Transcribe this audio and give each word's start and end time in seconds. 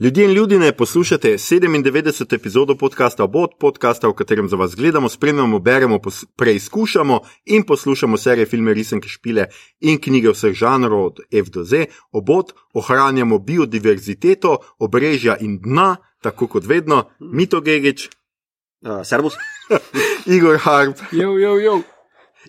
Ljudje 0.00 0.24
in 0.24 0.32
ljudje, 0.32 0.76
poslušate 0.76 1.32
97. 1.32 2.34
epizodo 2.34 2.74
podcasta 2.74 3.24
Obod, 3.24 3.50
podcasta, 3.60 4.08
v 4.08 4.12
katerem 4.12 4.48
za 4.48 4.56
vas 4.56 4.76
gledamo, 4.76 5.08
spremljamo, 5.08 5.58
beremo, 5.58 5.98
preizkušamo 6.36 7.20
in 7.44 7.62
poslušamo 7.62 8.16
serije, 8.16 8.46
filme, 8.46 8.74
risanke, 8.74 9.08
špile 9.08 9.46
in 9.80 10.00
knjige 10.00 10.30
vseh 10.30 10.52
žanrov 10.52 11.04
od 11.04 11.20
F 11.32 11.48
do 11.50 11.64
Z. 11.64 11.86
Obod 12.12 12.52
ohranjamo 12.74 13.38
biodiverziteto, 13.38 14.58
obrežja 14.78 15.36
in 15.40 15.60
dna, 15.64 15.96
tako 16.22 16.46
kot 16.46 16.64
vedno, 16.64 17.04
Mito 17.20 17.60
Gigič, 17.60 18.08
uh, 18.08 19.00
Servus, 19.04 19.34
Igor 20.36 20.58
Harp. 20.58 20.96
Jo, 21.12 21.38
jo, 21.38 21.58
jo. 21.58 21.80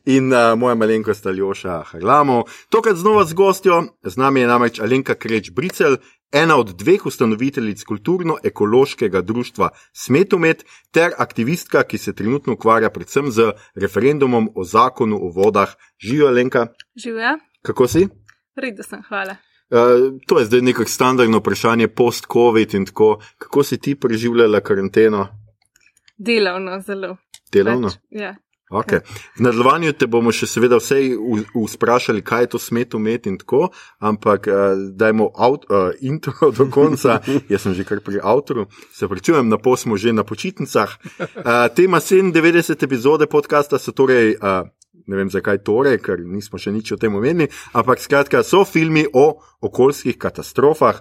In 0.05 0.33
uh, 0.33 0.59
moja 0.59 0.75
malenkost 0.75 1.25
Aljoša 1.25 1.83
Harlamo. 1.83 2.43
Tokrat 2.69 2.95
znova 2.95 3.25
z 3.25 3.33
gostjo, 3.33 3.83
z 4.03 4.17
nami 4.17 4.39
je 4.39 4.47
namreč 4.47 4.79
Alenka 4.79 5.15
Kreč 5.15 5.51
Bricel, 5.51 5.97
ena 6.31 6.57
od 6.57 6.75
dveh 6.75 7.05
ustanoviteljic 7.05 7.83
kulturno-ekološkega 7.83 9.21
društva 9.21 9.69
Smetomet 9.93 10.65
ter 10.91 11.11
aktivistka, 11.17 11.83
ki 11.83 11.97
se 11.97 12.15
trenutno 12.15 12.53
ukvarja 12.53 12.89
predvsem 12.89 13.31
z 13.31 13.51
referendumom 13.75 14.49
o 14.55 14.63
zakonu 14.63 15.17
o 15.21 15.31
vodah. 15.35 15.75
Živijo, 15.99 16.27
Alenka? 16.27 16.67
Živijo. 16.95 17.37
Kako 17.61 17.87
si? 17.87 18.07
Redo 18.55 18.83
sem, 18.83 19.01
hvala. 19.09 19.35
Uh, 19.69 20.19
to 20.27 20.39
je 20.39 20.45
zdaj 20.45 20.61
neko 20.61 20.85
standardno 20.85 21.37
vprašanje 21.37 21.87
post-COVID 21.87 22.73
in 22.73 22.85
tako. 22.85 23.19
Kako 23.37 23.63
si 23.63 23.77
ti 23.77 23.95
preživljala 23.95 24.59
karanteno? 24.59 25.27
Delovno, 26.17 26.79
zelo. 26.81 27.17
Delovno? 27.51 27.87
Pač, 27.87 27.97
ja. 28.09 28.35
Okay. 28.69 28.99
V 29.37 29.41
nadaljevanju 29.45 29.93
te 29.95 30.09
bomo 30.11 30.33
še 30.35 30.47
seveda 30.51 30.75
vse 30.81 30.99
vprašali, 31.55 32.19
kaj 32.19 32.41
je 32.43 32.49
to 32.51 32.59
smet 32.59 32.95
umet 32.99 33.29
in 33.31 33.37
tako, 33.39 33.69
ampak 34.03 34.49
uh, 34.51 34.75
dajmo 34.91 35.29
out, 35.31 35.63
uh, 35.71 35.93
intro 36.03 36.51
do 36.57 36.67
konca. 36.67 37.21
Jaz 37.47 37.63
sem 37.63 37.77
že 37.77 37.87
kar 37.87 38.03
pri 38.03 38.19
avtoru, 38.19 38.67
se 38.91 39.07
pričujem, 39.07 39.47
na 39.47 39.57
pol 39.57 39.79
smo 39.79 39.95
že 39.95 40.11
na 40.11 40.27
počitnicah. 40.27 40.97
Uh, 41.19 41.71
tema 41.71 42.03
97 42.03 42.83
epizode 42.83 43.27
podcasta 43.27 43.79
so 43.79 43.95
torej. 43.95 44.35
Uh, 44.41 44.67
Ne 45.07 45.15
vem, 45.15 45.29
zakaj 45.31 45.61
torej, 45.63 46.01
ker 46.03 46.19
nismo 46.19 46.59
še 46.59 46.73
nič 46.75 46.91
o 46.91 46.97
tem 46.99 47.13
omenili, 47.15 47.47
ampak 47.71 48.01
skratka, 48.03 48.41
so 48.43 48.65
filmi 48.67 49.05
o 49.07 49.39
okoljskih 49.63 50.17
katastrofah, 50.19 50.99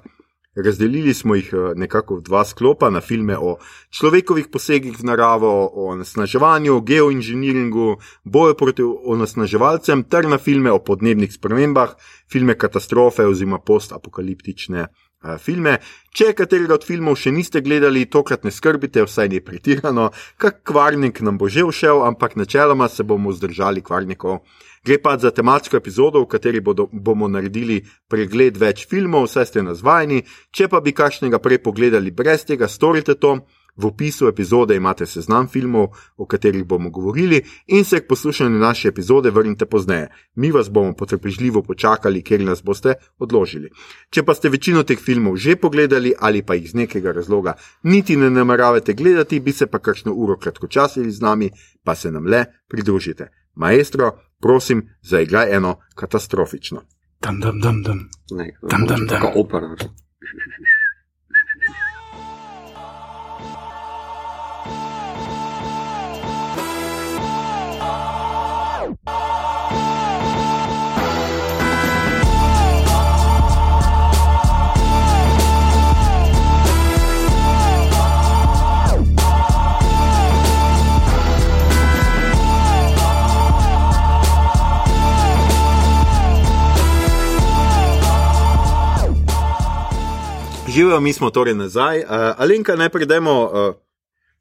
Razdelili 0.57 1.15
smo 1.15 1.35
jih 1.35 1.51
eh, 1.53 1.73
nekako 1.77 2.17
v 2.17 2.23
dva 2.23 2.45
sklopa, 2.45 2.91
na 2.91 3.01
filme 3.01 3.37
o 3.37 3.59
človekovih 3.93 4.49
posegih 4.49 4.97
v 4.97 5.05
naravo, 5.05 5.51
o 5.69 5.95
nasnaževanju, 5.97 6.81
geoinženiringu, 6.81 7.97
boju 8.25 8.55
proti 8.57 8.83
onesnaževalcem, 8.83 10.07
ter 10.09 10.29
na 10.29 10.39
filme 10.39 10.73
o 10.73 10.79
podnebnih 10.79 11.33
spremembah, 11.33 11.93
filme 12.33 12.57
katastrofe 12.57 13.27
oziroma 13.29 13.59
postapokaliptične 13.59 14.87
uh, 14.87 15.37
filme. 15.39 15.77
Če 16.17 16.33
katerega 16.33 16.79
od 16.79 16.87
filmov 16.89 17.19
še 17.21 17.35
niste 17.37 17.61
gledali, 17.61 18.07
tokrat 18.09 18.49
ne 18.49 18.51
skrbite, 18.51 19.05
vsaj 19.05 19.29
ne 19.35 19.43
pretirano, 19.45 20.09
kak 20.41 20.63
kvarnik 20.65 21.21
nam 21.21 21.37
bo 21.37 21.53
že 21.53 21.67
všel, 21.69 22.01
ampak 22.09 22.37
načeloma 22.41 22.89
se 22.89 23.05
bomo 23.05 23.33
zdržali 23.37 23.85
kvarnikov. 23.85 24.41
Gre 24.87 24.99
pa 25.03 25.19
za 25.19 25.31
tematsko 25.35 25.77
epizodo, 25.77 26.21
v 26.23 26.29
kateri 26.31 26.61
bodo, 26.61 26.85
bomo 26.93 27.27
naredili 27.29 27.81
pregled 28.07 28.55
več 28.55 28.85
filmov, 28.87 29.25
vse 29.27 29.43
ste 29.49 29.63
nazvajeni. 29.67 30.21
Če 30.55 30.69
pa 30.71 30.79
bi 30.81 30.93
kakšnega 30.95 31.41
prej 31.43 31.59
pogledali 31.65 32.13
brez 32.15 32.45
tega, 32.47 32.69
storite 32.71 33.17
to. 33.19 33.41
V 33.77 33.89
opisu 33.91 34.29
epizode 34.31 34.77
imate 34.79 35.05
seznam 35.11 35.49
filmov, 35.53 35.89
o 36.17 36.25
katerih 36.25 36.63
bomo 36.65 36.91
govorili, 36.91 37.43
in 37.67 37.85
se 37.85 37.99
k 38.01 38.07
poslušanju 38.09 38.59
naše 38.59 38.89
epizode 38.89 39.31
vrnite 39.31 39.67
pozneje. 39.67 40.07
Mi 40.37 40.53
vas 40.55 40.71
bomo 40.71 40.95
potrpežljivo 40.97 41.63
počakali, 41.63 42.23
ker 42.23 42.41
nas 42.41 42.63
boste 42.63 42.95
odložili. 43.19 43.73
Če 44.11 44.23
pa 44.23 44.39
ste 44.39 44.49
večino 44.55 44.85
teh 44.87 45.03
filmov 45.03 45.37
že 45.37 45.57
pogledali 45.57 46.15
ali 46.19 46.43
pa 46.43 46.55
jih 46.55 46.71
iz 46.71 46.75
nekega 46.75 47.13
razloga 47.13 47.57
niti 47.83 48.17
ne 48.17 48.31
nameravate 48.31 48.95
gledati, 48.95 49.41
bi 49.41 49.53
se 49.53 49.67
pa 49.67 49.79
kakšno 49.79 50.15
uro 50.15 50.39
kratkočasili 50.39 51.11
z 51.11 51.21
nami, 51.21 51.51
pa 51.85 51.95
se 51.95 52.11
nam 52.11 52.27
le 52.27 52.45
pridružite. 52.69 53.29
Maestro, 53.57 54.13
prosim, 54.43 54.89
zaigraj 55.03 55.57
eno 55.57 55.79
katastrofično. 55.95 56.83
Tam, 57.21 57.41
tam, 57.41 57.61
tam, 57.61 57.85
tam. 57.85 58.09
ne, 58.31 58.53
Dam, 58.71 58.87
dam, 58.87 59.07
dam. 59.07 59.09
Tako 59.09 59.33
opera. 59.41 59.77
Živijo, 90.77 91.01
mi 91.01 91.13
smo 91.13 91.31
torej 91.31 91.55
nazaj. 91.55 91.99
Uh, 91.99 92.07
Alenka, 92.37 92.77
najprej 92.77 93.07
dajmo 93.07 93.45
uh, 93.45 93.75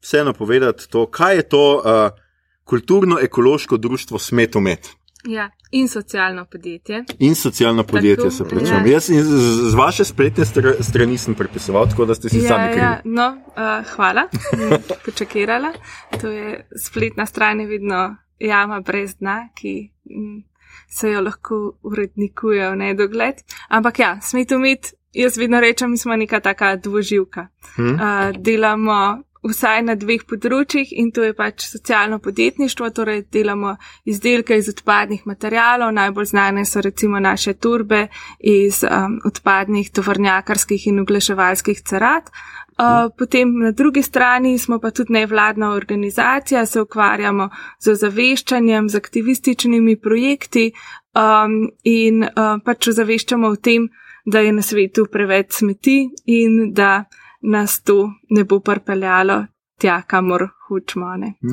vseeno 0.00 0.32
povedati 0.32 0.90
to, 0.90 1.06
kaj 1.06 1.36
je 1.36 1.42
to 1.42 1.74
uh, 1.76 2.18
kulturno-ekološko 2.64 3.76
društvo 3.76 4.18
Smetomet. 4.18 4.88
Ja. 5.24 5.50
In 5.70 5.88
socialno 5.88 6.44
podjetje. 6.44 7.04
In 7.18 7.34
socialno 7.34 7.82
podjetje, 7.84 8.16
Tako, 8.16 8.30
se 8.30 8.44
pravi. 8.44 8.68
ja. 8.68 8.82
Jaz 8.86 9.04
z, 9.04 9.22
z 9.70 9.74
vaše 9.74 10.04
spletne 10.04 10.44
str 10.44 10.68
strani 10.80 11.18
sem 11.18 11.34
prepisoval, 11.34 11.88
tako 11.88 12.04
da 12.04 12.14
ste 12.14 12.28
si 12.28 12.36
Ja, 12.36 12.48
sami 12.48 12.66
krivi. 12.66 12.80
ja, 12.80 13.00
no, 13.04 13.28
uh, 13.48 13.86
hvala, 13.86 14.28
počakirala. 15.04 15.72
To 16.20 16.28
je 16.28 16.68
spletna 16.82 17.26
stran, 17.26 17.60
je 17.60 17.66
vedno 17.66 18.16
jama 18.38 18.80
brez 18.80 19.14
dna, 19.14 19.48
ki 19.54 19.90
m, 20.10 20.44
se 20.88 21.10
jo 21.10 21.20
lahko 21.20 21.78
urednikuje 21.82 22.70
v 22.70 22.76
nedogled. 22.76 23.34
Ampak 23.68 23.98
ja, 23.98 24.18
smetu 24.22 24.58
mit, 24.58 24.92
jaz 25.16 25.38
vedno 25.38 25.60
rečem, 25.60 25.90
mi 25.90 25.98
smo 25.98 26.16
neka 26.16 26.40
taka 26.40 26.76
dvoživka. 26.76 27.48
Hm? 27.76 27.94
Uh, 27.94 28.00
delamo 28.38 29.22
vsaj 29.46 29.82
na 29.86 29.94
dveh 29.98 30.24
področjih 30.28 30.92
in 30.98 31.10
to 31.14 31.24
je 31.26 31.34
pač 31.36 31.66
socialno 31.68 32.18
podjetništvo, 32.22 32.90
torej 32.94 33.24
delamo 33.32 33.76
izdelke 34.08 34.58
iz 34.58 34.70
odpadnih 34.72 35.26
materijalov, 35.28 35.94
najbolj 35.94 36.30
znane 36.32 36.64
so 36.66 36.82
recimo 36.84 37.20
naše 37.22 37.54
turbe 37.54 38.06
iz 38.40 38.82
um, 38.84 39.18
odpadnih 39.26 39.90
tovornjakarskih 39.94 40.86
in 40.90 41.02
oglaševalskih 41.04 41.82
cerat. 41.86 42.30
Uh, 42.76 43.08
potem 43.16 43.54
na 43.62 43.70
drugi 43.72 44.02
strani 44.04 44.58
smo 44.58 44.76
pa 44.78 44.90
tudi 44.90 45.14
nevladna 45.16 45.70
organizacija, 45.72 46.66
se 46.66 46.82
ukvarjamo 46.82 47.48
z 47.80 47.94
ozaveščanjem, 47.94 48.90
z 48.92 49.00
aktivističnimi 49.00 49.96
projekti 49.96 50.72
um, 51.16 51.70
in 51.84 52.26
uh, 52.26 52.58
pač 52.64 52.90
ozaveščamo 52.92 53.48
o 53.48 53.56
tem, 53.56 53.88
da 54.26 54.40
je 54.40 54.52
na 54.52 54.62
svetu 54.62 55.06
preveč 55.12 55.46
smeti 55.50 56.08
in 56.24 56.72
da 56.74 57.04
nas 57.42 57.82
to 57.82 58.10
ne 58.30 58.44
bo 58.44 58.60
pripeljalo 58.60 59.44
tja, 59.80 60.02
kamor 60.02 60.48
hočemo. 60.68 61.06
Hm. 61.16 61.48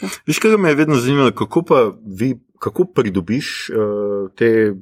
To. 0.00 0.08
Viš, 0.26 0.38
kaj 0.38 0.56
me 0.58 0.68
je 0.68 0.74
vedno 0.74 0.96
zanimalo, 0.96 1.32
kako 1.32 1.62
pa 1.62 1.92
vi, 2.18 2.34
kako 2.58 2.84
pridobiš 2.84 3.70
uh, 3.70 4.30
te 4.36 4.74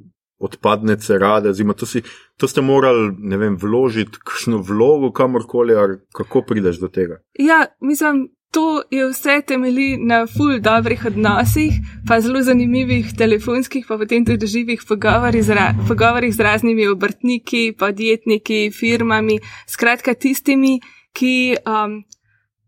odpadne 0.43 0.97
cerade, 0.99 1.49
oziroma 1.49 1.73
to, 1.73 1.85
si, 1.85 2.01
to 2.37 2.47
ste 2.47 2.61
morali, 2.61 3.13
ne 3.17 3.37
vem, 3.37 3.55
vložiti 3.59 4.19
kakšno 4.23 4.59
vlogo 4.67 5.11
kamorkoli, 5.11 5.75
ali 5.75 5.97
kako 6.15 6.41
prideš 6.47 6.81
do 6.81 6.87
tega? 6.87 7.21
Ja, 7.39 7.65
mislim, 7.81 8.27
to 8.53 8.83
je 8.91 9.07
vse 9.09 9.41
temelji 9.47 9.97
na 9.97 10.27
ful 10.27 10.59
dobrih 10.59 11.05
odnosih, 11.05 11.73
pa 12.07 12.19
zelo 12.21 12.41
zanimivih 12.41 13.13
telefonskih, 13.17 13.85
pa 13.87 13.97
potem 13.97 14.25
tudi 14.25 14.47
živih 14.47 14.83
pogovorih 14.87 15.43
z, 15.43 15.57
ra 15.57 15.73
pogovorih 15.87 16.35
z 16.35 16.39
raznimi 16.39 16.87
obrtniki, 16.87 17.73
podjetniki, 17.79 18.69
firmami, 18.71 19.39
skratka 19.67 20.13
tistimi, 20.13 20.79
ki 21.13 21.55
um, 21.65 22.03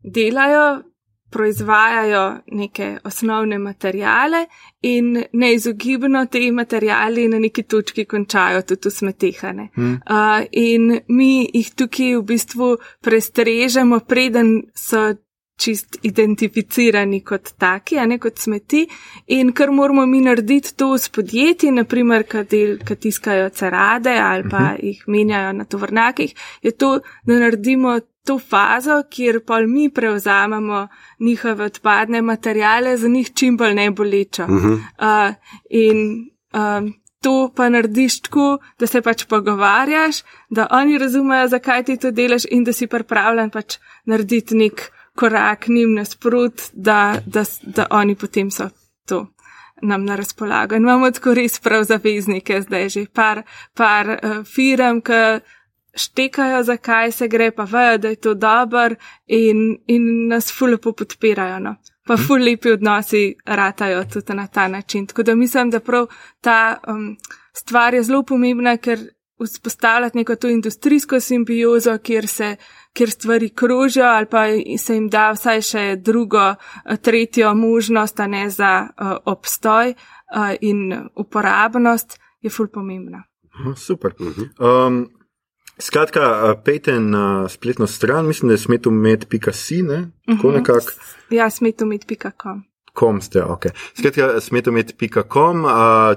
delajo, 0.03 0.81
proizvajajo 1.29 2.37
neke 2.51 2.97
osnovne 3.03 3.57
materijale 3.59 4.45
in 4.81 5.23
neizogibno 5.33 6.25
te 6.25 6.51
materijali 6.51 7.27
na 7.27 7.39
neki 7.39 7.63
točki 7.63 8.05
končajo 8.05 8.61
tudi 8.61 8.91
smetehane. 8.91 9.69
Hm? 9.75 9.91
Uh, 9.91 10.45
in 10.51 10.99
mi 11.07 11.49
jih 11.53 11.73
tukaj 11.75 12.15
v 12.15 12.23
bistvu 12.23 12.77
prestrežemo, 13.01 13.99
preden 13.99 14.61
so 14.73 15.13
čist 15.57 15.97
identificirani 16.03 17.21
kot 17.23 17.53
taki, 17.57 17.97
a 17.99 18.05
ne 18.05 18.17
kot 18.19 18.39
smeti. 18.39 18.85
In 19.27 19.53
kar 19.55 19.71
moramo 19.71 20.05
mi 20.05 20.21
narediti 20.21 20.75
to 20.75 20.97
s 20.97 21.09
podjetji, 21.09 21.71
naprimer, 21.71 22.25
ki 22.25 22.95
tiskajo 22.95 23.49
cerade 23.49 24.17
ali 24.19 24.49
pa 24.49 24.57
uh 24.57 24.63
-huh. 24.63 24.83
jih 24.83 25.03
menjajo 25.07 25.53
na 25.53 25.65
tovrnakih, 25.65 26.35
je 26.61 26.71
to, 26.71 26.99
da 27.23 27.39
naredimo 27.39 27.99
to 28.25 28.39
fazo, 28.39 29.03
kjer 29.09 29.39
pa 29.45 29.59
mi 29.61 29.89
prevzamemo 29.89 30.87
njihove 31.19 31.65
odpadne 31.65 32.21
materijale, 32.21 32.97
za 32.97 33.07
njih 33.07 33.33
čim 33.33 33.57
bolj 33.57 33.73
ne 33.73 33.91
bolečo. 33.91 34.43
Uh 34.43 34.49
-huh. 34.49 34.73
uh, 34.73 35.35
in 35.69 36.29
um, 36.53 36.93
to 37.21 37.51
pa 37.55 37.69
narediš 37.69 38.19
tako, 38.21 38.57
da 38.79 38.87
se 38.87 39.01
pač 39.01 39.25
pogovarjaš, 39.25 40.15
da 40.49 40.67
oni 40.71 40.97
razumejo, 40.97 41.47
zakaj 41.47 41.83
ti 41.83 41.97
to 41.97 42.11
delaš 42.11 42.45
in 42.51 42.63
da 42.63 42.73
si 42.73 42.87
pripravljen 42.87 43.49
pač 43.49 43.77
narediti 44.05 44.55
nek 44.55 44.91
korak 45.15 45.67
njim 45.67 45.93
nasprot, 45.93 46.61
da, 46.73 47.19
da, 47.25 47.43
da 47.61 47.85
oni 47.89 48.15
potem 48.15 48.51
so 48.51 48.69
to 49.05 49.27
nam 49.81 50.05
na 50.05 50.15
razpolago. 50.15 50.75
In 50.75 50.81
imamo 50.81 51.11
tako 51.11 51.33
res 51.33 51.59
prav 51.59 51.83
zaveznike, 51.83 52.61
zdaj 52.61 52.89
že 52.89 53.05
par, 53.13 53.43
par 53.73 54.09
uh, 54.09 54.43
firm, 54.45 55.01
ki 55.01 55.39
štekajo, 55.95 56.63
zakaj 56.63 57.11
se 57.11 57.27
gre, 57.27 57.51
pa 57.51 57.63
vejo, 57.63 57.97
da 57.97 58.09
je 58.09 58.15
to 58.15 58.33
dober 58.33 58.95
in, 59.27 59.77
in 59.87 60.27
nas 60.27 60.51
fulepo 60.51 60.91
podpirajo. 60.91 61.59
No. 61.59 61.75
Pa 62.05 62.17
ful 62.17 62.43
lepi 62.43 62.71
odnosi 62.71 63.35
ratajo 63.45 64.03
tudi 64.13 64.33
na 64.33 64.47
ta 64.47 64.67
način. 64.67 65.07
Tako 65.07 65.23
da 65.23 65.35
mislim, 65.35 65.69
da 65.69 65.79
prav 65.79 66.07
ta 66.41 66.77
um, 66.87 67.15
stvar 67.53 67.93
je 67.93 68.03
zelo 68.03 68.23
pomembna, 68.23 68.77
ker 68.77 68.99
vzpostavljati 69.39 70.17
neko 70.17 70.35
to 70.35 70.49
industrijsko 70.49 71.19
simbiozo, 71.19 71.97
kjer 71.97 72.27
se 72.27 72.55
kjer 72.95 73.11
stvari 73.11 73.49
krožijo 73.51 74.05
ali 74.05 74.25
pa 74.25 74.45
se 74.79 74.95
jim 74.95 75.09
da 75.09 75.31
vsaj 75.31 75.61
še 75.61 75.83
drugo, 75.97 76.55
tretjo 77.01 77.51
možnost, 77.53 78.19
a 78.19 78.27
ne 78.27 78.49
za 78.49 78.71
uh, 78.87 79.11
obstoj 79.25 79.91
uh, 79.91 80.53
in 80.61 80.87
uporabnost, 81.15 82.15
je 82.41 82.49
ful 82.49 82.67
pomembna. 82.67 83.23
Super. 83.77 84.13
Um, 84.59 85.05
Skratka, 85.77 86.21
pejte 86.63 86.99
na 86.99 87.49
spletno 87.49 87.87
stran, 87.87 88.25
mislim, 88.25 88.47
da 88.47 88.53
je 88.53 88.57
smetomet.si, 88.57 89.81
ne? 89.83 89.97
Tako 90.25 90.47
Mhm. 90.47 90.57
nekako. 90.57 90.91
Ja, 91.29 91.49
smetomet.com. 91.49 92.63
Kom 92.93 93.21
ste, 93.21 93.43
ok. 93.43 93.65
Skratka, 93.93 94.41
smetomet.com, 94.41 95.65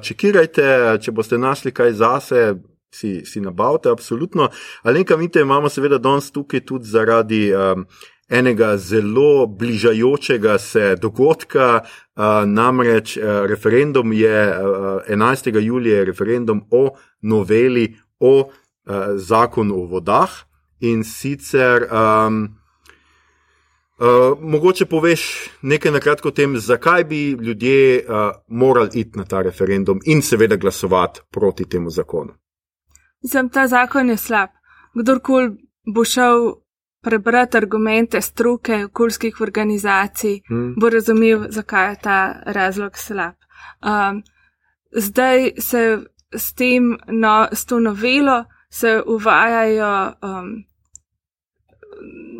čekirajte, 0.02 0.62
če 1.02 1.12
boste 1.12 1.38
našli 1.38 1.72
kaj 1.72 1.92
zase, 1.92 2.54
si, 2.90 3.24
si 3.24 3.40
nabavite, 3.40 3.88
absolutno. 3.88 4.48
Alenka, 4.82 5.16
vidite, 5.16 5.40
imamo 5.40 5.68
seveda 5.68 5.98
danes 5.98 6.30
tukaj 6.32 6.60
tudi 6.60 6.88
zaradi 6.88 7.42
um, 7.54 7.86
enega 8.28 8.76
zelo 8.76 9.46
bližajočega 9.46 10.58
se 10.58 10.96
dogodka, 10.96 11.80
uh, 11.80 12.22
namreč 12.46 13.16
uh, 13.16 13.22
referendum 13.46 14.12
je 14.12 14.48
uh, 14.48 15.02
11. 15.08 15.60
julija, 15.60 16.04
referendum 16.04 16.64
o 16.70 16.90
noveli 17.20 17.96
o 18.20 18.38
uh, 18.38 18.94
zakonu 19.16 19.82
o 19.82 19.86
vodah 19.86 20.30
in 20.80 21.04
sicer. 21.04 21.88
Um, 21.92 22.58
Uh, 23.98 24.38
mogoče 24.40 24.86
poveš 24.86 25.50
nekaj 25.62 25.92
na 25.92 26.00
kratko 26.00 26.28
o 26.28 26.30
tem, 26.30 26.52
zakaj 26.58 27.04
bi 27.04 27.30
ljudje 27.30 28.04
uh, 28.04 28.14
morali 28.46 28.90
iti 28.94 29.18
na 29.18 29.24
ta 29.24 29.42
referendum 29.42 29.98
in 30.04 30.22
seveda 30.22 30.56
glasovati 30.56 31.20
proti 31.30 31.68
temu 31.68 31.90
zakonu. 31.90 32.32
Mislim, 33.28 33.48
ta 33.48 33.66
zakon 33.66 34.08
je 34.08 34.16
slab. 34.16 34.48
Kdorkoli 34.94 35.50
bo 35.94 36.04
šel 36.04 36.52
prebrati 37.02 37.56
argumente 37.56 38.20
stroke 38.20 38.84
okoljskih 38.84 39.40
organizacij, 39.40 40.40
Hmm. 40.48 40.74
bo 40.80 40.88
razumel, 40.88 41.44
zakaj 41.50 41.90
je 41.90 41.96
ta 42.02 42.42
razlog 42.46 42.96
slab. 42.96 43.34
Um, 43.82 44.22
zdaj 44.96 45.50
se 45.58 45.98
s, 46.36 46.54
tem, 46.54 46.96
no, 47.08 47.48
s 47.52 47.66
to 47.66 47.80
novelo 47.80 48.44
se 48.70 49.02
uvajajo 49.06 50.12
um, 50.22 50.64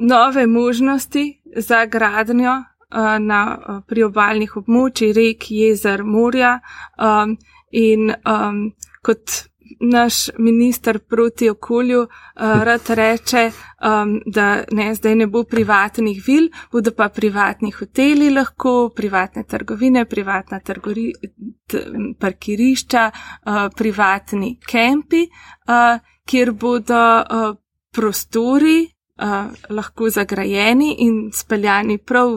nove 0.01 0.47
možnosti 0.47 1.43
za 1.57 1.87
gradnjo 1.87 2.53
uh, 2.53 3.19
na 3.21 3.59
uh, 3.59 3.83
priobalnih 3.87 4.57
območjih 4.57 5.17
rek, 5.17 5.51
jezer, 5.51 6.05
morja 6.05 6.61
um, 6.99 7.37
in 7.73 8.15
um, 8.25 8.73
kot 9.03 9.49
naš 9.81 10.29
minister 10.39 10.99
proti 10.99 11.51
okolju 11.51 12.01
uh, 12.01 12.09
rad 12.63 12.81
reče, 12.89 13.51
um, 13.51 14.21
da 14.27 14.65
ne, 14.73 14.95
zdaj 14.95 15.15
ne 15.15 15.27
bo 15.27 15.45
privatnih 15.45 16.23
vil, 16.27 16.49
bodo 16.73 16.91
pa 16.91 17.09
privatni 17.09 17.71
hoteli 17.71 18.31
lahko, 18.31 18.91
privatne 18.97 19.45
trgovine, 19.45 20.05
privatna 20.05 20.61
trgori, 20.61 21.13
t, 21.67 21.85
parkirišča, 22.21 23.11
uh, 23.11 23.53
privatni 23.77 24.59
kempi, 24.67 25.27
uh, 25.69 25.99
kjer 26.25 26.53
bodo 26.53 27.03
uh, 27.21 27.57
prostori 27.93 28.87
Uh, 29.19 29.51
lahko 29.75 30.07
zagrajeni 30.11 30.93
in 31.03 31.31
speljani 31.35 31.97
prav 31.99 32.37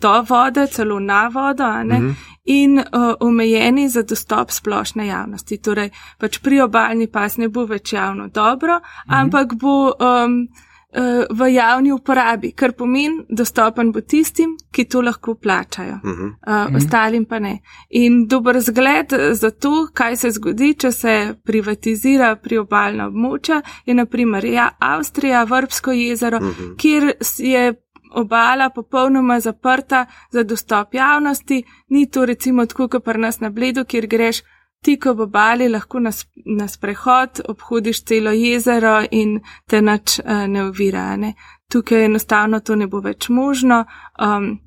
do 0.00 0.14
vode, 0.28 0.66
celo 0.66 0.98
na 1.00 1.28
vodo, 1.28 1.68
ne, 1.84 2.00
Mhm. 2.00 2.10
In 2.48 2.78
uh, 2.78 2.84
omejeni 3.20 3.88
za 3.88 4.02
dostop 4.02 4.50
splošne 4.50 5.06
javnosti. 5.06 5.58
Torej, 5.58 5.90
pač 6.18 6.38
priobalni 6.38 7.06
pas 7.08 7.36
ne 7.36 7.48
bo 7.48 7.66
več 7.66 7.92
javno 7.92 8.28
dobro, 8.30 8.80
ampak 9.08 9.54
bo 9.54 9.74
um, 9.90 10.48
uh, 10.90 11.02
v 11.30 11.48
javni 11.50 11.92
uporabi, 11.92 12.52
kar 12.52 12.72
pomeni, 12.72 13.26
dostopen 13.30 13.92
bo 13.92 14.00
tistim, 14.02 14.54
ki 14.70 14.84
to 14.86 15.00
lahko 15.00 15.34
plačajo, 15.36 15.98
Mhm. 16.04 16.26
uh, 16.42 16.76
ostalim 16.76 17.24
pa 17.24 17.38
ne. 17.38 17.58
In 17.90 18.26
dober 18.26 18.60
zgled 18.60 19.12
za 19.32 19.50
to, 19.52 19.88
kaj 19.92 20.16
se 20.16 20.30
zgodi, 20.30 20.74
če 20.74 20.92
se 20.92 21.14
privatizira 21.44 22.36
priobalna 22.36 23.06
območja, 23.06 23.58
je 23.84 23.94
naprimer 23.94 24.44
ja, 24.46 24.70
Avstrija, 24.80 25.44
Vrbsko 25.44 25.92
jezero, 25.92 26.40
Mhm. 26.40 26.74
kjer 26.76 27.12
s- 27.20 27.38
je 27.40 27.74
obala 28.10 28.70
popolnoma 28.70 29.40
zaprta 29.40 30.06
za 30.30 30.42
dostop 30.42 30.94
javnosti, 30.94 31.62
ni 31.88 32.10
to 32.10 32.26
recimo 32.26 32.66
tako, 32.66 32.88
kot 32.88 33.04
pri 33.04 33.18
nas 33.18 33.40
na 33.40 33.50
Bledu, 33.50 33.84
kjer 33.84 34.06
greš 34.06 34.42
tik 34.82 35.06
ob 35.06 35.20
obali, 35.20 35.68
lahko 35.68 36.00
na, 36.00 36.10
na 36.46 36.68
sprehod, 36.68 37.40
obhodiš 37.48 38.04
celo 38.04 38.30
jezero 38.30 39.02
in 39.10 39.40
te 39.66 39.82
nič 39.82 40.20
uh, 40.20 40.46
ne 40.46 40.64
ovira. 40.68 41.16
Ne? 41.16 41.34
Tukaj 41.72 42.04
enostavno 42.04 42.60
to 42.60 42.76
ne 42.76 42.86
bo 42.86 43.00
več 43.00 43.28
možno. 43.28 43.84
Um, 44.18 44.58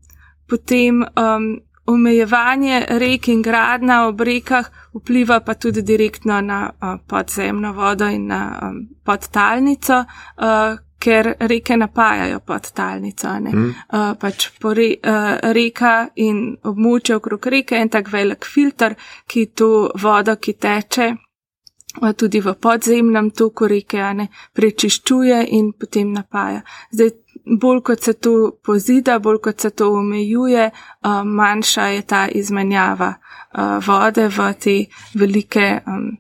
potem 0.50 1.02
um, 1.02 1.48
omejevanje 1.88 2.86
rek 3.02 3.28
in 3.28 3.42
gradna 3.42 4.06
ob 4.08 4.22
rekah 4.22 4.70
vpliva 4.94 5.40
pa 5.40 5.54
tudi 5.54 5.82
direktno 5.82 6.42
na 6.42 6.62
uh, 6.70 7.00
podzemno 7.08 7.74
vodo 7.74 8.08
in 8.08 8.28
na 8.28 8.60
um, 8.62 8.88
podtalnico, 9.04 10.04
uh, 10.04 10.78
ker 11.02 11.34
reke 11.50 11.78
napajajo 11.78 12.40
podtalnico. 12.46 13.34
ne. 13.40 13.52
Mm. 13.52 13.74
Uh, 13.94 14.14
pač 14.20 14.50
po 14.62 14.74
re, 14.78 14.94
uh, 15.02 15.52
reka 15.54 15.96
in 16.16 16.56
območje 16.64 17.18
okrog 17.18 17.48
reke 17.48 17.76
je 17.76 17.82
en 17.82 17.90
tak 17.90 18.12
velik 18.12 18.46
filter, 18.46 18.96
ki 19.28 19.46
to 19.56 19.92
vodo, 20.02 20.36
ki 20.36 20.54
teče 20.54 21.08
uh, 21.12 22.14
tudi 22.14 22.42
v 22.42 22.54
podzemnem 22.54 23.32
toku 23.32 23.68
reke, 23.68 24.02
a 24.02 24.14
ne, 24.14 24.30
prečiščuje 24.54 25.42
in 25.58 25.74
potem 25.74 26.14
napaja. 26.14 26.62
Zdaj, 26.92 27.12
bolj 27.46 27.82
kot 27.82 28.04
se 28.04 28.14
to 28.14 28.34
pozida, 28.64 29.20
bolj 29.20 29.42
kot 29.42 29.62
se 29.62 29.70
to 29.70 29.92
omejuje, 29.98 30.70
uh, 30.72 31.24
manjša 31.26 31.88
je 31.96 32.02
ta 32.02 32.28
izmenjava 32.28 33.14
uh, 33.16 33.80
vode 33.88 34.28
v 34.28 34.52
te 34.60 34.76
velike 35.16 35.82
um, 35.88 36.12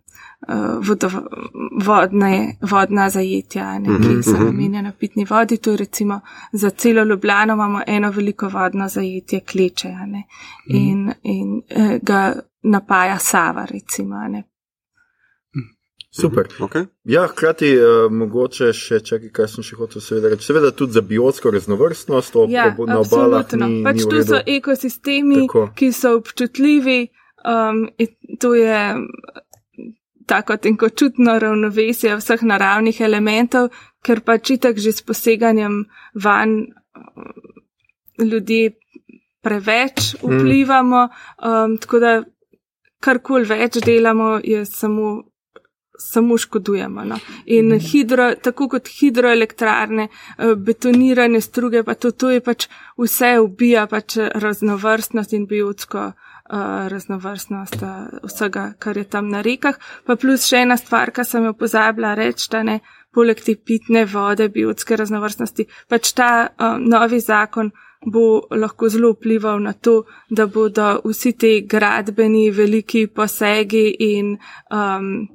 vodo, 0.79 1.10
vodne, 1.77 2.31
vodna 2.62 3.10
zajetja, 3.10 3.79
ne, 3.79 3.98
ki 4.00 4.24
so 4.24 4.38
namenjena 4.38 4.91
pitni 4.91 5.25
vodi. 5.25 5.58
To 5.58 5.72
je 5.72 5.77
recimo 5.77 6.20
za 6.53 6.70
celo 6.70 7.03
Ljubljano 7.03 7.53
imamo 7.53 7.81
eno 7.88 8.12
veliko 8.12 8.50
vodno 8.50 8.88
zajetje 8.88 9.39
kleče 9.41 9.88
a 9.89 10.05
ne, 10.05 10.24
in, 10.67 11.12
in 11.24 11.62
eh, 11.70 12.00
ga 12.01 12.34
napaja 12.63 13.17
Sava, 13.20 13.65
recimo. 13.65 14.15
a 14.15 14.27
Ne. 14.27 14.43
Super. 16.13 16.48
Okay. 16.60 16.86
Ja, 17.03 17.27
hkrati 17.27 17.70
uh, 17.77 18.12
mogoče 18.12 18.74
še, 18.75 18.98
čakaj, 19.00 19.29
kaj 19.31 19.48
sem 19.48 19.63
še 19.63 19.77
hotel 19.79 20.03
seveda 20.03 20.27
reči, 20.27 20.43
seveda 20.43 20.72
tudi 20.72 20.91
za 20.91 21.01
biotsko 21.01 21.51
raznovrstnost 21.51 22.36
ob, 22.36 22.50
Ja, 22.51 22.65
ob, 22.67 22.81
na 22.84 22.98
obalah. 23.00 23.46
absolutno. 23.46 23.67
Ni, 23.67 23.84
Pač 23.84 23.96
ni 23.96 24.03
v 24.03 24.10
to 24.10 24.17
redu. 24.17 24.25
so 24.27 24.41
ekosistemi, 24.46 25.38
Tako. 25.46 25.70
ki 25.75 25.91
so 25.93 26.12
občutljivi. 26.17 26.98
Um, 27.41 27.88
in 27.98 28.12
to 28.38 28.51
je 28.53 28.81
tako 30.25 30.58
tenkočutno 30.58 31.40
ravnovesje 31.40 32.16
vseh 32.16 32.44
naravnih 32.44 33.01
elementov, 33.01 33.70
ker 34.04 34.22
pač 34.25 34.56
itak 34.58 34.78
že 34.78 34.92
s 34.92 35.01
poseganjem 35.01 35.86
van 36.13 36.50
um, 36.60 37.34
ljudje 38.20 38.78
preveč 39.42 40.16
vplivamo, 40.22 41.10
um, 41.10 41.78
tako 41.78 42.00
da 42.00 42.13
karkoli 43.01 43.50
več 43.50 43.82
delamo, 43.86 44.40
je 44.44 44.66
samo. 44.66 45.22
Samo 46.01 46.34
škodujemo. 46.34 47.04
No. 47.06 47.18
In 47.54 47.75
hidro, 47.78 48.32
tako 48.42 48.66
kot 48.72 48.88
hidroelektrarne, 48.90 50.08
eh, 50.08 50.56
betonirane 50.58 51.38
struge, 51.46 51.84
pa 51.86 51.94
to, 51.94 52.10
to 52.12 52.32
je 52.34 52.42
pač 52.42 52.66
vse 52.98 53.30
ubija 53.38 53.84
pač 53.86 54.16
raznovrstnost 54.18 55.36
in 55.38 55.46
biotsko 55.46 56.08
raznovrstnost 56.51 57.84
vsega, 58.24 58.74
kar 58.79 58.98
je 58.98 59.03
tam 59.03 59.29
na 59.31 59.41
rekah. 59.41 59.77
Pa 60.05 60.15
plus 60.20 60.48
še 60.50 60.65
ena 60.65 60.77
stvar, 60.77 61.13
ki 61.15 61.24
sem 61.24 61.46
jo 61.48 61.53
pozabila 61.55 62.13
reči, 62.17 62.50
da 62.51 62.63
ne, 62.67 62.79
poleg 63.13 63.39
te 63.43 63.55
pitne 63.55 64.03
vode, 64.05 64.50
biotske 64.51 64.98
raznovrstnosti, 65.00 65.67
pač 65.88 66.12
ta 66.17 66.31
uh, 66.48 66.75
novi 66.79 67.20
zakon 67.24 67.72
bo 68.05 68.48
lahko 68.58 68.89
zelo 68.89 69.13
vplival 69.13 69.60
na 69.62 69.74
to, 69.74 70.03
da 70.29 70.48
bodo 70.48 71.01
vsi 71.05 71.31
ti 71.38 71.51
gradbeni 71.70 72.50
veliki 72.51 73.08
posegi 73.08 73.96
in 74.00 74.38
um, 74.72 75.27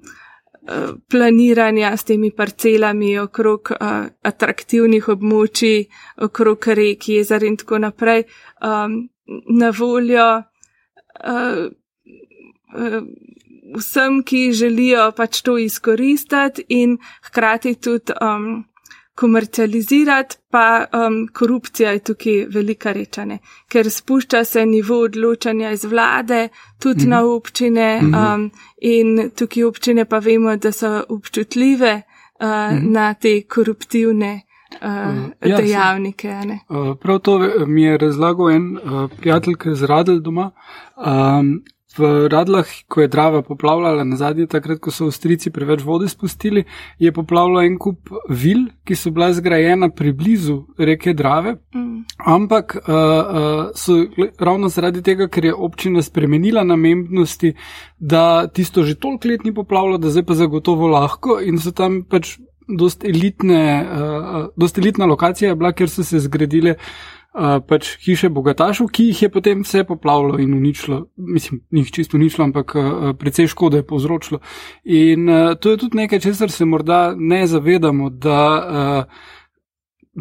planiranja 1.11 1.96
s 1.96 2.04
temi 2.04 2.32
parcelami 2.35 3.18
okrog 3.23 3.70
uh, 3.70 4.08
atraktivnih 4.23 5.08
območij, 5.08 5.87
okrog 6.26 6.66
rek, 6.66 7.08
jezer 7.08 7.44
in 7.46 7.56
tako 7.56 7.78
naprej, 7.78 8.26
um, 8.62 8.99
na 9.58 9.70
voljo 9.70 10.26
uh, 11.25 11.66
uh, 12.75 13.02
vsem, 13.76 14.23
ki 14.23 14.52
želijo 14.52 15.11
pač 15.16 15.42
to 15.42 15.58
izkoristiti 15.58 16.64
in 16.68 16.99
hkrati 17.28 17.75
tudi 17.75 18.12
um, 18.20 18.64
komercializirati, 19.16 20.37
pa 20.50 20.85
um, 20.92 21.28
korupcija 21.32 21.92
je 21.92 21.99
tukaj 21.99 22.44
velika 22.52 22.92
rečane, 22.92 23.38
ker 23.68 23.90
spušča 23.90 24.44
se 24.44 24.66
nivo 24.66 25.00
odločanja 25.00 25.70
iz 25.70 25.85
vlade 25.85 26.49
tudi 26.78 27.00
mm 27.00 27.06
-hmm. 27.06 27.11
na 27.11 27.25
občine 27.25 28.00
mm 28.02 28.12
-hmm. 28.12 28.35
um, 28.35 28.50
in 28.80 29.30
tukaj 29.30 29.64
občine 29.64 30.04
pa 30.04 30.18
vemo, 30.18 30.56
da 30.56 30.73
so 30.73 31.04
občutljive 31.08 32.02
uh, 32.40 32.46
mm 32.46 32.50
-hmm. 32.50 32.90
na 32.92 33.14
te 33.14 33.42
koruptivne. 33.42 34.46
Uh, 34.83 35.49
ja, 35.49 35.56
dejavnike. 35.56 36.35
Uh, 36.68 36.95
prav 37.00 37.18
to 37.18 37.38
mi 37.66 37.83
je 37.83 37.99
razlagal 37.99 38.50
en 38.50 38.66
uh, 38.76 39.09
prijatelj, 39.16 39.56
ki 39.56 39.68
je 39.68 39.80
zradil 39.85 40.21
doma. 40.21 40.50
Um, 40.97 41.62
v 41.99 42.28
Radlah, 42.28 42.66
ko 42.88 43.00
je 43.00 43.09
Drava 43.09 43.42
poplavljala 43.42 44.04
na 44.04 44.16
zadnji, 44.16 44.47
takrat, 44.47 44.80
ko 44.80 44.92
so 44.92 45.09
Avstrijci 45.09 45.50
preveč 45.50 45.83
vode 45.85 46.09
spustili, 46.09 46.64
je 46.99 47.12
poplavljal 47.12 47.64
en 47.64 47.78
kup 47.80 48.11
vil, 48.28 48.66
ki 48.85 48.97
so 48.97 49.11
bila 49.11 49.30
zgrajena 49.33 49.88
priblizu 49.88 50.59
reke 50.78 51.14
Drave. 51.14 51.56
Mm. 51.75 52.04
Ampak 52.26 52.76
uh, 52.76 52.92
uh, 52.92 53.62
so 53.75 53.99
ravno 54.38 54.68
zaradi 54.68 55.02
tega, 55.02 55.28
ker 55.28 55.50
je 55.50 55.54
občina 55.54 56.02
spremenila 56.02 56.64
namembnosti, 56.64 57.54
da 57.99 58.47
tisto 58.47 58.85
že 58.85 58.99
toliko 59.00 59.28
let 59.28 59.45
ni 59.45 59.54
poplavljalo, 59.54 59.99
da 59.99 60.11
zdaj 60.11 60.26
pa 60.26 60.35
zagotovo 60.35 60.88
lahko 60.92 61.40
in 61.40 61.59
so 61.59 61.73
tam 61.73 62.02
pač. 62.04 62.37
Dost, 62.68 63.04
elitne, 63.04 63.62
uh, 63.87 64.46
dost 64.56 64.78
elitna 64.78 65.06
lokacija 65.06 65.52
je 65.52 65.56
bila, 65.56 65.73
kjer 65.73 65.90
so 65.90 66.04
se 66.04 66.18
zgradile 66.18 66.75
uh, 66.75 67.61
pač 67.68 67.92
hiše 68.02 68.28
bogatašov, 68.28 68.88
ki 68.90 69.11
jih 69.11 69.23
je 69.23 69.30
potem 69.30 69.62
vse 69.62 69.85
poplavilo 69.87 70.40
in 70.42 70.54
uničilo. 70.54 71.04
Mislim, 71.16 71.61
njih 71.70 71.92
čisto 71.92 72.16
uničilo, 72.16 72.44
ampak 72.44 72.75
uh, 72.75 73.12
precej 73.18 73.46
škode 73.46 73.82
je 73.82 73.87
povzročilo. 73.87 74.40
In 74.85 75.28
uh, 75.28 75.54
to 75.54 75.70
je 75.70 75.76
tudi 75.76 75.96
nekaj, 76.02 76.20
česar 76.20 76.50
se 76.50 76.64
morda 76.64 77.14
ne 77.16 77.46
zavedamo, 77.46 78.11
da 78.11 78.40
uh, 78.58 79.04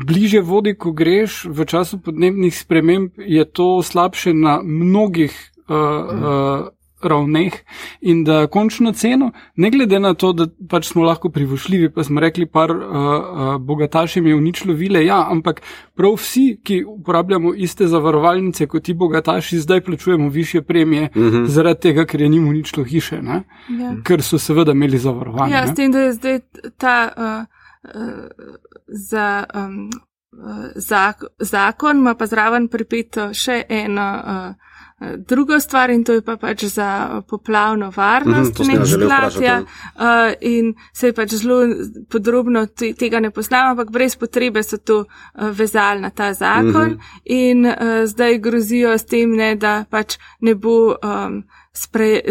bliže 0.05 0.41
vodi, 0.41 0.75
ko 0.75 0.91
greš 0.91 1.45
v 1.49 1.65
času 1.65 2.01
podnebnih 2.03 2.57
sprememb, 2.57 3.11
je 3.17 3.45
to 3.45 3.81
slabše 3.81 4.33
na 4.33 4.59
mnogih. 4.63 5.33
Uh, 5.65 5.75
uh, 5.75 6.74
ravneh 7.05 7.53
in 8.01 8.23
da 8.23 8.47
končno 8.47 8.91
ceno, 8.91 9.31
ne 9.55 9.69
glede 9.69 9.99
na 9.99 10.13
to, 10.13 10.33
da 10.33 10.47
pač 10.69 10.87
smo 10.91 11.03
lahko 11.03 11.29
privošljivi, 11.29 11.91
pa 11.93 12.03
smo 12.03 12.19
rekli, 12.19 12.45
par 12.45 12.71
uh, 12.71 12.77
uh, 12.77 13.57
bogatašem 13.61 14.27
je 14.27 14.35
uničilo 14.35 14.73
vile, 14.73 15.05
ja, 15.05 15.25
ampak 15.31 15.61
prav 15.95 16.15
vsi, 16.17 16.59
ki 16.63 16.83
uporabljamo 16.87 17.53
iste 17.55 17.87
zavarovalnice 17.87 18.67
kot 18.67 18.83
ti 18.83 18.93
bogataši, 18.93 19.59
zdaj 19.59 19.81
plačujemo 19.81 20.29
više 20.29 20.61
premije 20.61 21.09
uh 21.15 21.21
mhm. 21.21 21.35
-huh. 21.35 21.45
zaradi 21.47 21.79
tega, 21.79 22.05
ker 22.05 22.21
je 22.21 22.27
njim 22.27 22.47
uničilo 22.47 22.83
hiše, 22.83 23.15
ja. 23.15 23.41
ker 24.03 24.21
so 24.21 24.37
seveda 24.37 24.71
imeli 24.71 24.97
zavarovanje. 24.97 25.53
Ja, 25.53 25.65
ne? 25.65 25.67
s 25.67 25.75
tem, 25.75 25.91
da 25.91 25.99
je 25.99 26.13
zdaj 26.13 26.39
ta 26.77 27.09
uh, 27.17 27.45
uh, 27.95 28.29
za. 28.87 29.43
Um, 29.55 29.89
Zakon 31.39 31.97
ima 31.97 32.15
pa 32.15 32.25
zraven 32.25 32.67
pripet 32.67 33.17
še 33.31 33.63
eno 33.69 34.07
uh, 34.25 34.64
druga 35.17 35.59
stvar 35.59 35.89
in 35.89 36.03
to 36.03 36.13
je 36.13 36.21
pa 36.21 36.37
pač 36.37 36.63
za 36.65 37.21
poplavno 37.27 37.91
varnost, 37.95 38.59
mm 38.59 38.67
nek 38.67 38.87
sklad, 38.87 39.41
ja, 39.41 39.57
uh, 39.61 40.33
in 40.41 40.73
se 40.93 41.07
je 41.07 41.13
pač 41.13 41.35
zelo 41.35 41.59
podrobno 42.09 42.65
tega 42.99 43.19
ne 43.19 43.31
poznamo, 43.31 43.71
ampak 43.71 43.91
brez 43.91 44.15
potrebe 44.15 44.63
so 44.63 44.77
to 44.77 44.99
uh, 44.99 45.49
vezali 45.51 46.01
na 46.01 46.09
ta 46.09 46.33
zakon. 46.33 46.89
Mm 46.89 46.97
-hmm. 46.97 47.21
in 47.25 47.65
uh, 47.65 48.05
zdaj 48.05 48.37
grozijo 48.37 48.97
s 48.97 49.05
tem, 49.05 49.35
ne, 49.35 49.55
da 49.55 49.85
pač 49.89 50.17
ne 50.39 50.55
bo 50.55 50.95
um, 51.03 51.43
spre, 51.75 52.21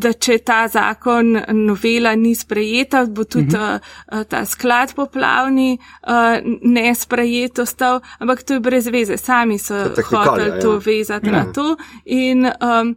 da 0.00 0.12
če 0.12 0.38
ta 0.46 0.62
zakon, 0.68 1.36
novela 1.54 2.14
ni 2.18 2.34
sprejeta, 2.34 3.04
bo 3.06 3.24
tudi 3.24 3.56
uh 3.56 3.62
-huh. 3.62 3.80
uh, 4.12 4.24
ta 4.28 4.44
sklad 4.44 4.94
poplavni 4.94 5.78
uh, 5.78 6.38
ne 6.62 6.94
sprejet 6.94 7.58
ostal, 7.58 8.00
ampak 8.18 8.42
to 8.42 8.54
je 8.54 8.60
brez 8.60 8.86
veze, 8.86 9.16
sami 9.16 9.58
so 9.58 9.74
hoteli 10.10 10.48
ja. 10.48 10.60
to 10.60 10.78
vezati 10.78 11.26
ja. 11.26 11.32
na 11.32 11.52
to. 11.52 11.76
In, 12.04 12.46
um, 12.46 12.96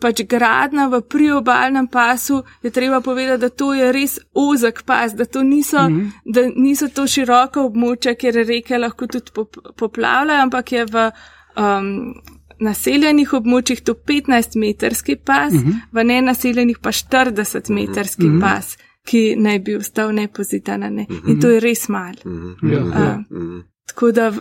Pač 0.00 0.20
gradna 0.28 0.86
v 0.92 1.00
priobalnem 1.00 1.86
pasu, 1.88 2.42
je 2.62 2.70
treba 2.70 3.00
povedati, 3.00 3.40
da 3.40 3.48
to 3.48 3.72
je 3.74 3.92
res 3.92 4.18
ozek 4.34 4.82
pas, 4.84 5.14
da 5.14 5.24
to 5.24 5.42
niso, 5.42 5.88
mm 5.88 5.94
-hmm. 5.94 6.10
da 6.24 6.40
niso 6.56 6.88
to 6.88 7.06
široka 7.06 7.60
območja, 7.60 8.14
kjer 8.14 8.34
reke 8.34 8.78
lahko 8.78 9.06
tudi 9.06 9.30
poplavljajo, 9.76 10.42
ampak 10.42 10.72
je 10.72 10.84
v 10.84 11.10
um, 11.56 12.14
naseljenih 12.62 13.32
območjih 13.38 13.82
to 13.86 13.94
15-metrski 13.94 15.16
pas, 15.16 15.52
uh 15.52 15.60
mhm. 15.60 15.70
-huh. 15.70 15.80
v 15.92 16.04
nenaseljenih 16.04 16.78
pa 16.78 16.92
40-metrski 16.92 18.26
uh 18.26 18.30
mhm. 18.30 18.38
-huh. 18.38 18.40
pas, 18.40 18.78
ki 19.04 19.34
naj 19.36 19.58
bi 19.58 19.76
ostal 19.76 20.14
nepozidan. 20.14 20.80
Ne? 20.80 21.06
Uh 21.10 21.16
-huh. 21.16 21.30
In 21.30 21.40
to 21.40 21.50
je 21.50 21.60
res 21.60 21.88
mal. 21.88 22.14
Uh 22.24 22.32
-huh. 22.32 22.78
uh, 22.78 22.86
uh 22.86 22.92
-huh. 23.30 23.62
Tako 23.86 24.12
da 24.12 24.28
uh, 24.28 24.38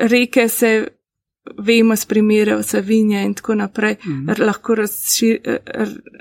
reke 0.00 0.48
se. 0.48 0.88
Vemo 1.58 1.96
z 1.96 2.04
primere 2.04 2.62
Savinja 2.62 3.22
in 3.22 3.34
tako 3.34 3.54
naprej, 3.54 3.96
mm 4.04 4.26
-hmm. 4.26 4.46
lahko 4.46 4.74
razšir, 4.74 5.38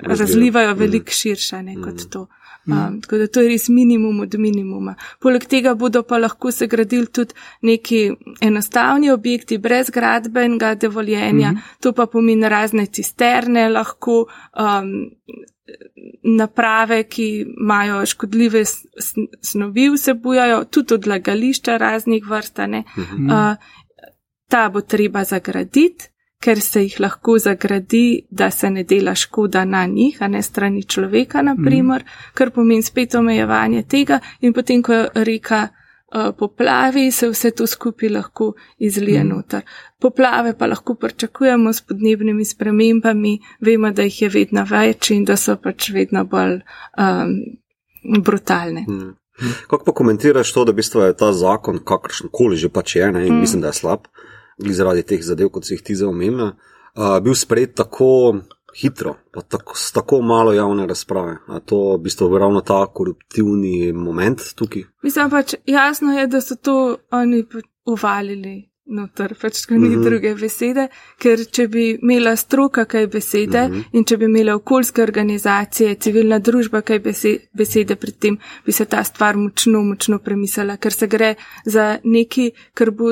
razlivajo 0.04 0.74
veliko 0.74 1.12
širše 1.12 1.62
ne, 1.64 1.76
kot 1.76 2.10
to. 2.10 2.28
Um, 2.68 3.02
tako 3.02 3.18
da 3.18 3.28
to 3.28 3.42
je 3.42 3.50
res 3.50 3.70
minimum 3.70 4.20
od 4.20 4.34
minimuma. 4.40 4.96
Poleg 5.20 5.46
tega 5.48 5.74
bodo 5.76 6.04
pa 6.04 6.18
lahko 6.18 6.52
se 6.52 6.68
gradili 6.68 7.08
tudi 7.08 7.34
neki 7.62 8.12
enostavni 8.42 9.10
objekti 9.12 9.58
brez 9.58 9.90
gradbenega 9.90 10.76
dovoljenja, 10.76 11.52
mm 11.52 11.56
-hmm. 11.56 11.80
to 11.82 11.94
pa 11.94 12.06
pomeni 12.06 12.50
razne 12.50 12.86
cisterne, 12.86 13.70
lahko 13.70 14.26
um, 14.60 15.10
naprave, 16.24 17.04
ki 17.04 17.46
imajo 17.62 18.06
škodljive 18.06 18.64
snovi 19.42 19.90
vsebujajo, 19.90 20.64
tudi 20.64 20.94
odlagališča 20.94 21.78
raznih 21.78 22.28
vrstane. 22.30 22.84
Mm 22.98 23.02
-hmm. 23.02 23.52
uh, 23.52 23.58
ta 24.50 24.70
bo 24.70 24.82
treba 24.82 25.24
zagraditi 25.24 26.10
ker 26.44 26.62
se 26.62 26.84
jih 26.84 27.00
lahko 27.00 27.38
zagradi, 27.40 28.28
da 28.30 28.52
se 28.52 28.70
ne 28.70 28.84
dela 28.84 29.16
škoda 29.16 29.66
na 29.66 29.86
njih, 29.86 30.18
a 30.22 30.28
ne 30.28 30.42
strani 30.42 30.84
človeka, 30.84 31.42
naprimer, 31.42 32.04
mm. 32.04 32.32
kar 32.34 32.52
pomeni 32.52 32.84
spet 32.84 33.16
omejevanje 33.16 33.84
tega 33.90 34.20
in 34.42 34.54
potem, 34.54 34.84
ko 34.84 35.06
reka 35.14 35.68
uh, 35.68 36.30
poplavi, 36.38 37.12
se 37.12 37.30
vse 37.30 37.52
to 37.52 37.68
skupaj 37.68 38.10
lahko 38.10 38.54
izlije 38.78 39.24
mm. 39.24 39.30
noter. 39.30 39.66
Poplave 40.00 40.54
pa 40.58 40.68
lahko 40.68 40.96
pričakujemo 40.96 41.74
s 41.74 41.82
podnebnimi 41.82 42.46
spremembami, 42.46 43.40
vemo, 43.62 43.92
da 43.92 44.06
jih 44.06 44.22
je 44.22 44.30
vedno 44.30 44.66
več 44.70 45.12
in 45.12 45.26
da 45.26 45.38
so 45.38 45.58
pač 45.64 45.90
vedno 45.90 46.26
bolj 46.26 46.60
um, 46.62 47.34
brutalne. 48.22 48.86
Mm. 48.88 49.16
Kako 49.70 49.86
pa 49.86 49.92
komentiraš 49.92 50.54
to, 50.54 50.66
da 50.66 50.72
v 50.72 50.82
bistvu 50.82 51.02
je 51.02 51.18
ta 51.18 51.34
zakon, 51.34 51.82
kakršen 51.86 52.30
koli 52.34 52.58
že 52.58 52.70
pač 52.70 52.96
je, 52.96 53.12
ne, 53.12 53.28
in 53.28 53.34
mm. 53.34 53.42
mislim, 53.42 53.62
da 53.62 53.74
je 53.74 53.82
slab, 53.82 54.06
zaradi 54.58 55.04
teh 55.04 55.22
zadev, 55.22 55.50
kot 55.50 55.66
si 55.66 55.76
jih 55.76 55.84
ti 55.84 55.96
zdaj 55.96 56.10
omenil, 56.10 56.52
uh, 56.52 57.18
bil 57.24 57.36
sprejet 57.36 57.76
tako 57.76 58.42
hitro, 58.82 59.16
pa 59.34 59.42
tako, 59.42 59.78
s 59.78 59.92
tako 59.92 60.22
malo 60.22 60.54
javne 60.54 60.88
razprave. 60.88 61.38
A 61.48 61.60
to 61.60 61.96
v 61.96 62.02
bistvu 62.04 62.34
je 62.34 62.40
ravno 62.40 62.62
ta 62.62 62.86
koruptivni 62.94 63.94
moment 63.94 64.42
tukaj? 64.56 64.84
Mislim 65.04 65.30
pač, 65.30 65.56
jasno 65.66 66.20
je, 66.20 66.28
da 66.28 66.42
so 66.42 66.56
to 66.56 66.98
oni 67.12 67.46
uvalili. 67.86 68.70
Notor, 68.88 69.34
pač 69.36 69.66
ko 69.68 69.74
ni 69.74 69.90
mhm. 69.90 70.00
-huh. 70.00 70.04
druge 70.04 70.36
besede, 70.36 70.88
ker 71.20 71.40
če 71.52 71.68
bi 71.68 72.00
imela 72.02 72.36
stroka 72.36 72.86
kaj 72.86 73.08
besede 73.08 73.68
mhm. 73.68 73.74
-huh. 73.74 73.84
in 73.92 74.04
če 74.04 74.18
bi 74.18 74.26
imela 74.26 74.56
okoljske 74.56 75.04
organizacije, 75.04 75.96
civilna 75.96 76.40
družba 76.40 76.82
kaj 76.82 77.00
besede 77.54 77.96
pri 77.96 78.12
tem, 78.12 78.38
bi 78.66 78.72
se 78.72 78.86
ta 78.86 79.04
stvar 79.04 79.36
močno, 79.36 79.82
močno 79.84 80.20
premislila, 80.20 80.78
ker 80.78 80.94
se 80.94 81.08
gre 81.08 81.36
za 81.66 81.98
neki, 82.04 82.52
kar 82.74 82.92
bo 82.92 83.06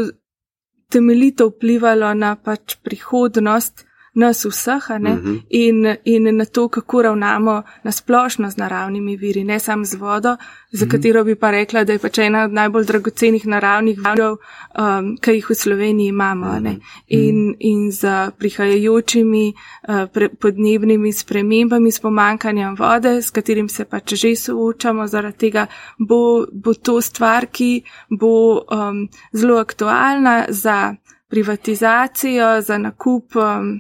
temeljito 0.90 1.50
vplivalo 1.50 2.14
na 2.14 2.36
pač 2.36 2.76
prihodnost 2.84 3.86
nas 4.16 4.46
vseh 4.46 4.90
uh 4.90 5.00
mhm. 5.00 5.06
-huh. 5.06 5.42
in, 5.50 5.96
in 6.04 6.38
na 6.38 6.46
to, 6.46 6.68
kako 6.68 7.02
ravnamo 7.02 7.64
na 7.84 7.92
splošno 7.92 8.50
z 8.50 8.58
naravnimi 8.58 9.18
viri, 9.18 9.44
ne 9.44 9.60
samo 9.60 9.86
z 9.86 9.94
vodo, 9.96 10.38
za 10.72 10.86
mhm. 10.86 10.92
katero 10.92 11.24
bi 11.24 11.36
pa 11.36 11.52
rekla, 11.52 11.84
da 11.84 11.94
je 11.94 12.00
pač 12.00 12.18
ena 12.18 12.44
od 12.44 12.54
najbolj 12.54 12.86
dragocenih 12.86 13.48
naravnih 13.48 14.00
virov, 14.00 14.38
um, 14.38 15.18
ki 15.22 15.32
jih 15.32 15.50
v 15.50 15.56
Sloveniji 15.56 16.08
imamo. 16.08 16.46
Mhm. 16.60 16.76
In, 17.08 17.56
in 17.60 17.92
z 17.92 18.32
prihajajočimi 18.38 19.54
uh, 19.54 19.96
pre, 20.14 20.30
podnebnimi 20.30 21.14
spremembami, 21.14 21.92
s 21.92 22.00
pomankanjem 22.00 22.76
vode, 22.76 23.22
s 23.22 23.32
katerim 23.32 23.70
se 23.70 23.86
pač 23.86 24.14
že 24.14 24.36
soočamo, 24.36 25.08
zaradi 25.08 25.38
tega 25.38 25.68
bo, 26.00 26.46
bo 26.52 26.74
to 26.74 27.02
stvar, 27.02 27.48
ki 27.52 27.84
bo 28.10 28.62
um, 28.72 29.10
zelo 29.34 29.58
aktualna 29.58 30.46
za 30.50 30.96
privatizacijo, 31.30 32.62
za 32.62 32.78
nakup 32.78 33.36
um, 33.36 33.80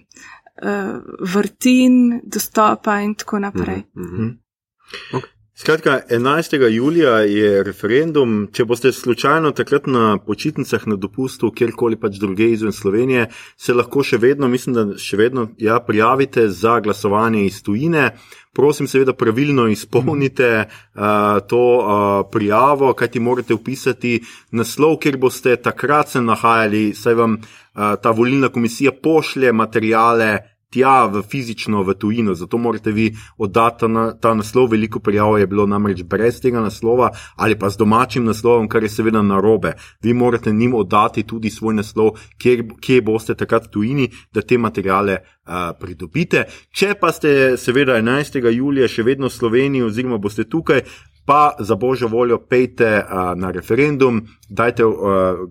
uh, 0.64 1.02
vrtin, 1.34 2.22
dostopa 2.24 3.02
in 3.02 3.16
tako 3.16 3.40
naprej. 3.40 3.84
Mhm. 3.96 4.28
Skratka, 5.58 6.02
11. 6.10 6.68
julija 6.70 7.20
je 7.20 7.64
referendum. 7.64 8.32
Če 8.52 8.66
boste 8.68 8.90
slučajno 8.92 9.54
takrat 9.56 9.86
na 9.88 10.18
počitnicah 10.20 10.82
na 10.92 10.98
dopustu, 11.00 11.48
kjerkoli 11.56 11.96
pač 11.96 12.18
druge 12.20 12.50
izven 12.52 12.74
Slovenije, 12.76 13.30
se 13.56 13.74
lahko 13.74 14.04
še 14.04 14.18
vedno, 14.20 14.50
mislim, 14.52 14.76
da 14.76 14.84
še 15.00 15.16
vedno 15.16 15.46
ja, 15.56 15.78
prijavite 15.80 16.50
za 16.52 16.82
glasovanje 16.84 17.46
iz 17.46 17.62
tujine. 17.64 18.10
Prosim, 18.52 18.90
seveda, 18.92 19.16
pravilno 19.16 19.70
izpolnite 19.72 20.50
uh, 20.66 21.06
to 21.48 21.62
uh, 21.78 22.18
prijavo, 22.32 22.92
kajti 22.92 23.24
morate 23.24 23.56
upisati 23.56 24.18
naslov, 24.52 24.98
kjer 25.06 25.16
boste 25.24 25.56
takrat 25.56 26.12
se 26.18 26.24
nahajali, 26.24 26.90
saj 27.00 27.16
vam 27.16 27.40
uh, 27.40 27.96
ta 28.04 28.12
volilna 28.12 28.52
komisija 28.52 28.92
pošlje 28.92 29.56
materijale 29.56 30.34
tja 30.76 31.06
v 31.08 31.24
fizično 31.24 31.84
v 31.88 31.96
tujino, 31.96 32.36
zato 32.36 32.58
morate 32.58 32.92
vi 32.92 33.08
oddati 33.38 33.80
ta, 33.80 33.88
na, 33.88 34.06
ta 34.20 34.34
naslov. 34.36 34.70
Veliko 34.76 35.00
prijav 35.00 35.40
je 35.40 35.48
bilo 35.48 35.66
namreč 35.66 36.04
brez 36.04 36.42
tega 36.44 36.60
naslova 36.60 37.12
ali 37.36 37.56
pa 37.60 37.70
z 37.70 37.78
domačim 37.78 38.26
naslovom, 38.26 38.68
kar 38.68 38.84
je 38.84 38.90
seveda 38.90 39.22
narobe. 39.22 39.76
Vi 40.04 40.14
morate 40.14 40.52
njim 40.52 40.74
oddati 40.76 41.24
tudi 41.24 41.50
svoj 41.50 41.80
naslov, 41.80 42.20
kjer, 42.38 42.66
kje 42.82 43.02
boste 43.02 43.36
takrat 43.36 43.68
v 43.70 43.72
tujini, 43.72 44.10
da 44.34 44.42
te 44.42 44.58
materijale 44.58 45.18
uh, 45.22 45.72
pridobite. 45.80 46.46
Če 46.72 46.96
pa 47.00 47.12
ste 47.16 47.56
seveda 47.58 48.00
11. 48.02 48.42
julija 48.52 48.88
še 48.88 49.04
vedno 49.04 49.32
v 49.32 49.38
Sloveniji 49.38 49.88
oziroma 49.88 50.18
boste 50.18 50.44
tukaj, 50.44 50.84
pa 51.26 51.56
za 51.60 51.76
božjo 51.76 52.08
voljo 52.08 52.38
pejte 52.38 53.04
uh, 53.04 53.40
na 53.40 53.52
referendum, 53.52 54.22
dajte 54.50 54.86
uh, 54.86 54.96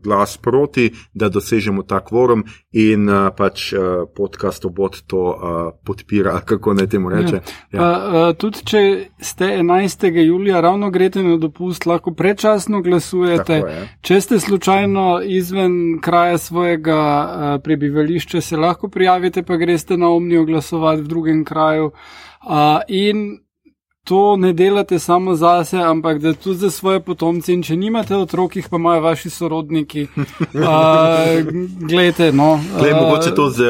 glas 0.02 0.36
proti, 0.36 0.92
da 1.14 1.28
dosežemo 1.28 1.82
ta 1.82 2.00
kvorum 2.04 2.44
in 2.72 3.08
uh, 3.08 3.28
pač 3.36 3.72
uh, 3.72 3.80
podcast 4.16 4.64
obot 4.64 4.96
to 5.06 5.18
uh, 5.18 5.72
podpira, 5.84 6.40
kako 6.48 6.74
naj 6.74 6.86
temu 6.86 7.10
reče. 7.10 7.34
Ja. 7.72 7.80
Ja. 7.80 7.80
Uh, 7.80 8.14
uh, 8.14 8.36
tudi 8.36 8.64
če 8.64 8.82
ste 9.20 9.44
11. 9.44 10.24
julija 10.24 10.60
ravno 10.60 10.90
grete 10.90 11.22
na 11.22 11.36
dopust, 11.36 11.86
lahko 11.86 12.14
predčasno 12.14 12.82
glasujete. 12.82 13.62
Če 14.00 14.20
ste 14.20 14.40
slučajno 14.40 15.22
izven 15.26 15.98
kraja 16.02 16.38
svojega 16.38 16.98
uh, 16.98 17.62
prebivališča, 17.62 18.40
se 18.40 18.56
lahko 18.56 18.88
prijavite, 18.88 19.42
pa 19.42 19.56
greste 19.56 19.96
na 19.96 20.08
omnijo 20.08 20.44
glasovati 20.44 21.02
v 21.02 21.08
drugem 21.08 21.44
kraju. 21.44 21.90
Uh, 22.44 22.80
in 22.88 23.43
to 24.04 24.36
ne 24.36 24.52
delate 24.52 24.98
samo 24.98 25.34
za 25.34 25.64
sebe, 25.64 25.82
ampak 25.82 26.18
da 26.18 26.34
tudi 26.34 26.58
za 26.58 26.70
svoje 26.70 27.00
potomce. 27.00 27.52
In 27.52 27.62
če 27.62 27.76
nimate 27.76 28.16
otrok, 28.16 28.56
jih 28.56 28.68
pa 28.70 28.76
imajo 28.76 29.00
vaši 29.00 29.30
sorodniki. 29.30 30.06
Uh, 30.54 31.44
Glejte, 31.80 32.32
no. 32.32 32.60
Glej, 32.78 32.92
mogoče 32.94 33.34
to 33.34 33.50
z 33.50 33.62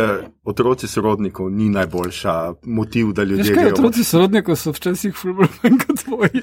otroci 0.44 0.88
sorodnikov 0.88 1.50
ni 1.50 1.68
najboljša 1.68 2.52
motiv, 2.62 3.12
da 3.12 3.24
ljudje. 3.24 3.44
Veš, 3.44 3.54
kaj, 3.54 3.72
otroci 3.72 4.04
sorodnikov 4.04 4.56
so 4.56 4.72
včasih 4.72 5.14
fulbrani 5.16 5.78
kot 5.86 6.04
tvoji. 6.04 6.42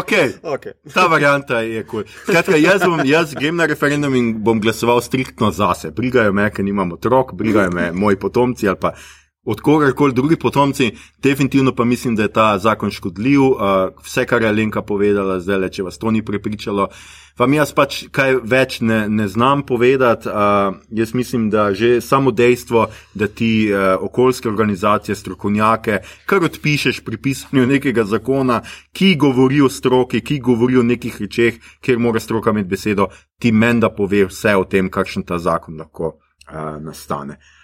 okay. 0.00 0.32
okay. 0.42 0.72
Ta 0.94 1.06
varianta 1.06 1.60
je 1.60 1.84
kul. 1.86 2.04
Cool. 2.26 2.56
Jaz, 2.62 2.82
jaz 3.04 3.34
grem 3.34 3.56
na 3.56 3.66
referendum 3.66 4.14
in 4.14 4.34
bom 4.44 4.60
glasoval 4.60 5.00
striktno 5.00 5.50
zase. 5.50 5.90
Brigajo 5.90 6.32
me, 6.32 6.50
ker 6.50 6.64
nimam 6.64 6.92
otrok, 6.92 7.34
brigajo 7.34 7.70
me 7.70 7.92
moji 7.92 8.16
potomci 8.16 8.68
ali 8.68 8.80
pa 8.80 8.92
od 9.48 9.60
kogarkoli 9.60 10.12
drugi 10.12 10.36
potomci, 10.36 10.90
definitivno 11.22 11.74
pa 11.74 11.84
mislim, 11.84 12.16
da 12.16 12.22
je 12.22 12.32
ta 12.32 12.58
zakon 12.58 12.90
škodljiv. 12.90 13.40
Uh, 13.40 13.56
vse, 14.04 14.26
kar 14.26 14.42
je 14.42 14.52
Lenka 14.52 14.82
povedala, 14.82 15.40
zdaj 15.40 15.58
le, 15.58 15.70
če 15.72 15.86
vas 15.86 15.98
to 15.98 16.10
ni 16.12 16.20
prepričalo, 16.24 16.88
vam 17.38 17.54
jaz 17.56 17.72
pač 17.72 18.02
kaj 18.12 18.36
več 18.44 18.80
ne, 18.84 18.98
ne 19.08 19.28
znam 19.28 19.64
povedati. 19.64 20.28
Uh, 20.28 20.76
jaz 20.90 21.14
mislim, 21.16 21.48
da 21.50 21.72
že 21.72 22.00
samo 22.04 22.30
dejstvo, 22.30 22.90
da 23.14 23.26
ti 23.26 23.72
uh, 23.72 23.96
okoljske 24.04 24.52
organizacije, 24.52 25.16
strokovnjake, 25.16 26.02
kar 26.28 26.44
odpišeš 26.44 27.00
pri 27.04 27.16
pisanju 27.16 27.66
nekega 27.66 28.04
zakona, 28.04 28.60
ki 28.92 29.14
govori 29.16 29.64
o 29.64 29.72
stroki, 29.72 30.20
ki 30.20 30.42
govori 30.44 30.76
o 30.76 30.84
nekih 30.84 31.22
rečeh, 31.24 31.56
kjer 31.80 31.98
mora 31.98 32.20
stroka 32.20 32.52
imeti 32.52 32.68
besedo, 32.68 33.08
ti 33.40 33.52
menda 33.52 33.88
pove 33.88 34.26
vse 34.28 34.58
o 34.60 34.68
tem, 34.68 34.92
kakšen 34.92 35.24
ta 35.24 35.40
zakon 35.40 35.80
lahko 35.80 36.18
uh, 36.18 36.76
nastane. 36.84 37.40
Uh, 37.40 37.54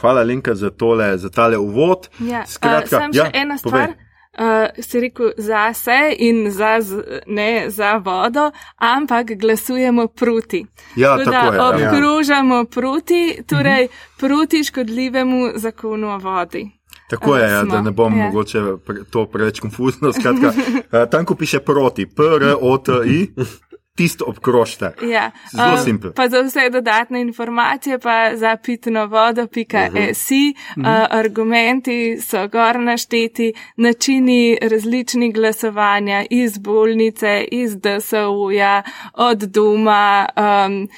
hvala, 0.00 0.22
Linka, 0.22 0.54
za, 0.54 0.70
tole, 0.70 1.18
za 1.18 1.30
tale 1.30 1.58
uvod. 1.58 2.08
Ja, 2.18 2.46
Skratka, 2.46 2.96
uh, 2.96 3.16
ja, 3.16 3.24
še 3.24 3.30
ena 3.40 3.58
stvar. 3.58 3.94
Uh, 4.34 4.82
si 4.82 5.00
rekel 5.00 5.30
za 5.38 5.72
se 5.74 6.16
in 6.18 6.50
za, 6.50 6.80
ne 7.26 7.70
za 7.70 7.92
vodo, 8.02 8.50
ampak 8.76 9.36
glasujemo 9.38 10.08
proti. 10.08 10.64
Ja, 10.96 11.16
Tudi, 11.16 11.30
tako 11.30 11.54
je. 11.54 11.82
Ja. 11.82 11.90
Obkrožamo 11.90 12.56
ja. 12.56 12.64
proti, 12.64 13.42
torej 13.46 13.84
mhm. 13.84 14.16
proti 14.18 14.64
škodljivemu 14.64 15.52
zakonu 15.54 16.08
o 16.08 16.18
vodi. 16.18 16.70
Tako 17.10 17.36
je, 17.36 17.50
ja, 17.50 17.62
da 17.64 17.80
ne 17.80 17.90
bom 17.90 18.18
ja. 18.18 18.24
mogoče 18.24 18.62
to 19.10 19.26
preveč 19.26 19.60
konfuzno. 19.60 20.12
Skratka, 20.12 20.48
uh, 20.48 21.10
tam, 21.10 21.24
ko 21.24 21.34
piše 21.34 21.60
proti, 21.60 22.06
P-R-O-T-I, 22.06 23.28
tisto 23.96 24.24
obkrožite. 24.24 24.92
Ja. 25.02 25.30
Zelo 25.52 25.74
um, 25.74 25.84
simpel. 25.84 26.12
Pa 26.12 26.28
za 26.28 26.40
vse 26.42 26.70
dodatne 26.70 27.20
informacije 27.20 27.98
pa 27.98 28.36
za 28.36 28.56
pitno 28.56 29.06
vodo.si. 29.06 30.54
Uh 30.76 30.82
-huh. 30.82 31.02
uh, 31.02 31.06
argumenti 31.10 32.18
so 32.20 32.48
gor 32.48 32.80
našteti, 32.80 33.52
načini 33.76 34.58
različnih 34.62 35.34
glasovanja 35.34 36.24
iz 36.30 36.58
bolnice, 36.58 37.44
iz 37.50 37.76
DSO-ja, 37.76 38.82
od 39.12 39.38
doma, 39.38 40.26
um, 40.36 40.88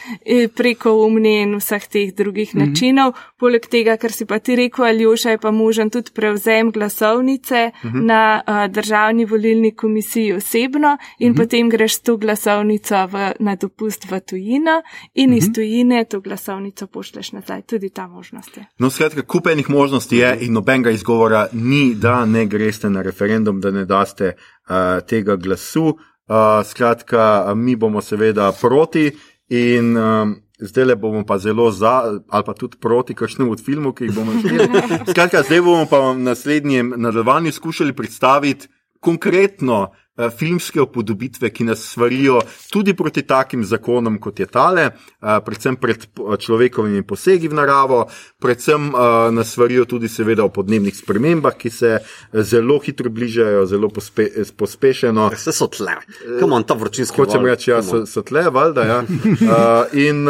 preko 0.56 0.92
umni 0.92 1.42
in 1.42 1.56
vseh 1.56 1.86
teh 1.86 2.14
drugih 2.14 2.50
uh 2.54 2.60
-huh. 2.60 2.68
načinov. 2.68 3.12
Poleg 3.36 3.66
tega, 3.66 3.96
kar 3.96 4.12
si 4.12 4.26
pa 4.26 4.38
ti 4.38 4.56
rekel, 4.56 4.84
Aljoša, 4.84 5.30
je 5.30 5.38
pa 5.38 5.50
možen 5.50 5.90
tudi 5.90 6.10
prevzem 6.14 6.70
glasovnice 6.70 7.70
uh 7.84 7.92
-huh. 7.92 8.04
na 8.06 8.42
uh, 8.46 8.72
državni 8.72 9.24
volilni 9.24 9.74
komisiji 9.74 10.32
osebno 10.32 10.98
in 11.18 11.30
uh 11.30 11.36
-huh. 11.36 11.42
potem 11.42 11.70
greš 11.70 11.94
s 11.94 12.00
to 12.00 12.16
glasovnico 12.16 12.85
glasovnico 12.86 13.16
v, 13.16 13.32
na 13.40 13.56
dopust 13.56 14.04
v 14.10 14.20
tujino 14.20 14.82
in 15.14 15.34
iz 15.34 15.44
mhm. 15.44 15.52
tujine 15.52 16.04
to 16.04 16.20
glasovnico 16.20 16.86
pošleš 16.86 17.32
nazaj. 17.32 17.62
Tudi 17.62 17.90
ta 17.90 18.06
možnost 18.06 18.56
je. 18.56 18.66
No, 18.78 18.90
skratka, 18.90 19.22
kupenih 19.22 19.70
možnosti 19.70 20.16
je 20.16 20.38
in 20.40 20.52
nobenega 20.52 20.90
izgovora 20.90 21.48
ni, 21.52 21.94
da 21.94 22.24
ne 22.24 22.46
greste 22.46 22.90
na 22.90 23.02
referendum, 23.02 23.60
da 23.60 23.70
ne 23.70 23.84
daste 23.84 24.34
uh, 24.34 25.06
tega 25.06 25.36
glasu. 25.36 25.84
Uh, 26.28 26.66
skratka, 26.66 27.52
mi 27.56 27.76
bomo 27.76 28.00
seveda 28.00 28.52
proti 28.60 29.10
in. 29.48 29.96
Um, 29.96 30.42
Zdaj 30.58 30.84
le 30.84 30.94
bomo 30.96 31.20
pa 31.28 31.36
zelo 31.38 31.70
za, 31.70 32.20
ali 32.28 32.44
pa 32.46 32.54
tudi 32.54 32.78
proti 32.80 33.14
kakšnemu 33.14 33.52
od 33.52 33.60
filmov, 33.60 33.92
ki 33.92 34.04
jih 34.04 34.14
bomo 34.14 34.32
videli. 34.32 34.80
Skratka, 35.12 35.42
zdaj 35.42 35.60
bomo 35.60 35.84
pa 35.84 35.98
v 36.00 36.14
naslednjem 36.18 36.94
nadaljevanju 36.96 37.52
skušali 37.52 37.92
predstaviti 37.92 38.68
konkretno 39.00 39.92
filmske 40.38 40.80
upodobitve, 40.80 41.50
ki 41.50 41.64
nas 41.64 41.82
svarijo 41.84 42.40
tudi 42.70 42.94
proti 42.94 43.22
takim 43.22 43.64
zakonom, 43.64 44.18
kot 44.20 44.40
je 44.40 44.46
tale, 44.46 44.82
eh, 44.82 45.40
predvsem 45.44 45.76
pred 45.76 46.06
človekovimi 46.38 47.02
posegi 47.02 47.48
v 47.48 47.54
naravo, 47.54 48.06
predvsem 48.38 48.88
eh, 48.88 49.30
nas 49.32 49.52
svarijo 49.52 49.84
tudi, 49.84 50.08
seveda, 50.08 50.44
o 50.44 50.48
podnebnih 50.48 50.96
spremembah, 50.96 51.56
ki 51.56 51.70
se 51.70 51.98
zelo 52.32 52.78
hitro 52.78 53.10
bližajo, 53.10 53.66
zelo 53.66 53.88
pospe, 53.88 54.28
pospešeno. 54.56 55.28
Vse 55.34 55.52
so 55.52 55.68
tle, 55.68 55.98
kam 56.40 56.52
on 56.52 56.64
ta 56.64 56.74
vročinski? 56.74 57.20
Hočem 57.20 57.44
reči, 57.46 57.70
ja, 57.70 57.82
so, 57.82 58.06
so 58.06 58.22
tle, 58.22 58.48
valjda. 58.50 58.84
Ja. 58.84 59.04
In. 60.06 60.26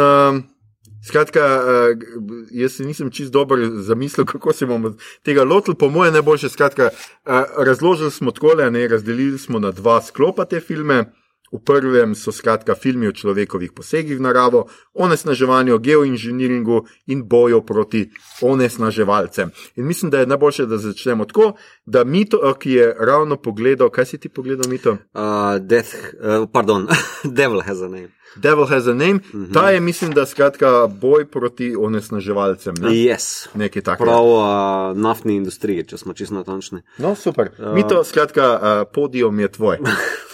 Skratka, 1.07 1.39
uh, 1.39 2.43
jaz 2.51 2.79
nisem 2.79 3.11
čist 3.11 3.31
dobro 3.31 3.57
zamislil, 3.81 4.25
kako 4.25 4.53
se 4.53 4.65
bomo 4.65 4.93
tega 5.23 5.43
lotili. 5.43 5.75
Po 5.75 5.89
mojem, 5.89 6.13
najboljše. 6.13 6.49
Skratka, 6.49 6.89
uh, 6.91 7.31
razložili 7.57 8.11
smo 8.11 8.31
tako, 8.31 8.55
ne 8.55 8.87
razdelili 8.87 9.39
smo 9.39 9.59
na 9.59 9.71
dva 9.71 10.01
sklopa 10.01 10.45
te 10.45 10.59
filme. 10.59 11.05
V 11.51 11.63
prvem 11.63 12.11
so 12.15 12.31
skratka 12.35 12.75
filmi 12.75 13.07
o 13.07 13.15
človekovih 13.15 13.71
posegih 13.71 14.17
v 14.19 14.23
naravo, 14.25 14.65
onesnaževanju, 14.93 15.77
geoinženiringu 15.79 16.81
in 17.07 17.23
boju 17.23 17.61
proti 17.63 18.09
onesnaževalcem. 18.41 19.51
In 19.75 19.87
mislim, 19.87 20.11
da 20.11 20.19
je 20.19 20.27
najboljše, 20.27 20.65
da 20.65 20.77
začnemo 20.77 21.25
tako, 21.25 21.53
da 21.85 22.03
Mito, 22.03 22.53
ki 22.59 22.71
je 22.71 22.95
ravno 22.99 23.39
pogledal, 23.39 23.89
kaj 23.89 24.05
si 24.05 24.17
ti 24.17 24.29
pogledal, 24.29 24.67
Mito? 24.69 24.91
Uh, 24.91 25.55
death, 25.59 25.95
uh, 26.19 26.49
pardon, 26.51 26.87
Devil 27.39 27.63
has 27.63 27.81
a 27.81 27.87
name. 27.87 28.16
Devil 28.37 28.65
has 28.65 28.87
a 28.87 28.93
name. 28.93 29.13
Mm 29.13 29.21
-hmm. 29.33 29.53
Ta 29.53 29.69
je, 29.69 29.79
mislim, 29.79 30.11
da 30.11 30.25
skratka 30.25 30.87
boj 30.87 31.25
proti 31.25 31.75
onesnaževalcem. 31.75 32.75
Ne? 32.79 32.89
Yes. 32.89 33.47
Nekaj 33.53 33.81
takega. 33.81 34.05
Prav 34.05 34.25
uh, 34.25 34.97
naftni 34.97 35.35
industriji, 35.35 35.83
če 35.83 35.97
smo 35.97 36.13
čisto 36.13 36.35
natančni. 36.35 36.81
No, 36.97 37.15
super. 37.15 37.49
Uh, 37.59 37.73
Mi 37.73 37.87
to, 37.87 38.03
skratka, 38.03 38.59
uh, 38.61 38.93
podijom 38.93 39.39
je 39.39 39.51
tvoj. 39.51 39.77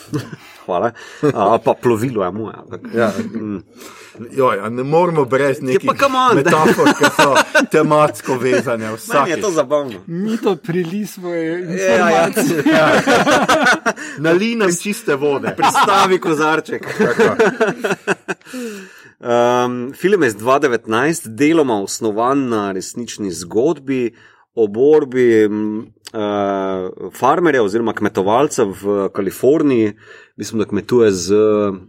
Hvala. 0.65 0.91
A, 1.33 1.57
pa 1.59 1.73
plovilo 1.73 2.23
je 2.23 2.31
moje. 2.31 2.55
ampak, 2.55 2.81
Ja. 2.93 3.11
mm. 3.35 3.63
Joj, 4.31 4.59
a 4.59 4.69
ne 4.69 4.83
moremo 4.83 5.25
brez 5.25 5.57
nekih 5.61 5.89
come 5.99 6.17
on. 6.19 6.35
metafor, 6.35 6.85
ki 6.89 7.05
so 7.13 7.35
tematsko 7.67 8.35
vezane. 8.35 8.89
Meni 9.13 9.29
je 9.29 9.41
to 9.41 9.51
zabavno. 9.51 9.99
Mi 10.07 10.37
to 10.37 10.55
prili 10.55 11.05
svoje 11.05 11.49
Ja, 11.77 12.09
ja. 12.09 12.27
informacije. 12.27 12.63
Nalij 14.17 14.55
nam 14.55 14.69
čiste 14.73 15.15
vode. 15.15 15.55
Pristavi 15.57 16.19
kozarček. 16.19 16.85
Um, 19.19 19.93
film 19.93 20.23
je 20.23 20.27
iz 20.27 20.35
2019, 20.35 20.87
deloma 21.27 21.73
osnovan 21.75 22.47
na 22.47 22.71
resnični 22.71 23.31
zgodbi 23.31 24.15
o 24.55 24.67
borbi 24.67 25.49
farmerja 26.13 27.63
oziroma 27.65 27.93
kmetovalca 27.97 28.67
v 28.69 29.09
Kaliforniji, 29.13 29.93
mislim, 30.35 30.59
da 30.59 30.65
kmetuje 30.65 31.11
z 31.11 31.33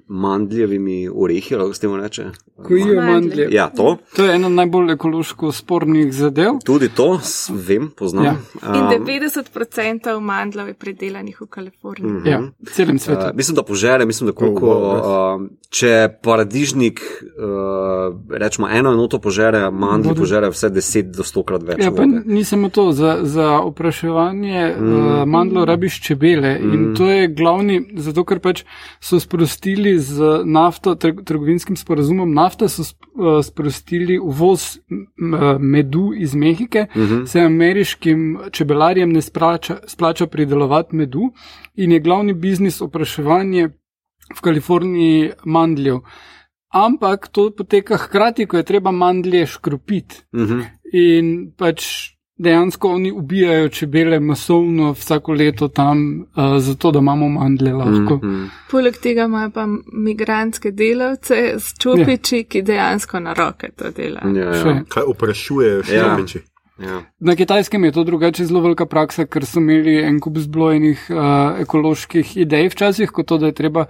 mandljevimi 0.08 1.08
orehi, 1.10 1.54
ali 1.54 1.62
kako 1.62 1.74
se 1.74 1.80
temu 1.80 1.96
reče. 1.96 2.24
Kojijo 2.58 2.86
Mandlje. 2.86 3.12
mandlje. 3.12 3.48
Ja, 3.50 3.68
to, 3.68 3.96
To 4.16 4.24
je 4.24 4.34
ena 4.34 4.48
najbolj 4.48 4.92
ekološko 4.92 5.52
spornih 5.52 6.14
zadev. 6.14 6.52
tudi 6.64 6.88
to, 6.88 7.20
vem, 7.50 7.90
poznam. 7.90 8.24
Ja. 8.24 8.34
In 8.64 8.82
Um, 8.94 9.06
90% 9.06 10.20
mandlov 10.20 10.68
je 10.68 10.74
predelanih 10.74 11.40
v 11.40 11.46
Kaliforniji. 11.46 12.12
Mhm. 12.12 12.28
Ja, 12.28 12.38
v 12.60 12.70
celem 12.70 12.98
svetu. 12.98 13.20
Uh, 13.22 13.34
mislim, 13.34 13.54
da 13.54 13.62
požere, 13.62 14.06
mislim, 14.06 14.26
da 14.26 14.32
koliko, 14.32 14.66
Oh, 14.66 14.82
wow, 14.94 15.34
uh, 15.36 15.48
če 15.70 15.92
paradižnik, 16.22 17.00
uh, 17.38 17.44
rečemo, 18.30 18.68
eno 18.68 18.92
enoto 18.92 19.18
požere, 19.18 19.70
mandli 19.70 20.08
Vode. 20.08 20.20
požere 20.20 20.48
vse 20.48 20.70
10 20.70 21.02
do 21.10 21.22
100 21.22 21.44
krat 21.44 21.62
več. 21.62 21.78
Ja, 21.78 21.90
pa 21.90 22.02
vode. 22.02 22.22
ni 22.26 22.44
samo 22.44 22.68
to, 22.68 22.92
za, 22.92 23.18
za 23.22 23.58
opraševanje 23.60 24.76
mm. 24.78 24.84
Mm. 24.84 25.06
uh, 25.12 25.24
mandlo 25.26 25.64
rabiš 25.64 26.00
čebele 26.00 26.54
mm. 26.54 26.72
in 26.74 26.80
Mm. 26.82 26.94
to 26.94 27.08
je 27.08 27.28
glavni, 27.28 27.76
zato 27.96 28.24
ker 28.24 28.33
pač 28.40 28.64
so 29.00 29.20
sprostili 29.20 29.98
z 29.98 30.42
nafto, 30.44 30.94
trg, 30.94 31.22
trgovinskim 31.24 31.76
sporazumom 31.76 32.34
nafta, 32.34 32.68
so 32.68 32.82
uh, 32.82 33.38
sprostili 33.44 34.18
uvoz 34.18 34.78
uh, 34.90 35.60
medu 35.60 36.12
iz 36.16 36.34
Mehike, 36.34 36.86
mm 36.94 37.04
Mhm. 37.04 37.14
-hmm. 37.14 37.26
se 37.26 37.40
ameriškim 37.40 38.38
čebelarjem 38.50 39.12
ne 39.12 39.22
splača, 39.22 39.76
splača 39.86 40.26
pridelovati 40.26 40.96
medu 40.96 41.32
in 41.74 41.92
je 41.92 42.00
glavni 42.00 42.32
biznis 42.32 42.80
opraševanje 42.80 43.68
v 44.36 44.40
Kaliforniji 44.40 45.30
mandljev. 45.44 45.98
Ampak 46.68 47.28
to 47.28 47.50
poteka 47.56 47.96
hkrati, 47.96 48.46
ko 48.46 48.56
je 48.56 48.62
treba 48.62 48.90
mandlje 48.90 49.46
škropiti. 49.46 50.22
Mhm. 50.34 50.60
In 50.92 51.52
pač 51.56 52.13
dejansko 52.36 52.88
oni 52.88 53.12
ubijajo 53.12 53.68
čebele 53.68 54.20
masovno 54.20 54.92
vsako 54.92 55.32
leto 55.32 55.68
tam, 55.68 56.20
uh, 56.20 56.58
zato 56.58 56.90
da 56.90 56.98
imamo 56.98 57.28
mandle 57.28 57.72
lahko. 57.72 58.20
Mm. 58.22 58.30
Mhm. 58.30 58.46
Poleg 58.70 58.96
tega 58.96 59.24
imajo 59.24 59.50
pa 59.50 59.66
migrantske 59.92 60.70
delavce 60.70 61.54
s 61.58 61.74
čupiči, 61.78 62.36
ja. 62.36 62.44
ki 62.44 62.62
dejansko 62.62 63.20
na 63.20 63.32
roke 63.32 63.70
to 63.76 63.90
delajo. 63.90 64.36
Ja, 64.36 64.54
ja. 64.56 64.82
Kaj 64.88 65.02
vprašujejo 65.14 65.82
še 65.82 65.94
Ja. 65.94 66.16
Ja. 66.78 67.04
Na 67.20 67.36
kitajskem 67.36 67.84
je 67.84 67.92
to 67.92 68.02
drugače 68.04 68.44
zelo 68.46 68.60
velika 68.60 68.86
praksa, 68.86 69.28
ker 69.30 69.46
so 69.46 69.60
imeli 69.62 69.94
en 70.02 70.16
kup 70.20 70.40
zblojenih 70.42 71.04
uh, 71.10 71.60
ekoloških 71.62 72.32
idej 72.42 72.72
včasih, 72.72 73.12
kot 73.14 73.28
to, 73.30 73.38
da 73.38 73.52
je 73.52 73.54
treba 73.54 73.84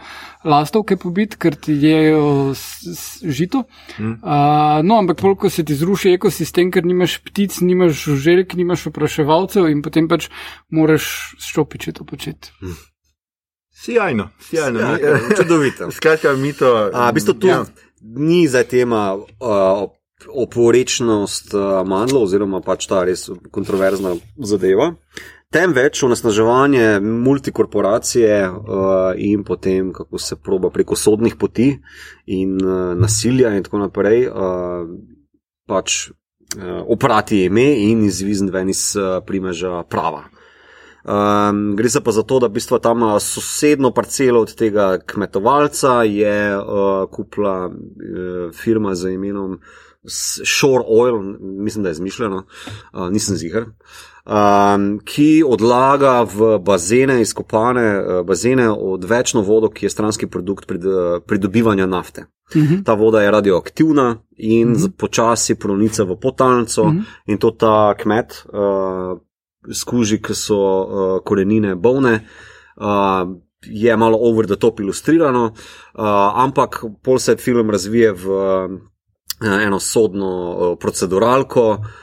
lastovke 0.44 0.98
pobiti, 1.00 1.38
ker 1.40 1.56
ti 1.56 1.72
jejo 1.80 2.52
s, 2.52 2.84
s 2.84 3.24
žito. 3.24 3.64
Mm. 3.96 4.18
Uh, 4.20 4.84
no, 4.84 4.98
ampak 5.00 5.16
polk, 5.22 5.40
ko 5.46 5.50
se 5.50 5.64
ti 5.64 5.74
zruši 5.74 6.12
ekosistem, 6.18 6.68
ker 6.74 6.84
nimaš 6.84 7.16
ptic, 7.24 7.56
nimaš 7.64 8.04
žuželk, 8.04 8.52
nimaš 8.60 8.90
opraševalcev 8.92 9.70
in 9.72 9.80
potem 9.80 10.10
pač 10.10 10.28
moraš 10.68 11.08
ščopiče 11.40 11.96
to 11.96 12.04
početi. 12.04 12.52
Sijajno, 13.72 14.28
sijajno. 14.44 14.80
Ja, 14.80 14.92
Mi- 14.92 15.02
eh, 15.02 15.36
čudovito. 15.36 15.90
Skratka, 15.90 16.36
mi 16.36 16.52
to. 16.52 16.90
A, 16.92 17.08
v 17.10 17.16
bistvu 17.16 17.34
tu 17.34 17.48
ja. 17.48 17.64
ni 18.00 18.44
zdaj 18.48 18.68
tema 18.76 19.14
uh, 19.16 19.88
oporečnost 20.28 21.54
uh, 21.54 21.82
mandlov, 21.86 22.28
oziroma 22.28 22.60
pač 22.64 22.86
ta 22.90 23.04
res 23.04 23.28
kontroverzna 23.50 24.16
zadeva. 24.38 24.94
Temveč 25.54 26.02
onesnaževanje 26.02 26.98
multikorporacije 27.00 28.48
uh, 28.50 28.58
in 29.16 29.44
potem, 29.44 29.92
kako 29.94 30.18
se 30.18 30.36
proba 30.36 30.70
preko 30.70 30.96
sodnih 30.96 31.36
poti 31.38 31.68
in 32.26 32.58
uh, 32.58 32.94
nasilja 32.98 33.54
in 33.54 33.62
tako 33.62 33.84
naprej, 33.84 34.26
uh, 34.26 34.88
pač 35.70 36.08
uh, 36.10 36.82
oprati 36.90 37.44
ime 37.44 37.68
in 37.86 38.02
izvizen 38.04 38.50
ven 38.50 38.74
iz 38.74 38.96
uh, 38.98 39.20
primeža 39.26 39.84
prava. 39.86 40.24
Um, 41.04 41.76
gre 41.76 41.90
se 41.92 42.00
pa 42.00 42.12
za 42.16 42.22
to, 42.24 42.40
da 42.40 42.48
v 42.48 42.56
bistvu 42.56 42.78
tam 42.80 43.02
uh, 43.04 43.18
sosedno 43.22 43.92
parcelo 43.92 44.40
od 44.40 44.54
tega 44.56 44.98
kmetovalca 45.06 46.02
je 46.08 46.36
uh, 46.56 47.04
kupila 47.12 47.68
uh, 47.68 47.74
firma 48.56 48.94
z 48.94 49.14
imenom 49.14 49.58
S- 49.60 49.83
Shore 50.44 50.84
Oil, 50.88 51.22
mislim, 51.40 51.82
da 51.82 51.88
je 51.88 51.92
izmišljeno, 51.92 52.44
uh, 52.92 53.10
nisem 53.10 53.36
ziger, 53.36 53.64
um, 53.64 55.00
ki 55.04 55.44
odlaga 55.46 56.22
v 56.34 56.58
bazene, 56.58 57.20
izkopane 57.20 57.98
uh, 57.98 58.26
bazene 58.26 58.70
odvečno 58.70 59.40
vodo, 59.42 59.68
ki 59.70 59.86
je 59.86 59.90
stranski 59.90 60.26
produkt 60.26 60.66
prid, 60.66 60.84
uh, 60.86 61.22
pridobivanja 61.26 61.86
nafte. 61.86 62.26
Mhm. 62.56 62.82
Ta 62.84 62.94
voda 62.94 63.22
je 63.22 63.30
radioaktivna 63.30 64.16
in 64.36 64.68
Mhm. 64.68 64.76
mm 64.76 64.82
-hmm. 64.82 64.96
počasi 64.96 65.54
pronica 65.54 66.04
v 66.04 66.16
potalnico, 66.20 66.84
mm 66.84 66.88
Mhm. 66.88 66.98
-hmm. 66.98 67.32
in 67.32 67.38
to 67.38 67.50
ta 67.50 67.94
kmet 67.94 68.44
uh, 68.52 69.18
skuži, 69.72 70.22
ki 70.22 70.34
so 70.34 70.54
uh, 70.56 71.20
korenine 71.24 71.74
bolne. 71.74 72.26
Uh, 72.76 73.36
Je 73.66 73.96
malo 73.96 74.18
over 74.20 74.46
the 74.46 74.56
top 74.56 74.80
ilustrirano, 74.80 75.44
uh, 75.44 76.04
ampak 76.34 76.84
pol 77.02 77.18
se 77.18 77.36
film 77.36 77.70
razvije 77.70 78.12
v 78.12 78.28
uh, 78.28 78.70
eno 79.42 79.80
sodno 79.80 80.30
uh, 80.30 80.78
proceduralko, 80.78 81.68
uh, 81.70 81.94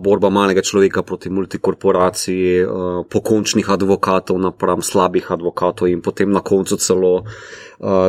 borba 0.00 0.30
malega 0.30 0.62
človeka 0.62 1.02
proti 1.02 1.30
multikorporaciji, 1.30 2.66
pokončnih 3.10 3.70
advokatov 3.70 4.38
napram 4.38 4.82
slabih 4.82 5.30
advokatov 5.30 5.88
in 5.88 6.02
potem 6.02 6.30
na 6.32 6.40
koncu 6.40 6.76
celo 6.76 7.24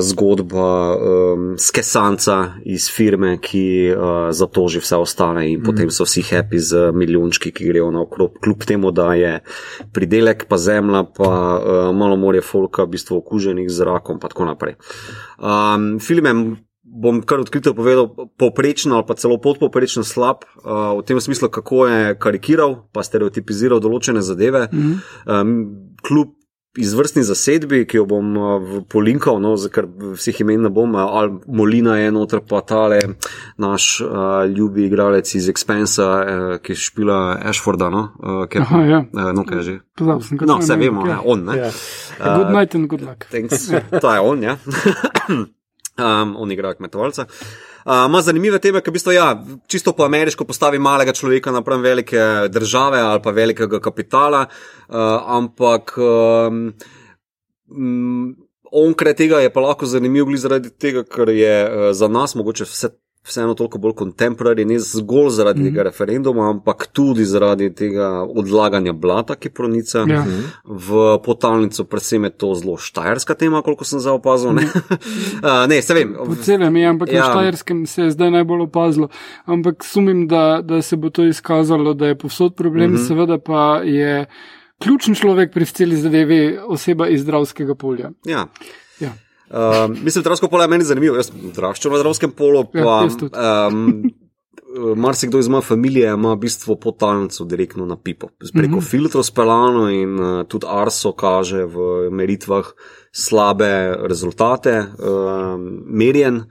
zgodba 0.02 0.98
skesanca 1.56 2.60
iz 2.66 2.90
firme, 2.92 3.38
ki 3.40 3.94
zatoži 4.36 4.82
vse 4.84 4.98
ostale 5.00 5.46
in 5.48 5.62
mm. 5.62 5.64
potem 5.64 5.92
so 5.92 6.04
vsi 6.04 6.26
happy 6.28 6.60
z 6.60 6.90
milijončki, 6.92 7.54
ki 7.56 7.70
grejo 7.70 7.92
naokrog, 7.92 8.36
kljub 8.44 8.66
temu, 8.68 8.92
da 8.92 9.14
je 9.14 9.38
pridelek, 9.94 10.44
pa 10.50 10.58
zemlja, 10.58 11.06
pa 11.16 11.30
malo 11.94 12.18
morje 12.20 12.42
folka, 12.42 12.84
v 12.84 12.98
bistvu 12.98 13.22
okuženih 13.22 13.70
z 13.70 13.88
rakom 13.88 14.20
in 14.20 14.26
tako 14.26 14.50
naprej. 14.50 14.76
Um, 15.40 16.00
film 16.04 16.26
je 16.26 16.36
bom 16.92 17.22
kar 17.24 17.40
odkrito 17.40 17.74
povedal, 17.74 18.10
povprečno 18.38 19.00
ali 19.00 19.08
pa 19.08 19.16
celo 19.16 19.40
podpovprečno 19.42 20.04
slab, 20.04 20.44
uh, 20.64 21.00
v 21.00 21.06
tem 21.08 21.22
smislu, 21.22 21.48
kako 21.50 21.88
je 21.88 22.16
karikiral, 22.20 22.84
pa 22.92 23.06
stereotipiziral 23.08 23.80
določene 23.80 24.22
zadeve. 24.22 24.68
Mhm. 24.72 24.94
Um, 25.26 25.58
kljub 26.02 26.36
izvrstni 26.78 27.24
zasedbi, 27.28 27.84
ki 27.88 28.00
jo 28.00 28.06
bom 28.08 28.36
uh, 28.40 28.70
polinkal, 28.90 29.42
no, 29.44 29.54
kar 29.74 29.88
vseh 30.16 30.40
imen 30.44 30.64
ne 30.68 30.72
bom, 30.72 30.96
uh, 30.96 31.04
ali 31.20 31.36
Molina 31.48 31.98
je 32.00 32.12
noter, 32.16 32.40
pa 32.48 32.62
tale 32.64 33.00
naš 33.60 33.90
uh, 34.06 34.46
ljubi 34.48 34.88
igralec 34.88 35.36
iz 35.36 35.50
Expensa, 35.52 36.08
uh, 36.08 36.58
ki 36.64 36.76
špila 36.80 37.20
Ashforda, 37.52 37.92
no, 37.92 38.08
uh, 38.24 38.44
je, 38.48 38.64
Aha, 38.64 38.84
ja. 38.88 39.04
uh, 39.04 39.32
no, 39.36 39.44
kaj 39.48 39.60
je 39.60 39.68
že. 39.68 39.80
Pozabil 40.00 40.28
sem, 40.28 40.40
kaj 40.40 40.48
No, 40.48 40.60
to 40.60 40.64
je 40.64 40.70
vse 40.70 40.80
vemo, 40.80 41.08
ja. 41.08 41.18
ja. 41.20 41.24
on, 41.26 41.48
ne. 41.50 41.58
Ja. 41.60 41.72
Good 42.40 42.54
night 42.56 42.76
and 42.80 42.88
good 42.88 43.04
luck. 43.04 43.28
Thanks. 43.32 43.68
Ta 44.04 44.16
je 44.16 44.28
on, 44.32 44.48
ja. 44.48 44.56
Um, 45.98 46.36
on 46.38 46.52
igra 46.52 46.74
kmetovalca. 46.74 47.26
Uh, 47.86 48.06
Ima 48.08 48.22
zanimive 48.22 48.60
teme, 48.62 48.82
ki 48.82 48.92
v 48.92 48.94
bistvu, 48.94 49.14
ja, 49.16 49.32
čisto 49.68 49.94
po 49.98 50.06
ameriško 50.06 50.46
postavi 50.46 50.80
malega 50.80 51.14
človeka 51.18 51.52
napram 51.52 51.82
velike 51.82 52.22
države 52.50 53.00
ali 53.02 53.22
pa 53.22 53.32
velikega 53.32 53.80
kapitala, 53.80 54.46
uh, 54.46 54.96
ampak 55.26 55.96
um, 55.98 56.74
onkraj 58.72 59.16
tega 59.16 59.40
je 59.42 59.54
pa 59.54 59.60
lahko 59.66 59.86
zanimiv 59.86 60.30
glih 60.30 60.40
zaradi 60.40 60.70
tega, 60.70 61.04
ker 61.04 61.30
je 61.30 61.56
uh, 61.66 61.90
za 61.94 62.08
nas 62.08 62.36
mogoče 62.36 62.70
vse. 62.70 62.94
Vseeno 63.24 63.54
toliko 63.54 63.78
bolj 63.78 63.94
contemporary, 64.00 64.66
ne 64.66 64.80
zgolj 64.80 65.30
zaradi 65.30 65.60
mm 65.60 65.64
-hmm. 65.64 65.70
tega 65.70 65.84
referenduma, 65.84 66.50
ampak 66.50 66.88
tudi 66.94 67.26
zaradi 67.26 67.74
tega 67.76 68.08
odlaganja 68.24 68.94
blata, 68.94 69.36
ki 69.36 69.50
pronica 69.50 70.06
Ja. 70.08 70.26
v 70.66 71.18
potalnico, 71.26 71.84
predvsem 71.84 72.24
je 72.24 72.30
to 72.30 72.56
zelo 72.56 72.78
štajerska 72.78 73.34
tema, 73.34 73.62
koliko 73.62 73.84
sem 73.86 74.00
zdaj 74.00 74.14
opazil. 74.14 74.54
Ne, 74.54 74.62
uh, 75.44 75.68
ne 75.70 75.82
se 75.82 75.94
vem. 75.94 76.16
Po 76.26 76.36
celem 76.36 76.76
je, 76.76 76.88
ampak 76.88 77.12
ja. 77.12 77.20
Na 77.20 77.30
Štajerskem 77.32 77.86
se 77.86 78.02
je 78.04 78.12
zdaj 78.12 78.32
najbolj 78.32 78.62
opazilo. 78.62 79.08
Ampak 79.46 79.84
sumim, 79.84 80.28
da, 80.28 80.62
da 80.64 80.82
se 80.82 80.96
bo 80.96 81.10
to 81.10 81.24
izkazalo, 81.26 81.94
da 81.94 82.08
je 82.08 82.16
povsod 82.18 82.56
problem, 82.56 82.90
mm 82.90 82.94
Mhm. 82.94 83.02
-hmm. 83.04 83.08
seveda 83.08 83.38
pa 83.38 83.82
je 83.84 84.26
ključen 84.80 85.16
človek 85.16 85.54
pri 85.54 85.66
celi 85.66 85.96
zadevi 85.96 86.58
oseba 86.68 87.08
iz 87.08 87.22
zdravskega 87.22 87.76
polja. 87.76 88.10
Ja. 88.26 88.48
Ja. 89.54 89.86
Um, 89.86 89.98
mislim, 90.04 90.24
je 90.24 90.50
polo 90.50 90.64
je 90.64 90.68
meni 90.68 90.84
zanimivo. 90.84 91.16
Jaz 91.16 91.32
sem 91.32 91.46
odraščal 91.50 91.92
na 91.92 92.02
zdravskem 92.02 92.32
polu, 92.32 92.66
Ja, 92.74 92.84
pa 92.84 93.08
tudi. 93.20 93.32
um, 93.36 94.12
marsikdo 94.96 95.40
iz 95.40 95.48
moje 95.48 95.62
familije 95.62 96.14
ima 96.14 96.34
v 96.34 96.38
bistvu 96.46 96.80
potalnico 96.80 97.46
direktno 97.46 97.86
na 97.86 97.98
pipo. 97.98 98.28
Preko 98.54 98.76
mm 98.76 98.80
-hmm. 98.80 98.90
filtrov 98.90 99.24
speljano 99.24 99.90
in 99.90 100.20
uh, 100.20 100.48
tudi 100.48 100.66
Arso 100.70 101.12
kaže 101.12 101.66
v 101.66 102.10
meritvah 102.12 102.66
slabe 103.12 103.96
rezultate, 104.08 104.80
uh, 104.80 105.60
merjen. 105.86 106.36
Uh, 106.36 106.44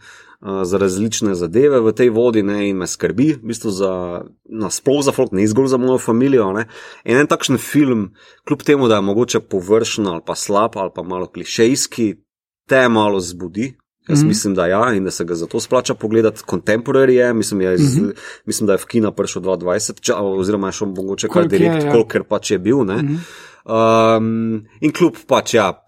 za 0.65 0.79
različne 0.79 1.35
zadeve 1.35 1.81
v 1.81 1.93
tej 1.93 2.09
vodi, 2.09 2.43
ne, 2.43 2.69
in 2.69 2.77
me 2.77 2.87
skrbi, 2.87 3.33
v 3.33 3.47
bistvu 3.53 3.71
za 3.71 4.25
nasplošno 4.49 5.03
za 5.03 5.13
folk, 5.13 5.33
ne 5.33 5.47
zgolj 5.47 5.67
za 5.67 5.77
mojo 5.77 5.99
družino. 5.99 6.65
In 7.05 7.17
en 7.17 7.27
takšen 7.27 7.59
film, 7.59 8.15
kljub 8.49 8.63
temu, 8.63 8.89
da 8.89 8.95
je 8.95 9.01
mogoče 9.01 9.41
površen 9.41 10.07
ali 10.07 10.21
pa 10.27 10.35
slab 10.35 10.77
ali 10.77 10.91
pa 10.95 11.03
malo 11.03 11.27
klišejski, 11.27 12.17
te 12.70 12.88
malo 12.88 13.20
zbudi, 13.20 13.74
Jaz 14.09 14.18
mm 14.18 14.24
-hmm. 14.24 14.28
mislim, 14.28 14.54
da 14.54 14.66
ja, 14.66 14.94
in 14.94 15.04
da 15.04 15.11
se 15.11 15.24
ga 15.24 15.35
zato 15.35 15.61
splača 15.61 15.94
pogledati. 15.94 16.42
Contemporary 16.46 17.11
je, 17.11 17.35
mislim, 17.35 17.61
je 17.61 17.74
iz, 17.74 17.96
mm 17.96 18.04
-hmm. 18.04 18.12
mislim 18.46 18.66
da 18.66 18.72
je 18.72 18.78
v 18.78 18.87
Kina 18.87 19.11
prišel 19.12 19.42
2020, 19.42 20.00
ča, 20.00 20.16
oziroma 20.16 20.68
je 20.68 20.72
šel 20.72 20.88
mogoče 20.88 21.28
kar 21.28 21.48
direkt, 21.48 21.85
ja. 21.85 21.92
kolikor 21.92 22.24
pač 22.24 22.50
je 22.50 22.59
bil. 22.59 22.76
Mm 22.76 22.88
-hmm. 22.88 24.16
um, 24.16 24.66
in 24.80 24.92
kljub 24.92 25.14
pač 25.26 25.54
ja, 25.54 25.85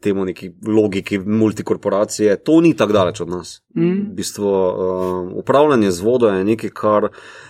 temu 0.00 0.24
neki 0.24 0.50
logiki 0.66 1.18
multikorporacije, 1.18 2.36
to 2.36 2.60
ni 2.60 2.76
tako 2.76 2.92
daleč 2.92 3.20
od 3.20 3.28
nas. 3.28 3.62
Mm. 3.74 3.92
V 3.92 4.14
bistvu 4.14 4.48
um, 4.48 5.32
upravljanje 5.34 5.90
z 5.90 6.00
vodo 6.00 6.28
je 6.28 6.44
nekaj, 6.44 6.70
kar 6.70 7.08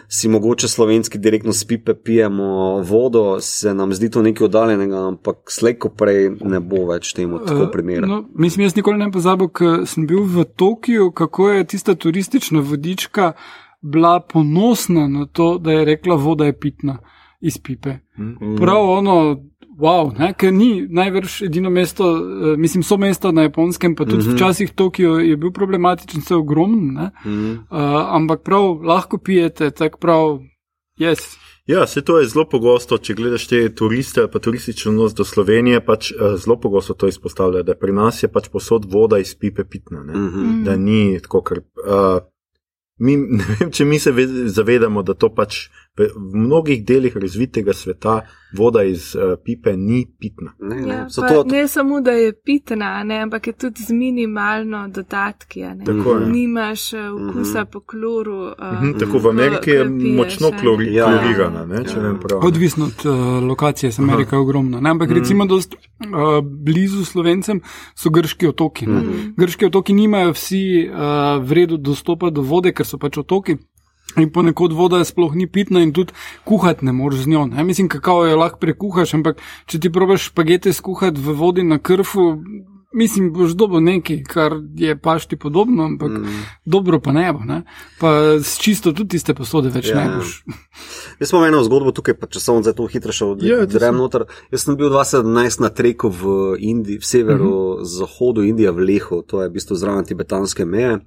si 0.09 0.29
mogoče 0.29 0.69
slovenski 0.69 1.19
direktno 1.19 1.53
spipe, 1.53 1.95
pijemo 1.95 2.81
vodo, 2.83 3.41
se 3.41 3.75
nam 3.75 3.93
zdi 3.93 4.11
to 4.11 4.23
nekaj 4.23 4.45
oddaljenega, 4.45 4.97
ampak 5.09 5.37
slejko 5.53 5.89
prej 5.89 6.31
ne 6.41 6.61
bo 6.61 6.87
več 6.89 7.13
temu 7.13 7.39
tako 7.45 7.67
uh, 7.67 7.71
primera. 7.73 8.07
No, 8.07 8.23
mislim, 8.35 8.65
jaz 8.65 8.77
nikoli 8.77 8.99
ne 8.99 9.11
pozabil, 9.13 9.51
ker 9.53 9.85
sem 9.87 10.07
bil 10.09 10.25
v 10.25 10.47
Tokiu, 10.57 11.11
kako 11.13 11.51
je 11.51 11.67
tista 11.75 11.95
turistična 11.95 12.65
vodička 12.65 13.33
bila 13.81 14.21
ponosna 14.21 15.07
na 15.09 15.27
to, 15.27 15.59
da 15.59 15.73
je 15.73 15.85
rekla, 15.85 16.17
voda 16.17 16.49
je 16.49 16.59
pitna 16.59 16.99
iz 17.41 17.59
pipe. 17.59 17.99
Mm. 18.19 18.57
Prav 18.57 18.91
ono, 18.91 19.37
wow, 19.79 20.11
ne, 20.19 20.33
ker 20.39 20.53
ni 20.53 20.87
največ 20.91 21.43
edino 21.47 21.71
mesto, 21.71 22.11
uh, 22.13 22.55
mislim, 22.59 22.83
so 22.83 22.97
mesta 22.97 23.33
na 23.33 23.47
japonskem, 23.47 23.95
pa 23.95 24.05
tudi 24.05 24.25
mm 24.25 24.31
-hmm. 24.31 24.37
včasih 24.37 24.73
Tokio 24.75 25.19
je 25.19 25.37
bil 25.37 25.53
problematičen, 25.53 26.21
se 26.23 26.35
ogromen, 26.35 26.81
mm 26.81 27.11
-hmm. 27.25 27.53
uh, 27.55 28.15
ampak 28.17 28.43
prav 28.43 28.83
lahko 28.83 29.19
pijete, 29.19 29.71
tako 29.71 29.99
prav, 29.99 30.39
jaz. 30.99 31.19
Yes. 31.19 31.49
Ja, 31.69 31.87
se 31.87 32.01
to 32.01 32.19
je 32.19 32.27
zelo 32.27 32.47
pogosto, 32.49 32.97
če 32.99 33.15
gledaš 33.15 33.47
te 33.47 33.59
turiste 33.75 34.23
pa 34.33 34.39
turistično 34.39 34.93
nos 34.93 35.13
do 35.15 35.25
Slovenije, 35.25 35.83
pač 35.85 36.13
uh, 36.13 36.39
zelo 36.41 36.57
pogosto 36.61 36.95
to 36.95 37.09
izpostavljajo, 37.09 37.63
da 37.63 37.75
pri 37.75 37.93
nas 37.93 38.23
je 38.23 38.29
pač 38.33 38.49
posod 38.49 38.87
voda 38.93 39.19
iz 39.19 39.35
pipe 39.35 39.65
pitna, 39.65 40.01
mm 40.01 40.15
-hmm. 40.15 40.65
da 40.65 40.77
ni 40.77 41.21
tako, 41.23 41.43
ker. 41.43 41.59
Uh, 41.59 42.25
Mi, 42.99 43.17
ne 43.39 43.45
vem, 43.61 43.71
če 43.71 43.85
mi 43.85 43.99
se 43.99 44.13
zavedamo, 44.47 45.03
da 45.03 45.15
to 45.15 45.29
pač 45.35 45.69
v 46.17 46.37
mnogih 46.37 46.85
delih 46.85 47.17
razvitega 47.17 47.73
sveta 47.73 48.21
voda 48.57 48.83
iz 48.83 49.15
uh, 49.17 49.23
pipe 49.45 49.77
ni 49.77 50.07
pitna. 50.21 50.53
Ne, 50.61 50.77
ne. 50.77 50.95
Ja, 50.95 51.07
to... 51.09 51.45
ne 51.45 51.69
samo, 51.69 52.01
da 52.01 52.11
je 52.11 52.33
pitna, 52.45 53.05
ne, 53.05 53.19
ampak 53.19 53.47
je 53.47 53.53
tudi 53.53 53.83
z 53.83 53.93
minimalno 53.93 54.89
dodatki. 54.89 55.65
Tako, 55.87 56.19
Nimaš 56.19 56.93
uh, 56.93 57.01
okusa 57.01 57.61
mm 57.61 57.65
-hmm. 57.65 57.73
po 57.73 57.81
kloru. 57.81 58.39
Uh, 58.39 58.83
mm 58.83 58.87
-hmm, 58.87 58.99
tako 58.99 59.19
v 59.19 59.29
Ameriki 59.29 59.71
je 59.71 59.85
močno 59.85 60.51
klori, 60.61 60.95
ja, 60.95 61.07
klorirana. 61.07 61.67
Ne, 61.67 61.77
ja. 61.77 62.39
Odvisno 62.43 62.85
od 62.85 63.07
uh, 63.07 63.49
lokacije, 63.49 63.93
sem 63.93 64.11
Amerika 64.11 64.37
Aha. 64.37 64.43
ogromna. 64.43 64.81
Ne, 64.81 64.91
ampak 64.91 65.09
mm 65.09 65.15
-hmm. 65.15 65.19
recimo 65.19 65.47
dost, 65.47 65.75
uh, 65.75 65.81
blizu 66.65 67.05
slovencem 67.05 67.61
so 67.95 68.11
grški 68.11 68.47
otoki. 68.47 68.87
Mm 68.87 68.93
-hmm. 68.93 69.35
Grški 69.37 69.67
otoki 69.67 69.93
nimajo 69.93 70.33
vsi 70.33 70.91
uh, 70.91 71.49
vredu 71.49 71.77
dostopa 71.77 72.31
do 72.31 72.43
vode, 72.43 72.73
ker 72.73 72.87
so 72.87 72.99
pač 72.99 73.19
otoki. 73.19 73.57
In 74.17 74.31
ponekod 74.33 74.73
voda 74.73 75.03
sploh 75.05 75.35
ni 75.37 75.47
pitna 75.47 75.83
in 75.85 75.93
tudi 75.93 76.17
kuhati 76.49 76.85
ne 76.85 76.93
moreš 76.93 77.27
z 77.27 77.35
njo. 77.35 77.47
Ne? 77.47 77.65
Mislim, 77.65 77.89
kako 77.89 78.25
jo 78.27 78.39
lahko 78.41 78.59
prekuhaš, 78.59 79.15
ampak 79.15 79.43
če 79.67 79.81
ti 79.81 79.93
probaš 79.93 80.31
špagete 80.31 80.73
skuhati 80.73 81.21
v 81.21 81.35
vodi 81.37 81.63
na 81.63 81.79
krfu, 81.79 82.33
mislim, 82.97 83.29
boš 83.33 83.53
dobil 83.53 83.83
nekaj, 83.85 84.23
kar 84.25 84.57
je 84.75 84.97
pašti 84.97 85.37
podobno, 85.37 85.85
ampak 85.85 86.11
mm. 86.11 86.39
dobro 86.65 87.01
pa 87.01 87.13
ne 87.13 87.33
bo. 87.33 87.45
Ne? 87.45 87.63
Pa 88.01 88.41
s 88.43 88.57
čisto 88.59 88.93
tudi 88.93 89.19
tiste 89.19 89.35
posode 89.35 89.69
več 89.75 89.91
ja. 89.93 90.01
ne 90.01 90.17
boš. 90.17 90.41
Jaz 91.21 91.29
sem 91.31 91.45
eno 91.45 91.61
zgodbo 91.67 91.93
tukaj, 91.93 92.17
pa 92.17 92.31
če 92.31 92.41
sem 92.41 92.63
za 92.65 92.73
to 92.73 92.87
hitro 92.89 93.13
šel, 93.13 93.35
da 93.39 93.47
ja, 93.47 93.67
grem 93.69 94.01
noter. 94.01 94.25
Jaz 94.55 94.65
sem 94.65 94.79
bil 94.79 94.89
2017 94.95 95.63
na 95.63 95.69
treku 95.69 96.09
v 96.09 96.39
Indiji, 96.59 97.03
v 97.03 97.13
severu-zahodu 97.13 98.41
mhm. 98.41 98.47
mm 98.47 98.47
-hmm. 98.47 98.51
Indije, 98.51 98.73
v 98.73 98.89
Lehu, 98.89 99.23
to 99.23 99.43
je 99.43 99.49
v 99.49 99.53
bistvu 99.53 99.77
zraven 99.77 100.05
tibetanske 100.05 100.65
meje 100.65 100.99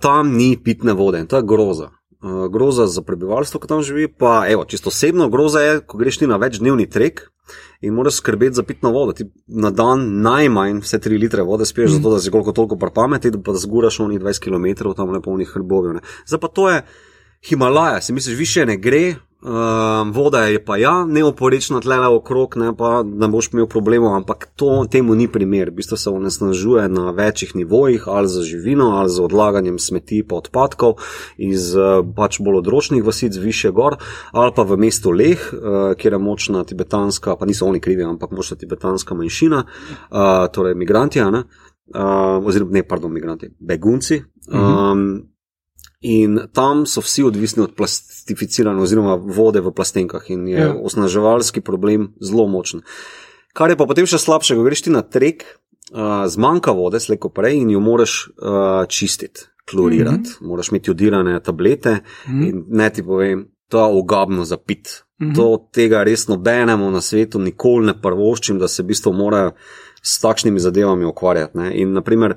tam 0.00 0.36
ni 0.36 0.56
pitne 0.64 0.92
vode 0.92 1.20
in 1.20 1.26
to 1.26 1.36
je 1.36 1.42
groza. 1.42 1.90
Uh, 2.22 2.46
groza 2.46 2.86
za 2.86 3.02
prebivalstvo, 3.02 3.60
ki 3.60 3.68
tam 3.68 3.82
živi, 3.82 4.06
pa 4.08 4.44
evo, 4.48 4.64
čisto 4.64 4.88
osebno 4.88 5.28
groza 5.28 5.60
je, 5.60 5.80
ko 5.80 5.98
greš 5.98 6.18
ti 6.18 6.26
na 6.26 6.36
večdnevni 6.36 6.86
trek 6.90 7.24
in 7.80 7.94
moraš 7.94 8.20
skrbeti 8.20 8.54
za 8.54 8.62
pitno 8.62 8.90
vodo. 8.90 9.12
Ti 9.12 9.24
na 9.46 9.70
dan 9.70 10.20
najmanj 10.22 10.78
vse 10.80 10.98
3 10.98 11.18
litre 11.20 11.42
vode 11.42 11.66
spiješ, 11.66 11.90
mm. 11.90 11.94
zato 11.94 12.14
da 12.14 12.20
si 12.20 12.30
koliko 12.30 12.52
toliko 12.52 12.78
parpameti, 12.78 13.30
da 13.30 13.42
pa 13.42 13.54
zguraš 13.54 14.00
onih 14.00 14.20
20 14.20 14.38
km 14.38 14.94
tam 14.96 15.10
lepo 15.10 15.34
v 15.34 15.38
njih 15.38 15.50
hrbovih. 15.54 16.00
Zdaj 16.26 16.40
pa 16.40 16.48
to 16.48 16.70
je 16.70 16.82
Himalaja, 17.48 18.00
si 18.00 18.12
misliš, 18.12 18.38
više 18.38 18.66
ne 18.66 18.76
gre, 18.76 19.14
Um, 19.42 20.12
voda 20.12 20.44
je 20.46 20.64
pa 20.64 20.76
ja, 20.76 21.04
neoporečna 21.06 21.80
tlele 21.80 22.06
okrog, 22.06 22.54
ne 22.56 22.70
pa 22.78 23.02
da 23.02 23.26
boš 23.26 23.48
imel 23.50 23.66
problemov, 23.66 24.14
ampak 24.14 24.46
to 24.56 24.84
temu 24.90 25.16
ni 25.18 25.26
primer. 25.28 25.70
V 25.70 25.80
bistvu 25.80 25.96
se 25.96 26.10
onesnažuje 26.10 26.88
na 26.88 27.10
večjih 27.10 27.56
nivojih, 27.56 28.04
ali 28.06 28.28
za 28.28 28.42
živino, 28.42 28.92
ali 29.00 29.10
za 29.10 29.24
odlaganjem 29.24 29.78
smeti 29.78 30.22
pa 30.28 30.36
odpadkov 30.36 30.94
iz 31.36 31.74
uh, 31.74 32.06
pač 32.16 32.38
bolj 32.38 32.60
odročnih 32.60 33.02
vasic 33.04 33.36
više 33.36 33.70
gor, 33.70 33.96
ali 34.30 34.52
pa 34.54 34.62
v 34.62 34.78
mestu 34.78 35.10
Leh, 35.10 35.42
uh, 35.52 35.96
kjer 35.98 36.12
je 36.12 36.22
močna 36.22 36.64
tibetanska, 36.64 37.36
pa 37.36 37.46
niso 37.46 37.66
oni 37.66 37.80
krivi, 37.80 38.04
ampak 38.04 38.30
močna 38.30 38.56
tibetanska 38.56 39.14
manjšina, 39.14 39.64
uh, 39.66 40.46
torej 40.54 40.74
migranti, 40.74 41.20
uh, 41.20 41.42
oziroma 42.46 42.78
ne, 42.78 42.86
pardon, 42.86 43.12
migranti, 43.12 43.50
begunci. 43.58 44.22
Um, 44.52 44.60
uh 44.60 44.66
-huh. 44.66 45.31
In 46.02 46.40
tam 46.52 46.86
so 46.86 47.00
vsi 47.00 47.22
odvisni 47.22 47.62
od 47.62 47.76
plastificirane 47.78 48.82
oziroma 48.82 49.14
vode 49.14 49.60
v 49.62 49.70
plastenkah 49.70 50.30
in 50.34 50.48
je 50.48 50.58
ja. 50.58 50.74
osnaževalski 50.74 51.60
problem 51.60 52.12
zelo 52.20 52.48
močen. 52.50 52.82
Kar 53.52 53.70
je 53.70 53.76
pa 53.76 53.86
potem 53.86 54.08
še 54.08 54.18
slabše, 54.18 54.56
ko 54.58 54.64
greš 54.66 54.88
ti 54.88 54.90
na 54.90 55.04
trek, 55.06 55.44
uh, 55.92 56.24
zmanjka 56.26 56.74
vode, 56.74 57.00
slejko 57.00 57.30
prej 57.30 57.60
in 57.62 57.70
jo 57.70 57.82
moraš 57.84 58.32
uh, 58.34 58.82
čistiti, 58.88 59.46
klorirati, 59.70 60.16
mm 60.16 60.34
-hmm. 60.40 60.48
moraš 60.48 60.72
imeti 60.72 60.90
odirane 60.90 61.40
tablete 61.40 61.90
mm 61.92 62.32
-hmm. 62.32 62.48
in 62.48 62.64
ne 62.68 62.90
ti 62.90 63.02
povem, 63.02 63.48
to 63.68 63.78
je 63.78 63.98
ogabno 63.98 64.44
za 64.44 64.56
pit. 64.56 65.04
Mm 65.20 65.26
-hmm. 65.26 65.36
To 65.36 65.68
tega 65.72 66.02
res 66.02 66.28
nobenemu 66.28 66.90
na 66.90 67.00
svetu 67.00 67.38
nikoli 67.38 67.86
ne 67.86 68.00
prvoščim, 68.00 68.58
da 68.58 68.68
se 68.68 68.82
v 68.82 68.86
bistvu 68.86 69.12
morajo 69.12 69.52
s 70.02 70.18
takšnimi 70.20 70.60
zadevami 70.60 71.04
ukvarjati. 71.04 71.58
Ne. 71.58 71.70
In 71.80 71.92
naprimer, 71.92 72.34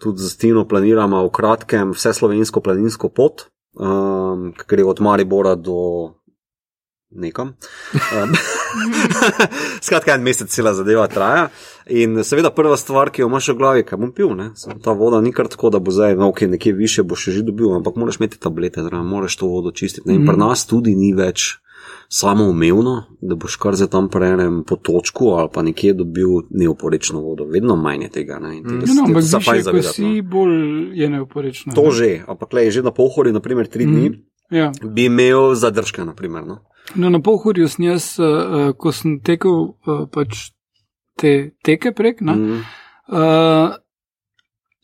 tudi 0.00 0.22
z 0.22 0.36
Tino 0.38 0.64
planiramo 0.68 1.26
v 1.26 1.30
kratkem 1.34 1.92
vse 1.96 2.14
slovensko 2.14 2.62
planinsko 2.62 3.10
pot, 3.10 3.48
um, 3.74 4.52
ki 4.54 4.68
gre 4.68 4.84
od 4.86 5.00
Maribora 5.02 5.54
do 5.54 6.14
nekam. 7.10 7.54
Um, 8.14 8.32
skratka, 9.86 10.14
en 10.14 10.22
mesec 10.22 10.50
cela 10.50 10.74
zadeva 10.74 11.06
traja. 11.08 11.48
In 11.90 12.22
seveda 12.24 12.52
prva 12.54 12.76
stvar, 12.76 13.10
ki 13.10 13.24
jo 13.24 13.28
imaš 13.28 13.50
v 13.52 13.56
glavi, 13.58 13.84
kaj 13.86 13.98
bom 13.98 14.12
pil, 14.14 14.30
ne? 14.38 14.52
ta 14.84 14.94
voda 14.96 15.20
ni 15.20 15.32
kar 15.34 15.50
tako, 15.50 15.72
da 15.74 15.82
bo 15.82 15.90
zdaj, 15.90 16.14
no, 16.16 16.30
ok, 16.30 16.46
nekje 16.54 16.72
više 16.72 17.02
boš 17.02 17.28
že 17.34 17.42
dobil, 17.42 17.74
ampak 17.74 17.96
moraš 17.96 18.20
imeti 18.20 18.38
tablete, 18.40 18.82
da 18.82 19.02
moraš 19.02 19.36
to 19.36 19.50
vodo 19.50 19.70
čistiti. 19.70 20.08
Ne? 20.08 20.14
In 20.14 20.26
pri 20.26 20.36
mhm. 20.36 20.46
nas 20.46 20.66
tudi 20.66 20.94
ni 20.94 21.12
več 21.14 21.58
samoumevno, 22.12 23.04
da 23.20 23.34
boš 23.34 23.56
kar 23.56 23.74
za 23.74 23.86
tam 23.86 24.08
prenem 24.08 24.64
po 24.68 24.76
točku 24.76 25.28
ali 25.28 25.48
pa 25.54 25.62
nekje 25.62 25.94
dobil 25.94 26.28
neoporečno 26.50 27.20
vodo. 27.20 27.44
Vedno 27.44 27.76
manj 27.76 28.02
je 28.02 28.08
tega. 28.08 28.38
Ne, 28.38 28.48
tega 28.48 28.92
mm. 28.92 28.96
no, 28.96 29.04
ampak 29.08 29.22
zdaj, 29.22 29.62
ko 29.62 29.82
si 29.82 30.20
bolj 30.22 30.92
je 31.00 31.08
neoporečno. 31.08 31.72
To 31.72 31.84
ne? 31.88 31.92
že, 31.96 32.10
ampak 32.28 32.52
le, 32.52 32.70
že 32.70 32.82
na 32.82 32.92
pohori, 32.92 33.32
naprimer 33.32 33.66
tri 33.66 33.88
dni, 33.88 34.10
mm. 34.10 34.20
ja. 34.56 34.68
bi 34.84 35.08
imel 35.08 35.54
zadržke. 35.54 36.04
Naprimer, 36.04 36.44
no? 36.44 36.58
No, 36.94 37.08
na 37.08 37.22
pohorju 37.24 37.68
sem 37.68 37.88
jaz, 37.88 38.12
uh, 38.20 38.74
ko 38.76 38.92
sem 38.92 39.16
tekel 39.24 39.72
uh, 39.72 40.04
pač 40.12 40.50
te 41.16 41.54
teke 41.64 41.94
prek, 41.96 42.20
mm. 42.20 42.60
uh, 43.08 43.80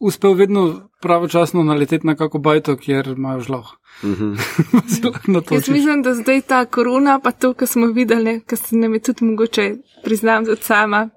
uspel 0.01 0.33
vedno 0.33 0.89
pravočasno 1.01 1.63
naleteti 1.63 2.07
na 2.07 2.15
kako 2.17 2.39
bajto, 2.39 2.77
kjer 2.77 3.07
imajo 3.07 3.41
žloh. 3.41 3.67
Mm 4.03 4.15
-hmm. 4.15 5.55
Jaz 5.55 5.69
mislim, 5.69 6.03
da 6.03 6.15
zdaj 6.15 6.41
ta 6.41 6.65
korona, 6.65 7.21
pa 7.21 7.31
to, 7.31 7.55
kar 7.55 7.69
smo 7.69 7.87
videli, 7.87 8.41
kar 8.47 8.59
se 8.59 8.77
nam 8.77 8.95
je 8.95 9.01
tudi 9.01 9.25
mogoče, 9.25 9.75
priznam, 10.05 10.45
tudi 10.45 10.63
sama, 10.63 11.09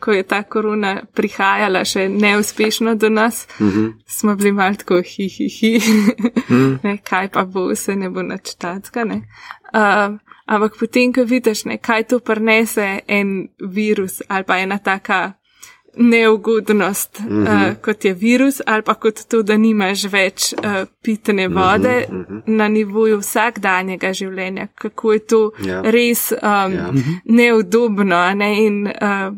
ko 0.00 0.12
je 0.12 0.22
ta 0.22 0.42
korona 0.42 1.02
prihajala 1.14 1.84
še 1.84 2.08
neuspešno 2.08 2.94
do 2.94 3.08
nas, 3.08 3.48
mm 3.60 3.66
-hmm. 3.66 3.92
smo 4.06 4.36
bili 4.36 4.52
malo 4.52 4.74
tako 4.74 5.02
hi, 5.02 5.28
hi, 5.28 5.48
hi. 5.48 5.78
mm 6.48 6.78
-hmm. 6.82 6.98
kaj 7.08 7.28
pa 7.28 7.44
bo, 7.44 7.74
se 7.74 7.96
ne 7.96 8.10
bo 8.10 8.22
načtatska. 8.22 9.04
Uh, 9.04 10.18
ampak 10.46 10.72
potem, 10.80 11.12
ko 11.12 11.24
vidiš, 11.24 11.64
ne, 11.64 11.78
kaj 11.78 12.04
to 12.04 12.18
prenese 12.18 13.00
en 13.06 13.48
virus 13.60 14.22
ali 14.28 14.44
pa 14.44 14.58
ena 14.58 14.78
taka 14.78 15.32
neugodnost, 15.96 17.20
mm 17.20 17.44
-hmm. 17.44 17.70
uh, 17.70 17.76
kot 17.82 18.04
je 18.04 18.14
virus, 18.14 18.60
ali 18.66 18.82
pa 18.82 18.94
kot 18.94 19.24
to, 19.28 19.42
da 19.42 19.56
nimaš 19.56 20.04
več 20.04 20.52
uh, 20.52 20.88
pitne 21.02 21.48
vode 21.48 22.06
mm 22.10 22.24
-hmm. 22.28 22.42
na 22.46 22.68
nivoju 22.68 23.18
vsakdanjega 23.18 24.12
življenja, 24.12 24.66
kako 24.74 25.12
je 25.12 25.18
to. 25.18 25.50
Ja. 25.64 25.82
res 25.84 26.32
um. 26.32 26.72
Ja. 26.72 26.92
neudobno. 27.24 28.34
Ne? 28.34 28.66
In, 28.66 28.86
uh, 28.86 29.34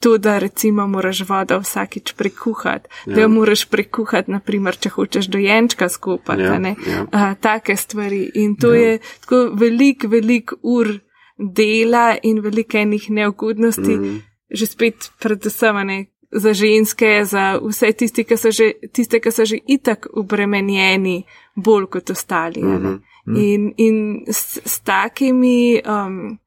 To, 0.00 0.18
da 0.18 0.38
recimo 0.38 0.86
moraš 0.86 1.28
vodo 1.28 1.58
vsakič 1.58 2.12
prekuhati, 2.12 2.88
ja. 3.06 3.14
da 3.14 3.20
jo 3.20 3.28
moraš 3.28 3.64
prekuhati, 3.64 4.30
naprimer, 4.30 4.76
če 4.76 4.88
hočeš 4.88 5.26
dojenčka 5.26 5.88
skupaj, 5.88 6.40
ja. 6.40 6.54
ja. 6.54 7.02
uh, 7.02 7.36
take 7.40 7.76
stvari. 7.76 8.30
In 8.34 8.56
to 8.56 8.74
ja. 8.74 8.80
je 8.80 8.98
tako 9.20 9.50
velik, 9.54 10.04
velik 10.08 10.52
ur 10.62 10.98
dela 11.38 12.16
in 12.22 12.40
veliko 12.40 12.78
enih 12.78 13.10
neugodnosti, 13.10 13.96
mm 13.96 14.04
-hmm 14.04 14.35
že 14.50 14.66
spet 14.66 15.10
predvsem 15.20 15.86
ne, 15.86 16.06
za 16.32 16.52
ženske, 16.52 17.24
za 17.24 17.58
vse 17.62 17.92
tiste, 17.92 18.24
ki 18.24 18.36
so 18.36 18.50
že, 18.50 18.72
tiste, 18.92 19.20
ki 19.20 19.30
so 19.30 19.44
že 19.44 19.58
itak 19.66 20.06
obremenjeni 20.12 21.24
bolj 21.56 21.86
kot 21.86 22.10
ostali. 22.10 22.62
Mm 22.62 22.78
-hmm. 22.78 23.00
In, 23.26 23.74
in 23.76 24.24
s, 24.26 24.58
s 24.64 24.80
takimi 24.80 25.82
um, 25.82 26.38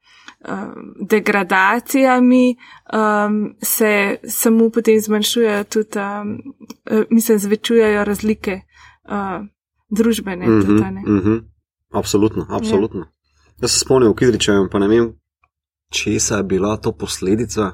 um, 0.48 0.96
degradacijami 1.10 2.56
um, 2.94 3.56
se 3.62 4.18
samo 4.28 4.70
potem 4.70 5.00
zmanjšujejo 5.00 5.64
tudi, 5.64 6.00
um, 6.00 6.40
uh, 6.92 7.04
mislim, 7.10 7.40
zvečujejo 7.40 8.04
razlike 8.04 8.62
uh, 9.10 9.46
družbene. 9.90 10.48
Mm 10.48 10.62
-hmm, 10.62 10.66
tudi, 10.66 11.12
mm 11.12 11.20
-hmm. 11.20 11.44
Absolutno, 11.92 12.46
absolutno. 12.50 13.00
Ja. 13.00 13.12
Jaz 13.62 13.72
se 13.72 13.80
spomnim, 13.80 14.12
v 14.12 14.16
Kidričevu, 14.16 14.70
pa 14.72 14.80
ne 14.80 14.88
vem, 14.88 15.14
česa 15.90 16.38
je 16.38 16.44
bila 16.44 16.78
to 16.78 16.92
posledica. 16.92 17.72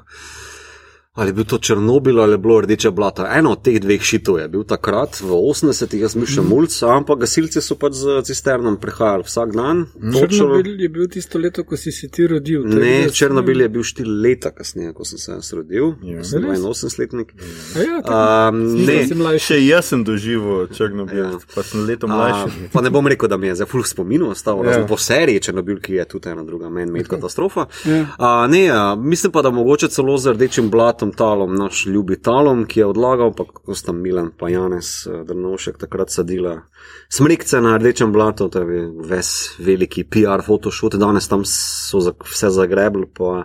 Ali 1.16 1.28
je 1.28 1.32
bil 1.32 1.44
to 1.44 1.58
Černobil 1.58 2.20
ali 2.20 2.32
je 2.32 2.38
bilo 2.38 2.60
rdeče 2.60 2.90
blato. 2.90 3.26
Eno 3.32 3.52
od 3.52 3.62
teh 3.62 3.80
dveh 3.80 4.02
šitov 4.02 4.38
je 4.38 4.48
bil 4.48 4.64
takrat 4.64 5.20
v 5.20 5.32
80-ih, 5.32 6.00
jaz 6.00 6.16
mislim, 6.16 6.44
mm. 6.46 6.48
mulj, 6.48 6.68
ampak 6.84 7.18
gasilci 7.24 7.60
so 7.64 7.74
pač 7.80 7.96
z 7.96 8.20
cisternom 8.28 8.76
prihajali 8.80 9.24
vsak 9.24 9.54
dan. 9.56 9.86
Černobil 10.12 10.80
je 10.80 10.88
bil 10.88 11.08
tisto 11.08 11.38
leto, 11.38 11.64
ko 11.64 11.76
si 11.76 11.92
se 11.92 12.08
ti 12.08 12.26
rodil. 12.26 12.66
Ne, 12.68 13.08
Černobil 13.10 13.60
je 13.64 13.68
bil 13.68 13.82
štiri 13.82 14.10
leta 14.26 14.52
kasneje, 14.52 14.92
ko 14.92 15.04
sem 15.08 15.18
se 15.18 15.32
jaz 15.32 15.52
rodil. 15.56 15.94
Ja, 16.04 16.24
sem 16.24 16.44
81-letnik. 16.44 17.32
Ja, 17.80 18.50
um, 18.52 18.60
ne, 18.84 19.38
še 19.40 19.58
jaz 19.64 19.92
sem 19.92 20.04
doživel 20.04 20.68
Černobil, 20.76 21.22
ja. 21.24 21.40
pa 21.54 21.64
sem 21.64 21.86
leto 21.88 22.10
mlajši. 22.12 22.68
A, 22.68 22.70
pa 22.72 22.84
ne 22.84 22.92
bom 22.92 23.08
rekel, 23.08 23.30
da 23.32 23.40
mi 23.40 23.48
je 23.48 23.56
za 23.62 23.66
full 23.70 23.88
spomin 23.88 24.26
ostal, 24.28 24.60
ja. 24.68 24.84
po 24.88 25.00
seriji 25.00 25.46
Černobil, 25.48 25.80
ki 25.80 25.96
je 25.96 26.08
tudi 26.12 26.32
ena 26.34 26.44
druga 26.44 26.68
men-med 26.68 27.08
katastrofa. 27.08 27.66
Ja. 27.88 28.04
A, 28.18 28.34
ne, 28.52 28.66
a, 28.68 28.94
mislim 28.94 29.32
pa, 29.32 29.42
da 29.46 29.54
mogoče 29.54 29.88
celo 29.96 30.18
z 30.20 30.36
rdečim 30.36 30.70
blatom 30.70 31.05
tem 31.06 31.12
talom, 31.16 31.54
naš 31.54 31.86
ljubi 31.86 32.16
talom, 32.22 32.64
ki 32.66 32.80
je 32.80 32.86
odlagal, 32.86 33.32
pa 33.36 33.44
kako 33.44 33.74
sta 33.74 33.92
Milan 33.92 34.30
pa 34.38 34.48
Janes 34.48 35.06
eh, 35.06 35.24
Drnovšek 35.24 35.78
takrat 35.78 36.10
sadila 36.10 36.62
smrikce 37.08 37.60
na 37.60 37.76
rdečem 37.76 38.12
blatu, 38.12 38.48
to 38.48 38.58
je 38.62 38.90
ves 39.06 39.56
veliki 39.58 40.04
PR 40.04 40.42
photoshoot, 40.42 40.98
danes 40.98 41.28
tam 41.28 41.44
so 41.44 42.00
za, 42.00 42.12
vse 42.24 42.50
zagrebli, 42.50 43.06
pa 43.06 43.44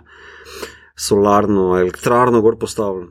solarno 0.96 1.78
elektrarno 1.78 2.40
gor 2.40 2.58
postavili. 2.58 3.08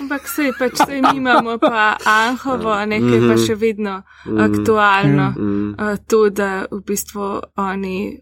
Ampak 0.00 0.28
se 0.28 0.50
pač 0.58 0.80
se 0.86 1.02
imamo 1.14 1.58
pa 1.58 1.96
Anhovo, 2.04 2.74
nekaj 2.86 3.08
mm 3.08 3.12
-hmm. 3.12 3.28
pa 3.28 3.34
mhm. 3.34 3.46
še 3.46 3.54
vedno 3.54 4.02
mm 4.26 4.32
-hmm. 4.32 4.44
aktualno, 4.44 5.30
mm 5.36 5.74
-hmm. 5.74 5.98
to, 6.06 6.30
da 6.30 6.66
v 6.70 6.80
bistvu 6.86 7.40
oni 7.56 8.20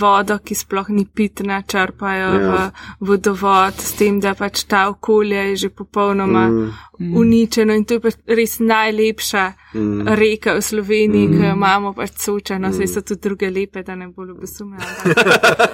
vodo, 0.00 0.38
ki 0.38 0.54
sploh 0.54 0.88
ni 0.88 1.04
pitna, 1.06 1.62
črpajo 1.62 2.28
ja. 2.34 2.48
v 2.48 3.06
vodovod, 3.06 3.78
s 3.78 3.92
tem, 3.98 4.20
da 4.20 4.34
pač 4.38 4.64
ta 4.70 4.88
okolje 4.90 5.44
je 5.52 5.56
že 5.56 5.68
popolnoma 5.70 6.48
mm. 6.48 7.16
uničeno 7.16 7.74
in 7.74 7.84
to 7.84 7.94
je 7.94 8.00
pač 8.00 8.14
res 8.26 8.58
najlepša 8.58 9.44
mm. 9.74 10.14
reka 10.18 10.56
v 10.58 10.62
Sloveniji, 10.62 11.28
mm. 11.28 11.32
ki 11.36 11.46
jo 11.46 11.54
imamo 11.54 11.92
pač 11.96 12.18
sočeno, 12.26 12.68
mm. 12.68 12.76
saj 12.78 12.88
so 12.90 13.02
tudi 13.02 13.20
druge 13.28 13.50
lepe, 13.50 13.82
da 13.82 13.94
ne 13.94 14.08
bo 14.08 14.24
ljubesume. 14.24 14.76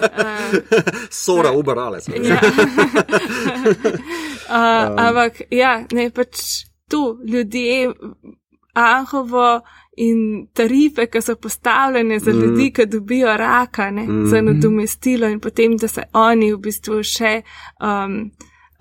Sora, 1.25 1.53
ubarale 1.53 2.01
smo. 2.01 2.15
Ja. 2.17 2.41
uh, 4.49 4.99
ampak 5.07 5.43
ja, 5.51 5.85
ne 5.93 6.11
pač 6.11 6.65
tu 6.89 7.19
ljudje, 7.25 7.93
Anhovo, 8.79 9.61
in 9.99 10.47
tarife, 10.55 11.07
ki 11.07 11.23
so 11.23 11.35
postavljene 11.37 12.19
za 12.19 12.33
mm. 12.33 12.41
ljudi, 12.41 12.71
ki 12.73 12.87
dobijo 12.87 13.37
raka, 13.37 13.91
ne, 13.91 14.03
mm. 14.03 14.27
za 14.27 14.43
nadomestilo 14.43 15.29
in 15.29 15.41
potem, 15.41 15.77
da 15.77 15.89
se 15.89 16.03
oni 16.13 16.53
v 16.53 16.59
bistvu 16.63 17.03
še 17.03 17.41
um, 17.83 18.31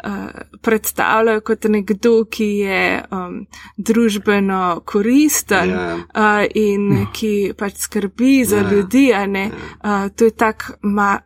uh, 0.05 0.29
predstavljajo 0.61 1.41
kot 1.41 1.65
nekdo, 1.73 2.13
ki 2.29 2.49
je 2.61 2.81
um, 3.11 3.39
družbeno 3.77 4.81
koristen 4.85 5.73
yeah. 5.73 6.01
Ja. 6.15 6.41
uh, 6.41 6.45
in 6.55 6.89
mm. 6.89 7.11
ki 7.13 7.33
pač 7.57 7.81
skrbi 7.87 8.43
za 8.45 8.61
yeah. 8.61 8.65
Ja. 8.65 8.71
ljudi, 8.71 9.05
ne, 9.27 9.51
uh, 9.83 10.09
to 10.15 10.29
je 10.29 10.35
tak 10.37 10.71
ma. 10.81 11.17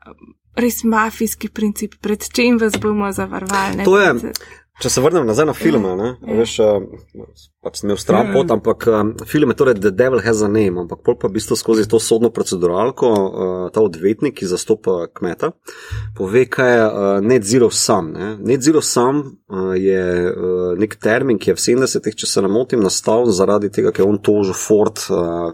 Res 0.52 0.82
mafijski 0.84 1.48
princip, 1.48 1.94
pred 2.04 2.26
čim 2.36 2.58
vas 2.60 2.74
bomo 2.76 3.08
zavarovali. 3.16 3.86
To 3.88 3.94
je, 4.00 4.34
Če 4.82 4.89
se 4.89 5.04
vrnem 5.04 5.28
nazaj 5.30 5.46
na 5.46 5.54
filme, 5.54 5.94
ne, 6.00 6.10
ja. 6.17 6.38
veš, 6.39 6.56
pač 7.62 7.80
sem 7.80 7.89
imel 7.89 8.00
stran 8.02 8.32
pot, 8.34 8.50
ampak 8.54 8.88
film 9.30 9.54
je 9.54 9.58
torej 9.60 9.78
The 9.78 9.91
Devil 9.94 10.24
Has 10.26 10.41
a 10.41 10.50
Name, 10.50 10.84
ampak 10.86 11.04
pol 11.06 11.17
pa 11.22 11.30
v 11.30 11.38
bistvu 11.38 11.58
skozi 11.60 11.86
to 11.89 12.00
sodno 12.02 12.32
proceduralko 12.34 13.12
ta 13.74 13.84
odvetnik, 13.84 14.39
ki 14.39 14.50
zastopa 14.50 15.06
kmeta, 15.13 15.52
pove, 16.17 16.48
kaj 16.50 16.74
je 16.74 16.88
net 17.28 17.46
zero 17.46 17.70
sum. 17.70 18.12
Ne. 18.15 18.34
Net 18.41 18.65
zero 18.65 18.82
sum 18.82 19.22
je 19.78 20.04
nek 20.82 20.98
termin, 20.98 21.38
ki 21.38 21.54
je 21.54 21.58
v 21.60 21.65
70-ih, 21.67 22.17
če 22.17 22.30
se 22.30 22.41
ne 22.41 22.50
motim, 22.52 22.82
nastal 22.82 23.30
zaradi 23.30 23.70
tega, 23.74 23.94
ker 23.94 24.06
je 24.06 24.10
on 24.10 24.20
tožil 24.24 24.58
Ford 24.58 24.98
Eh, 25.22 25.54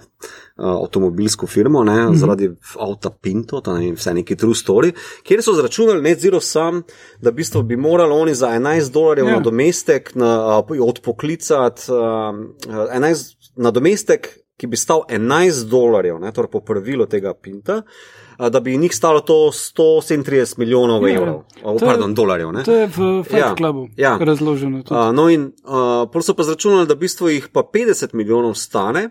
avtomobilsko 0.58 1.48
firmo, 1.48 1.84
ne, 1.84 1.94
mm 1.94 2.12
-hmm. 2.12 2.16
zaradi 2.16 2.52
avta 2.80 3.10
Pinto, 3.10 3.62
ne, 3.68 3.94
vse 3.94 4.14
neki 4.14 4.36
true 4.36 4.54
story, 4.54 4.92
kjer 5.24 5.44
so 5.44 5.54
zračunali 5.54 6.02
net 6.02 6.20
zero 6.20 6.40
sam, 6.40 6.84
da 7.22 7.32
bistvo 7.32 7.62
bi 7.62 7.78
morali 7.78 8.14
oni 8.14 8.34
za 8.36 8.48
11 8.48 8.92
dolarjev. 8.92 9.28
Ja. 9.28 9.34
na 9.34 9.40
domestek 9.40 10.16
na, 10.16 10.64
uh, 10.70 10.88
odpoklicati, 10.88 11.82
uh, 11.92 11.98
11 12.94 13.36
na 13.56 13.72
domestek, 13.72 14.40
ki 14.58 14.68
bi 14.68 14.78
stal 14.78 15.02
11 15.10 15.66
dolarjev, 15.70 16.20
ne, 16.20 16.32
torej 16.32 16.52
po 16.52 16.60
pravilu 16.60 17.06
tega 17.06 17.34
Pinta. 17.34 17.82
Da 18.52 18.60
bi 18.60 18.78
njih 18.78 18.96
stalo 18.96 19.20
to 19.20 19.34
137 19.34 20.58
milijonov 20.58 21.08
ja, 21.08 21.16
evrov, 21.16 21.44
oh, 21.64 21.80
pardon, 21.80 22.14
dolarjev. 22.14 22.52
Ne? 22.52 22.64
To 22.64 22.72
je 22.72 22.86
v 22.86 23.24
Fight 23.24 23.40
ja, 23.40 23.56
Clubu 23.58 23.88
ja. 23.98 24.18
razloženo. 24.22 24.84
Uh, 24.90 25.10
no, 25.14 25.30
in 25.30 25.52
uh, 25.66 26.22
so 26.22 26.34
pa 26.34 26.44
zračunali, 26.44 26.88
da 26.88 26.94
v 26.94 26.98
bistvu 26.98 27.30
jih 27.30 27.48
pa 27.54 27.64
50 27.74 28.14
milijonov 28.14 28.54
stane, 28.54 29.10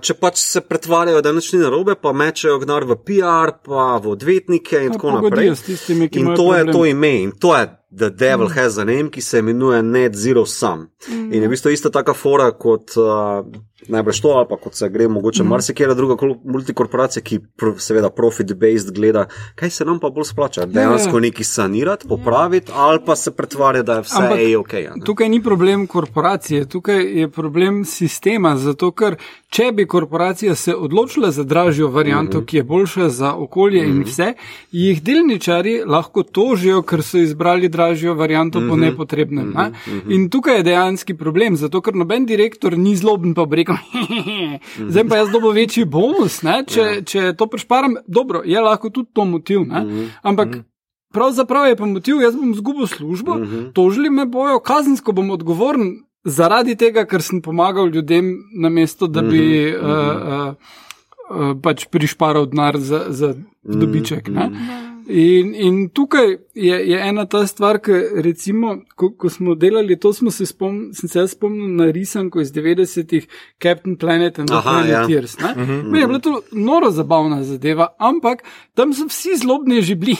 če 0.00 0.14
pač 0.14 0.38
se 0.38 0.60
pretvarjajo, 0.62 1.22
da 1.22 1.32
nič 1.34 1.52
ni 1.52 1.62
narobe, 1.62 1.96
pa 1.98 2.12
mečejo 2.14 2.60
gnar 2.62 2.86
v 2.86 2.96
PR, 3.02 3.56
pa 3.66 3.96
v 3.98 4.12
odvetnike 4.14 4.84
in 4.84 4.92
ja, 4.92 4.94
tako 4.94 5.16
naprej. 5.16 5.50
Tistimi, 5.66 6.06
in 6.06 6.30
to 6.30 6.36
problem. 6.36 6.68
je 6.68 6.72
to 6.76 6.84
ime 6.86 7.12
in 7.24 7.32
to 7.34 7.56
je 7.56 7.66
The 7.90 8.10
Devil 8.10 8.48
mm. 8.48 8.54
Has 8.54 8.78
a 8.78 8.84
Name, 8.84 9.10
ki 9.10 9.20
se 9.24 9.38
imenuje 9.38 9.82
Net 9.82 10.14
Zero 10.14 10.46
Sum. 10.46 10.86
Mm. 11.08 11.32
In 11.32 11.42
je 11.42 11.48
v 11.48 11.50
bistvu 11.50 11.72
ista 11.72 11.90
taka 11.90 12.14
fora 12.14 12.50
kot 12.52 12.94
uh, 13.00 13.42
najbrž 13.86 14.20
to, 14.20 14.28
ali 14.28 14.46
pa 14.48 14.56
kot 14.56 14.74
se 14.74 14.88
gre 14.88 15.08
mogoče 15.08 15.42
mm. 15.42 15.48
marsikera 15.48 15.94
druga 15.94 16.16
multikorporacija, 16.44 17.22
ki 17.22 17.38
pr 17.56 17.76
seveda 17.78 18.10
profit-based 18.10 18.90
gleda, 18.94 19.26
kaj 19.54 19.70
se 19.70 19.84
nam 19.84 20.00
pa 20.00 20.10
bolj 20.10 20.24
splača. 20.32 20.60
Ja, 20.60 20.66
Dejansko 20.66 21.16
ja, 21.16 21.20
ja. 21.20 21.20
nekaj 21.20 21.44
sanirati, 21.44 22.08
popraviti, 22.08 22.72
ali 22.74 23.00
pa 23.06 23.16
se 23.16 23.30
pretvarja, 23.30 23.82
da 23.82 24.00
je 24.00 24.06
vse 24.06 24.22
Ampak, 24.22 24.38
ok. 24.60 24.72
Ja, 24.72 24.94
tukaj 25.04 25.28
ni 25.28 25.42
problem 25.42 25.86
korporacije, 25.86 26.64
tukaj 26.66 27.04
je 27.20 27.28
problem 27.30 27.84
sistema, 27.84 28.56
zato 28.56 28.90
ker 28.90 29.16
če 29.48 29.70
bi 29.72 29.86
korporacija 29.86 30.54
se 30.54 30.74
odločila 30.74 31.30
za 31.30 31.44
dražjo 31.44 31.88
varianto, 31.88 32.38
mm 32.38 32.40
-hmm. 32.40 32.46
ki 32.46 32.56
je 32.56 32.62
boljša 32.62 33.08
za 33.08 33.34
okolje 33.34 33.82
mm 33.82 33.86
-hmm. 33.86 33.90
in 33.90 34.00
mhm. 34.00 34.08
vse, 34.08 34.34
jih 34.72 35.02
delničari 35.02 35.82
lahko 35.86 36.22
tožijo, 36.22 36.82
ker 36.82 37.02
so 37.02 37.18
izbrali 37.18 37.68
dražjo 37.68 38.14
varianto 38.14 38.60
mm 38.60 38.64
-hmm. 38.64 38.68
po 38.68 38.76
mhm. 38.76 38.84
nepotrebnem. 38.84 39.46
Mm 39.46 39.54
-hmm. 39.54 40.14
In 40.14 40.30
tukaj 40.30 40.56
je 40.56 40.62
dejanski 40.62 41.14
problem, 41.14 41.56
zato 41.56 41.80
ker 41.80 41.94
noben 41.94 42.26
direktor 42.26 42.78
ni 42.78 42.96
zloben 42.96 43.34
pa 43.34 43.44
rekel, 43.68 44.58
zdaj 44.90 45.08
pa 45.08 45.16
jaz 45.16 45.30
dobo 45.32 45.50
večji 45.50 45.84
bonus, 45.84 46.40
če, 46.42 46.80
ja. 46.80 47.02
če 47.02 47.32
to 47.36 47.46
prešparam, 47.46 47.96
dobro, 48.06 48.42
je 48.44 48.60
lahko 48.60 48.90
tudi 48.90 49.10
to 49.12 49.24
motiv. 49.24 49.60
Mm 49.60 49.70
-hmm. 49.70 50.08
Ampak. 50.22 50.48
Mm 50.48 50.52
-hmm. 50.52 50.64
Pravzaprav 51.12 51.66
je 51.66 51.76
pa 51.76 51.86
motiv, 51.86 52.20
jaz 52.20 52.36
bom 52.36 52.50
izgubil 52.50 52.86
službo, 52.86 53.32
uh 53.32 53.38
mhm. 53.38 53.56
-huh. 53.56 53.72
tožili 53.72 54.10
me 54.10 54.26
bojo, 54.26 54.60
kazensko 54.60 55.12
bom 55.12 55.30
odgovoren 55.30 56.02
zaradi 56.24 56.76
tega, 56.76 57.04
ker 57.04 57.22
sem 57.22 57.42
pomagal 57.42 57.88
ljudem, 57.88 58.38
namesto 58.60 59.06
da 59.06 59.22
bi 59.22 59.74
uh 59.74 59.82
-huh. 59.82 60.16
uh, 60.16 60.48
uh, 60.48 61.50
uh, 61.50 61.60
pač 61.62 61.86
prišparal 61.86 62.46
denar 62.46 62.78
za, 62.78 63.04
za 63.08 63.34
dobiček. 63.64 64.28
Uh 64.28 64.34
-huh. 64.34 64.97
In, 65.08 65.54
in 65.54 65.88
tukaj 65.88 66.36
je, 66.54 66.76
je 66.90 66.98
ena 67.00 67.24
ta 67.24 67.46
stvar, 67.46 67.78
ki 67.80 67.96
recimo, 68.24 68.74
ko, 68.92 69.08
ko 69.16 69.30
smo 69.32 69.54
delali, 69.56 69.96
to 69.96 70.12
smo 70.12 70.30
se 70.30 70.44
spomnili, 70.46 70.92
sem 70.94 71.08
se 71.08 71.22
spomnil 71.32 71.70
na 71.78 71.86
risanko 71.92 72.42
iz 72.44 72.50
90-ih 72.52 73.24
Captain 73.62 73.96
Planet 73.96 74.38
and 74.38 74.52
the 74.52 74.56
Aha, 74.56 74.74
ja. 74.80 74.82
Planeteers. 74.84 75.36
Ja. 75.40 75.54
Uh 75.56 75.62
-huh, 75.62 75.82
Meni 75.84 76.00
je 76.00 76.06
bila 76.06 76.18
to 76.18 76.40
noro 76.52 76.90
zabavna 76.90 77.42
zadeva, 77.44 77.86
ampak 77.98 78.42
tam 78.74 78.92
so 78.92 79.06
vsi 79.06 79.36
zlobni 79.36 79.82
že 79.82 79.94
bili, 79.94 80.16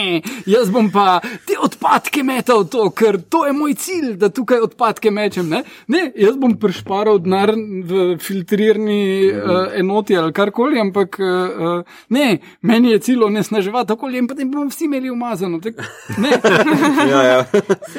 jaz 0.54 0.70
bom 0.70 0.90
pa 0.90 1.20
te 1.46 1.58
odpadke 1.60 2.22
metal 2.22 2.64
to, 2.64 2.90
ker 2.90 3.20
to 3.28 3.46
je 3.46 3.52
moj 3.52 3.74
cilj, 3.74 4.16
da 4.16 4.28
tukaj 4.28 4.60
odpadke 4.60 5.10
mečem. 5.10 5.48
Ne, 5.48 5.62
ne 5.88 6.12
jaz 6.16 6.36
bom 6.36 6.56
prišparal 6.56 7.18
denar 7.18 7.52
v 7.84 8.16
filtrirani 8.18 9.32
uh, 9.32 9.76
enoti 9.76 10.16
ali 10.16 10.32
karkoli, 10.32 10.80
ampak 10.80 11.18
uh, 11.20 11.84
ne, 12.08 12.38
meni 12.62 12.90
je 12.90 12.98
cilj 12.98 13.22
onesnaževati 13.22 13.92
okolje 13.92 14.21
in 14.22 14.30
potem 14.30 14.50
bomo 14.50 14.70
vsi 14.70 14.84
imeli 14.88 15.10
umazano. 15.10 15.60
Tak, 15.60 15.74
ne, 16.18 16.30
Ja, 17.12 17.22
ja. 17.22 17.38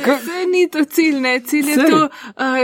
Ka- 0.05 0.17
Vse 0.23 0.45
ni 0.51 0.67
to 0.71 0.85
cilj, 0.85 1.19
ne. 1.19 1.39
cilj 1.39 1.69
je 1.69 1.75
Sej. 1.75 1.89
to, 1.91 1.99
uh, 2.07 2.59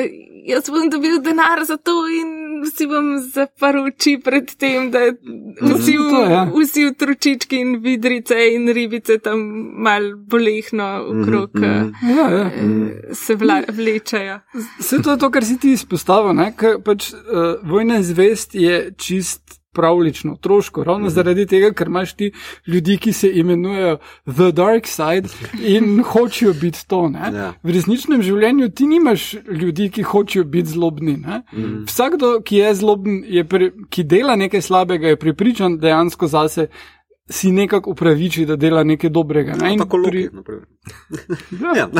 jaz 0.50 0.70
bom 0.72 0.90
dobil 0.90 1.20
denar 1.22 1.64
za 1.68 1.78
to 1.78 1.96
in 2.10 2.36
si 2.76 2.88
bom 2.88 3.12
zaprl 3.24 3.86
oči 3.88 4.18
pred 4.24 4.50
tem, 4.60 4.90
da 4.92 5.06
vsi, 5.10 5.96
v, 5.98 6.08
To, 6.10 6.24
ja. 6.28 6.42
vsi 6.52 6.86
v 6.90 6.94
tručički 7.00 7.60
in 7.62 7.78
vidrice 7.84 8.36
in 8.56 8.68
ribice 8.76 9.20
tam 9.24 9.40
mal 9.84 10.10
bolehno 10.16 10.90
okrog 11.12 11.56
mm 11.56 11.64
-hmm. 11.64 12.18
ja, 12.18 12.26
ja. 12.30 12.52
se 13.14 13.36
vla, 13.36 13.62
vlečajo. 13.68 14.40
Vse 14.80 15.02
to 15.04 15.12
je 15.12 15.18
to, 15.18 15.30
kar 15.32 15.46
si 15.46 15.58
ti 15.60 15.72
izpostavil. 15.72 16.34
ne, 16.34 16.54
ker 16.58 16.82
Pač, 16.84 17.14
uh, 17.14 17.70
vojna 17.70 18.02
zvest 18.04 18.56
je 18.56 18.92
čist. 18.98 19.59
Pravlično, 19.80 20.34
otroško, 20.34 20.84
ravno 20.84 21.08
mm. 21.08 21.14
zaradi 21.16 21.46
tega, 21.48 21.72
ker 21.74 21.88
imaš 21.88 22.14
ti 22.20 22.32
ljudi, 22.68 22.98
ki 22.98 23.14
se 23.14 23.32
imenujejo 23.42 23.98
The 24.26 24.52
Dark 24.52 24.88
Side 24.88 25.30
in 25.64 26.02
hočejo 26.12 26.54
biti 26.54 26.84
to. 26.88 27.08
Ne? 27.10 27.32
Ja. 27.34 27.54
V 27.64 27.76
resničnem 27.76 28.22
življenju 28.26 28.70
ti 28.76 28.88
nimaš 28.88 29.34
ljudi, 29.48 29.90
ki 29.90 30.04
hočejo 30.04 30.44
biti 30.44 30.76
zlobni. 30.76 31.18
Mm. 31.18 31.84
Vsakdo, 31.88 32.40
ki 32.46 32.64
je 32.64 32.76
zloben, 32.76 33.24
je 33.28 33.44
pri, 33.48 33.72
ki 33.90 34.04
dela 34.04 34.36
nekaj 34.36 34.62
slabega, 34.62 35.14
je 35.14 35.20
pripričan 35.20 35.80
dejansko 35.80 36.28
zase, 36.28 36.68
si 37.30 37.52
nekako 37.52 37.92
upraviči, 37.92 38.46
da 38.46 38.56
dela 38.56 38.84
nekaj 38.84 39.10
dobrega. 39.10 39.56
Ne? 39.62 39.74
In 39.74 39.80
Tako 39.80 39.98
pri- 39.98 40.24
loki, 40.24 40.36
naprimer. 40.36 40.66
Ja. 41.64 41.78
Ja. 41.78 41.90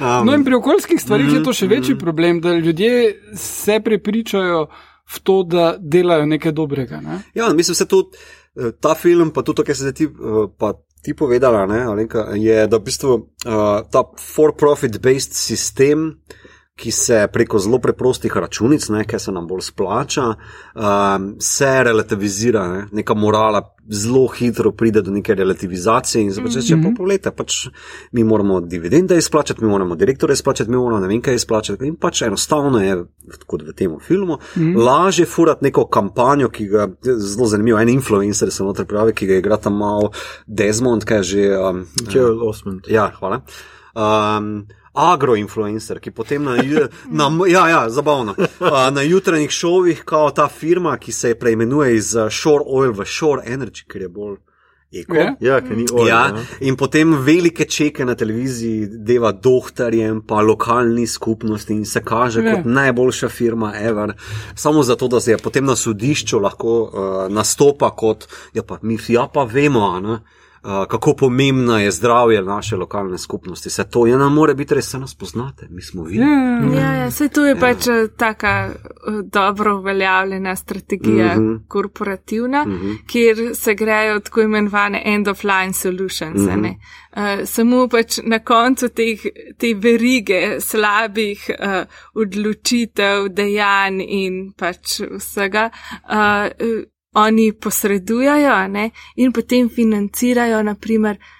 Um, 0.00 0.26
No, 0.26 0.34
in 0.34 0.44
pri 0.44 0.54
okoljskih 0.54 1.00
stvarih 1.00 1.32
je 1.32 1.42
to 1.44 1.52
še 1.52 1.66
večji 1.66 1.94
problem, 1.98 2.40
da 2.40 2.56
ljudje 2.56 3.14
se 3.34 3.80
prepričajo 3.80 4.66
v 5.04 5.20
to, 5.22 5.42
da 5.42 5.74
delajo 5.78 6.26
nekaj 6.26 6.52
dobrega. 6.52 7.00
Ne? 7.00 7.20
Ja, 7.34 7.52
mislim, 7.52 7.74
se 7.74 7.86
tudi 7.88 8.16
eh, 8.56 8.72
ta 8.80 8.94
film, 8.94 9.30
pa 9.30 9.42
tudi 9.42 9.56
to, 9.56 9.66
kar 9.68 9.76
zdaj 9.76 9.92
ti, 9.92 10.08
eh, 10.08 10.48
pa 10.58 10.72
ti 11.04 11.14
povedala, 11.14 11.66
ne, 11.66 11.82
Alenka, 11.84 12.30
je, 12.34 12.66
da 12.66 12.78
v 12.80 12.84
bistvu 12.86 13.12
uh, 13.12 13.84
ta 13.92 14.00
for-profit-based 14.16 15.36
sistem, 15.36 16.14
ki 16.76 16.90
se 16.90 17.28
preko 17.32 17.58
zelo 17.58 17.78
preprostih 17.78 18.36
računic, 18.36 18.88
ne, 18.88 19.04
ki 19.06 19.18
se 19.18 19.32
nam 19.32 19.46
bolj 19.46 19.60
splača, 19.68 20.24
um, 20.74 21.28
se 21.40 21.70
relativizira, 21.84 22.66
ne, 22.68 22.86
neka 22.92 23.14
morala 23.14 23.62
zelo 23.90 24.26
hitro 24.26 24.72
pride 24.72 25.02
do 25.02 25.10
neke 25.10 25.34
relativizacije 25.34 26.22
in 26.24 26.32
zdaj 26.32 26.64
če 26.66 26.78
pa 26.82 26.90
pogledate, 26.96 27.30
pač 27.36 27.58
mi 28.12 28.24
moramo 28.24 28.60
dividende 28.60 29.18
izplačati, 29.18 29.62
mi 29.64 29.70
moramo 29.70 29.94
direktore 29.94 30.32
izplačati, 30.32 30.70
mi 30.70 30.76
moramo 30.76 31.00
ne 31.00 31.08
vem 31.08 31.22
kaj 31.22 31.38
izplačati 31.38 31.86
in 31.86 31.96
pač 32.00 32.22
enostavno 32.26 32.82
je, 32.82 32.96
kot 33.46 33.62
v 33.62 33.76
tem 33.76 33.98
filmu, 34.00 34.40
mm. 34.56 34.76
lažje 34.76 35.28
furati 35.30 35.68
neko 35.68 35.86
kampanjo, 35.86 36.48
ki 36.50 36.66
ga, 36.72 36.88
zelo 37.04 37.46
zanimivo, 37.46 37.78
en 37.78 37.92
influencer 37.94 38.50
se 38.50 38.64
noter 38.64 38.88
pravi, 38.88 39.14
ki 39.14 39.30
ga 39.30 39.38
igra 39.38 39.60
tam 39.62 39.78
malo 39.78 40.10
Desmond, 40.46 41.04
kaj 41.06 41.22
že. 41.22 41.50
Um, 41.54 41.84
Joel 42.10 42.42
Osmond. 42.48 42.88
Ja, 42.90 43.12
hvala. 43.18 43.44
Um, 43.94 44.64
Agroinfluencer, 44.94 45.98
ki 46.00 46.10
potem 46.10 46.42
na, 46.44 46.56
na, 47.10 47.28
ja, 47.48 47.68
ja, 47.68 47.90
zabavno, 47.90 48.34
na 48.92 49.02
jutranjih 49.02 49.50
šovih, 49.50 50.02
kao 50.04 50.30
ta 50.30 50.48
firma, 50.48 50.96
ki 50.98 51.12
se 51.12 51.34
preimenuje 51.34 51.96
iz 51.96 52.14
uh, 52.14 52.28
Shore 52.30 52.64
Oil 52.66 52.92
v 52.92 53.04
Shore 53.06 53.42
Energy, 53.46 53.84
ker 53.90 54.02
je 54.02 54.08
bolj 54.08 54.36
eko. 54.94 55.16
Ja. 55.16 55.34
Ja, 55.40 55.60
ker 55.60 55.76
ni 55.76 55.86
oil. 55.92 56.06
Ja, 56.08 56.20
Ja. 56.28 56.44
in 56.60 56.76
potem 56.76 57.16
velike 57.24 57.64
čeke 57.64 58.04
na 58.04 58.14
televiziji 58.14 58.86
deva 58.86 59.32
doktorjem, 59.32 60.22
pa 60.26 60.40
lokalni 60.40 61.06
skupnosti 61.06 61.72
in 61.72 61.84
se 61.84 62.02
kaže 62.04 62.42
Ja. 62.44 62.54
kot 62.54 62.64
najboljša 62.64 63.28
firma 63.28 63.72
ever. 63.80 64.12
Samo 64.54 64.82
zato, 64.82 65.08
da 65.08 65.20
se 65.20 65.30
je 65.30 65.38
potem 65.38 65.64
na 65.64 65.76
sodišču 65.76 66.38
lahko 66.38 66.82
uh, 66.82 67.32
nastopa 67.32 67.90
kot, 67.90 68.28
ja 68.54 68.62
pa 68.62 68.78
mi 68.82 68.98
ja 69.08 69.28
pa 69.34 69.44
vemo, 69.44 69.80
a 69.90 70.00
ne. 70.00 70.18
Kako 70.64 71.14
pomembna 71.14 71.80
je 71.80 71.90
zdravje 71.90 72.42
naše 72.42 72.76
lokalne 72.76 73.18
skupnosti. 73.18 73.70
Se 73.70 73.84
to 73.84 74.06
je, 74.06 74.16
nam 74.16 74.34
mora 74.34 74.54
biti 74.54 74.74
res, 74.74 74.90
se 74.90 74.98
nas 74.98 75.14
poznate, 75.14 75.66
mi 75.70 75.82
smo 75.82 76.04
vi. 76.04 76.16
Ja, 76.16 76.54
Ja, 76.72 76.92
ja, 76.92 77.06
vse 77.06 77.28
to 77.28 77.44
je 77.46 77.54
pač 77.60 77.88
eh, 77.88 78.08
taka 78.16 78.70
eh, 78.70 79.22
dobro 79.32 79.76
uveljavljena 79.78 80.56
strategija, 80.56 81.34
mm. 81.36 81.40
-hmm. 81.40 81.68
korporativna, 81.68 82.64
mm 82.64 82.72
-hmm. 82.72 82.96
kjer 83.06 83.36
se 83.54 83.74
grejo 83.74 84.20
tako 84.20 84.40
imenovane 84.40 85.02
end-of-line 85.04 85.72
solutions. 85.72 86.40
Mm 86.40 86.48
-hmm. 86.48 86.74
uh, 87.16 87.44
samo 87.44 87.88
pač 87.88 88.18
na 88.22 88.38
koncu 88.38 88.88
teh, 88.88 89.20
te 89.58 89.74
verige 89.74 90.60
slabih 90.60 91.50
uh, 91.50 91.84
odločitev, 92.14 93.28
dejanj 93.28 94.02
in 94.08 94.52
pač 94.56 95.00
vsega. 95.16 95.70
Uh, 96.04 96.84
Oni 97.14 97.52
posredujajo 97.52 98.68
ne, 98.68 98.90
in 99.16 99.32
potem 99.32 99.68
financirajo, 99.68 100.62
naprimer, 100.62 101.18
uh, 101.18 101.32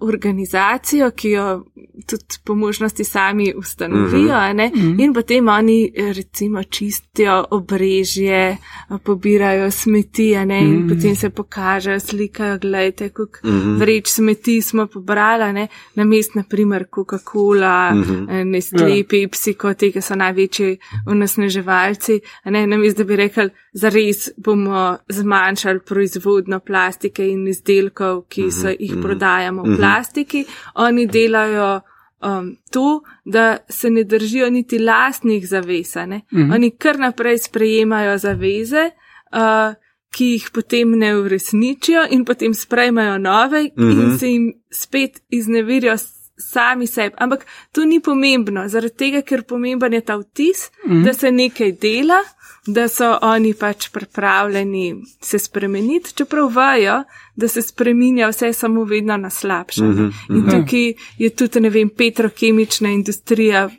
organizacijo, 0.00 1.10
ki 1.10 1.30
jo 1.30 1.64
tudi 2.06 2.24
po 2.44 2.54
možnosti 2.54 3.04
sami 3.04 3.52
ustanovijo, 3.56 4.34
mm 4.34 4.56
-hmm. 4.56 5.04
in 5.04 5.14
potem 5.14 5.48
oni 5.48 5.92
eh, 5.94 6.12
recimo 6.12 6.62
čistijo 6.62 7.44
obrežje, 7.50 8.48
eh, 8.50 8.98
pobirajo 9.04 9.70
smeti, 9.70 10.36
ne, 10.46 10.60
in 10.60 10.70
mm 10.70 10.82
-hmm. 10.82 10.94
potem 10.94 11.16
se 11.16 11.30
pokažejo, 11.30 12.00
slikajo, 12.00 12.58
gledajte, 12.58 13.08
koliko 13.08 13.38
mm 13.44 13.50
-hmm. 13.50 13.78
vreč 13.78 14.08
smeti 14.08 14.62
smo 14.62 14.86
pobrali, 14.86 15.52
ne, 15.52 15.68
na 15.94 16.04
mest, 16.04 16.34
naprimer, 16.34 16.84
Coca-Cola, 16.94 17.94
mm 17.94 18.02
-hmm. 18.02 18.44
Nestle, 18.44 18.98
Ja. 18.98 19.04
Pepsi, 19.04 19.54
kot 19.54 19.76
te, 19.76 19.92
ki 19.92 20.00
so 20.00 20.14
največji 20.14 20.78
onesnaževalci, 21.06 22.20
a 22.42 22.50
ne, 22.50 22.66
na 22.66 22.76
mest, 22.76 22.96
da 22.96 23.04
bi 23.04 23.16
rekli, 23.16 23.50
zares 23.72 24.28
bomo 24.36 24.98
zmanjšali 25.08 25.80
proizvodno 25.86 26.60
plastike 26.60 27.26
in 27.28 27.48
izdelkov, 27.48 28.24
ki 28.28 28.50
so 28.50 28.72
jih 28.72 28.96
prodajamo 29.02 29.62
v 29.62 29.76
plastiki, 29.76 30.44
oni 30.74 31.06
delajo 31.06 31.80
um, 32.20 32.56
to, 32.70 33.02
da 33.24 33.56
se 33.68 33.90
ne 33.90 34.04
držijo 34.04 34.50
niti 34.50 34.78
lastnih 34.78 35.48
zavez. 35.48 35.96
a 35.96 36.06
ne. 36.06 36.22
Oni 36.32 36.70
kar 36.70 36.98
naprej 36.98 37.38
sprejemajo 37.38 38.18
zaveze. 38.18 38.90
Uh, 39.32 39.74
Ki 40.10 40.24
jih 40.32 40.48
potem 40.50 40.96
ne 40.98 41.12
uresničijo, 41.14 42.00
in 42.10 42.24
potem 42.24 42.54
sprejmajo 42.54 43.18
nove, 43.18 43.62
mm 43.62 43.84
-hmm. 43.84 44.02
in 44.02 44.18
se 44.18 44.28
jim 44.28 44.52
spet 44.70 45.22
izneverijo 45.28 45.94
sami 46.40 46.86
sebi. 46.86 47.14
Ampak 47.18 47.46
to 47.72 47.84
ni 47.84 48.00
pomembno, 48.00 48.68
zaradi 48.68 48.96
tega, 48.96 49.22
ker 49.22 49.42
pomemben 49.42 49.92
je 49.92 50.00
ta 50.00 50.16
vtis, 50.16 50.70
mm 50.86 50.92
-hmm. 50.92 51.04
da 51.04 51.12
se 51.12 51.32
nekaj 51.32 51.72
dela, 51.72 52.18
da 52.72 52.88
so 52.88 53.18
oni 53.22 53.54
pač 53.54 53.88
pripravljeni 53.88 55.02
se 55.20 55.38
spremeniti, 55.38 56.14
čeprav 56.14 56.52
vajo, 56.54 57.02
da 57.36 57.48
se 57.48 57.62
spreminja 57.62 58.28
vse 58.28 58.52
samo 58.52 58.84
vedno 58.84 59.16
na 59.16 59.30
slabše. 59.30 59.82
Mm 59.82 59.96
-hmm. 59.96 60.36
In 60.36 60.44
tukaj 60.44 60.92
je 61.18 61.30
tudi, 61.30 61.60
ne 61.60 61.70
vem, 61.70 61.88
petrokemična 61.88 62.88
industrija 62.88 63.70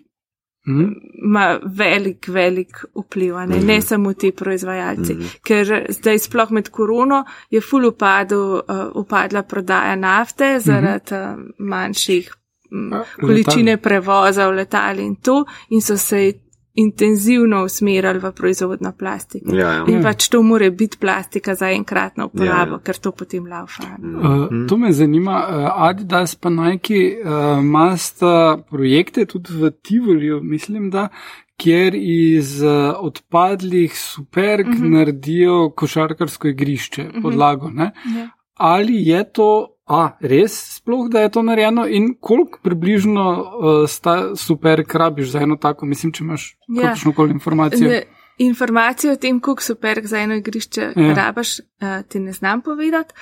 Mhm. 0.67 0.91
ima 1.23 1.59
velik, 1.63 2.27
velik 2.27 2.85
vpliv, 2.95 3.35
a 3.35 3.45
ne, 3.45 3.55
mm 3.55 3.61
-hmm. 3.61 3.65
ne 3.65 3.81
samo 3.81 4.13
ti 4.13 4.31
proizvajalci. 4.31 5.13
Mm 5.13 5.19
-hmm. 5.19 5.39
Ker 5.43 5.85
zdaj 5.89 6.19
sploh 6.19 6.51
med 6.51 6.69
korono 6.69 7.25
je 7.49 7.61
ful 7.61 7.85
upadu, 7.85 8.61
uh, 8.67 8.95
upadla 8.95 9.43
prodaja 9.43 9.95
nafte 9.95 10.59
zaradi 10.59 11.15
uh, 11.15 11.39
manjših 11.57 12.33
m, 12.71 12.91
Ja, 12.91 13.03
količine 13.21 13.77
prevoza 13.77 14.47
v 14.47 14.51
letali 14.51 15.05
in 15.05 15.15
to, 15.15 15.45
in 15.69 15.81
so 15.81 15.97
se 15.97 16.33
intenzivno 16.73 17.63
usmerjali 17.63 18.19
v 18.19 18.31
proizvodno 18.31 18.91
plastiko. 18.97 19.55
Ja, 19.55 19.71
ja. 19.73 19.85
In 19.87 20.03
pač 20.03 20.29
to 20.31 20.41
more 20.43 20.71
biti 20.71 20.97
plastika 20.97 21.55
za 21.55 21.69
enkratno 21.71 22.29
uporabo, 22.31 22.77
Ja, 22.77 22.79
ja, 22.79 22.83
ker 22.83 22.97
to 22.97 23.11
potem 23.11 23.47
laufa. 23.47 23.83
Uh, 23.99 24.67
to 24.69 24.77
me 24.77 24.93
zanima. 24.93 25.41
Uh, 25.49 25.69
Adidas 25.89 26.35
pa 26.35 26.49
Nike 26.49 27.17
uh, 27.19 27.59
imata 27.59 28.57
projekte 28.69 29.25
tudi 29.25 29.53
v 29.53 29.71
Tivoliju, 29.71 30.39
mislim, 30.43 30.89
da, 30.89 31.09
kjer 31.57 31.95
iz 31.95 32.61
uh, 32.63 32.95
odpadlih 32.99 33.97
superg 33.97 34.67
uh 34.67 34.73
-huh. 34.73 34.89
naredijo 34.89 35.69
košarkarsko 35.75 36.47
igrišče, 36.47 37.01
uh 37.01 37.13
-huh. 37.13 37.21
podlago. 37.21 37.69
Ne? 37.69 37.91
Ja. 38.17 38.29
Ali 38.55 39.07
je 39.07 39.23
to. 39.33 39.70
A, 39.93 40.17
res 40.21 40.53
sploh, 40.75 41.09
da 41.09 41.19
je 41.19 41.29
to 41.29 41.41
narejeno 41.41 41.83
in 41.87 42.13
koliko 42.19 42.59
približno 42.63 43.23
uh, 43.31 43.45
sta 43.89 44.35
super 44.35 44.83
krabiš 44.87 45.29
za 45.29 45.39
eno 45.39 45.55
tako, 45.57 45.85
mislim, 45.85 46.11
če 46.11 46.23
imaš 46.23 46.57
Ja. 46.69 46.81
kakršno 46.83 47.13
koli 47.13 47.31
informacijo. 47.31 47.89
Ne, 47.89 48.03
informacije 48.37 49.13
o 49.13 49.17
tem, 49.17 49.39
koliko 49.39 49.63
super 49.63 49.99
za 50.03 50.17
eno 50.17 50.35
igrišče 50.35 50.81
Ja. 50.95 51.03
ja. 51.03 51.13
rabaš, 51.15 51.59
uh, 51.59 51.65
ti 52.07 52.19
ne 52.19 52.31
znam 52.31 52.61
povedati. 52.61 53.13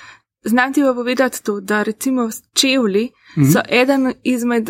znam 0.44 0.74
ti 0.74 0.82
pa 0.82 0.94
povedati 0.94 1.44
to, 1.44 1.60
da 1.62 1.84
recimo 1.84 2.30
čevlji 2.54 3.10
Mhm. 3.38 3.46
so 3.46 3.60
eden 3.72 4.14
izmed 4.24 4.70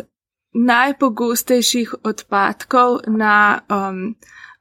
najpogostejših 0.53 1.95
odpadkov 2.03 2.97
na, 3.07 3.59
um, 3.69 4.15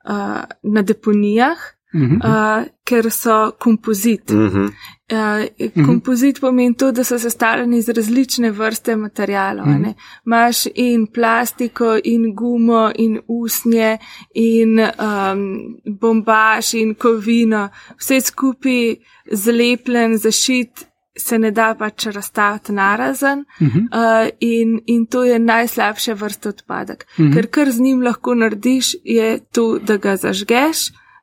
uh, 0.04 0.42
na 0.64 0.82
deponijah, 0.82 1.58
Mhm. 1.94 2.20
uh, 2.24 2.66
ker 2.84 3.10
so 3.10 3.52
kompozit. 3.58 4.30
Mhm. 4.30 4.66
Uh, 5.12 5.84
kompozit 5.86 6.40
pomeni 6.40 6.74
to, 6.76 6.92
da 6.92 7.04
so 7.04 7.18
sestavljeni 7.18 7.78
iz 7.78 7.88
različne 7.88 8.50
vrste 8.50 8.96
materijalov. 8.96 9.66
Mm 9.66 9.84
-hmm. 9.84 9.94
Imáš 10.26 10.66
in 10.74 11.06
plastiko, 11.06 11.98
in 12.04 12.34
gumo, 12.34 12.90
in 12.94 13.20
usnje, 13.28 13.98
in 14.34 14.78
um, 14.78 15.76
bombaž, 16.00 16.74
in 16.74 16.94
kovino, 16.94 17.68
vse 17.98 18.20
skupaj 18.20 18.94
zlepljen, 19.32 20.18
zašit, 20.18 20.88
se 21.16 21.38
ne 21.38 21.50
da 21.50 21.74
pač 21.78 22.06
razstaviti 22.06 22.72
narazen. 22.72 23.38
Mm 23.38 23.66
-hmm. 23.66 23.84
uh, 23.92 24.28
in, 24.40 24.80
in 24.86 25.06
to 25.06 25.24
je 25.24 25.38
najslabša 25.38 26.12
vrsta 26.12 26.48
odpadek. 26.48 27.06
Mm 27.18 27.24
-hmm. 27.24 27.34
Ker 27.34 27.46
kar 27.46 27.70
z 27.70 27.80
njim 27.80 28.02
lahko 28.02 28.34
narediš, 28.34 28.94
je 29.04 29.38
to, 29.52 29.78
da 29.78 29.96
ga 29.96 30.16
zažgeš. 30.16 30.78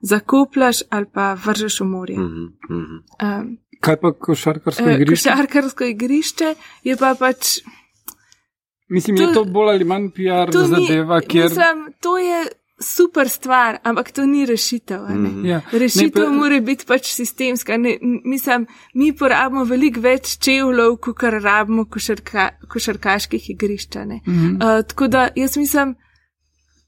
Zakupljaš 0.05 0.83
ali 0.89 1.05
pa 1.07 1.33
vržeš 1.35 1.79
v 1.79 1.85
morje. 1.85 2.17
Mhm. 2.17 2.43
Mhm. 2.71 2.97
Um, 3.21 3.57
Kaj 3.81 3.97
pa 3.97 4.13
košarkarsko 4.15 4.83
Eh, 4.83 4.95
igrišče? 4.95 5.29
Košarkarsko 5.29 5.83
igrišče 5.85 6.49
je 6.83 6.95
pa 6.95 7.15
pač. 7.15 7.59
Mislim, 8.89 9.17
to- 9.17 9.23
je 9.23 9.33
to 9.33 9.43
bolj 9.45 9.69
ali 9.69 9.83
manj 9.85 10.09
PR 10.09 10.51
To, 10.51 10.61
zadeva, 10.65 11.19
ni, 11.19 11.25
kjer. 11.27 11.43
mislim, 11.45 11.93
to 11.99 12.17
je 12.19 12.45
super 12.79 13.29
stvar, 13.29 13.77
ampak 13.83 14.11
to 14.11 14.25
ni 14.25 14.45
rešitev. 14.45 15.01
a 15.01 15.09
ne. 15.09 15.29
Mhm. 15.29 15.45
Ja. 15.45 15.61
Rešitev 15.73 16.03
Ne, 16.21 16.27
pa- 16.27 16.31
mora 16.33 16.59
biti 16.61 16.85
pač 16.85 17.05
sistemska. 17.07 17.77
Ne, 17.77 17.97
mislim, 18.25 18.65
mi 18.93 19.11
porabimo 19.13 19.63
veliko 19.65 19.99
več 20.01 20.37
čevljev, 20.37 20.97
kot 20.97 21.17
kar 21.17 21.33
rabimo 21.33 21.85
košarka, 21.85 22.49
košarkaških 22.69 23.49
igrišč. 23.49 23.95
a 23.95 24.05
ne. 24.05 24.21
Mhm. 24.27 24.55
Uh, 24.55 24.61
tako 24.83 25.07
da 25.07 25.29
jaz 25.35 25.57
mislim, 25.57 25.95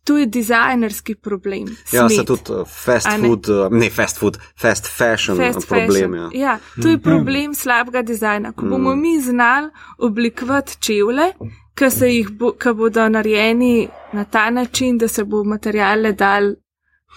to 0.07 0.17
je 0.17 0.25
dizajnerski 0.25 1.15
problem. 1.15 1.67
Ja, 1.91 2.09
se 2.09 2.15
smet. 2.15 2.27
tudi 2.27 2.51
uh, 2.51 2.67
fast 2.67 3.07
ne? 3.07 3.27
food, 3.27 3.49
uh, 3.49 3.67
ne 3.71 3.89
fast 3.89 4.19
food, 4.19 4.37
fast 4.61 4.87
fashion 4.97 5.37
Fast 5.37 5.67
problem. 5.67 5.89
fashion. 5.89 6.31
Ja. 6.33 6.51
Ja, 6.51 6.59
to 6.81 6.87
je 6.87 6.97
problem 6.97 7.55
slabega 7.55 8.01
dizajna. 8.01 8.51
Ko 8.51 8.65
bomo 8.65 8.95
mi 8.95 9.19
znali 9.21 9.69
oblikovati 9.97 10.77
čevlje, 10.79 11.33
ki 11.75 11.89
se 11.91 12.13
jih 12.13 12.29
bo, 12.29 12.53
bodo 12.73 13.09
narejeni 13.09 13.89
na 14.13 14.23
ta 14.23 14.49
način, 14.49 14.97
da 14.97 15.07
se 15.07 15.23
bo 15.23 15.43
materijale 15.43 16.13
dal 16.13 16.53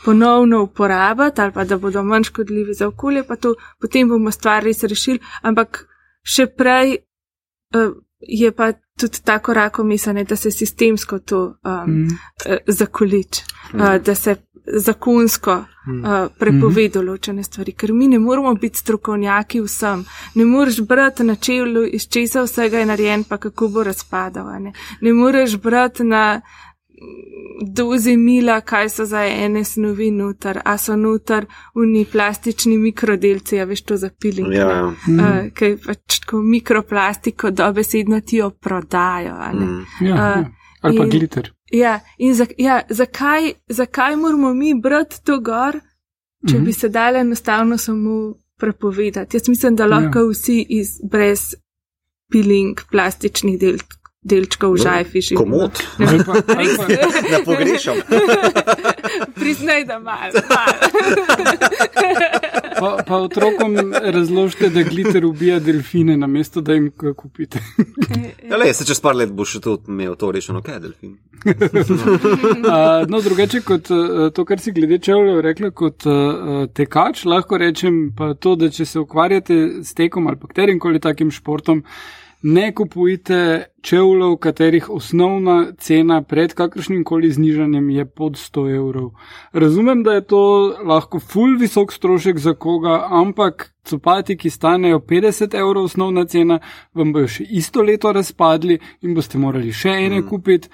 ponovno 0.05 0.63
uporabiti 0.63 1.41
ali 1.41 1.53
pa 1.53 1.65
da 1.65 1.79
bodo 1.79 2.03
manj 2.03 2.25
škodljivi 2.25 2.75
za 2.75 2.89
okolje, 2.89 3.23
pa 3.29 3.37
to, 3.37 3.55
potem 3.81 4.09
bomo 4.09 4.31
stvar 4.31 4.63
res 4.65 4.83
rešili. 4.83 5.19
Ampak 5.43 5.87
še 6.23 6.47
prej 6.47 6.97
uh, 6.97 7.95
je 8.21 8.53
pa 8.53 8.73
tudi 8.73 9.19
ta 9.25 9.39
korak 9.39 9.79
omislene, 9.79 10.25
da 10.25 10.37
se 10.37 10.51
sistemsko 10.51 11.19
to 11.19 11.39
um, 11.65 11.85
Mhm. 11.87 12.09
eh, 12.47 12.59
zakolič, 12.67 13.41
uh, 13.75 13.97
da 14.05 14.15
se 14.15 14.37
zakonsko 14.67 15.53
uh, 15.53 16.29
prepove 16.39 16.89
določene 16.89 17.43
stvari, 17.43 17.73
ker 17.73 17.93
mi 17.93 18.09
ne 18.09 18.19
moramo 18.19 18.55
biti 18.55 18.79
strokovnjaki 18.79 19.61
vsem. 19.61 20.05
Ne 20.35 20.45
moreš 20.45 20.81
brati 20.81 21.25
na 21.25 21.35
čevlju, 21.35 21.87
iz 21.87 22.09
česa 22.09 22.43
vsega 22.43 22.79
je 22.79 22.87
narejen, 22.87 23.25
pa 23.25 23.37
kako 23.39 23.69
bo 23.69 23.83
razpadal. 23.83 24.61
Ne, 24.63 24.73
ne 25.01 25.13
moreš 25.13 25.57
brati 25.57 26.05
na 26.05 26.41
mm, 27.01 27.31
dozi 27.69 28.17
mila, 28.17 28.61
kaj 28.63 28.89
so 28.89 29.05
za 29.05 29.25
ene 29.25 29.65
snovi 29.65 30.11
noter, 30.13 30.61
a 30.65 30.79
so 30.79 30.97
noter 30.97 31.47
uni 31.75 32.05
plastični 32.05 32.79
mikrodelci, 32.79 33.59
a 33.59 33.65
veš 33.65 33.83
to 33.83 33.97
za 33.97 34.11
piling. 34.13 34.53
Ja, 34.53 34.69
ja. 34.71 34.85
Uh, 34.87 34.95
Kaj 35.55 35.77
pač 35.79 36.21
tako 36.21 36.43
mikroplastiko 36.43 37.51
dobesedno 37.53 38.21
ti 38.21 38.37
jo 38.37 38.51
prodajo. 38.53 39.35
a 39.37 39.53
ne. 39.53 39.67
Mm. 39.67 39.87
Ja, 40.01 40.15
a, 40.17 40.29
ja. 40.31 40.51
Ali 40.83 40.97
pa 40.97 41.05
in- 41.05 41.11
glitter. 41.11 41.53
Ja, 41.73 42.01
in 42.19 42.35
za, 42.35 42.47
ja, 42.59 42.81
zakaj, 42.91 43.43
zakaj 43.69 44.17
moramo 44.17 44.55
mi 44.55 44.75
brati 44.77 45.25
to 45.25 45.41
gor, 45.41 45.81
če 46.43 46.57
Mhm. 46.57 46.65
bi 46.65 46.73
se 46.73 46.89
dali 46.89 47.19
enostavno 47.19 47.79
samo 47.79 48.35
prepovedati? 48.59 49.37
Jaz 49.37 49.49
mislim, 49.49 49.77
da 49.77 49.87
lahko 49.87 50.19
ja. 50.19 50.25
vsi 50.27 50.67
iz, 50.71 50.89
brez 51.05 51.55
piling 52.29 52.81
plastičnih 52.91 53.59
del, 53.59 53.77
delčkov 54.23 54.77
žajfi 54.77 55.21
živimo. 55.21 55.45
Komod. 55.45 55.81
Ali 56.09 56.25
pa, 56.25 56.33
ali 56.61 56.77
pa, 56.77 56.85
Ne 57.31 57.45
pogrešam. 57.45 57.97
Priznaj, 59.41 59.85
da 59.85 59.99
malo. 59.99 60.33
malo. 60.49 60.73
pa, 62.81 63.05
pa 63.07 63.17
otrokom 63.17 63.77
razložite, 64.03 64.69
da 64.69 64.83
glitter 64.83 65.25
ubija 65.25 65.59
delfine, 65.59 66.17
namesto 66.17 66.61
da 66.61 66.73
jim 66.73 66.91
ga 66.99 67.13
kupite. 67.15 67.59
Ja, 68.51 68.57
le, 68.57 68.75
se 68.75 68.85
čez 68.85 69.01
par 69.01 69.17
let 69.17 69.33
boš 69.33 69.57
še 69.57 69.61
tudi 69.65 69.89
imel 69.89 70.15
to 70.21 70.31
rešeno, 70.33 70.63
kaj 70.63 70.75
je 70.75 70.81
delfin. 70.81 71.17
Uh, 71.41 73.09
no, 73.09 73.21
drugače 73.25 73.63
kot 73.65 73.89
uh, 73.91 74.29
to, 74.37 74.45
kar 74.45 74.61
si 74.61 74.73
glede 74.77 74.99
čevljev 75.01 75.41
rekla, 75.45 75.71
kot 75.73 76.05
uh, 76.07 76.67
tekač, 76.77 77.25
lahko 77.25 77.57
rečem 77.61 78.11
pa 78.17 78.35
to, 78.35 78.55
da 78.61 78.69
če 78.69 78.85
se 78.85 79.01
ukvarjate 79.01 79.61
s 79.85 79.97
tekom 79.97 80.29
ali 80.29 80.37
pa 80.41 80.51
katerim 80.51 80.81
koli 80.81 81.01
takim 81.01 81.33
športom, 81.33 81.85
ne 82.43 82.75
kupujte 82.75 83.65
čevljev, 83.83 84.37
katerih 84.37 84.91
osnovna 84.91 85.73
cena 85.79 86.23
pred 86.23 86.55
kakršnim 86.55 87.05
koli 87.05 87.31
znižanjem 87.33 87.91
je 87.91 88.05
pod 88.07 88.33
100 88.33 88.65
evrov. 88.77 89.11
Razumem, 89.53 90.03
da 90.03 90.13
je 90.13 90.27
to 90.27 90.43
lahko 90.85 91.21
full 91.21 91.59
visok 91.61 91.93
strošek 91.93 92.39
za 92.39 92.55
koga, 92.55 93.07
ampak 93.11 93.75
copati, 93.85 94.37
ki 94.37 94.51
stanejo 94.51 94.99
50 94.99 95.59
evrov 95.59 95.85
osnovna 95.85 96.25
cena, 96.25 96.61
vam 96.95 97.13
bojo 97.13 97.29
še 97.29 97.45
isto 97.51 97.83
leto 97.83 98.13
razpadli 98.13 98.79
in 99.03 99.15
boste 99.15 99.39
morali 99.39 99.73
še 99.73 99.97
ene 100.07 100.23
kupiti 100.27 100.69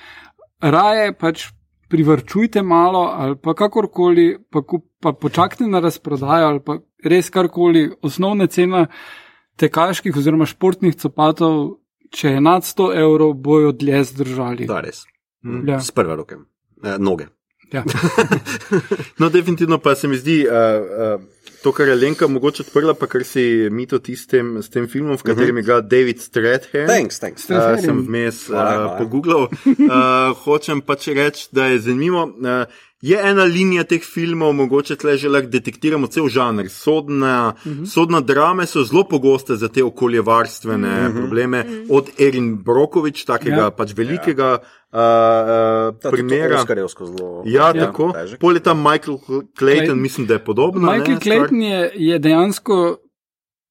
raje 0.60 1.12
pač 1.12 1.48
privrčujte 1.88 2.62
malo 2.62 3.10
ali 3.14 3.36
pa 3.36 3.54
kakorkoli, 3.54 4.38
pa, 4.50 4.62
kup, 4.62 4.84
pa 5.00 5.12
počakajte 5.12 5.66
na 5.66 5.80
razprodajo 5.80 6.48
ali 6.48 6.60
pa 6.60 6.78
res 7.04 7.30
karkoli. 7.30 7.90
Osnovna 8.02 8.46
cena 8.46 8.86
tekaških 9.60 10.16
oziroma 10.16 10.46
športnih 10.48 10.96
copatov, 11.00 11.78
če 12.14 12.36
je 12.36 12.42
nad 12.44 12.66
100 12.66 12.90
evrov, 13.02 13.34
bojo 13.34 13.72
dlje 13.72 14.04
zdržali. 14.12 14.68
Da, 14.68 14.80
res. 14.84 15.04
Ja. 15.66 15.80
S 15.80 15.94
prve 15.94 16.16
roke. 16.16 16.38
Eh, 16.84 16.98
noge. 16.98 17.30
Ja. 17.72 17.84
No, 19.18 19.28
definitivno 19.28 19.78
pa 19.78 19.94
se 19.94 20.08
mi 20.08 20.16
zdi 20.16 20.46
uh, 20.46 20.52
uh, 21.16 21.22
to, 21.62 21.72
kar 21.72 21.88
je 21.88 21.94
Lenka 21.94 22.26
mogoče 22.26 22.62
odprla, 22.62 22.94
pa 22.94 23.06
kar 23.06 23.24
si 23.24 23.68
mi 23.70 23.86
to 23.86 23.98
tistem 23.98 24.62
s 24.62 24.70
tem 24.70 24.88
filmom, 24.88 25.16
v 25.18 25.22
katerem 25.22 25.58
igra 25.58 25.80
David 25.80 26.20
Strathairn. 26.22 26.86
Thanks, 26.86 27.18
thanks. 27.18 27.48
Uh, 27.50 27.74
sem 27.82 28.02
vmes 28.06 28.44
uh, 28.48 28.54
hvala. 28.54 28.92
pogooglal. 29.00 29.48
Uh, 29.66 30.36
hočem 30.44 30.82
pač 30.86 31.08
reči, 31.16 31.48
da 31.50 31.66
je 31.72 31.80
zanimivo. 31.88 32.26
Uh, 32.38 32.84
je 33.00 33.18
ena 33.30 33.44
linija 33.44 33.84
teh 33.84 34.02
filmov, 34.02 34.54
mogoče 34.56 34.96
tle 34.96 35.16
že 35.20 35.28
lahko 35.28 35.50
detektiramo 35.52 36.06
cel 36.06 36.28
žanr. 36.28 36.68
Sodna, 36.68 37.54
uh 37.56 37.72
-huh. 37.72 37.86
sodna 37.86 38.20
drame 38.20 38.66
so 38.66 38.84
zelo 38.84 39.04
pogoste 39.04 39.56
za 39.56 39.68
te 39.68 39.84
okoljevarstvene 39.84 40.88
uh 40.88 41.06
-huh. 41.06 41.16
probleme, 41.16 41.64
od 41.90 42.10
Erin 42.18 42.56
Brokovič, 42.64 43.24
takega 43.24 43.56
Ja. 43.56 43.62
ja. 43.62 43.70
pač 43.70 43.92
velikega 43.96 44.58
uh, 44.60 44.98
uh, 44.98 45.98
Ta 46.00 46.10
primera. 46.10 46.56
Oskarjevsko 46.56 47.06
zelo. 47.06 47.42
Ja, 47.46 47.72
Ja. 47.74 47.86
tako. 47.86 48.12
težek. 48.12 48.40
Pol 48.40 48.54
je 48.54 48.60
tam 48.60 48.78
Michael 48.78 49.18
Clayton, 49.18 49.48
Clayton. 49.58 50.00
mislim, 50.00 50.26
da 50.26 50.34
je 50.34 50.44
podobno. 50.44 50.92
Michael 50.92 51.14
ne. 51.14 51.20
Clayton 51.20 51.62
je, 51.62 51.90
je 51.94 52.18
dejansko 52.18 52.96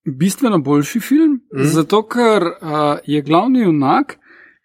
bistveno 0.06 0.60
boljši 0.60 1.00
film, 1.00 1.32
mm. 1.56 1.64
zato 1.64 2.08
ker 2.08 2.44
uh, 2.44 2.98
je 3.06 3.22
glavni 3.22 3.60
junak, 3.60 4.18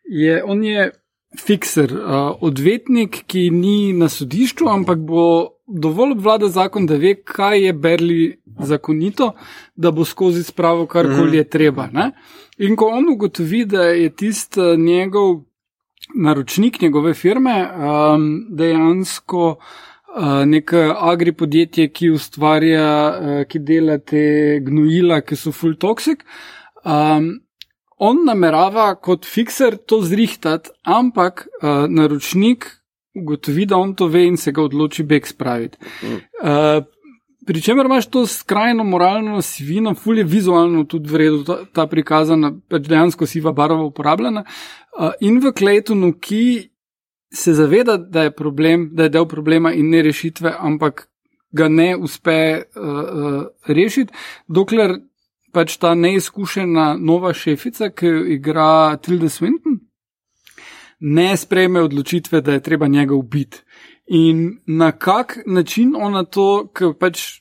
je, 0.05 0.45
on 0.45 0.65
je 0.65 1.00
fikser, 1.39 1.93
uh, 1.95 2.43
odvetnik, 2.43 3.23
ki 3.31 3.51
ni 3.55 3.93
na 3.93 4.09
sodišču, 4.11 4.67
ampak 4.69 4.99
bo 4.99 5.25
dovolj 5.67 6.17
obvlada 6.17 6.49
zakon, 6.51 6.87
da 6.87 6.99
ve, 6.99 7.15
kaj 7.15 7.67
je 7.67 7.73
berli 7.73 8.23
zakonito, 8.67 9.33
da 9.77 9.91
bo 9.91 10.05
skozi 10.05 10.43
spravo 10.43 10.87
karkoli 10.91 11.39
je 11.39 11.45
treba. 11.49 11.87
Ne? 11.93 12.11
In 12.59 12.77
ko 12.77 12.91
on 12.97 13.07
ugotovi, 13.13 13.65
da 13.65 13.85
je 13.95 14.11
tisti 14.11 14.75
njegov 14.77 15.45
naročnik 16.15 16.81
njegove 16.81 17.15
firme 17.15 17.55
um, 17.71 18.47
dejansko 18.51 19.45
uh, 19.51 20.43
nek 20.47 20.73
agri 20.97 21.33
podjetje, 21.33 21.89
ki 21.89 22.11
ustvarja, 22.11 22.89
uh, 23.11 23.45
ki 23.49 23.59
dela 23.59 23.99
te 23.99 24.59
gnojila, 24.67 25.21
ki 25.21 25.39
so 25.39 25.53
full 25.53 25.79
toxic. 25.79 26.27
Um, 26.83 27.37
on 28.01 28.25
namerava 28.25 28.95
kot 28.97 29.27
fikser 29.29 29.77
to 29.87 30.01
zrihtati, 30.03 30.73
ampak 30.89 31.47
uh, 31.47 31.85
naročnik 31.89 32.67
ugotovi, 33.15 33.67
da 33.67 33.77
on 33.77 33.95
to 33.95 34.07
ve 34.09 34.25
in 34.27 34.37
se 34.37 34.53
ga 34.53 34.63
odloči 34.63 35.05
beg 35.05 35.27
spraviti. 35.27 35.79
Uh, 36.43 36.85
Pričemer 37.47 37.87
imaš 37.87 38.07
to 38.07 38.27
skrajno 38.27 38.85
moralno 38.85 39.41
sivino, 39.43 39.95
ful 39.95 40.19
je 40.19 40.25
vizualno 40.25 40.85
tudi 40.85 41.09
v 41.09 41.17
redu 41.17 41.39
ta, 41.45 41.57
ta 41.73 41.87
prikazana, 41.89 42.53
pač 42.69 42.85
dejansko 42.87 43.27
siva 43.27 43.53
barva 43.57 43.81
uporabljena. 43.83 44.45
Uh, 44.45 45.17
in 45.25 45.41
v 45.41 45.53
Claytonu, 45.57 46.13
ki 46.21 46.69
se 47.33 47.55
zaveda, 47.57 47.97
da 47.97 48.29
je 48.29 48.35
problem, 48.37 48.91
da 48.93 49.09
je 49.09 49.15
del 49.17 49.27
problema 49.27 49.73
in 49.73 49.89
ne 49.91 50.03
rešitve, 50.03 50.53
ampak 50.59 51.09
ga 51.51 51.69
ne 51.69 51.97
uspe 51.97 52.37
uh, 52.61 52.85
uh, 52.85 53.43
rešiti, 53.67 54.13
dokler 54.47 55.01
pač 55.53 55.77
ta 55.77 55.95
neizkušena 55.95 56.97
nova 57.01 57.33
šefica, 57.35 57.91
ki 57.91 58.11
igra 58.37 58.97
Tilda 59.03 59.29
Swinton, 59.29 59.81
ne 61.01 61.37
sprejme 61.37 61.83
odločitve, 61.83 62.41
da 62.41 62.53
je 62.53 62.63
treba 62.63 62.89
njega 62.89 63.15
ubiti. 63.15 63.63
In 64.07 64.59
na 64.67 64.93
kak 64.93 65.39
način 65.47 65.95
ona 65.97 66.25
to, 66.25 66.69
ker 66.75 66.95
pač 66.99 67.41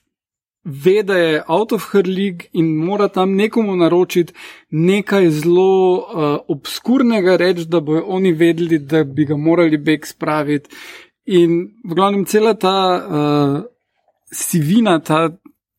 ve, 0.63 1.03
da 1.03 1.17
je 1.17 1.43
out 1.47 1.71
of 1.71 1.87
her 1.91 2.05
league 2.07 2.49
in 2.53 2.75
mora 2.77 3.07
tam 3.07 3.35
nekomu 3.35 3.75
naročiti 3.75 4.33
nekaj 4.69 5.29
zelo 5.29 5.97
uh, 5.97 6.37
obskurnega 6.47 7.35
reči, 7.35 7.65
da 7.65 7.79
bojo 7.79 8.03
oni 8.07 8.31
vedeli, 8.31 8.79
da 8.79 9.03
bi 9.03 9.25
ga 9.25 9.37
morali 9.37 9.77
beg 9.77 10.05
spraviti. 10.05 10.69
In 11.25 11.59
v 11.85 11.95
glavnem 11.95 12.25
cela 12.25 12.53
ta 12.53 12.75
uh, 12.97 13.63
sivina, 14.31 14.99
ta 14.99 15.29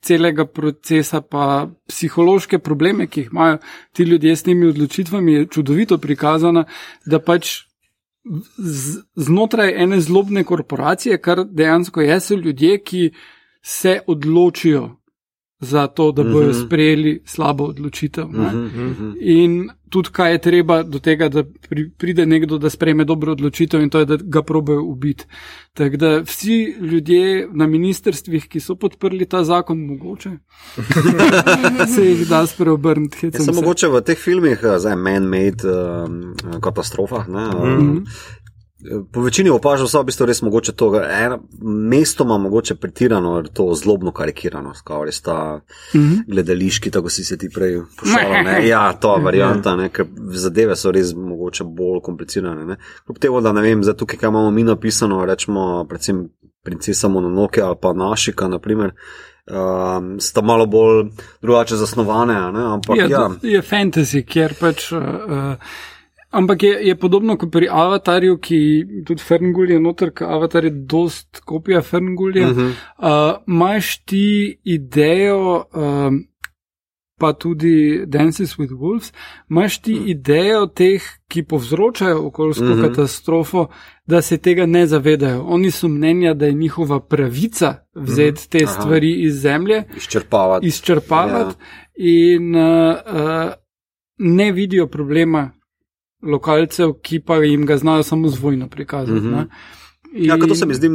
celega 0.00 0.46
procesa, 0.46 1.20
pa 1.20 1.70
psihološke 1.88 2.58
probleme, 2.58 3.06
ki 3.06 3.20
jih 3.20 3.32
imajo 3.32 3.58
ti 3.92 4.02
ljudje 4.02 4.36
s 4.36 4.42
temi 4.42 4.66
odločitvami, 4.66 5.32
je 5.32 5.46
čudovito 5.46 5.98
prikazana, 5.98 6.64
da 7.06 7.20
pač 7.20 7.58
z, 8.58 9.02
znotraj 9.16 9.74
ene 9.82 10.00
zlobne 10.00 10.44
korporacije, 10.44 11.18
kar 11.20 11.44
dejansko 11.44 12.00
je, 12.00 12.20
so 12.20 12.34
ljudje, 12.34 12.78
ki 12.84 13.10
se 13.62 14.00
odločijo 14.06 14.99
za 15.60 15.86
to, 15.86 16.12
da 16.12 16.22
bodo 16.24 16.48
Mhm. 16.48 16.60
sprejeli 16.60 17.22
slabo 17.24 17.64
odločitev. 17.66 18.24
ne. 18.30 18.46
Mhm, 18.46 18.86
mhm. 18.86 19.12
In 19.20 19.58
tudi, 19.88 20.08
kaj 20.10 20.32
je 20.32 20.38
treba 20.38 20.82
do 20.82 20.98
tega, 20.98 21.28
da 21.28 21.42
pri, 21.68 21.90
pride 21.90 22.26
nekdo, 22.26 22.58
da 22.58 22.70
sprejme 22.70 23.04
dobro 23.04 23.32
odločitev, 23.32 23.80
in 23.80 23.90
to 23.90 23.98
je, 23.98 24.06
da 24.06 24.16
ga 24.18 24.42
probejo 24.42 24.82
ubiti. 24.82 25.24
Tako 25.72 25.96
da 25.96 26.18
vsi 26.20 26.56
ljudje 26.80 27.22
na 27.52 27.66
ministrstvih, 27.66 28.48
ki 28.48 28.60
so 28.60 28.74
podprli 28.74 29.26
ta 29.26 29.44
zakon, 29.44 29.78
mogoče 29.80 30.30
se 31.94 32.04
jih 32.04 32.28
da 32.28 32.46
spreobrniti. 32.46 33.26
Ja, 33.26 33.32
se. 33.34 33.52
mogoče 33.52 33.88
v 33.88 34.00
teh 34.00 34.18
filmih, 34.18 34.58
eh, 34.64 34.78
zdaj 34.78 34.96
man-made 34.96 35.64
um, 35.64 36.34
katastrofah, 36.60 37.28
ne, 37.28 37.46
um, 37.48 38.04
po 39.12 39.20
večini 39.20 39.50
opažam, 39.50 39.86
da 39.92 40.00
v 40.00 40.04
bistvu 40.04 40.26
res 40.26 40.42
mogoče 40.42 40.72
to, 40.72 41.02
ena, 41.02 41.38
mestoma 41.62 42.38
mogoče 42.38 42.74
pretirano, 42.74 43.42
to 43.42 43.74
zlobno 43.74 44.12
karikirano, 44.12 44.72
kao 44.84 45.04
res 45.04 45.20
ta 45.20 45.60
Mhm. 45.94 46.14
gledališki, 46.28 46.90
tako 46.90 47.08
si 47.08 47.24
se 47.24 47.36
ti 47.36 47.48
prej 47.48 47.80
pošalil. 47.96 48.44
ne. 48.44 48.56
Ja, 48.68 48.92
to 48.92 49.16
varianta, 49.16 49.76
ne, 49.76 49.88
ker 49.88 50.06
zadeve 50.28 50.76
so 50.76 50.90
res 50.90 51.14
mogoče 51.14 51.64
bolj 51.64 52.00
komplicirane. 52.02 52.64
Ne. 52.66 52.76
Kljub 53.06 53.18
temu, 53.18 53.40
da 53.40 53.52
ne 53.52 53.60
vem, 53.60 53.82
zdaj 53.82 53.96
tukaj, 53.96 54.18
kaj 54.18 54.28
imamo 54.28 54.50
mi 54.50 54.62
napisano, 54.62 55.24
rečemo, 55.24 55.84
predvsem 55.88 56.28
princesa 56.62 57.08
Mononoke 57.08 57.62
ali 57.62 57.76
pa 57.80 57.92
Našika, 57.92 58.48
naprimer. 58.48 58.92
Um, 59.46 60.20
sta 60.20 60.40
malo 60.40 60.66
bolj 60.66 61.08
drugače 61.42 61.76
zasnovane, 61.76 62.34
ne? 62.52 62.64
ampak 62.64 62.96
Ja, 62.96 63.06
ja, 63.06 63.28
to 63.30 63.46
je 63.46 63.62
fantasy, 63.62 64.22
kjer 64.22 64.54
pač. 64.54 64.92
Uh, 64.92 65.00
ampak 66.30 66.62
je, 66.62 66.78
je 66.82 66.94
podobno 66.96 67.36
kot 67.36 67.50
pri 67.52 67.68
Avatarju, 67.70 68.38
ki 68.38 68.60
tudi 69.06 69.22
Ferngul 69.22 69.70
je 69.70 69.80
noter, 69.80 70.10
ker 70.10 70.26
Avatar 70.26 70.64
je 70.64 70.70
dost 70.70 71.40
kopija 71.40 71.82
Ferngulja. 71.82 72.48
Mhm. 72.48 72.66
Uh, 72.98 73.06
Imaš 73.46 73.98
ti 73.98 74.26
idejo, 74.64 75.64
um, 75.74 76.24
pa 77.18 77.32
tudi 77.32 78.04
Dances 78.06 78.56
with 78.56 78.72
Wolves, 78.72 79.12
imaš 79.50 79.78
ti 79.78 79.92
idejo 80.06 80.66
teh, 80.66 81.02
ki 81.28 81.42
povzročajo 81.42 82.26
okoljsko 82.26 82.64
Mhm. 82.64 82.82
katastrofo, 82.82 83.66
da 84.06 84.22
se 84.22 84.38
tega 84.38 84.66
ne 84.66 84.86
zavedajo. 84.86 85.42
Oni 85.42 85.70
so 85.70 85.88
mnenja, 85.88 86.34
da 86.34 86.46
je 86.46 86.52
njihova 86.52 87.00
pravica 87.00 87.74
vzeti 87.94 88.50
te 88.50 88.58
Aha. 88.64 88.72
stvari 88.72 89.12
iz 89.14 89.34
zemlje 89.34 89.82
izčrpavati. 89.96 90.66
izčrpavati, 90.66 91.54
in 91.94 92.56
uh, 92.56 92.62
uh, 93.06 93.52
ne 94.18 94.52
vidijo 94.52 94.86
problema 94.86 95.50
lokalcev, 96.22 96.96
ki 97.02 97.20
pa 97.20 97.40
jim 97.44 97.66
ga 97.66 97.76
znajo 97.76 98.02
samo 98.02 98.28
z 98.28 98.40
vojno 98.40 98.68
prikazati. 98.68 99.26
Mm 99.26 99.48
Ja, 100.12 100.34
kot 100.38 100.48
to 100.48 100.54
se 100.54 100.66
mi 100.66 100.74
zdi 100.74 100.88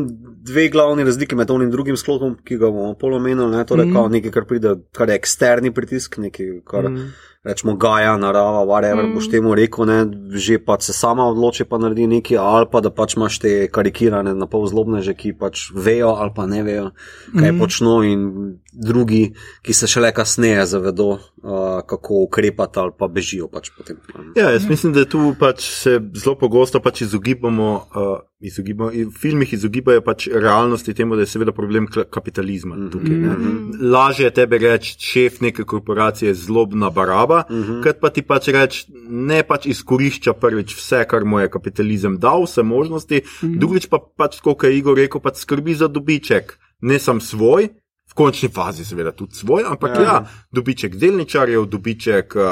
dve 0.44 0.68
glavni 0.70 1.04
razlike 1.04 1.36
med 1.36 1.52
onim 1.52 1.70
drugim 1.72 1.98
sklopom, 1.98 2.34
ki 2.44 2.58
ga 2.60 2.68
bomo 2.68 2.98
polomenili, 3.00 3.48
ne, 3.52 3.62
torej 3.66 3.86
mm. 3.86 4.12
nekaj, 4.12 4.32
kar 4.32 4.46
pride, 4.50 4.74
kar 4.92 5.10
je 5.10 5.16
eksterni 5.16 5.72
pritisk, 5.74 6.18
nekaj, 6.20 6.50
kar 6.68 6.90
mm. 6.90 6.98
Mm. 6.98 7.14
Rečemo 7.46 7.76
gaja, 7.78 8.18
narava, 8.18 8.66
whatever 8.66 9.06
mm. 9.06 9.14
Boš 9.16 9.30
temu 9.30 9.56
rekel, 9.56 9.86
ne, 9.86 10.00
že 10.34 10.58
pa 10.60 10.80
se 10.82 10.94
sama 10.94 11.28
odloči 11.30 11.64
pa 11.70 11.78
naredi 11.78 12.08
nekaj, 12.08 12.38
ali 12.42 12.66
pa 12.72 12.82
da 12.82 12.90
pač 12.90 13.16
imaš 13.16 13.40
te 13.40 13.68
karikirane, 13.72 14.34
na 14.34 14.48
pol 14.50 14.66
zlobne 14.68 15.02
že, 15.06 15.14
ki 15.14 15.34
pač 15.38 15.70
vejo 15.76 16.16
ali 16.18 16.32
pa 16.36 16.46
ne 16.50 16.64
vejo, 16.64 16.92
kaj 17.32 17.52
mm. 17.52 17.56
Mhm. 17.56 17.60
počno 17.62 18.04
in 18.04 18.26
drugi, 18.74 19.34
ki 19.64 19.74
se 19.74 19.88
šele 19.88 20.10
kasneje 20.14 20.66
zavedo, 20.66 21.10
uh, 21.16 21.80
kako 21.88 22.26
ukrepati 22.26 22.80
ali 22.80 22.92
pa 23.00 23.08
bežijo 23.08 23.48
pač 23.48 23.70
potem. 23.78 23.98
Ja, 24.36 24.50
jaz 24.52 24.66
mislim, 24.70 24.94
da 24.94 25.06
tu 25.06 25.36
pač 25.40 25.64
se 25.70 26.00
zelo 26.14 26.36
pogosto 26.36 26.82
pač 26.84 27.02
izogibamo, 27.06 27.70
uh, 27.96 28.18
izogibamo, 28.40 28.90
v 28.90 29.12
filmih 29.22 29.54
izogibajo 29.54 30.02
pač 30.02 30.28
realnosti 30.34 30.94
temu, 30.94 31.16
da 31.16 31.22
je 31.24 31.32
seveda 31.32 31.52
problem 31.52 31.88
kapitalizma 32.10 32.76
Mhm. 32.76 32.90
tukaj. 32.92 33.16
ne. 33.16 33.28
Mhm. 33.30 33.92
Lažje 33.94 34.26
je 34.26 34.32
tebe 34.34 34.58
reči, 34.58 34.96
šef 35.00 35.42
neke 35.42 35.64
korporacije 35.64 36.30
je 36.30 36.36
zlobna 36.36 36.90
baraba, 36.90 37.35
Mhm. 37.44 37.82
kot 37.82 38.00
pa 38.00 38.10
ti 38.10 38.22
pač 38.22 38.48
reči, 38.48 38.86
ne 39.06 39.44
pač 39.44 39.66
izkorišča 39.68 40.34
prvič 40.34 40.76
vse, 40.76 41.04
kar 41.06 41.24
mu 41.24 41.40
je 41.40 41.50
kapitalizem 41.50 42.18
dal, 42.18 42.44
vse 42.44 42.64
možnosti, 42.64 43.22
Mhm. 43.44 43.60
drugič 43.60 43.86
pa 43.88 44.00
pač, 44.00 44.40
kot 44.40 44.64
je 44.64 44.72
Igor 44.72 44.96
rekel, 44.96 45.20
pač 45.20 45.36
skrbi 45.38 45.76
za 45.76 45.88
dobiček, 45.88 46.54
ne 46.82 47.00
sam 47.00 47.20
svoj. 47.22 47.70
V 48.06 48.14
končni 48.16 48.48
fazi, 48.48 48.86
seveda, 48.86 49.12
tudi 49.12 49.34
svoj, 49.34 49.66
ampak 49.66 49.92
Ja. 49.92 49.98
ja, 49.98 50.04
ja 50.04 50.18
dobiček 50.54 50.96
delničarjev, 50.96 51.66
dobiček 51.66 52.36
uh, 52.36 52.44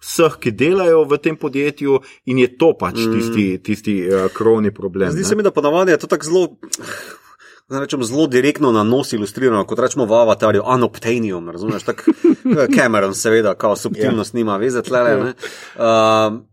vseh, 0.00 0.34
ki 0.36 0.50
delajo 0.52 1.04
v 1.04 1.18
tem 1.18 1.36
podjetju, 1.36 2.00
in 2.26 2.38
je 2.38 2.48
to 2.50 2.72
pač 2.72 2.96
Mm. 2.96 3.12
tisti, 3.12 3.44
tisti 3.60 3.94
uh, 4.02 4.26
krovni 4.28 4.70
problem. 4.70 5.12
Zdi 5.12 5.18
ne. 5.18 5.24
se 5.24 5.36
mi, 5.36 5.42
da 5.42 5.50
ponavadi 5.50 5.90
je 5.90 5.98
to 5.98 6.06
tako 6.08 6.24
zelo. 6.24 6.44
Rečem, 7.80 8.04
zelo 8.04 8.26
direktno 8.26 8.72
na 8.72 8.82
nos 8.84 9.12
ilustrirano, 9.12 9.64
kot 9.64 9.78
rečemo 9.78 10.04
v 10.04 10.12
avatarju, 10.12 10.62
unobtainium, 10.66 11.50
razumeš? 11.50 11.82
Tak, 11.82 12.04
Cameron, 12.76 13.14
seveda, 13.14 13.54
kao 13.54 13.76
subtilnost 13.76 14.34
yeah. 14.34 14.36
nima 14.36 14.56
veze. 14.56 14.82
Yeah. 14.84 15.22
Uh, 15.24 15.32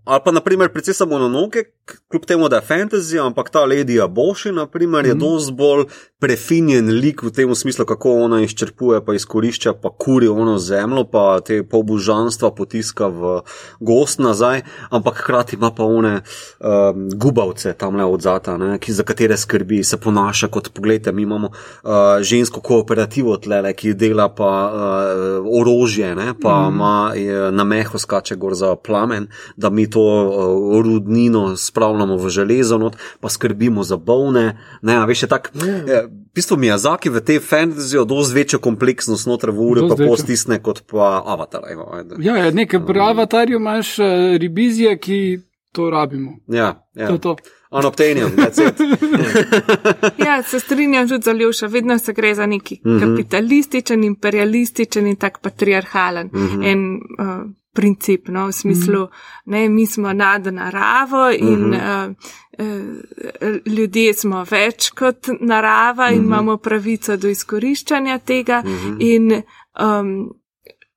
ali 0.06 0.22
pa, 0.26 0.32
naprimer, 0.32 0.72
princesa 0.72 1.06
Mononoke, 1.06 1.64
kljub 2.10 2.26
temu, 2.26 2.50
da 2.50 2.56
je 2.56 2.68
fantasy, 2.68 3.20
ampak 3.26 3.50
ta 3.50 3.60
Lady 3.60 4.04
Aboshi, 4.04 4.52
naprimer, 4.52 5.06
je 5.06 5.16
mm. 5.16 5.20
dosti 5.20 5.54
bolj 5.54 5.86
prefinjen 6.20 6.90
lik 7.00 7.24
v 7.24 7.32
tem 7.32 7.56
smislu, 7.56 7.86
kako 7.86 8.14
ona 8.26 8.42
izčrpuje, 8.44 9.00
pa 9.06 9.14
izkorišča, 9.16 9.74
pa 9.74 9.90
kuri 9.90 10.28
ono 10.28 10.58
zemljo, 10.60 11.06
pa 11.12 11.40
te 11.46 11.64
polbužanstva 11.64 12.52
potiska 12.52 13.08
v 13.08 13.40
gost 13.80 14.20
nazaj, 14.20 14.62
ampak 14.90 15.22
hkrati 15.24 15.56
ima 15.56 15.72
pa 15.72 15.84
one 15.84 16.20
um, 16.20 17.08
gubavce 17.16 17.74
tam 17.74 17.96
le 17.96 18.04
od 18.04 18.22
zata, 18.22 18.58
ne, 18.58 18.78
ki, 18.80 18.94
za 18.94 19.04
katere 19.04 19.38
skrbi, 19.38 19.84
se 19.84 19.98
ponaša 19.98 20.48
kot 20.48 20.74
pogledajte, 20.74 21.12
mi 21.12 21.24
imamo 21.24 21.48
uh, 21.48 22.20
žensko 22.22 22.62
kooperativo 22.62 23.38
tlele, 23.38 23.74
ki 23.74 23.94
dela 23.94 24.28
pa 24.36 24.52
uh, 24.68 25.48
orožje, 25.62 26.16
ne, 26.16 26.34
pa 26.42 26.68
ima 26.68 27.14
mm. 27.16 27.56
na 27.56 27.64
meho 27.64 28.00
skače 28.00 28.36
gor 28.36 28.54
za 28.60 28.76
plamen, 28.76 29.30
da 29.56 29.70
mi 29.70 29.90
to 29.90 30.04
uh, 30.04 30.82
rudnino 30.84 31.56
spravljamo 31.80 32.18
v 32.18 32.30
železo, 32.30 32.78
not, 32.78 32.94
pa 33.20 33.30
skrbimo 33.30 33.84
za 33.84 33.98
bolne. 33.98 34.46
Ne, 34.82 34.96
a 34.96 35.06
veš, 35.06 35.24
je 35.24 35.30
tak, 35.30 35.52
yeah. 35.56 36.04
v 36.04 36.36
bistvu 36.36 36.58
Miyazaki 36.58 37.10
v 37.10 37.22
tej 37.22 37.40
fantasy 37.40 37.96
dosti 37.98 38.36
večjo 38.36 38.60
kompleksnost 38.60 39.24
znotraj 39.24 39.56
v 39.56 39.60
uri, 39.62 39.82
pa 39.82 39.96
pol 39.96 40.12
večjo. 40.12 40.18
stisne 40.20 40.60
kot 40.60 40.84
pa 40.84 41.24
Avatar. 41.26 41.64
Evo. 41.66 41.88
Ja, 42.20 42.36
ja 42.38 42.52
nekaj 42.52 42.80
pri 42.82 43.00
avatarju 43.02 43.56
imaš 43.56 43.96
uh, 43.98 44.06
revizije, 44.36 44.98
ki 44.98 45.40
to 45.72 45.90
rabimo. 45.90 46.32
ja, 46.48 46.84
ja. 46.94 47.08
To 47.08 47.14
je 47.14 47.20
to. 47.22 47.36
Unobtainium, 47.72 48.32
that's 48.32 48.58
it. 48.60 48.76
Ja, 50.20 50.44
se 50.44 50.60
strinjam 50.60 51.08
tudi 51.08 51.22
za 51.22 51.32
Ljuša, 51.32 51.68
vedno 51.68 52.00
se 52.00 52.14
gre 52.14 52.36
za 52.36 52.46
neki 52.46 52.82
Mhm. 52.82 53.00
kapitalističen, 53.02 54.04
imperialističen 54.04 55.08
in 55.08 55.16
tak 55.16 55.40
patriarhalen 55.40 56.28
Mhm. 56.28 56.64
en 56.64 56.80
uh, 57.20 57.28
princip, 57.72 58.28
no, 58.28 58.48
v 58.48 58.52
smislu, 58.52 59.08
ne, 59.46 59.70
mi 59.70 59.86
smo 59.86 60.14
nad 60.14 60.46
naravo 60.46 61.30
in 61.32 61.60
Mhm. 61.60 61.74
uh, 61.74 62.16
uh, 62.60 63.66
ljudje 63.68 64.14
smo 64.14 64.44
več 64.44 64.90
kot 64.90 65.18
narava 65.42 66.10
in 66.10 66.18
Mhm. 66.18 66.26
imamo 66.26 66.58
pravico 66.58 67.18
do 67.18 67.28
izkoriščanja 67.28 68.18
tega 68.20 68.64
in 69.00 69.42
um, 69.82 70.34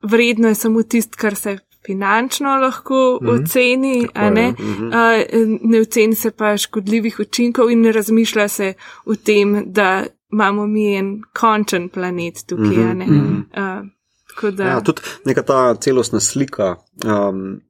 vredno 0.03 0.49
je 0.49 0.55
samo 0.55 0.83
tist, 0.83 1.17
kar 1.17 1.35
se 1.37 1.59
finančno 1.87 2.57
lahko 2.57 3.19
oceni, 3.23 4.09
a 4.15 4.31
ne. 4.31 4.51
Mhm. 4.51 4.87
Uh, 4.87 4.93
ne 5.63 5.81
oceni 5.81 6.15
se 6.15 6.31
pa 6.31 6.57
škodljivih 6.57 7.21
učinkov 7.21 7.71
in 7.71 7.81
ne 7.81 7.93
razmišlja 7.93 8.49
se 8.49 8.75
o 9.05 9.15
tem, 9.17 9.63
da 9.67 10.05
imamo 10.33 10.67
mi 10.67 10.95
en 10.95 11.09
končen 11.33 11.89
planet 11.89 12.35
tukaj. 12.47 12.85
a 12.85 12.95
ne. 12.95 13.07
Mhm. 13.07 13.37
Uh, 13.37 13.43
tako 13.55 14.02
da, 14.51 14.65
Ja, 14.65 14.81
tudi 14.81 15.03
neka 15.25 15.43
ta 15.43 15.75
celostna 15.75 16.21
slika. 16.21 16.77
Um, 17.05 17.61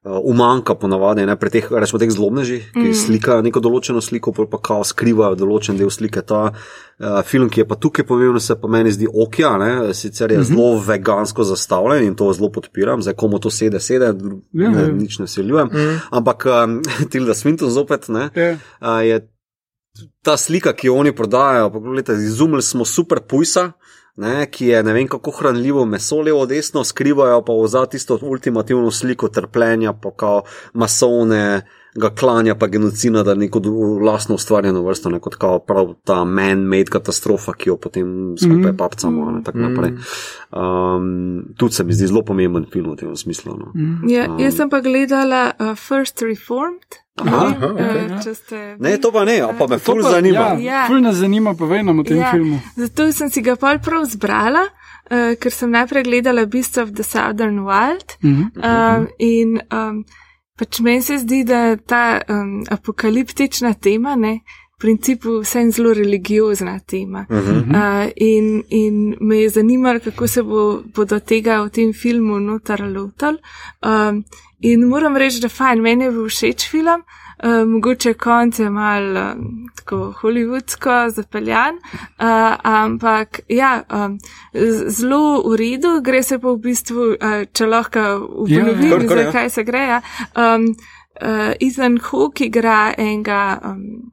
Uh, 0.00 0.16
umanka 0.24 0.72
ponavadi 0.74 1.26
ne, 1.28 1.34
pri 1.36 1.50
teh, 1.52 1.66
rečemo, 1.76 1.98
teh 2.00 2.08
zlobnežih, 2.08 2.70
ki 2.72 2.86
mm. 2.86 2.94
slikajo 2.96 3.42
neko 3.44 3.60
določeno 3.60 4.00
sliko, 4.00 4.32
pa 4.32 4.56
kao 4.64 4.80
skrivajo 4.80 5.36
določen 5.36 5.76
del 5.76 5.90
slike. 5.92 6.22
Ta 6.24 6.38
uh, 6.48 7.18
film, 7.28 7.50
ki 7.52 7.60
je 7.60 7.66
pa 7.68 7.76
tukaj 7.76 8.06
pomemben, 8.08 8.40
se 8.40 8.56
pa 8.56 8.70
meni 8.72 8.94
zdi 8.96 9.04
okja, 9.04 9.50
ne, 9.60 9.68
sicer 9.92 10.32
je 10.32 10.38
mm 10.38 10.46
-hmm. 10.46 10.56
zelo 10.56 10.78
vegansko 10.86 11.44
zastavljen 11.44 12.06
in 12.06 12.14
to 12.16 12.30
zelo 12.32 12.48
podpiram, 12.48 13.02
zdaj 13.04 13.14
komu 13.20 13.42
to 13.44 13.52
sede, 13.52 13.80
sede, 13.80 14.06
ja, 14.06 14.70
ne, 14.70 14.80
ja. 14.80 14.88
nič 14.88 15.18
ne 15.20 15.28
siljujem. 15.28 15.68
Mm. 15.68 16.00
Ampak 16.10 16.46
um, 16.48 16.80
Tilda 17.10 17.36
Swinton 17.36 17.68
zopet 17.68 18.08
ne, 18.08 18.30
yeah. 18.34 18.56
Ja. 18.56 18.94
uh, 18.96 19.04
je 19.04 19.20
ta 20.24 20.36
slika, 20.36 20.72
ki 20.72 20.86
jo 20.86 20.96
oni 20.96 21.12
prodajajo, 21.12 21.70
pa 21.72 21.78
gledajte, 21.78 22.16
izumili 22.24 22.62
smo 22.62 22.84
super 22.84 23.20
pujsa 23.20 23.72
ne, 24.20 24.46
ki 24.46 24.66
je 24.66 24.82
ne 24.82 24.92
vem 24.92 25.08
kako 25.08 25.32
hranljivo 25.38 25.84
meso 25.88 26.20
levo 26.20 26.46
desno, 26.46 26.84
skrivajo 26.84 27.42
pa 27.44 27.52
za 27.66 27.86
tisto 27.86 28.18
ultimativno 28.22 28.90
sliko 28.90 29.28
trpljenja, 29.28 29.92
pa 29.92 30.10
kao 30.16 30.42
masovne 30.72 31.62
ga 31.94 32.10
klanja, 32.10 32.54
pa 32.54 32.66
genocida, 32.66 33.22
da 33.22 33.34
neko 33.34 33.60
vlastno 34.00 34.34
ustvarjeno 34.34 34.82
vrsto, 34.82 35.10
ne 35.10 35.18
kot 35.20 35.34
kao 35.34 35.58
prav 35.58 35.94
ta 36.04 36.24
man-made 36.24 36.90
katastrofa, 36.90 37.52
ki 37.52 37.68
jo 37.68 37.76
potem 37.76 38.36
skupaj 38.38 38.72
mm. 38.72 38.76
papcamo 38.76 39.30
in 39.30 39.42
tako 39.44 39.58
naprej. 39.58 39.92
Um, 40.50 41.42
tudi 41.56 41.74
se 41.74 41.84
mi 41.84 41.94
zdi 41.94 42.06
zelo 42.06 42.22
pomemben 42.22 42.66
film 42.72 42.92
v 42.92 42.96
tem 42.96 43.16
smislu. 43.16 43.56
No. 43.58 43.72
Mm. 43.74 44.10
Ja, 44.10 44.28
jaz 44.38 44.56
sem 44.56 44.70
pa 44.70 44.80
gledala 44.80 45.50
uh, 45.58 45.74
First 45.76 46.22
Reformed. 46.22 47.00
Aha, 47.20 47.36
aha, 47.36 47.66
okay. 47.66 48.34
ste, 48.34 48.58
ne, 48.78 48.94
to 48.96 49.10
pa 49.12 49.26
ne, 49.28 49.42
pa 49.58 49.66
me 49.68 49.78
ful 49.78 49.98
zanima. 50.02 50.54
Ja, 50.56 50.60
ja. 50.62 50.84
Ful 50.88 51.02
nas 51.04 51.18
zanima, 51.20 51.52
povej 51.58 51.82
nam 51.84 52.00
o 52.00 52.04
tem 52.06 52.22
ja, 52.22 52.30
filmu. 52.32 52.60
Zato 52.78 53.10
sem 53.12 53.28
si 53.34 53.42
ga 53.44 53.58
pol 53.60 53.82
prav 53.84 54.06
zbrala, 54.08 54.62
uh, 55.10 55.34
ker 55.36 55.52
sem 55.52 55.74
najprej 55.74 56.06
gledala 56.06 56.46
Beast 56.46 56.78
of 56.78 56.94
the 56.96 57.04
Southern 57.04 57.60
Wild. 57.66 58.16
Mm 58.22 58.36
-hmm. 58.36 58.48
uh, 58.56 59.06
in 59.18 59.60
um, 59.68 60.04
pač 60.60 60.80
meni 60.84 61.02
se 61.02 61.18
zdi, 61.22 61.40
da 61.48 61.76
ta 61.76 62.20
um, 62.28 62.60
apokaliptična 62.68 63.72
tema, 63.80 64.12
ne, 64.16 64.40
v 64.76 64.80
principu 64.80 65.38
vse 65.40 65.64
zelo 65.72 65.94
religiozna 65.96 66.78
tema. 66.78 67.26
Mm 67.30 67.38
-hmm. 67.38 67.72
uh, 67.80 68.10
in, 68.16 68.62
in 68.68 69.16
me 69.20 69.40
je 69.40 69.48
zanimalo, 69.48 70.00
kako 70.00 70.26
se 70.26 70.42
bo, 70.42 70.82
bodo 70.94 71.20
tega 71.20 71.62
v 71.62 71.70
tem 71.70 71.92
filmu 71.92 72.40
notar 72.40 72.80
lotal. 72.80 73.36
Um, 73.82 74.24
In 74.62 74.88
moram 74.88 75.16
reči, 75.16 75.40
da 75.40 75.48
fajn, 75.48 75.80
meni 75.80 76.04
je 76.04 76.10
bil 76.10 76.26
všeč 76.28 76.68
film, 76.70 77.00
uh, 77.00 77.29
mogoče 77.66 78.14
konc 78.14 78.58
je 78.58 78.70
mal 78.70 79.16
uh, 79.16 79.32
tako 79.76 80.14
hollywoodsko 80.20 81.08
zapeljan, 81.10 81.74
uh, 81.74 82.54
ampak 82.62 83.40
ja, 83.48 83.82
um, 83.92 84.18
zelo 84.86 85.42
v 85.48 85.56
redu, 85.56 86.00
gre 86.04 86.22
se 86.22 86.38
pa 86.38 86.52
v 86.52 86.58
bistvu, 86.68 87.10
uh, 87.16 87.42
če 87.52 87.66
lahko 87.66 88.06
uponovim, 88.44 88.90
yeah, 88.90 89.04
yeah. 89.08 89.24
zakaj 89.24 89.50
se 89.50 89.64
gre. 89.64 89.84
Ja. 89.94 90.00
Um, 90.36 90.74
uh, 91.22 91.52
Ethan 91.60 91.98
Hook 91.98 92.40
igra 92.40 92.94
enega. 92.98 93.60
Um, 93.64 94.12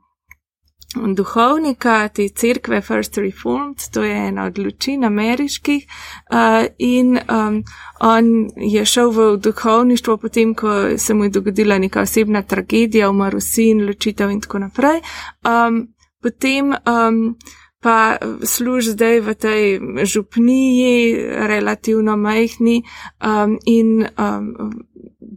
duhovnika 0.95 2.07
te 2.07 2.29
cerkve 2.29 2.81
First 2.81 3.17
Reformed, 3.17 3.77
to 3.91 4.03
je 4.03 4.27
ena 4.27 4.45
od 4.45 4.59
lučin 4.59 5.03
ameriških, 5.03 5.85
uh, 6.31 6.65
in 6.77 7.19
um, 7.29 7.63
on 7.99 8.49
je 8.55 8.85
šel 8.85 9.11
v 9.11 9.37
duhovništvo 9.37 10.17
potem, 10.17 10.55
ko 10.55 10.97
se 10.97 11.13
mu 11.13 11.23
je 11.23 11.29
dogodila 11.29 11.77
neka 11.77 12.01
osebna 12.01 12.41
tragedija, 12.41 13.09
umrl 13.09 13.39
sin, 13.39 13.85
ločitev 13.87 14.31
in 14.31 14.41
tako 14.41 14.59
naprej. 14.59 15.01
Um, 15.43 15.87
potem 16.21 16.71
um, 16.71 17.37
pa 17.79 18.17
služ 18.43 18.85
zdaj 18.85 19.19
v 19.19 19.33
tej 19.35 19.79
župniji, 20.03 21.15
relativno 21.47 22.17
majhni 22.17 22.81
um, 23.21 23.57
in 23.65 24.07
um, 24.17 24.71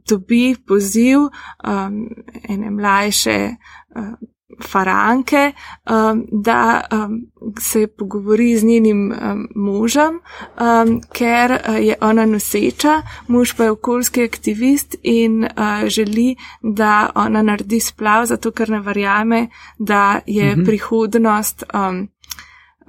dobi 0.09 0.57
poziv 0.67 1.19
um, 1.19 2.09
ene 2.49 2.71
mlajše. 2.71 3.57
Um, 3.97 4.17
faranke, 4.65 5.53
um, 5.91 6.25
da 6.33 6.81
um, 6.93 7.21
se 7.61 7.87
pogovori 7.87 8.57
z 8.57 8.65
njenim 8.65 9.13
um, 9.13 9.49
možem, 9.55 10.21
um, 10.61 11.01
ker 11.13 11.53
uh, 11.53 11.77
je 11.87 11.97
ona 12.01 12.27
noseča, 12.27 13.03
mož 13.29 13.55
pa 13.57 13.65
je 13.65 13.71
okoljski 13.71 14.25
aktivist 14.25 14.97
in 15.03 15.45
uh, 15.45 15.89
želi, 15.89 16.37
da 16.63 17.11
ona 17.15 17.43
naredi 17.43 17.81
splav, 17.81 18.27
zato 18.27 18.51
ker 18.51 18.71
ne 18.71 18.81
verjame, 18.81 19.49
da 19.79 20.21
je 20.27 20.55
-hmm. 20.57 20.65
prihodnost. 20.67 21.65
Um, 21.75 22.09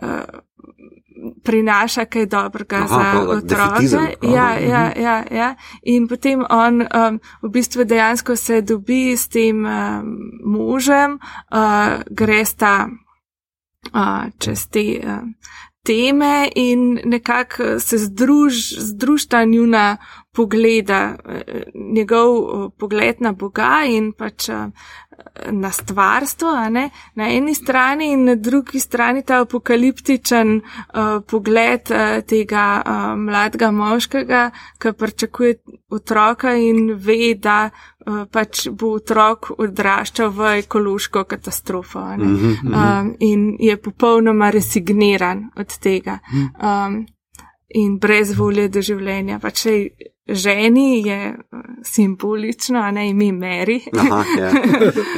uh, 0.01 0.09
prinaša 1.43 2.05
kaj 2.05 2.25
dobrega 2.25 2.77
Aha, 2.77 2.87
za 2.87 3.21
otroke. 3.29 3.83
Ja, 4.21 4.59
ja, 4.59 4.89
mhm. 4.89 5.01
ja, 5.01 5.23
ja. 5.31 5.55
In 5.83 6.07
potem 6.07 6.45
on 6.49 6.81
um, 6.81 7.19
v 7.41 7.49
bistvu 7.49 7.83
dejansko 7.83 8.35
se 8.35 8.61
dobi 8.61 9.17
s 9.17 9.27
tem 9.27 9.65
um, 9.65 10.17
možem, 10.45 11.19
uh, 11.51 12.01
gre 12.09 12.45
sta 12.45 12.87
uh, 13.93 14.29
čez 14.39 14.67
te. 14.67 14.85
Um, 15.03 15.35
Teme 15.83 16.49
in 16.55 16.99
nekako 17.05 17.79
se 17.79 17.97
združ, 17.97 18.53
združta 18.77 19.43
njuna 19.45 19.97
pogleda, 20.31 21.15
njegov 21.73 22.71
pogled 22.77 23.15
na 23.19 23.31
Boga 23.31 23.81
in 23.87 24.11
pač 24.13 24.49
na 25.51 25.71
stvarstvo, 25.71 26.51
na 27.15 27.29
eni 27.29 27.55
strani 27.55 28.11
in 28.11 28.23
na 28.25 28.35
drugi 28.35 28.79
strani 28.79 29.23
ta 29.23 29.41
apokaliptičen 29.41 30.55
uh, 30.57 31.21
pogled 31.27 31.91
uh, 31.91 32.21
tega 32.27 32.81
uh, 32.85 33.19
mladega 33.19 33.71
moškega, 33.71 34.49
ki 34.77 34.93
pričakuje 34.97 35.55
otroka 35.89 36.53
in 36.53 36.93
ve, 36.95 37.35
da 37.35 37.69
uh, 37.69 38.25
pač 38.31 38.67
bo 38.69 38.95
otrok 38.99 39.51
odraščal 39.57 40.29
v 40.29 40.51
ekološko 40.65 41.23
katastrofo 41.23 41.99
mm 41.99 42.37
-hmm. 42.37 43.01
um, 43.01 43.15
in 43.19 43.55
je 43.59 43.77
popolnoma 43.77 44.49
resigniran 44.49 45.49
od 45.55 45.77
tega. 45.77 46.19
Um, 46.63 47.05
In 47.73 47.99
brez 47.99 48.37
volje 48.37 48.67
do 48.67 48.81
življenja. 48.81 49.39
Pač 49.39 49.65
ženi 50.27 51.07
je 51.07 51.27
eh, 51.27 51.35
simbolično, 51.83 52.79
a 52.79 52.91
ne 52.91 53.09
ime 53.09 53.31
Meri. 53.31 53.81
Aha, 53.97 54.23
ja. 54.39 54.51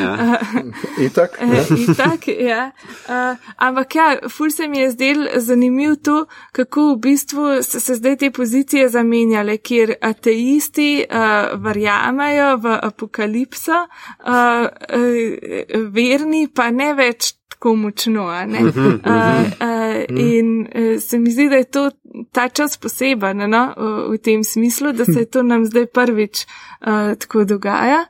ja. 0.01 0.39
Itak. 1.05 1.37
Eh, 1.41 1.47
ja. 1.47 1.63
Itak, 1.91 2.27
ja. 2.27 2.71
Uh, 3.07 3.37
ampak 3.57 3.95
ja, 3.95 4.17
ful 4.29 4.49
se 4.51 4.67
mi 4.67 4.79
je 4.79 4.91
zdel 4.91 5.27
zanimiv 5.35 5.95
to, 6.03 6.25
kako 6.51 6.93
v 6.93 6.97
bistvu 6.97 7.63
so 7.63 7.79
se 7.79 7.95
zdaj 7.95 8.17
te 8.17 8.31
pozicije 8.31 8.89
zamenjale, 8.89 9.57
kjer 9.57 9.95
ateisti 10.01 11.05
uh, 11.09 11.61
verjamejo 11.63 12.57
v 12.57 12.79
apokalipso, 12.81 13.85
uh, 14.25 14.27
uh, 14.27 15.87
verni 15.93 16.47
pa 16.55 16.71
ne 16.71 16.93
več 16.93 17.33
tako 17.49 17.75
močno. 17.75 18.23
Uh, 18.23 18.65
uh, 18.65 20.03
in 20.09 20.67
uh, 20.75 21.01
se 21.01 21.19
mi 21.19 21.31
zdi, 21.31 21.49
da 21.49 21.55
je 21.55 21.63
to 21.63 21.91
ta 22.31 22.49
čas 22.49 22.77
poseben 22.77 23.49
no, 23.49 23.73
v, 23.77 24.11
v 24.11 24.17
tem 24.17 24.43
smislu, 24.43 24.91
da 24.91 25.05
se 25.05 25.25
to 25.25 25.43
nam 25.43 25.65
zdaj 25.65 25.85
prvič 25.85 26.45
uh, 26.45 27.15
tako 27.19 27.43
dogaja. 27.43 28.05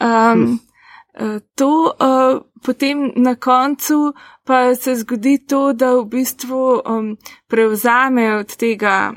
Um, 0.00 0.60
uh, 1.20 1.40
to 1.54 1.92
uh, 2.00 2.42
potem 2.64 3.12
na 3.16 3.34
koncu 3.34 4.14
pa 4.44 4.74
se 4.74 4.94
zgodi 4.94 5.38
to, 5.46 5.72
da 5.72 5.94
v 5.94 6.04
bistvu 6.04 6.82
um, 6.86 7.16
prevzame 7.48 8.34
od 8.36 8.56
tega. 8.56 9.12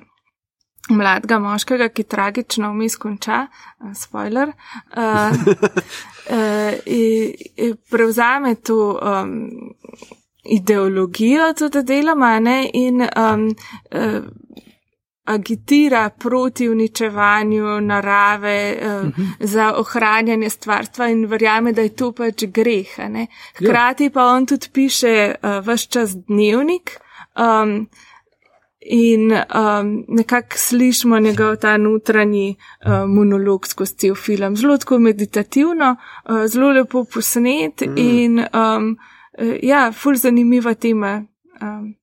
Mladega 0.91 1.37
moškega, 1.39 1.87
ki 1.93 2.03
tragično 2.03 2.71
vmes 2.73 2.97
konča, 2.99 3.45
uh, 3.79 3.93
spoiler, 3.95 4.49
uh, 4.97 5.31
uh, 6.29 7.75
prevzame 7.89 8.55
to 8.55 8.99
um, 9.01 9.49
ideologijo, 10.43 11.53
tudi 11.53 11.83
deloma, 11.83 12.39
ne, 12.39 12.69
in 12.73 13.01
um, 13.01 13.55
uh, 13.91 14.23
agitira 15.23 16.09
proti 16.09 16.69
uničevanju 16.69 17.81
narave, 17.81 18.77
uh, 18.81 18.87
uh 18.87 19.13
-huh. 19.13 19.27
za 19.39 19.73
ohranjanje 19.77 20.49
stvarstva 20.49 21.07
in 21.07 21.25
verjame, 21.25 21.71
da 21.71 21.81
je 21.81 21.95
to 21.95 22.11
pač 22.11 22.43
greh. 22.43 22.99
Ne. 23.09 23.27
Hkrati 23.55 24.09
pa 24.09 24.25
on 24.25 24.45
tudi 24.45 24.67
piše 24.73 25.35
uh, 25.43 25.67
vse 25.67 25.87
čas 25.87 26.15
dnevnik. 26.27 26.99
Um, 27.35 27.87
In 28.83 29.31
um, 29.31 30.05
nekako 30.07 30.57
slišimo 30.57 31.19
njegov 31.19 31.55
ta 31.55 31.77
notranji 31.77 32.55
uh, 32.85 32.91
monolog 33.07 33.67
skozi 33.67 33.95
cel 33.95 34.15
film. 34.15 34.55
Zelo 34.55 34.77
tako 34.77 34.99
meditativno, 34.99 35.95
uh, 36.29 36.45
zelo 36.47 36.71
lepo 36.71 37.03
posnet 37.03 37.81
mm. 37.81 37.97
in 37.97 38.39
um, 38.39 38.97
uh, 39.39 39.53
ja, 39.63 39.91
ful 39.91 40.15
zanimiva 40.15 40.73
tema. 40.73 41.23
Um, 41.61 41.95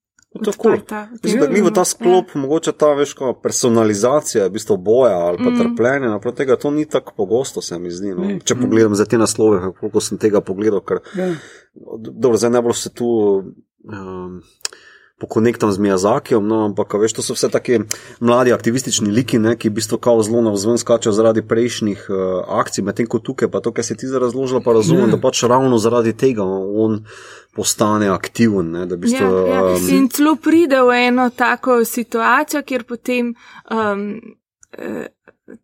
Tako 0.44 0.70
je. 0.70 0.80
Mislim, 1.22 1.40
da 1.40 1.46
glede 1.46 1.74
ta 1.74 1.84
sklop, 1.84 2.24
ja. 2.34 2.40
mogoče 2.40 2.72
ta 2.72 2.92
veška 2.94 3.32
personalizacija, 3.42 4.46
v 4.46 4.50
bistvu 4.50 4.76
boja 4.76 5.16
ali 5.16 5.38
pa 5.38 5.50
mm. 5.50 5.58
trpljenja, 5.58 6.08
naproti 6.08 6.36
tega 6.36 6.56
to 6.56 6.70
ni 6.70 6.84
tako 6.84 7.12
pogosto, 7.16 7.62
se 7.62 7.78
mi 7.78 7.90
zdi. 7.90 8.14
No. 8.14 8.38
Če 8.44 8.54
mm. 8.54 8.60
pogledam 8.60 8.94
za 8.94 9.04
te 9.04 9.18
naslove, 9.18 9.72
koliko 9.80 10.00
sem 10.00 10.18
tega 10.18 10.40
pogledal, 10.40 10.80
ker 10.80 11.00
ja. 11.16 11.32
dobro, 11.98 12.36
zdaj 12.36 12.50
najbolj 12.50 12.74
se 12.74 12.94
tu. 12.94 13.08
Um, 13.88 14.42
pokonektam 15.18 15.72
z 15.72 15.78
Miyazakijem, 15.78 16.46
no, 16.46 16.64
ampak 16.64 16.94
veš, 16.94 17.12
to 17.12 17.22
so 17.22 17.34
vse 17.34 17.48
taki 17.50 17.80
mladi 18.20 18.52
aktivistični 18.54 19.10
liki, 19.10 19.38
ne, 19.38 19.56
ki 19.58 19.68
v 19.68 19.72
bistvu 19.80 19.98
kao 19.98 20.22
zelo 20.22 20.42
na 20.42 20.52
vzven 20.54 20.78
skačejo 20.78 21.12
zaradi 21.12 21.42
prejšnjih 21.42 22.06
uh, 22.08 22.16
akcij, 22.60 22.84
medtem 22.86 23.06
ko 23.10 23.18
tukaj, 23.18 23.50
pa 23.50 23.60
to, 23.60 23.72
kar 23.74 23.84
si 23.84 23.96
ti 23.98 24.06
zdaj 24.06 24.20
razložila, 24.20 24.60
pa 24.60 24.72
razumem, 24.72 25.10
Ne. 25.10 25.16
da 25.16 25.18
pač 25.18 25.42
ravno 25.42 25.78
zaradi 25.78 26.12
tega 26.12 26.42
on 26.44 27.04
postane 27.54 28.08
aktiven, 28.08 28.70
ne, 28.70 28.86
da 28.86 28.94
v 28.94 28.98
bistvu. 28.98 29.26
Ja, 29.26 29.54
ja. 29.54 29.62
um, 29.74 29.88
In 29.90 30.08
celo 30.08 30.36
pride 30.36 30.82
v 30.86 30.94
eno 31.08 31.30
tako 31.34 31.84
situacijo, 31.84 32.62
kjer 32.62 32.84
potem 32.86 33.34
um, 33.74 34.20
eh, 34.78 35.06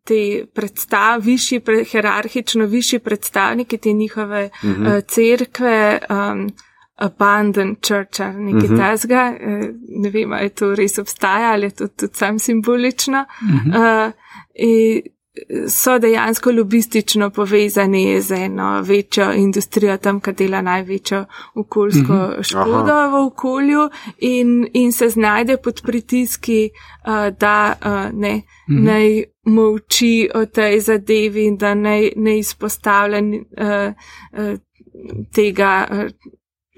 te 0.05 0.21
predstav, 0.55 1.21
višji, 1.23 1.61
pre, 1.61 1.85
hierarhično 1.85 2.67
višji 2.67 2.99
predstavniki 2.99 3.79
te 3.79 3.93
njihove 3.93 4.51
uh 4.53 4.65
Mhm. 4.65 4.83
-huh. 4.83 4.97
uh, 4.99 5.05
cerkve, 5.07 5.99
um, 6.11 6.49
abandon 6.97 7.77
church 7.83 8.21
ali 8.21 8.37
nekaj 8.45 8.65
uh 8.65 8.71
Mhm. 8.71 8.75
-huh. 8.75 8.91
tasga, 8.91 9.37
eh, 9.41 9.69
ne 9.89 10.11
vem, 10.11 10.33
ali 10.33 10.49
to 10.51 10.75
res 10.75 10.99
obstaja 10.99 11.53
ali 11.53 11.67
je 11.67 11.71
to 11.71 11.89
tudi 11.89 12.15
sam 12.15 12.39
simbolično. 12.39 13.25
Mhm. 13.43 13.69
Uh, 13.71 14.13
in, 14.55 15.03
So 15.69 15.99
dejansko 15.99 16.53
lobistično 16.53 17.31
povezani 17.31 18.21
z 18.21 18.33
eno 18.33 18.81
večjo 18.81 19.33
industrijo, 19.33 19.97
tam, 19.97 20.21
ki 20.21 20.33
dela 20.33 20.61
največjo 20.63 21.25
okoljsko 21.55 22.13
Mhm. 22.13 22.23
mm 22.23 22.31
-hmm. 22.31 22.43
škodo 22.43 23.11
v 23.11 23.27
okolju, 23.27 23.91
in, 24.19 24.69
in 24.73 24.93
se 24.93 25.09
znajde 25.09 25.57
pod 25.57 25.81
pritiski, 25.83 26.71
uh, 27.07 27.39
da 27.39 27.75
uh, 27.81 28.19
ne, 28.21 28.35
mm 28.69 28.75
-hmm. 28.77 28.85
naj 28.85 29.25
molči 29.45 30.31
o 30.35 30.47
tej 30.47 30.81
zadevi 30.81 31.45
in 31.45 31.57
da 31.57 31.75
naj 31.75 32.11
ne 32.17 32.39
izpostavlja 32.39 33.19
uh, 33.19 33.93
uh, 34.39 34.59
tega 35.35 35.89
uh, 35.91 35.99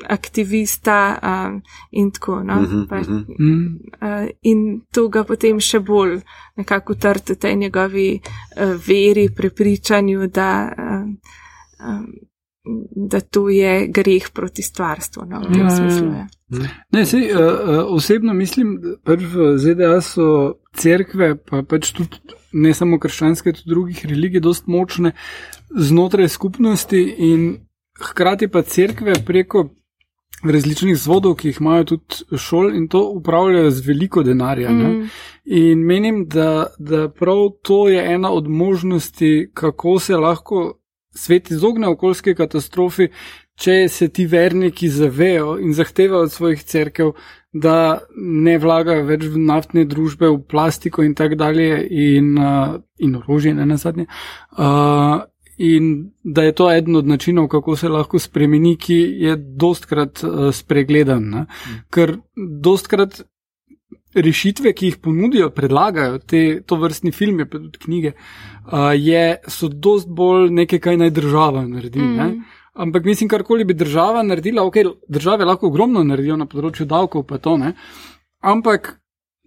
aktivista 0.05 1.19
um, 1.23 1.63
in 1.91 2.11
tako. 2.11 2.43
No? 2.43 2.61
Mhm, 2.61 2.87
Pa, 2.89 3.01
mhm. 3.01 3.25
Mm. 3.39 3.79
Uh, 4.01 4.29
in 4.43 4.81
to 4.93 5.09
ga 5.09 5.25
potem 5.25 5.61
še 5.61 5.81
bolj 5.81 6.21
nekako 6.57 6.95
trti 6.95 7.33
v 7.33 7.41
tej 7.41 7.57
njegovi 7.57 8.09
uh, 8.21 8.77
veri, 8.89 9.29
prepričanju, 9.37 10.27
da, 10.29 10.51
um, 10.79 11.19
um, 11.81 12.07
da 13.09 13.21
to 13.21 13.49
je 13.49 13.87
greh 13.89 14.31
proti 14.35 14.63
stvarstvu. 14.63 15.25
No, 15.27 15.41
v 15.41 15.53
tem 15.53 15.61
Ja, 15.61 15.71
ja, 15.71 15.77
smislu. 15.77 16.07
ja. 16.13 16.27
Ja. 16.49 16.69
Ne, 16.93 17.07
sej, 17.07 17.33
uh, 17.33 17.41
uh, 17.41 17.95
osebno 17.97 18.35
mislim, 18.35 18.77
da 18.83 18.97
pač 19.03 19.25
v 19.27 19.57
ZDA 19.59 20.01
so 20.05 20.59
cerkve, 20.77 21.37
pa 21.43 21.63
pač 21.67 21.91
tudi 21.97 22.21
ne 22.53 22.75
samo 22.75 22.99
krščanske, 22.99 23.53
tudi 23.53 23.71
drugih 23.73 24.05
religij, 24.07 24.41
dost 24.41 24.69
močne 24.71 25.13
znotraj 25.75 26.29
skupnosti 26.29 27.01
in 27.19 27.49
hkrati 27.99 28.49
pa 28.49 28.63
cerkve 28.63 29.17
preko 29.27 29.71
različnih 30.45 30.97
zvodov, 30.97 31.35
ki 31.41 31.49
jih 31.49 31.61
imajo 31.61 31.85
tudi 31.85 32.39
šol 32.39 32.75
in 32.77 32.89
to 32.89 33.03
upravljajo 33.17 33.71
z 33.71 33.87
veliko 33.87 34.23
denarja. 34.23 34.71
Mm. 34.71 35.09
In 35.45 35.85
menim, 35.87 36.27
da, 36.29 36.67
da 36.79 37.09
prav 37.09 37.49
to 37.63 37.89
je 37.89 38.15
ena 38.15 38.31
od 38.33 38.49
možnosti, 38.49 39.51
kako 39.55 39.99
se 39.99 40.17
lahko 40.17 40.79
svet 41.15 41.51
izogne 41.51 41.89
okoljski 41.89 42.35
katastrofi, 42.35 43.09
če 43.57 43.89
se 43.89 44.09
ti 44.09 44.27
verniki 44.27 44.89
zavejo 44.89 45.57
in 45.59 45.73
zahtevajo 45.75 46.23
od 46.23 46.33
svojih 46.33 46.63
cerkev, 46.63 47.13
da 47.53 48.01
ne 48.17 48.59
vlagajo 48.61 49.07
več 49.09 49.25
v 49.33 49.41
naftne 49.41 49.87
družbe, 49.89 50.29
v 50.29 50.43
plastiko 50.45 51.05
in 51.07 51.15
tako 51.17 51.39
dalje, 51.41 51.71
in, 51.89 52.35
uh, 52.37 52.77
in 52.99 53.17
orožje, 53.17 53.55
ne 53.57 53.65
na 53.67 53.79
zadnje. 53.81 54.05
Uh, 54.53 55.25
In 55.59 56.11
da 56.23 56.43
je 56.43 56.53
to 56.53 56.69
eden 56.73 56.97
od 56.97 57.07
načinov, 57.07 57.49
kako 57.49 57.77
se 57.77 57.89
lahko 57.89 58.19
spremeni, 58.19 58.75
ki 58.77 58.97
je 59.25 59.37
dostkrat 59.37 60.25
uh, 60.25 60.51
spregledan. 60.53 61.31
Ne? 61.31 61.47
Ker 61.91 62.19
dostkrat 62.37 63.23
rešitve, 64.15 64.73
ki 64.73 64.91
jih 64.91 64.99
ponudijo, 65.03 65.51
predlagajo 65.51 66.19
te, 66.19 66.43
to 66.67 66.77
vrstni 66.81 67.13
filme, 67.13 67.49
pa 67.49 67.59
tudi 67.59 67.79
knjige, 67.79 68.13
uh, 68.13 68.93
je, 68.97 69.39
so 69.49 69.69
dost 69.69 70.09
bolj 70.09 70.51
nekaj, 70.51 70.81
kaj 70.81 71.01
naj 71.05 71.11
država 71.17 71.65
naredi. 71.69 72.05
Mm. 72.05 72.17
Ne? 72.17 72.63
Ampak 72.77 73.05
mislim, 73.05 73.29
karkoli 73.29 73.65
bi 73.65 73.75
država 73.75 74.23
naredila, 74.23 74.65
ok, 74.65 74.77
države 75.09 75.45
lahko 75.45 75.71
ogromno 75.73 76.05
naredijo 76.05 76.37
na 76.37 76.47
področju 76.47 76.85
davkov, 76.87 77.25
pa 77.29 77.39
to 77.41 77.57
ne. 77.57 77.73
Ampak, 78.45 78.99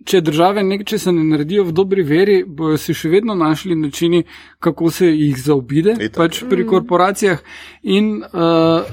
če 0.05 0.21
države 0.21 0.63
nekaj 0.63 0.97
ne 1.11 1.23
naredijo 1.23 1.63
v 1.63 1.71
dobri 1.75 2.03
veri, 2.03 2.43
bojo 2.47 2.77
si 2.77 2.93
še 2.93 3.09
vedno 3.09 3.35
našli 3.35 3.75
načini, 3.75 4.23
kako 4.59 4.91
se 4.91 5.07
jih 5.07 5.37
zaobide, 5.37 5.95
Itak. 5.99 6.15
pač 6.15 6.43
pri 6.49 6.65
korporacijah. 6.67 7.39
In 7.83 8.23
uh, 8.23 8.39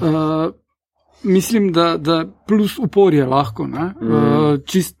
uh, 0.01 0.51
mislim, 1.23 1.71
da, 1.73 1.97
da 1.97 2.25
plus 2.47 2.77
upor 2.79 3.13
je 3.13 3.25
lahko. 3.25 3.67
Mm. 3.67 3.73
Uh, 4.01 4.59
čist 4.65 4.95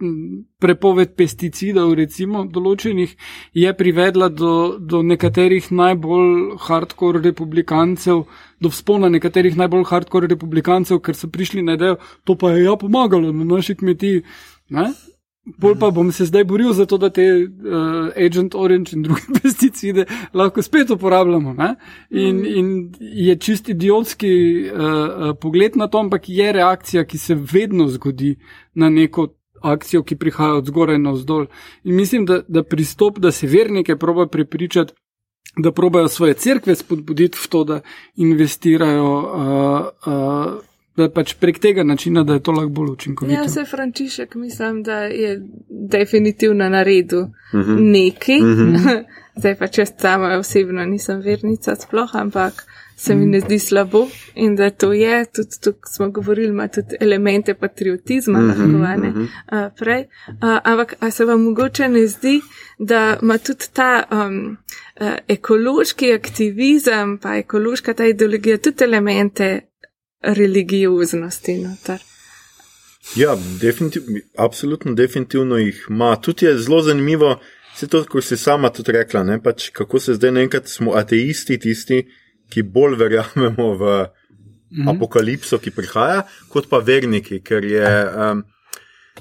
prepoved 0.59 1.13
pesticidov, 1.15 1.93
recimo, 1.93 2.45
določenih, 2.45 3.13
je 3.53 3.73
privedla 3.77 4.29
do, 4.29 4.53
do 4.79 5.03
nekaterih 5.05 5.69
najbolj 5.71 6.57
hardcore 6.67 7.21
republikancev, 7.21 8.23
do 8.59 8.71
vzpona 8.73 9.11
nekaterih 9.13 9.57
najbolj 9.57 9.85
hardcore 9.91 10.31
republikancev, 10.33 11.01
ker 11.05 11.15
so 11.15 11.29
prišli 11.29 11.61
na 11.61 11.77
idejo, 11.77 11.99
to 12.25 12.35
pa 12.35 12.55
je 12.55 12.65
ja 12.65 12.75
pomagalo 12.79 13.31
na 13.31 13.45
naši 13.55 13.77
kmetiji. 13.77 14.23
Ne? 14.69 14.89
Bolj 15.57 15.77
pa 15.79 15.89
bom 15.91 16.11
se 16.11 16.25
zdaj 16.25 16.43
boril 16.43 16.73
za 16.73 16.85
to, 16.85 16.97
da 16.97 17.09
te 17.09 17.23
uh, 17.23 18.25
Agent 18.25 18.55
Orange 18.55 18.91
in 18.95 19.03
druge 19.03 19.21
pesticide 19.41 20.05
lahko 20.33 20.61
spet 20.61 20.89
uporabljamo. 20.91 21.53
Ne? 21.53 21.75
In, 22.09 22.45
in 22.45 22.91
je 22.99 23.35
čist 23.35 23.69
idiotski 23.69 24.31
uh, 24.67 25.31
pogled 25.41 25.77
na 25.77 25.87
to, 25.87 25.99
ampak 26.03 26.29
je 26.29 26.51
reakcija, 26.53 27.05
ki 27.05 27.17
se 27.17 27.35
vedno 27.35 27.87
zgodi 27.87 28.35
na 28.73 28.89
neko 28.89 29.27
akcijo, 29.61 30.03
ki 30.03 30.15
prihaja 30.15 30.59
od 30.59 30.65
zgoraj 30.65 30.99
na 30.99 31.11
vzdolj. 31.15 31.47
In 31.83 31.95
mislim, 31.95 32.25
da, 32.25 32.41
da 32.47 32.63
pristop, 32.63 33.19
da 33.19 33.31
se 33.31 33.47
vernike 33.47 33.95
proba 33.95 34.27
prepričati, 34.27 34.93
da 35.57 35.71
probajo 35.71 36.07
svoje 36.07 36.33
cerkve 36.33 36.75
spodbuditi 36.75 37.37
v 37.43 37.49
to, 37.49 37.63
da 37.63 37.81
investirajo. 38.15 39.13
Uh, 39.17 40.13
uh, 40.13 40.66
Da 40.97 41.09
pač 41.09 41.33
prek 41.33 41.59
tega 41.59 41.83
načina, 41.83 42.23
da 42.23 42.33
je 42.33 42.39
to 42.39 42.51
lahko 42.51 42.69
bolj 42.69 42.89
učinkovito. 42.91 43.41
Ja, 43.41 43.47
se 43.49 43.65
Frančišek, 43.65 44.35
mislim, 44.35 44.83
da 44.83 44.99
je 45.01 45.41
definitivno 45.69 46.69
naredil 46.69 47.21
Mhm. 47.53 47.59
mm 47.59 47.63
-hmm. 47.65 47.91
nekaj. 47.91 48.41
Mm 48.41 48.51
Mhm. 48.51 48.75
-hmm. 48.75 49.03
Zdaj 49.39 49.55
pa 49.55 49.67
če 49.67 49.85
sama 49.85 50.27
osebno 50.37 50.85
nisem 50.85 51.19
vernica 51.19 51.75
sploh, 51.75 52.15
ampak 52.15 52.53
se 52.95 53.15
mi 53.15 53.25
ne 53.25 53.39
zdi 53.39 53.59
slabo 53.59 54.07
in 54.35 54.55
da 54.55 54.69
to 54.69 54.93
je, 54.93 55.25
tudi 55.25 55.59
tukaj 55.63 55.91
smo 55.95 56.09
govorili, 56.09 56.47
ima 56.47 56.67
tudi 56.67 56.95
elemente 56.99 57.53
patriotizma, 57.53 58.39
Mhm, 58.39 58.47
lahko 58.47 59.01
ne 59.01 59.09
mhm. 59.09 59.21
uh, 59.21 59.27
prej. 59.79 60.05
Uh, 60.27 60.33
ampak 60.63 60.93
a 60.99 61.11
se 61.11 61.25
vam 61.25 61.41
mogoče 61.41 61.89
ne 61.89 62.07
zdi, 62.07 62.41
da 62.79 63.17
ima 63.21 63.37
tudi 63.37 63.65
ta 63.73 64.03
um, 64.11 64.57
uh, 65.01 65.07
ekološki 65.27 66.13
aktivizem, 66.13 67.17
pa 67.17 67.35
ekološka 67.35 67.93
ta 67.93 68.05
ideologija 68.05 68.57
tudi 68.57 68.83
elemente 68.83 69.61
religioznosti 70.27 71.57
noter. 71.61 72.03
Ja, 73.15 73.37
definitivno, 73.61 74.19
absolutno, 74.37 74.93
definitivno 74.93 75.57
jih 75.57 75.85
ima. 75.89 76.15
Tudi 76.21 76.45
je 76.45 76.57
zelo 76.59 76.81
zanimivo, 76.81 77.39
se 77.75 77.87
to, 77.87 78.03
kot 78.03 78.23
si 78.23 78.37
sama 78.37 78.69
tudi 78.69 78.91
rekla, 78.91 79.23
ne, 79.23 79.39
pač, 79.43 79.69
kako 79.69 79.99
se 79.99 80.17
zdaj 80.17 80.31
naenkrat 80.31 80.67
smo 80.67 80.91
ateisti, 80.99 81.59
tisti, 81.59 82.03
ki 82.49 82.63
bolj 82.63 82.97
verjamemo 82.99 83.73
v 83.79 83.91
Mhm. 84.71 84.87
apokalipso, 84.87 85.57
ki 85.59 85.71
prihaja, 85.71 86.23
kot 86.49 86.69
pa 86.69 86.77
verniki, 86.83 87.39
ker 87.39 87.63
je. 87.63 87.87
Um, 87.87 88.43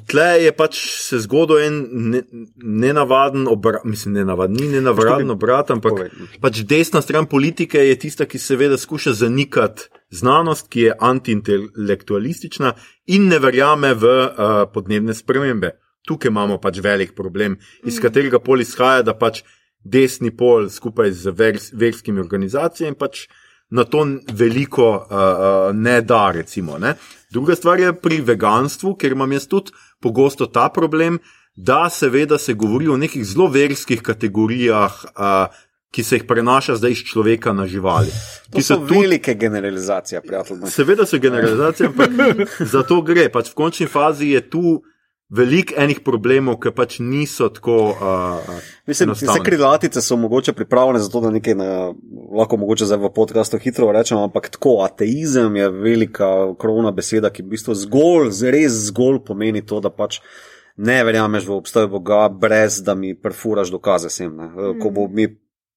Tle 0.04 0.42
je 0.44 0.52
pač 0.52 0.78
se 1.00 1.18
zgodil 1.24 1.58
en 1.64 1.76
ne- 2.12 2.22
nenavaden 2.56 3.46
obrat, 3.48 3.84
mislim, 3.84 4.14
nenavaden, 4.14 4.56
ni 4.60 4.68
nenavaden 4.68 5.30
obrat, 5.30 5.70
ampak 5.70 5.92
Povej. 5.92 6.10
pač 6.40 6.60
desna 6.68 7.00
stran 7.02 7.26
politike 7.26 7.80
je 7.80 7.96
tista, 7.98 8.26
ki 8.26 8.38
seveda 8.38 8.76
skuša 8.76 9.12
zanikati 9.12 9.88
znanost, 10.10 10.68
ki 10.68 10.80
je 10.80 10.96
antiintelektualistična 11.00 12.74
in 13.06 13.28
ne 13.28 13.38
verjame 13.38 13.94
v 13.94 14.04
uh, 14.04 14.68
podnebne 14.72 15.14
spremembe. 15.14 15.72
Tukaj 16.06 16.30
imamo 16.30 16.60
pač 16.62 16.78
velik 16.78 17.16
problem, 17.16 17.56
iz 17.84 17.98
katerega 18.00 18.38
pol 18.38 18.62
izhaja, 18.62 19.02
da 19.02 19.16
pač 19.18 19.42
desni 19.82 20.30
pol 20.30 20.68
skupaj 20.70 21.10
z 21.12 21.34
vers, 21.34 21.72
verskimi 21.72 22.20
organizacijami 22.20 22.98
pač 22.98 23.26
na 23.70 23.84
to 23.84 24.06
veliko 24.32 24.88
uh, 24.90 25.06
uh, 25.10 25.76
ne 25.76 26.00
da. 26.00 26.30
Recimo, 26.34 26.78
ne. 26.78 26.94
Druga 27.30 27.54
stvar 27.54 27.80
je 27.80 27.92
pri 27.92 28.20
veganstvu, 28.20 28.94
ker 28.94 29.12
imam 29.12 29.32
jaz 29.32 29.46
tudi 29.46 29.74
pogosto 30.00 30.46
ta 30.46 30.68
problem, 30.68 31.18
da 31.56 31.88
seveda 31.90 32.38
se 32.38 32.54
govori 32.54 32.88
o 32.88 32.96
nekih 32.96 33.24
zelo 33.24 33.48
verskih 33.48 34.02
kategorijah. 34.02 35.04
Uh, 35.16 35.62
Ki 35.94 36.02
se 36.04 36.18
jih 36.18 36.24
prenaša 36.28 36.74
zdaj 36.76 36.92
iz 36.92 37.02
človeka 37.08 37.52
na 37.56 37.64
živali. 37.66 38.10
To 38.52 38.60
so 38.60 38.74
tudi 38.76 38.98
velike 38.98 39.34
generalizacije, 39.34 40.20
prijatelj. 40.20 40.58
moj. 40.58 40.70
Seveda 40.70 41.06
so 41.06 41.18
generalizacije, 41.18 41.86
ampak 41.86 42.10
za 42.72 42.82
to 42.82 43.00
gre. 43.06 43.28
Pač 43.32 43.48
v 43.50 43.54
končni 43.54 43.86
fazi 43.86 44.34
je 44.34 44.42
tu 44.50 44.82
veliko 45.28 45.74
enih 45.82 46.00
problemov, 46.06 46.58
ki 46.62 46.70
pač 46.74 46.98
niso 47.02 47.48
tako. 47.50 47.76
Uh, 47.92 48.58
Mislim, 48.86 49.10
da 49.10 49.16
vse 49.18 49.40
krilatice 49.44 50.02
so 50.02 50.16
mogoče 50.16 50.52
pripravljene 50.52 51.00
za 51.02 51.10
to, 51.10 51.20
da 51.20 51.30
nekaj 51.34 51.54
ne, 51.54 51.70
lahko 52.38 52.56
mogoče 52.62 52.86
zdaj 52.86 53.00
v 53.02 53.12
podkastu 53.14 53.58
hitro 53.58 53.90
rečemo, 53.92 54.24
ampak 54.24 54.48
tako, 54.54 54.78
ateizem 54.86 55.56
je 55.56 55.70
velika 55.70 56.30
krovna 56.58 56.92
beseda, 56.94 57.30
ki 57.30 57.42
v 57.42 57.56
bistvu 57.56 57.74
zgolj, 57.74 58.30
res 58.54 58.86
zgolj 58.90 59.24
pomeni 59.26 59.64
to, 59.66 59.80
da 59.82 59.90
pač 59.90 60.20
ne 60.76 61.00
verjameš 61.04 61.48
v 61.48 61.56
obstoj 61.56 61.88
Boga, 61.90 62.28
brez 62.28 62.82
da 62.84 62.94
mi 62.94 63.14
perfuraš 63.18 63.72
dokaze 63.74 64.10
sem. 64.12 64.30
Ne. 64.36 64.76
Ko 64.82 64.92
bo 64.94 65.08
mi 65.08 65.26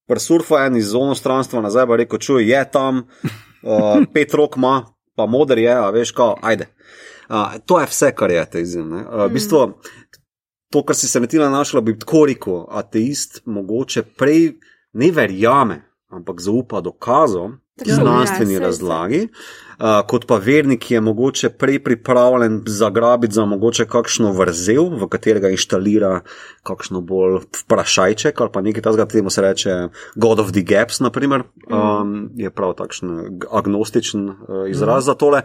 presurfa 0.09 0.65
en 0.65 0.77
iz 0.77 0.91
zonostranstva 0.93 1.61
nazaj, 1.61 1.87
pa 1.87 1.97
reko, 1.97 2.17
čuj, 2.17 2.43
je 2.45 2.63
tam, 2.71 3.05
uh, 3.65 4.03
pet 4.13 4.33
rok 4.33 4.57
ima, 4.57 4.91
pa 5.15 5.25
moder 5.25 5.57
je, 5.57 5.73
a 5.73 5.89
veš, 5.95 6.13
kao, 6.13 6.35
ajde. 6.41 6.69
Uh, 7.29 7.59
to 7.65 7.79
je 7.79 7.85
vse, 7.85 8.11
kar 8.15 8.31
je 8.31 8.41
ateizem. 8.41 8.91
Uh, 8.93 9.27
v 9.27 9.33
bistvu, 9.37 9.61
to, 10.73 10.83
kar 10.83 10.97
si 10.97 11.07
se 11.07 11.19
metila 11.21 11.49
našla, 11.49 11.81
bi 11.81 11.97
tako 11.99 12.25
rekel, 12.25 12.63
ateist 12.69 13.43
mogoče 13.45 14.03
prej 14.17 14.55
ne 14.97 15.11
verjame, 15.13 15.83
ampak 16.09 16.41
zaupa 16.41 16.81
dokazom, 16.81 17.59
znanstveni 17.85 18.53
ja, 18.53 18.59
razlagi, 18.59 19.21
uh, 19.79 20.01
kot 20.07 20.25
pa 20.27 20.39
vernik, 20.41 20.91
je 20.91 21.01
mogoče 21.01 21.49
prej 21.49 21.79
pripravljen 21.83 22.63
zagrabiti 22.65 23.33
za 23.33 23.45
mogoče 23.45 23.85
kakšno 23.85 24.31
vrzel, 24.33 24.89
v 24.99 25.07
katerega 25.07 25.53
inštalira 25.53 26.19
kakšno 26.63 27.01
bolj 27.01 27.43
vprašajček 27.63 28.41
ali 28.41 28.53
pa 28.53 28.61
nekaj 28.61 28.83
takega, 28.83 29.05
temu 29.05 29.29
se 29.29 29.41
reče 29.41 29.77
God 30.15 30.39
of 30.39 30.51
the 30.51 30.61
Gaps, 30.61 30.99
naprimer, 30.99 31.43
um, 31.69 32.31
je 32.35 32.49
prav 32.49 32.73
takšen 32.73 33.39
agnostičen 33.51 34.29
uh, 34.29 34.65
izraz 34.69 35.03
mm. 35.03 35.05
za 35.05 35.13
tole. 35.13 35.41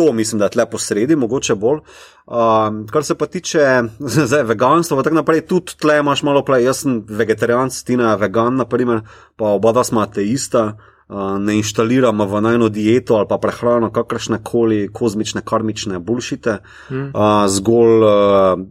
To 0.00 0.12
mislim, 0.12 0.38
da 0.38 0.44
je 0.44 0.50
tle 0.50 0.64
posredi, 0.70 1.16
mogoče 1.16 1.54
bolj. 1.54 1.82
Um, 2.26 2.86
kar 2.88 3.04
se 3.04 3.14
pa 3.14 3.26
tiče 3.26 3.82
zdaj, 4.26 4.42
veganstva, 4.48 4.96
pa 4.96 5.02
tako 5.02 5.18
naprej, 5.20 5.42
tudi 5.46 5.76
tle 5.76 5.98
imaš 6.00 6.22
malo 6.22 6.40
prej. 6.44 6.64
Jaz 6.64 6.80
sem 6.86 7.02
vegetarijan, 7.08 7.68
Tina 7.84 8.14
je 8.14 8.22
vegan, 8.22 8.56
naprimer, 8.56 9.02
pa 9.36 9.52
oba 9.58 9.74
dva 9.76 9.84
smo 9.84 10.00
ateista, 10.00 10.64
uh, 10.72 11.36
ne 11.38 11.58
inštaliramo 11.60 12.24
v 12.26 12.40
najno 12.40 12.68
dieto 12.72 13.20
ali 13.20 13.28
pa 13.28 13.38
prehrano 13.38 13.92
kakršne 13.92 14.40
koli 14.42 14.88
kozmične, 14.92 15.44
karmične 15.44 15.98
bulšite, 15.98 16.58
hmm. 16.88 17.08
uh, 17.14 17.44
zgolj. 17.48 18.04
Uh, 18.04 18.68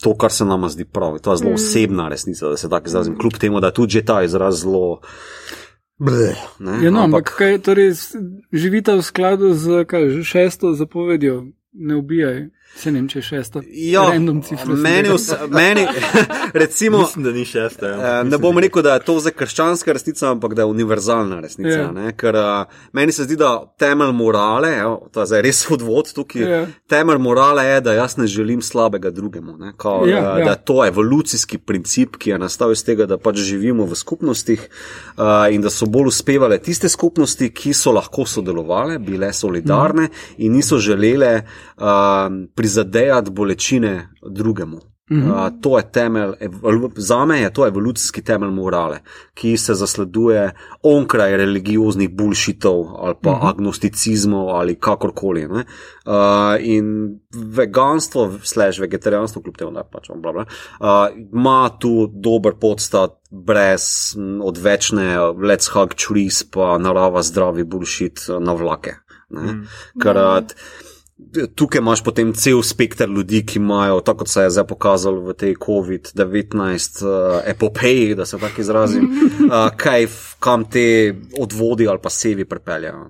To, 0.00 0.14
kar 0.16 0.32
se 0.32 0.46
nam 0.48 0.62
zdi 0.72 0.86
prav, 0.88 1.18
to 1.20 1.34
je 1.34 1.36
zelo 1.36 1.50
mm. 1.50 1.54
osebna 1.54 2.06
resnica, 2.08 2.48
da 2.48 2.56
se 2.56 2.70
tako 2.72 2.86
izrazim. 2.88 3.18
Kljub 3.18 3.34
temu, 3.36 3.60
da 3.60 3.66
je 3.68 3.74
tudi 3.76 4.00
ta 4.04 4.22
izraz 4.24 4.62
zelo 4.62 5.00
Bleh, 6.00 6.38
ne, 6.60 6.78
ja, 6.80 6.90
no, 6.90 7.04
ampak, 7.04 7.28
ampak 7.28 7.38
kaj 7.38 7.58
torej 7.60 7.90
živite 8.52 8.96
v 8.96 9.02
skladu 9.04 9.52
z 9.52 9.84
kaj, 9.84 10.22
šesto 10.24 10.72
zapovedjo, 10.72 11.52
ne 11.76 11.96
ubijaj. 12.00 12.48
Se 12.76 12.88
ne 12.92 13.00
vem, 13.00 13.08
če 13.10 13.18
je 13.18 13.22
šesta. 13.26 13.60
Ja, 13.76 14.06
meni, 14.14 15.10
vse, 15.12 15.36
meni 15.52 15.82
recimo, 16.62 17.02
Mislim, 17.02 17.24
da 17.24 17.32
ni 17.34 17.44
šesta. 17.44 17.88
Ja. 17.88 18.20
Eh, 18.20 18.24
ne 18.24 18.38
bom 18.38 18.58
rekel, 18.62 18.82
da 18.86 18.94
je 18.94 19.02
to 19.04 19.18
zdaj 19.20 19.34
krščanska 19.36 19.92
resnica, 19.92 20.30
ampak 20.30 20.54
da 20.56 20.62
je 20.62 20.70
univerzalna 20.70 21.40
resnica. 21.42 21.80
Ja. 21.82 22.12
Ker 22.16 22.38
uh, 22.38 22.78
meni 22.96 23.12
se 23.12 23.26
zdi, 23.26 23.36
da 23.40 23.50
temelj 23.78 24.14
morale, 24.16 24.70
evo, 24.78 25.10
to 25.12 25.24
je 25.24 25.32
zdaj 25.32 25.42
res 25.44 25.64
odvod 25.74 26.12
tukaj, 26.14 26.42
ja. 26.42 26.60
temelj 26.88 27.20
morale 27.20 27.66
je, 27.66 27.80
da 27.84 27.96
jaz 27.98 28.16
ne 28.20 28.28
želim 28.30 28.62
slabega 28.62 29.10
drugemu. 29.10 29.58
Kao, 29.76 30.06
ja, 30.06 30.20
da, 30.22 30.38
ja. 30.38 30.44
da 30.44 30.50
je 30.54 30.64
to 30.64 30.78
evolucijski 30.86 31.58
princip, 31.58 32.16
ki 32.16 32.30
je 32.30 32.38
nastal 32.38 32.72
iz 32.72 32.84
tega, 32.86 33.04
da 33.10 33.18
pač 33.18 33.42
živimo 33.44 33.84
v 33.90 33.98
skupnostih 33.98 34.62
uh, 34.62 35.50
in 35.52 35.60
da 35.60 35.74
so 35.74 35.90
bolj 35.90 36.14
uspevale 36.14 36.60
tiste 36.62 36.88
skupnosti, 36.88 37.50
ki 37.50 37.74
so 37.76 37.92
lahko 37.92 38.24
sodelovale, 38.30 38.98
bile 39.02 39.32
solidarne 39.36 40.08
mm. 40.08 40.40
in 40.46 40.56
niso 40.56 40.78
želele. 40.78 41.34
Uh, 41.80 42.30
prizadejati 42.60 43.30
bolečine 43.30 44.08
drugemu. 44.30 44.78
Mm 45.10 45.22
-hmm. 45.22 45.46
uh, 45.46 45.60
to 45.60 45.78
je 45.78 45.92
temelj, 45.92 46.32
za 46.96 47.24
me 47.24 47.40
je 47.40 47.52
to 47.52 47.66
evolucijski 47.66 48.22
temelj 48.22 48.50
morale, 48.50 48.98
ki 49.34 49.56
se 49.56 49.74
zasleduje 49.74 50.52
onkraj 50.82 51.36
religioznih 51.36 52.10
bulšitev 52.10 52.84
ali 52.98 53.14
pa 53.22 53.30
mm 53.30 53.34
-hmm. 53.34 53.48
agnosticizmov 53.48 54.48
ali 54.48 54.74
kakorkoli. 54.74 55.46
Uh, 55.46 55.62
in 56.60 57.18
veganstvo, 57.34 58.32
slash 58.42 58.80
vegetarijanstvo, 58.80 59.42
kljub 59.42 59.56
temu, 59.56 59.70
da 59.70 59.84
pač 59.84 60.08
bla, 60.14 60.32
bla, 60.32 60.44
uh, 60.80 61.18
ima 61.32 61.70
tu 61.78 62.10
dober 62.12 62.52
podstat 62.60 63.10
brez 63.30 64.16
odvečne 64.42 65.16
let's 65.18 65.72
hug 65.72 65.94
trees 65.94 66.44
pa 66.50 66.78
narava 66.78 67.22
zdravi 67.22 67.64
bulšit 67.64 68.20
na 68.40 68.52
vlake. 68.52 68.94
Mm 69.30 69.38
-hmm. 69.38 69.66
Ker, 70.02 70.16
uh, 70.16 70.46
tukaj 71.54 71.78
imaš 71.78 72.04
potem 72.04 72.34
cel 72.34 72.62
spekter 72.62 73.08
ljudi, 73.08 73.46
ki 73.46 73.58
imajo, 73.58 74.00
tako 74.00 74.18
kot 74.18 74.28
se 74.28 74.42
je 74.42 74.50
zdaj 74.50 74.66
pokazalo 74.66 75.20
v 75.20 75.34
tej 75.34 75.54
COVID-19 75.54 77.04
uh, 77.04 77.42
epopeji, 77.46 78.14
da 78.14 78.26
se 78.26 78.38
tako 78.38 78.60
izrazim, 78.60 79.04
uh, 79.04 79.52
kaj, 79.82 80.06
kam 80.38 80.64
te 80.64 81.14
odvodi 81.38 81.88
ali 81.88 81.98
pa 82.02 82.10
sevi 82.10 82.44
pripeljajo. 82.44 83.08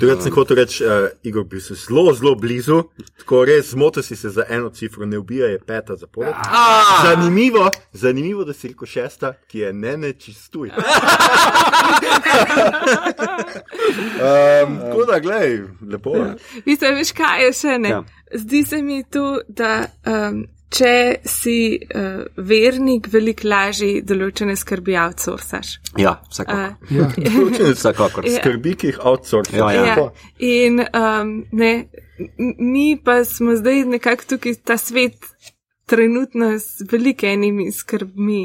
Drugič, 0.00 0.22
sem 0.22 0.34
hotel 0.34 0.56
reči, 0.56 0.84
uh, 0.84 0.90
Igor, 1.22 1.44
bi 1.44 1.60
se 1.60 1.74
zelo, 1.74 2.14
zelo 2.14 2.34
blizu, 2.34 2.82
tako 3.18 3.44
res 3.44 3.70
zmotil 3.70 4.02
si 4.02 4.16
se 4.16 4.30
za 4.30 4.44
eno 4.48 4.70
cifro, 4.70 5.06
ne 5.06 5.18
ubija 5.18 5.46
je 5.46 5.58
peta 5.58 5.96
zapored. 5.96 6.34
Zanimivo, 7.04 7.70
zanimivo, 7.92 8.44
da 8.44 8.52
si 8.52 8.68
rekel 8.68 8.86
šesta, 8.86 9.32
ki 9.48 9.58
je 9.58 9.72
ne 9.72 9.96
nečistuje. 9.96 10.72
um, 14.66 14.78
tako 14.78 15.04
da, 15.12 15.18
gledaj, 15.18 15.58
lepo. 15.90 16.14
Vi 16.64 16.76
ste 16.76 16.92
veš, 16.92 17.12
kaj 17.12 17.27
je 17.36 17.52
še 17.52 17.78
ne. 17.78 17.88
Ja. 17.88 18.04
Zdi 18.34 18.64
se 18.64 18.82
mi 18.82 19.02
tu, 19.04 19.24
da 19.48 19.86
um, 20.06 20.42
če 20.68 21.20
si 21.24 21.78
uh, 21.80 22.26
vernik, 22.36 23.08
veliko 23.12 23.48
lažje 23.48 24.02
določene 24.06 24.56
skrbi 24.58 24.98
outsourcaš. 25.00 25.78
Ja, 26.00 26.18
vsekakor. 26.28 26.76
Uh, 26.84 26.92
ja. 26.92 27.08
Ja. 28.28 28.34
Skrbi, 28.36 28.74
ki 28.76 28.92
jih 28.92 29.00
outsourcaš. 29.00 29.56
Ja, 29.56 29.70
ja. 29.72 29.96
ja. 29.96 30.08
In 30.44 30.82
um, 30.84 31.32
ne, 31.56 31.72
mi 32.58 32.90
pa 33.00 33.22
smo 33.24 33.56
zdaj 33.56 33.86
nekako 33.96 34.34
tukaj 34.36 34.60
ta 34.64 34.78
svet. 34.80 35.16
Trenutno 35.88 36.50
z 36.60 36.84
velikimi 36.84 37.70
skrbmi 37.72 38.42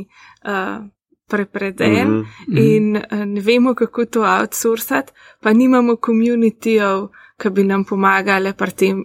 uh, 0.47 0.86
prepreden 1.27 2.07
mm 2.07 2.21
-hmm. 2.23 2.59
in 2.75 2.95
uh, 2.95 3.25
ne 3.25 3.41
vemo, 3.41 3.73
kako 3.75 4.05
to 4.05 4.21
outsourcati, 4.23 5.11
pa 5.41 5.53
nimamo 5.53 5.95
komunitijev, 5.95 7.07
ki 7.38 7.49
bi 7.49 7.63
nam 7.63 7.84
pomagali 7.84 8.53
pri 8.53 8.71
tem, 8.71 9.03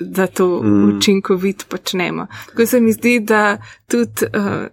da 0.00 0.26
to 0.26 0.62
mm. 0.62 0.96
učinkovito 0.96 1.64
počnemo. 1.68 2.26
Tako 2.46 2.66
se 2.66 2.80
mi 2.80 2.92
zdi, 2.92 3.20
da 3.20 3.58
tudi 3.88 4.26
uh, 4.34 4.66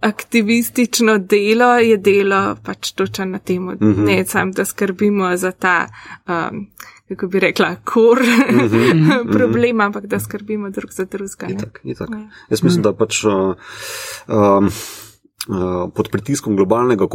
aktivistično 0.00 1.18
delo 1.18 1.74
je 1.78 1.96
delo 1.96 2.56
pač 2.64 2.92
točno 2.92 3.24
na 3.24 3.38
tem, 3.38 3.62
mm 3.62 3.78
-hmm. 3.80 4.04
ne 4.04 4.24
sam, 4.24 4.52
da 4.52 4.64
skrbimo 4.64 5.36
za 5.36 5.52
ta. 5.52 5.86
Um, 6.28 6.66
Kako 7.08 7.26
bi 7.26 7.40
rekla, 7.40 7.76
kor 7.84 8.18
mm 8.52 8.58
-hmm, 8.58 9.32
problem, 9.32 9.80
ampak 9.80 10.06
da 10.06 10.20
skrbimo 10.20 10.70
drug 10.70 10.90
za 10.92 11.04
drugega. 11.04 11.46
Ja. 11.84 12.28
Jaz 12.50 12.62
mislim, 12.62 12.82
da 12.82 12.92
pač 12.92 13.24
uh, 13.24 13.32
um, 13.32 14.66
uh, 14.66 15.90
pod 15.94 16.08
pritiskom 16.10 16.56
globalnega 16.56 17.06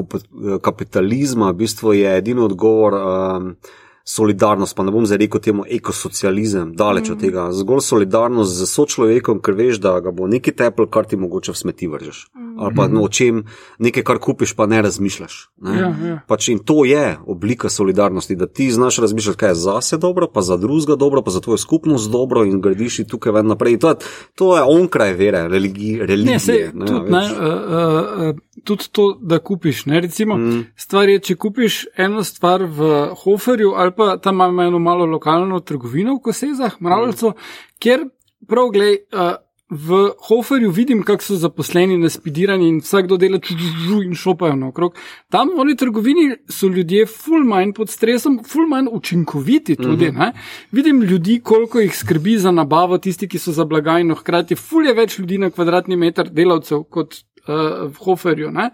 kapitalizma 0.61 1.51
v 1.51 1.53
bistvu 1.53 1.93
je 1.93 2.17
edini 2.17 2.41
odgovor. 2.41 2.93
Um, 2.93 3.55
solidarnost, 4.03 4.75
pa 4.75 4.83
ne 4.83 4.91
bom 4.91 5.05
zdaj 5.05 5.17
rekel 5.21 5.41
temu 5.41 5.65
ekosocializem, 5.69 6.73
daleč 6.75 7.09
mm. 7.09 7.13
od 7.13 7.19
tega, 7.21 7.47
zgolj 7.55 7.81
solidarnost 7.85 8.57
z 8.57 8.67
sočlovekom, 8.69 9.41
ker 9.43 9.57
veš, 9.57 9.81
da 9.81 9.97
ga 10.03 10.11
bo 10.11 10.27
neki 10.27 10.53
tepel, 10.57 10.89
kar 10.91 11.05
ti 11.05 11.19
mogoče 11.19 11.53
v 11.53 11.57
smeti 11.57 11.89
vržeš. 11.91 12.25
Mm. 12.35 12.59
Ali 12.61 12.75
pa 12.75 12.87
no, 12.87 13.05
o 13.05 13.09
čem 13.09 13.43
nekaj, 13.79 14.03
kar 14.07 14.19
kupiš, 14.21 14.55
pa 14.57 14.65
ne 14.69 14.81
razmišljaš. 14.81 15.37
Ne? 15.65 15.77
Ja, 15.77 15.89
ja. 16.07 16.17
Pač 16.27 16.49
in 16.53 16.59
to 16.65 16.85
je 16.85 17.17
oblika 17.25 17.69
solidarnosti, 17.69 18.35
da 18.35 18.47
ti 18.47 18.71
znaš 18.71 18.97
razmišljati, 19.05 19.37
kaj 19.37 19.49
je 19.49 19.55
za 19.55 19.81
sebe 19.81 20.01
dobro, 20.01 20.27
pa 20.33 20.41
za 20.41 20.57
drugega 20.57 20.95
dobro, 20.95 21.21
pa 21.21 21.31
za 21.31 21.39
tvojo 21.39 21.57
skupnost 21.57 22.11
dobro 22.11 22.45
in 22.45 22.61
gradiš 22.61 23.01
ti 23.01 23.07
tukaj 23.07 23.31
ven 23.31 23.47
naprej. 23.47 23.79
To 23.79 23.89
je, 23.89 23.95
to 24.35 24.57
je 24.57 24.63
onkraj 24.67 25.13
vere, 25.13 25.47
religi, 25.47 25.97
religije. 26.01 26.33
Ne, 26.33 26.39
sej, 26.39 26.71
ne, 26.73 26.85
tudi, 26.85 27.11
ne, 27.11 27.25
uh, 27.31 28.29
uh, 28.29 28.35
tudi 28.63 28.89
to, 28.91 29.17
da 29.21 29.39
kupiš. 29.39 29.85
Ne? 29.85 30.01
Recimo, 30.01 30.37
mm. 30.37 30.63
stvar 30.75 31.09
je, 31.09 31.19
če 31.19 31.35
kupiš 31.35 31.85
eno 31.97 32.23
stvar 32.23 32.63
v 32.63 32.89
Hoferju 33.23 33.73
ali 33.75 33.95
pa 33.97 34.17
tam 34.17 34.35
imamo 34.35 34.63
eno 34.63 34.79
malo 34.79 35.05
lokalno 35.05 35.59
trgovino 35.59 36.15
v 36.15 36.23
Kosezah, 36.29 36.81
Mravljco, 36.81 37.29
mm. 37.29 37.33
kjer 37.79 38.05
prav 38.47 38.69
glej. 38.73 38.97
Uh, 39.13 39.39
V 39.71 40.09
Hoferju 40.27 40.67
vidim, 40.71 40.99
kako 41.07 41.23
so 41.23 41.35
zaposleni 41.39 41.95
naspidirani 41.97 42.65
in 42.67 42.81
vsakdo 42.83 43.15
dela 43.17 43.37
čužu 43.39 44.01
in 44.03 44.17
šopajo 44.19 44.57
naokrog. 44.59 44.97
Tam 45.31 45.53
v 45.55 45.61
oni 45.63 45.75
trgovini 45.79 46.25
so 46.51 46.67
ljudje 46.67 47.05
ful 47.07 47.45
manj 47.47 47.71
pod 47.77 47.89
stresom, 47.89 48.41
ful 48.43 48.67
manj 48.67 48.89
učinkoviti 48.91 49.75
tudi. 49.75 50.09
Mhm. 50.11 50.17
-huh. 50.17 50.31
Vidim 50.71 51.01
ljudi, 51.01 51.39
koliko 51.39 51.79
jih 51.79 51.97
skrbi 51.97 52.37
za 52.37 52.51
nabavo, 52.51 52.97
tisti, 52.97 53.27
ki 53.27 53.39
so 53.39 53.51
za 53.51 53.65
blagajno, 53.65 54.15
hkrati 54.15 54.55
ful 54.55 54.85
je 54.85 54.93
več 54.93 55.19
ljudi 55.19 55.37
na 55.37 55.49
kvadratni 55.49 55.95
meter 55.95 56.29
delavcev 56.29 56.83
kot 56.83 57.15
uh, 57.47 57.87
v 57.89 57.95
Hoferju. 58.05 58.51
Ne? 58.51 58.69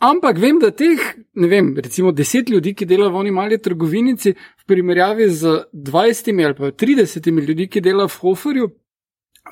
Ampak 0.00 0.38
vem, 0.42 0.58
da 0.58 0.72
teh, 0.74 1.00
ne 1.38 1.48
vem, 1.48 1.70
recimo 1.78 2.12
deset 2.12 2.50
ljudi, 2.50 2.74
ki 2.74 2.86
delajo 2.86 3.12
v 3.14 3.20
oni 3.22 3.30
mali 3.30 3.58
trgovinici, 3.62 4.34
v 4.34 4.66
primerjavi 4.66 5.28
z 5.30 5.58
dvajsetimi 5.72 6.44
ali 6.44 6.54
pa 6.58 6.70
tridesetimi 6.70 7.44
ljudmi, 7.44 7.68
ki 7.68 7.80
delajo 7.80 8.10
v 8.10 8.20
Hoferju, 8.24 8.70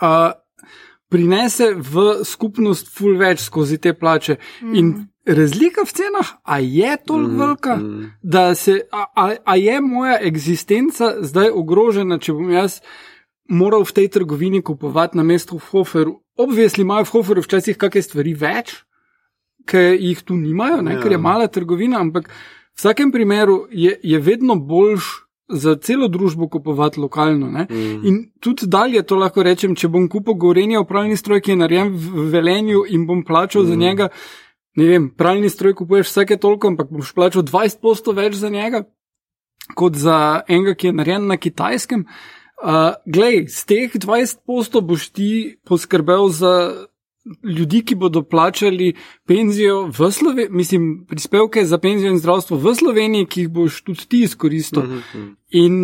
uh, 0.02 0.32
prinese 1.12 1.72
v 1.76 2.24
skupnost 2.24 2.90
ful 2.90 3.16
več 3.20 3.44
skozi 3.44 3.78
te 3.78 3.92
plače. 3.92 4.38
Mm. 4.62 4.74
In 4.74 4.92
razlika 5.28 5.84
v 5.86 5.94
cenah, 5.94 6.34
a 6.42 6.58
je 6.58 6.96
toliko 7.06 7.32
mm. 7.32 7.38
velika, 7.38 7.78
da 8.22 8.54
se, 8.54 8.80
a, 8.92 9.06
a, 9.14 9.26
a 9.44 9.56
je 9.56 9.80
moja 9.80 10.18
eksistenca 10.20 11.14
zdaj 11.22 11.52
ogrožena, 11.54 12.18
če 12.18 12.34
bom 12.34 12.50
jaz 12.50 12.80
moral 13.52 13.84
v 13.84 13.94
tej 14.00 14.08
trgovini 14.08 14.62
kupovati 14.64 15.18
na 15.18 15.22
mestu 15.26 15.58
v 15.58 15.68
Hoferu. 15.70 16.18
Obvisli 16.42 16.82
imajo 16.82 17.06
v 17.06 17.14
Hoferu 17.16 17.42
včasih 17.44 17.78
kakšne 17.78 18.02
stvari 18.02 18.34
več, 18.38 18.74
ki 19.68 19.82
jih 19.94 20.22
tu 20.26 20.36
nimajo, 20.36 20.80
ne, 20.82 20.96
ja. 20.96 21.02
ker 21.02 21.14
je 21.14 21.20
mala 21.22 21.46
trgovina, 21.46 22.00
ampak 22.02 22.28
v 22.28 22.80
vsakem 22.80 23.12
primeru 23.14 23.66
je, 23.70 23.94
je 24.02 24.18
vedno 24.18 24.56
boljš 24.56 25.10
za 25.52 25.74
celo 25.84 26.08
družbo 26.08 26.48
kupovati 26.48 27.00
lokalno. 27.00 27.46
Mm. 27.46 28.06
In 28.08 28.20
tudi 28.40 28.66
dalje 28.66 29.02
to 29.02 29.18
lahko 29.20 29.44
rečem, 29.44 29.76
če 29.76 29.90
bom 29.92 30.08
kupil 30.08 30.34
gorenje 30.40 30.80
v 30.80 30.88
pravni 30.88 31.18
stroj, 31.18 31.42
ki 31.44 31.52
je 31.52 31.60
narejen 31.60 31.92
v 31.92 32.26
velenju 32.32 32.86
in 32.88 33.06
bom 33.06 33.20
plačal 33.24 33.62
mm. 33.62 33.68
za 33.68 33.76
njega. 33.76 34.08
Ne 34.80 34.88
vem, 34.88 35.10
pravni 35.12 35.50
stroj 35.52 35.76
kupuješ 35.76 36.08
vsake 36.08 36.40
toliko, 36.40 36.72
ampak 36.72 36.88
boš 36.88 37.12
plačal 37.12 37.44
20% 37.44 38.14
več 38.16 38.38
za 38.40 38.48
njega, 38.48 38.86
kot 39.76 39.98
za 40.00 40.40
enega, 40.48 40.74
ki 40.74 40.88
je 40.88 40.96
narejen 40.96 41.28
na 41.28 41.36
kitajskem. 41.36 42.06
Uh, 42.06 42.41
glej, 43.06 43.46
z 43.48 43.64
teh 43.66 43.94
20% 43.94 44.80
boš 44.80 45.08
ti 45.10 45.58
poskrbel 45.64 46.28
za 46.28 46.54
ljudi, 47.44 47.82
ki 47.84 47.94
bodo 47.94 48.22
plačali 48.22 48.94
penzijo 49.26 49.86
v 49.86 50.10
Sloveniji, 50.12 50.48
mislim, 50.50 51.06
prispevke 51.08 51.64
za 51.66 51.78
penzijo 51.78 52.10
in 52.10 52.18
zdravstvo 52.18 52.56
v 52.56 52.74
Sloveniji, 52.74 53.26
ki 53.26 53.40
jih 53.40 53.50
boš 53.50 53.82
tudi 53.82 54.06
ti 54.08 54.22
izkoristil. 54.22 54.82
Mm 54.82 55.02
-hmm. 55.14 55.34
In 55.50 55.74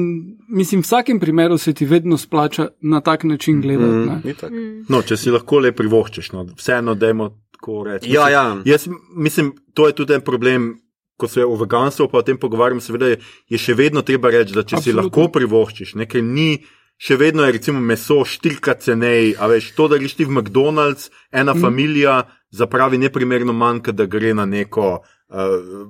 mislim, 0.49 0.81
v 0.81 0.85
vsakem 0.85 1.20
primeru 1.20 1.59
se 1.59 1.72
ti 1.72 1.87
vedno 1.87 2.16
splača 2.18 2.68
na 2.81 3.01
tak 3.01 3.24
način 3.24 3.61
gledati. 3.61 3.87
Mm 3.87 4.22
-hmm. 4.24 4.85
no, 4.89 5.03
če 5.03 5.16
si 5.16 5.31
lahko 5.31 5.59
le 5.59 5.72
privoščiš, 5.72 6.33
no, 6.33 6.47
vseeno, 6.57 6.95
da 6.95 7.11
imamo 7.11 7.31
tako 7.53 7.85
reči. 7.85 8.11
Ja, 8.11 8.29
ja. 8.29 8.62
Jaz 8.64 8.89
mislim, 9.16 9.53
to 9.74 9.87
je 9.87 9.93
tudi 9.93 10.14
en 10.14 10.20
problem. 10.20 10.81
Ko 11.19 11.27
se 11.27 11.43
o 11.43 11.57
veganstvu 11.59 12.07
pa 12.12 12.21
o 12.21 12.27
tem 12.27 12.39
pogovarjam, 12.39 12.79
seveda 12.81 13.09
je, 13.11 13.21
je 13.51 13.59
še 13.59 13.75
vedno 13.75 14.05
treba 14.07 14.31
reči, 14.31 14.55
da 14.55 14.62
če 14.62 14.79
Absolutno. 14.79 14.87
si 14.87 14.97
lahko 14.97 15.33
privoščiš, 15.35 15.97
nekaj 15.99 16.23
ni 16.23 16.53
še 16.99 17.16
vedno 17.16 17.47
je 17.47 17.55
recimo 17.55 17.81
meso 17.81 18.25
štirikrat 18.27 18.83
cenej, 18.83 19.37
a 19.39 19.47
veš, 19.51 19.71
to, 19.79 19.87
da 19.91 20.01
greš 20.01 20.19
ti 20.19 20.27
v 20.27 20.35
McDonald's, 20.35 21.12
ena 21.31 21.55
mm. 21.55 21.62
familija 21.62 22.19
zapravi 22.51 22.99
neprimerno 22.99 23.55
manj, 23.55 23.93
da 23.95 24.07
gre 24.11 24.35
na 24.35 24.47
neko. 24.49 24.99
Uh, 25.29 25.87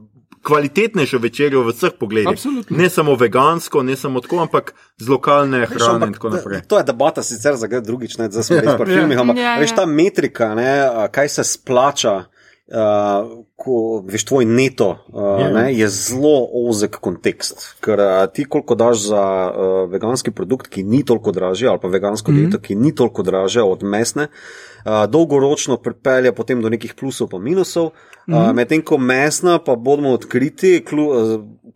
Kvalitetnejšo 0.48 1.18
večerjo 1.18 1.64
v 1.66 1.72
vseh 1.74 1.96
pogledih. 1.98 2.30
Absolutno. 2.30 2.76
Ne 2.78 2.86
samo 2.92 3.16
vegansko, 3.18 3.82
ne 3.82 3.96
samo 3.98 4.20
tako, 4.22 4.44
ampak 4.44 4.70
z 4.96 5.10
lokalne 5.10 5.64
hrane 5.66 5.74
veš, 5.74 5.88
ampak, 5.88 6.08
in 6.08 6.14
tako 6.14 6.30
naprej. 6.30 6.62
To 6.70 6.78
je 6.78 6.86
debata 6.86 7.24
sicer 7.26 7.58
za 7.58 7.66
drugič, 7.66 8.16
ne 8.20 8.30
za 8.30 8.44
smeri 8.46 8.70
ja. 8.70 8.76
filmih, 8.78 9.18
ampak 9.18 9.40
ja, 9.40 9.56
veš 9.58 9.74
ja. 9.74 9.80
ta 9.80 9.86
metrika, 9.90 10.52
ne, 10.54 10.70
kaj 11.12 11.32
se 11.40 11.44
splača 11.44 12.14
uh, 12.22 13.42
ko 13.58 14.04
veš 14.06 14.22
tvoj 14.24 14.44
neto, 14.46 14.92
uh, 15.10 15.22
yeah. 15.42 15.50
ne, 15.50 15.64
je 15.74 15.88
zelo 15.90 16.46
ozek 16.70 17.00
kontekst. 17.02 17.64
Ker 17.82 17.98
uh, 17.98 18.20
ti, 18.30 18.44
koliko 18.46 18.76
daš 18.78 19.08
za 19.10 19.24
uh, 19.50 19.90
veganski 19.90 20.30
produkt, 20.30 20.70
ki 20.70 20.84
ni 20.86 21.02
toliko 21.02 21.34
dražji, 21.34 21.66
ali 21.66 21.82
pa 21.82 21.90
vegansko 21.90 22.30
mm 22.30 22.36
-hmm. 22.36 22.46
dieto, 22.46 22.62
ki 22.62 22.74
ni 22.74 22.94
toliko 22.94 23.22
dražje 23.22 23.62
od 23.62 23.82
mesne, 23.82 24.28
uh, 24.28 25.10
dolgoročno 25.10 25.76
pripelje 25.76 26.32
potem 26.32 26.62
do 26.62 26.70
nekih 26.70 26.94
plusov 26.94 27.28
in 27.32 27.42
minusov. 27.42 27.90
Mm 28.28 28.34
-hmm. 28.34 28.50
uh, 28.50 28.54
Medtem 28.54 28.82
ko 28.82 28.98
mesna, 28.98 29.58
pa 29.58 29.74
bomo 29.74 30.10
odkriti, 30.10 30.84
kljub, 30.84 31.10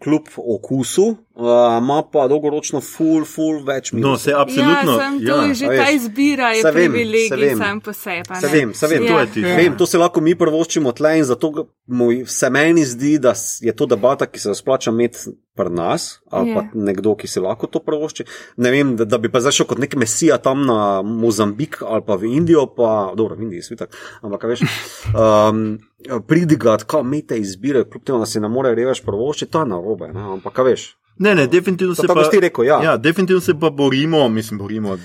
kljub 0.03 0.23
okusu, 0.37 1.17
ima 1.37 1.99
uh, 1.99 2.11
pa 2.13 2.29
dolgoročno 2.29 2.81
ful, 2.81 3.25
ful 3.25 3.65
več 3.65 3.93
minusov. 3.93 4.13
No, 4.13 4.19
se 4.19 4.33
absolutno. 4.37 4.93
Ja, 4.93 4.99
sem 4.99 5.19
tu 5.19 5.27
ja. 5.27 5.55
že 5.55 5.67
ta 5.67 5.91
izbira, 5.91 6.51
je 6.51 6.63
privilegij 6.73 7.57
sam 7.57 7.81
po 7.81 7.93
sebi. 7.93 8.41
Se 8.41 8.49
vem, 8.49 8.75
se 8.75 8.87
vem, 8.87 9.03
ja. 9.05 9.13
to 9.13 9.21
je 9.21 9.27
ti. 9.27 9.41
Ja. 9.41 9.57
Vem, 9.57 9.77
to 9.77 9.87
se 9.87 9.99
lahko 9.99 10.21
mi 10.21 10.35
prvoščimo 10.35 10.93
tle 10.93 11.19
in 11.19 11.25
zato 11.25 11.67
se 12.27 12.51
meni 12.51 12.85
zdi, 12.85 13.19
da 13.19 13.35
je 13.61 13.77
to 13.77 13.87
debata, 13.87 14.27
ki 14.27 14.41
se 14.41 14.49
jo 14.49 14.55
splača 14.55 14.91
imeti 14.91 15.19
pri 15.55 15.71
nas, 15.71 16.21
ali 16.31 16.51
yeah. 16.51 16.55
pa 16.55 16.61
ja. 16.61 16.85
nekdo, 16.87 17.15
ki 17.17 17.29
se 17.29 17.41
lahko 17.41 17.67
to 17.67 17.81
prvošči. 17.81 18.25
Ne 18.57 18.71
vem, 18.71 18.95
da, 18.97 19.05
da 19.05 19.19
bi 19.19 19.31
pa 19.33 19.41
zašel 19.41 19.67
kot 19.67 19.79
nek 19.83 19.97
mesija 20.01 20.39
tam 20.39 20.65
na 20.67 21.03
Mozambik 21.03 21.83
ali 21.83 22.03
pa 22.07 22.17
v 22.17 22.31
Indijo, 22.39 22.67
pa 22.77 23.13
dobro, 23.17 23.37
v 23.37 23.49
Indiji 23.49 23.63
svitak, 23.63 23.97
ampak 24.23 24.49
veš. 24.53 24.65
Um, 25.13 25.79
Pridigati, 26.27 26.85
kaj 26.89 27.01
imate 27.05 27.37
izbire, 27.39 27.85
kljub 27.85 28.05
temu, 28.05 28.19
da 28.19 28.27
se 28.27 28.41
ne 28.41 28.49
more 28.49 28.75
reveč 28.75 29.03
prvošči, 29.05 29.47
to 29.47 29.61
je 29.61 29.69
na 29.71 29.77
robe, 29.77 30.09
ampak 30.15 30.59
veš. 30.67 30.87
Ne, 31.19 31.35
ne, 31.35 31.47
definitivno 31.47 31.95
se, 31.95 32.07
pa, 32.07 32.15
rekel, 32.41 32.65
ja. 32.65 32.81
Ja, 32.85 32.97
definitivno 32.97 33.41
se 33.41 33.55
pa 33.61 33.71
borimo, 33.71 34.29
mislim, 34.29 34.59
borimo. 34.59 34.99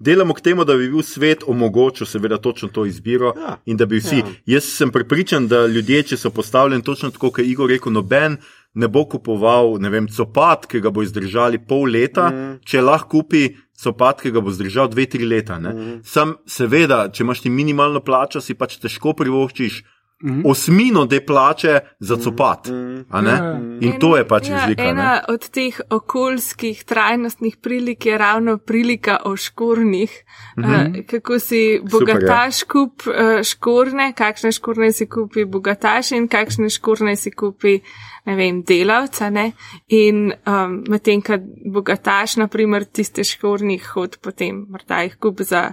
Delamo 0.00 0.34
k 0.34 0.40
temu, 0.40 0.64
da 0.64 0.76
bi 0.76 0.88
bil 0.88 1.02
svet 1.02 1.44
omogočil, 1.46 2.06
seveda, 2.06 2.38
točno 2.38 2.68
to 2.68 2.86
izbiro 2.86 3.34
ja. 3.36 3.56
in 3.66 3.76
da 3.76 3.86
bi 3.86 4.00
vsi. 4.00 4.16
Ja. 4.16 4.24
Jaz 4.46 4.64
sem 4.64 4.90
prepričan, 4.90 5.48
da 5.48 5.66
ljudje, 5.66 6.02
če 6.02 6.16
so 6.16 6.30
postavljeni 6.30 6.82
točno 6.82 7.10
tako, 7.10 7.30
kot 7.30 7.44
je 7.44 7.50
Igor 7.50 7.70
rekel, 7.70 7.92
noben 7.92 8.38
ne 8.74 8.88
bo 8.88 9.04
kupoval, 9.06 9.76
ne 9.80 9.90
vem, 9.90 10.08
copat, 10.10 10.66
ki 10.66 10.80
ga 10.82 10.90
bo 10.90 11.04
izdržali 11.04 11.60
pol 11.62 11.86
leta, 11.94 12.30
mm. 12.30 12.56
če 12.66 12.82
lahko 12.82 13.20
kupi 13.20 13.44
copat, 13.78 14.24
ki 14.24 14.32
ga 14.34 14.42
bo 14.42 14.50
izdržal 14.50 14.90
dve, 14.90 15.06
tri 15.10 15.26
leta. 15.28 15.60
Mm. 15.60 16.00
Sam, 16.06 16.38
seveda, 16.50 17.04
če 17.14 17.22
imaš 17.22 17.44
ti 17.44 17.52
minimalno 17.54 18.02
plačo, 18.02 18.42
si 18.42 18.56
pač 18.58 18.80
težko 18.82 19.14
privoščiš 19.18 19.82
-hmm. 20.22 20.42
osmino 20.44 21.06
te 21.06 21.26
plače 21.26 21.80
za 21.98 22.16
copat. 22.16 22.66
Mm 22.66 22.72
-hmm. 22.72 23.26
Ja. 23.26 23.60
In 23.80 23.98
to 24.00 24.16
je 24.16 24.28
pač 24.28 24.48
ja, 24.48 24.56
razlika. 24.56 24.82
Ena 24.82 25.14
ne? 25.14 25.34
od 25.34 25.48
teh 25.50 25.80
okoljskih 25.90 26.84
trajnostnih 26.84 27.56
prilik 27.56 28.06
je 28.06 28.18
ravno 28.18 28.58
prilika 28.58 29.18
o 29.24 29.36
škornih. 29.36 30.24
Mm 30.56 30.64
-hmm. 30.64 31.00
uh, 31.00 31.06
kako 31.06 31.38
si 31.38 31.80
bogataš 31.90 32.54
Super, 32.54 32.66
ja. 32.66 32.72
kup 32.72 33.02
uh, 33.06 33.42
škorne, 33.42 34.12
kakšne 34.12 34.52
škorne 34.52 34.92
si 34.92 35.06
kupi 35.06 35.44
bogataš 35.44 36.12
in 36.12 36.28
kakšne 36.28 36.70
škorne 36.70 37.16
si 37.16 37.30
kupi. 37.30 37.80
Ne 38.26 38.36
vem, 38.36 38.62
delavca, 38.62 39.30
ne? 39.30 39.52
in 39.88 40.32
um, 40.46 40.84
medtem, 40.88 41.22
ko 41.22 41.32
bogataš, 41.72 42.36
naprimer, 42.36 42.84
tiste 42.84 43.24
škornih 43.24 43.86
hod, 43.86 44.16
potem 44.22 44.66
morda 44.68 45.02
jih 45.02 45.16
kup 45.20 45.40
za 45.40 45.72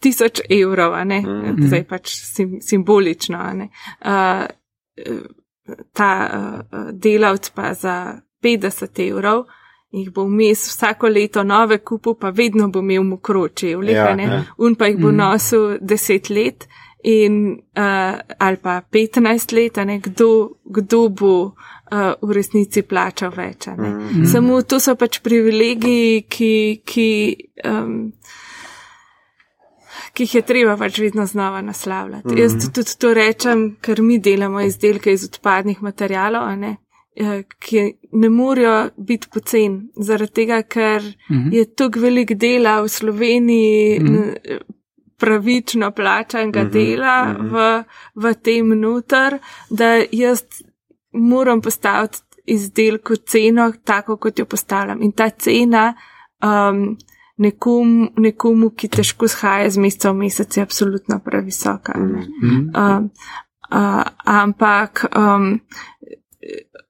tisoč 0.00 0.40
evrov, 0.48 0.92
mm 0.92 1.10
-hmm. 1.10 1.66
zdaj 1.66 1.84
pač 1.84 2.10
sim, 2.10 2.58
simbolično. 2.60 3.38
Uh, 4.04 4.46
ta 5.92 6.30
uh, 6.32 6.90
delavc 6.92 7.50
pa 7.54 7.74
za 7.74 8.20
50 8.42 9.10
evrov. 9.10 9.44
Jih 9.90 10.10
bo 10.12 10.24
vmes 10.24 10.66
vsako 10.68 11.08
leto 11.08 11.42
nove 11.42 11.78
kupu, 11.78 12.14
pa 12.14 12.30
vedno 12.30 12.68
bo 12.68 12.78
imel 12.78 13.02
mokroče, 13.02 13.70
ja, 13.70 14.08
ja. 14.20 14.44
un 14.58 14.74
pa 14.74 14.86
jih 14.86 14.98
bo 14.98 15.12
mm. 15.12 15.16
nosil 15.16 15.78
10 15.80 16.34
let 16.34 16.68
in, 17.02 17.58
uh, 17.76 18.20
ali 18.38 18.56
pa 18.56 18.82
15 18.92 19.54
let, 19.56 19.76
ne, 19.76 20.00
kdo, 20.00 20.50
kdo 20.64 21.08
bo 21.08 21.44
uh, 21.44 22.12
v 22.22 22.32
resnici 22.32 22.82
plačal 22.82 23.32
več. 23.36 23.66
Mm. 23.66 24.26
Samo 24.26 24.62
to 24.62 24.80
so 24.80 24.94
pač 24.94 25.22
privilegiji, 25.24 26.22
ki. 26.28 26.82
ki 26.84 27.10
um, 27.64 28.12
ki 30.18 30.26
jih 30.26 30.34
je 30.34 30.42
treba 30.42 30.74
pač 30.76 30.98
vedno 30.98 31.26
znova 31.26 31.60
naslavljati. 31.62 32.28
Mm 32.28 32.30
-hmm. 32.30 32.40
Jaz 32.40 32.72
tudi 32.74 32.94
to 32.98 33.14
rečem, 33.14 33.76
ker 33.80 34.02
mi 34.02 34.18
delamo 34.18 34.60
izdelke 34.60 35.12
iz 35.12 35.24
odpadnih 35.24 35.82
materijalov, 35.82 36.56
ne, 36.58 36.76
eh, 37.16 37.42
ki 37.58 37.92
ne 38.12 38.28
morejo 38.28 38.90
biti 38.96 39.28
poceni, 39.32 39.80
zaradi 39.96 40.32
tega, 40.32 40.62
ker 40.62 41.02
mm 41.02 41.36
-hmm. 41.36 41.54
je 41.54 41.74
tako 41.74 42.00
velik 42.00 42.32
dela 42.32 42.80
v 42.80 42.88
Sloveniji. 42.88 44.00
Mm 44.00 44.06
-hmm. 44.06 44.58
Pravično 45.18 45.90
plačanega 45.90 46.62
mm 46.62 46.66
-hmm, 46.66 46.72
dela 46.72 47.24
mm 47.24 47.36
-hmm. 47.36 47.50
v, 47.52 47.84
v 48.14 48.34
tem 48.34 48.80
noter, 48.80 49.38
da 49.70 50.02
jaz 50.12 50.42
moram 51.12 51.60
postaviti 51.60 52.18
izdelku 52.46 53.16
ceno, 53.16 53.72
tako 53.84 54.16
kot 54.16 54.38
jo 54.38 54.44
postavljam. 54.44 55.02
In 55.02 55.12
ta 55.12 55.30
cena 55.30 55.94
um, 56.42 56.96
nekom, 57.38 58.10
nekomu, 58.18 58.70
ki 58.70 58.90
težko 58.92 59.28
shaja 59.30 59.70
z 59.70 59.80
meseca 59.80 60.12
v 60.12 60.24
mesec, 60.24 60.56
je 60.56 60.62
absolutno 60.62 61.20
previsoka. 61.24 61.94
Mm. 61.98 62.70
Um, 62.74 63.10
uh, 63.70 64.04
ampak 64.24 65.06
um, 65.16 65.58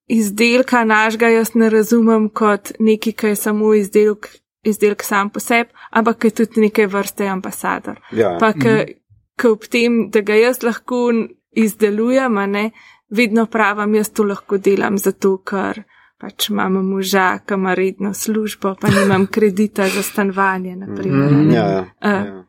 izdelka 0.09 0.84
našega 0.84 1.28
jaz 1.28 1.55
ne 1.55 1.70
razumem 1.70 2.28
kot 2.28 2.72
nekaj, 2.78 3.12
ki 3.12 3.32
je 3.32 3.36
samo 3.36 3.74
izdelek, 3.74 4.30
izdelek 4.64 5.05
sam 5.05 5.30
po 5.30 5.40
sebi, 5.40 5.70
ampak 5.90 6.24
je 6.24 6.30
tudi 6.42 6.66
neke 6.66 6.86
vrste 6.86 7.28
ambasador. 7.28 8.01
Ja. 8.12 8.36
Pa, 8.40 8.53
ki 8.53 8.68
mm. 8.68 9.51
ob 9.53 9.68
tem, 9.70 10.09
da 10.11 10.24
ga 10.24 10.38
jaz 10.38 10.62
lahko 10.62 11.12
izdelujem, 11.53 12.40
ne, 12.51 12.70
vedno 13.11 13.46
pravim, 13.46 13.94
jaz 13.94 14.11
to 14.12 14.24
lahko 14.24 14.59
delam 14.59 14.99
zato, 14.99 15.38
ker 15.44 15.84
pač 16.21 16.51
imamo 16.51 16.83
moža, 16.83 17.39
ki 17.47 17.55
ima 17.55 17.75
redno 17.75 18.14
službo, 18.14 18.75
pa 18.81 18.89
nimam 18.89 19.27
kredita 19.27 19.89
za 19.89 20.03
stanovanje. 20.03 20.77
Naprimer, 20.77 21.33
mm, 21.33 21.51
ja, 21.51 21.64
ja, 21.64 21.87
ja. 22.03 22.23
Uh, 22.23 22.45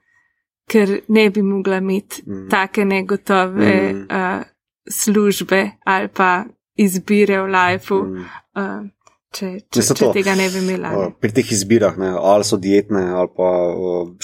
ker 0.69 0.99
ne 1.07 1.29
bi 1.29 1.41
mogla 1.41 1.77
imeti 1.77 2.23
mm. 2.27 2.47
take 2.49 2.85
negotove 2.85 3.93
mm. 3.93 4.07
uh, 4.09 4.43
službe 4.91 5.69
ali 5.83 6.07
pa 6.07 6.43
izbire 6.75 7.41
v 7.41 7.47
lifeu. 7.47 8.03
Mm. 8.03 8.25
Uh, 8.55 8.87
če, 9.31 9.47
če, 9.69 9.81
če 9.81 9.95
to, 9.99 10.09
tega 10.15 10.33
ne 10.35 10.47
bi 10.49 10.61
imela. 10.63 10.91
Ne. 10.95 11.07
Pri 11.21 11.33
teh 11.37 11.51
izbirah, 11.53 11.97
ne, 12.01 12.11
ali 12.17 12.47
so 12.47 12.57
dietne, 12.61 13.03
ali 13.13 13.29
pa 13.37 13.49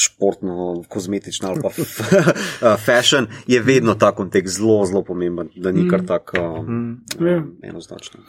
športno, 0.06 0.84
kozmetične, 0.90 1.52
ali 1.52 1.62
pa 1.62 1.72
fashion, 2.88 3.28
je 3.48 3.62
vedno 3.62 3.96
ta 3.96 4.12
kontekst 4.18 4.58
zelo, 4.58 4.80
zelo 4.90 5.04
pomemben, 5.06 5.50
da 5.56 5.72
ni 5.72 5.88
kar 5.90 6.06
tako 6.08 6.42
um, 6.64 6.80
Ja. 7.20 7.38
um, 7.38 7.52
enoznačno. 7.64 8.24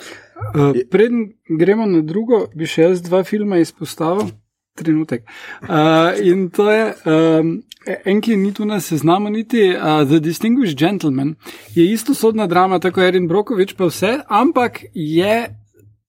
Uh, 0.55 0.77
preden 0.91 1.31
gremo 1.49 1.87
na 1.87 2.03
drugo, 2.05 2.47
bi 2.55 2.69
še 2.69 2.91
jaz 2.91 3.03
dva 3.07 3.25
filma 3.25 3.59
izpostavil. 3.63 4.35
Trenutek. 4.77 5.23
Uh, 5.65 6.13
in 6.21 6.51
to 6.53 6.67
je 6.69 6.83
um, 7.09 7.53
en, 8.05 8.19
ki 8.21 8.35
ni 8.37 8.51
tu 8.53 8.67
na 8.69 8.77
seznamu, 8.85 9.31
niti 9.33 9.71
uh, 9.73 10.03
The 10.05 10.19
Distinguished 10.21 10.77
Gentleman, 10.77 11.31
je 11.73 11.87
isto 11.89 12.13
sodna 12.15 12.45
drama, 12.47 12.77
tako 12.85 13.01
Erin 13.01 13.25
Brokovič, 13.25 13.73
pa 13.79 13.89
vse, 13.89 14.19
ampak 14.29 14.83
je 14.93 15.47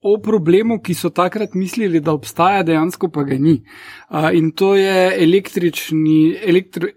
o 0.07 0.17
problemu, 0.23 0.79
ki 0.79 0.93
so 0.93 1.09
takrat 1.09 1.53
mislili, 1.53 1.99
da 1.99 2.13
obstaja, 2.15 2.63
dejansko 2.63 3.09
pa 3.09 3.23
ga 3.23 3.35
ni. 3.37 3.57
Uh, 4.09 4.29
in 4.33 4.51
to 4.51 4.75
je 4.75 4.95
električni, 5.23 6.17
elektri, 6.43 6.93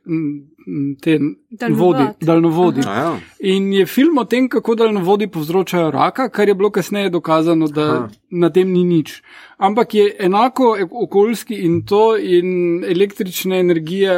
te 1.03 1.19
Daljnovod. 1.51 1.97
vodi, 1.97 2.05
daljnovodi. 2.21 2.81
A 2.87 2.95
Ja. 2.95 3.19
In 3.41 3.73
je 3.73 3.87
film 3.87 4.19
o 4.19 4.25
tem, 4.25 4.49
kako 4.49 4.75
daljnovodi 4.75 5.27
povzročajo 5.27 5.91
raka, 5.91 6.29
kar 6.29 6.49
je 6.49 6.55
bilo 6.55 6.71
kasneje 6.71 7.11
dokazano, 7.11 7.69
da 7.69 7.87
Aha. 7.91 8.09
na 8.31 8.51
tem 8.51 8.69
ni 8.73 8.85
nič. 8.85 9.23
Ampak 9.61 9.95
je 9.95 10.17
enako 10.19 10.77
okoljski 10.91 11.55
in 11.55 11.83
to, 11.87 12.17
in 12.17 12.81
električna 12.85 13.59
energija, 13.61 14.15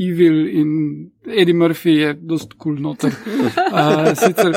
Evil 0.00 0.48
in 0.48 0.70
Eddie 1.26 1.54
Murphy 1.54 1.90
je 1.90 2.14
dost 2.14 2.52
kul 2.52 2.76
cool 2.76 2.82
noter. 2.82 3.12
Uh, 3.68 4.14
sicer, 4.16 4.54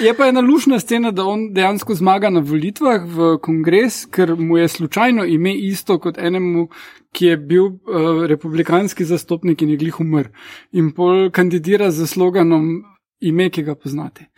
je 0.00 0.12
pa 0.14 0.28
ena 0.28 0.40
lušna 0.40 0.78
scena, 0.78 1.10
da 1.10 1.24
on 1.26 1.48
dejansko 1.54 1.94
zmaga 1.94 2.30
na 2.30 2.40
volitvah 2.40 3.02
v 3.04 3.32
kongres, 3.42 4.04
ker 4.06 4.36
mu 4.38 4.60
je 4.60 4.68
slučajno 4.68 5.24
ime 5.26 5.54
isto 5.54 5.98
kot 5.98 6.18
enemu, 6.18 6.68
ki 7.12 7.26
je 7.26 7.36
bil 7.36 7.64
uh, 7.64 8.22
republikanski 8.30 9.04
zastopnik 9.04 9.62
in 9.62 9.74
je 9.74 9.80
glih 9.82 10.00
umrl. 10.00 10.30
In 10.72 10.92
pol 10.94 11.30
kandidira 11.34 11.90
z 11.90 12.06
sloganom 12.06 12.84
ime, 13.20 13.50
ki 13.50 13.66
ga 13.66 13.74
poznate. 13.74 14.30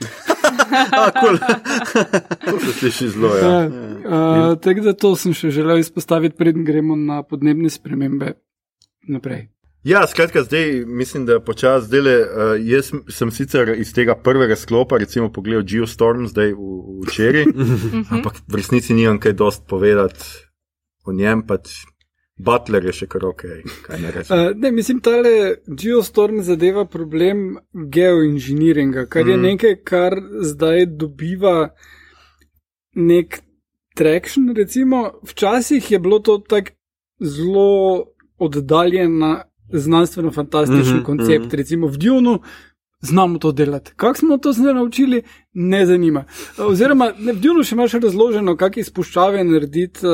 A, 1.01 1.11
cool. 1.21 1.39
To 2.51 2.61
se 2.61 2.73
sliši 2.73 3.09
zelo. 3.09 3.37
Ja. 3.37 3.49
Ja, 3.49 3.67
uh, 3.69 4.59
Tako 4.61 4.81
da 4.81 4.93
to 4.93 5.15
sem 5.17 5.35
še 5.37 5.51
želel 5.55 5.83
izpostaviti, 5.83 6.37
preden 6.37 6.65
gremo 6.65 6.97
na 6.97 7.23
podnebne 7.23 7.71
spremembe 7.71 8.35
naprej. 9.09 9.49
Ja, 9.85 10.07
skratka, 10.09 10.43
zdaj 10.43 10.85
mislim, 10.87 11.27
da 11.29 11.41
počasi 11.45 11.87
zdaj. 11.87 12.01
Uh, 12.01 12.55
jaz 12.65 12.93
sem 13.13 13.31
sicer 13.31 13.75
iz 13.77 13.93
tega 13.93 14.17
prvega 14.17 14.57
sklopa, 14.57 14.99
recimo, 15.01 15.29
pogledal 15.33 15.67
Geostorm 15.69 16.29
zdaj 16.31 16.55
včeraj, 17.05 17.51
ampak 18.15 18.41
v 18.49 18.61
resnici 18.61 18.97
nimam 18.97 19.21
kaj 19.21 19.37
dost 19.37 19.67
povedati 19.69 20.25
o 21.05 21.13
njem. 21.13 21.45
Pač 21.47 21.85
Butler 22.37 22.85
je 22.85 22.93
še 22.93 23.07
kar 23.07 23.25
ok, 23.25 23.43
kaj 23.83 24.01
ne 24.01 24.11
rečem. 24.11 24.39
Uh, 24.39 24.57
ne, 24.63 24.71
mislim, 24.73 24.99
da 24.99 25.11
Geostorm 25.69 26.41
zadeva 26.43 26.85
problem 26.85 27.59
geoinženiringa, 27.73 29.07
kar 29.07 29.27
je 29.27 29.37
Mhm. 29.37 29.43
nekaj, 29.45 29.77
kar 29.85 30.17
zdaj 30.43 30.87
dobiva 30.89 31.69
nek 32.95 33.41
traction. 33.95 34.51
Recimo, 34.51 35.13
včasih 35.23 35.91
je 35.91 35.99
bilo 35.99 36.19
to 36.19 36.39
tako 36.41 36.71
zelo 37.21 38.05
oddaljena 38.39 39.45
znanstveno-fantastičen 39.71 40.97
Mhm, 40.97 41.05
koncept. 41.05 41.47
mhm. 41.47 41.57
Recimo 41.57 41.87
v 41.87 41.97
Dunu 41.97 42.41
znamo 43.01 43.39
to 43.39 43.53
delati. 43.53 43.93
Kako 43.97 44.19
smo 44.19 44.39
to 44.39 44.53
zdaj 44.53 44.75
naučili, 44.75 45.23
ne 45.53 45.87
zanima. 45.87 46.25
Oziroma, 46.59 47.13
ne, 47.19 47.33
v 47.33 47.41
Dunu 47.41 47.63
še 47.63 47.75
imaš 47.75 47.93
razloženo, 47.95 48.57
kakšne 48.57 48.81
izpuščave 48.81 49.45
narediti. 49.45 50.01
Uh, 50.03 50.11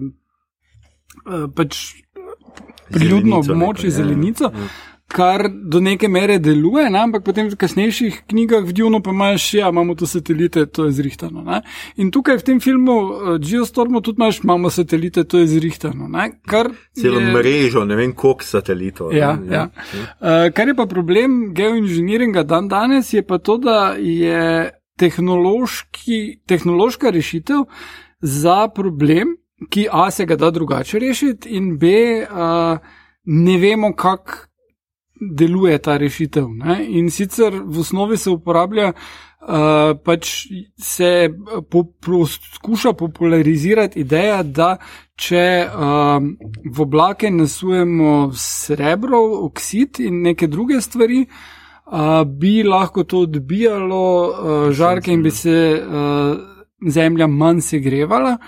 uh, 0.00 0.25
pač 1.54 1.78
priljudno 2.92 3.42
Zelenico 3.42 3.52
območje, 3.52 3.88
neko, 3.88 3.92
ja. 3.92 3.96
zelenico, 3.96 4.52
kar 5.08 5.46
do 5.50 5.80
neke 5.80 6.08
mere 6.08 6.38
deluje, 6.42 6.88
ne? 6.90 6.98
ampak 6.98 7.22
potem 7.24 7.48
v 7.50 7.58
kasnejših 7.58 8.24
knjigah 8.26 8.64
v 8.66 8.74
Djunu 8.74 9.00
pa 9.02 9.14
imaš, 9.14 9.46
ja, 9.54 9.68
imamo 9.70 9.94
tu 9.94 10.06
satelite, 10.06 10.66
to 10.66 10.88
je 10.88 10.96
zrihtano. 10.98 11.44
Ne? 11.46 11.60
In 12.02 12.10
tukaj 12.10 12.40
v 12.40 12.46
tem 12.48 12.60
filmu 12.60 12.96
uh, 13.00 13.36
Geostormu 13.38 14.02
tudi 14.02 14.22
imaš, 14.22 14.40
imamo 14.42 14.70
satelite, 14.70 15.24
to 15.24 15.38
je 15.38 15.46
zrihtano. 15.46 16.10
Celo 16.98 17.20
je- 17.20 17.32
mrežo, 17.32 17.84
ne 17.84 17.96
vem 17.96 18.14
koliko 18.14 18.44
satelitov. 18.44 19.14
Ja, 19.14 19.36
ne, 19.36 19.54
ja. 19.54 19.68
Uh, 20.18 20.50
kar 20.54 20.68
je 20.68 20.74
pa 20.74 20.86
problem 20.90 21.54
geoinženiringa 21.54 22.42
dan 22.42 22.68
danes, 22.68 23.12
je 23.14 23.22
pa 23.22 23.38
to, 23.38 23.58
da 23.62 23.94
je 23.98 24.70
tehnološka 26.46 27.10
rešitev 27.10 27.66
za 28.20 28.68
problem, 28.74 29.36
ki 29.70 29.88
A 29.92 30.10
se 30.10 30.26
ga 30.26 30.36
da 30.36 30.50
drugače 30.50 30.98
rešiti, 30.98 31.48
in 31.48 31.78
B 31.78 31.86
uh, 32.22 32.78
ne 33.24 33.58
vemo, 33.58 33.92
kako 33.96 34.32
deluje 35.20 35.78
ta 35.78 35.96
rešitev. 35.96 36.48
Ne? 36.48 36.84
In 36.88 37.10
sicer 37.10 37.54
v 37.64 37.80
osnovi 37.80 38.16
se 38.16 38.30
uporablja. 38.30 38.92
Uh, 39.46 39.94
pač 40.02 40.48
se 40.80 41.28
po, 41.70 41.84
poskuša 42.02 42.92
popularizirati 42.98 44.00
ideja, 44.00 44.40
da 44.42 44.72
če 45.14 45.44
um, 45.70 46.32
v 46.64 46.82
oblake 46.82 47.30
nasujemo 47.30 48.32
srebro, 48.34 49.20
oksid 49.46 50.00
in 50.02 50.24
neke 50.24 50.48
druge 50.50 50.80
stvari, 50.82 51.20
uh, 51.28 52.24
bi 52.26 52.64
lahko 52.66 53.04
to 53.04 53.22
odbijalo 53.28 54.02
uh, 54.02 54.56
žarke 54.74 55.14
in 55.14 55.22
bi 55.22 55.30
se 55.30 55.54
uh, 55.78 56.34
zemlja 56.82 57.30
manj 57.30 57.62
segrevala. 57.68 58.38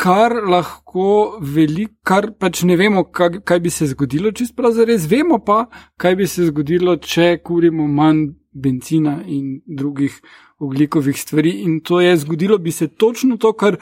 Kar 0.00 0.32
lahko 0.48 1.38
veliko, 1.44 1.92
kar 2.04 2.30
pač 2.40 2.62
ne 2.64 2.76
vemo, 2.80 3.04
kaj, 3.12 3.42
kaj 3.44 3.58
bi 3.60 3.70
se 3.70 3.90
zgodilo, 3.90 4.32
če 4.32 4.46
sprav 4.48 4.72
zares, 4.72 5.04
vemo 5.10 5.42
pa, 5.44 5.66
kaj 6.00 6.16
bi 6.16 6.28
se 6.30 6.46
zgodilo, 6.48 6.96
če 6.96 7.34
kurimo 7.44 7.84
manj 7.84 8.30
benzina 8.50 9.18
in 9.26 9.58
drugih 9.66 10.16
oglikovih 10.60 11.20
stvari. 11.20 11.52
In 11.66 11.80
to 11.84 12.00
je 12.00 12.16
zgodilo 12.16 12.58
bi 12.58 12.72
se 12.72 12.88
točno 12.88 13.36
to, 13.36 13.52
kar 13.52 13.76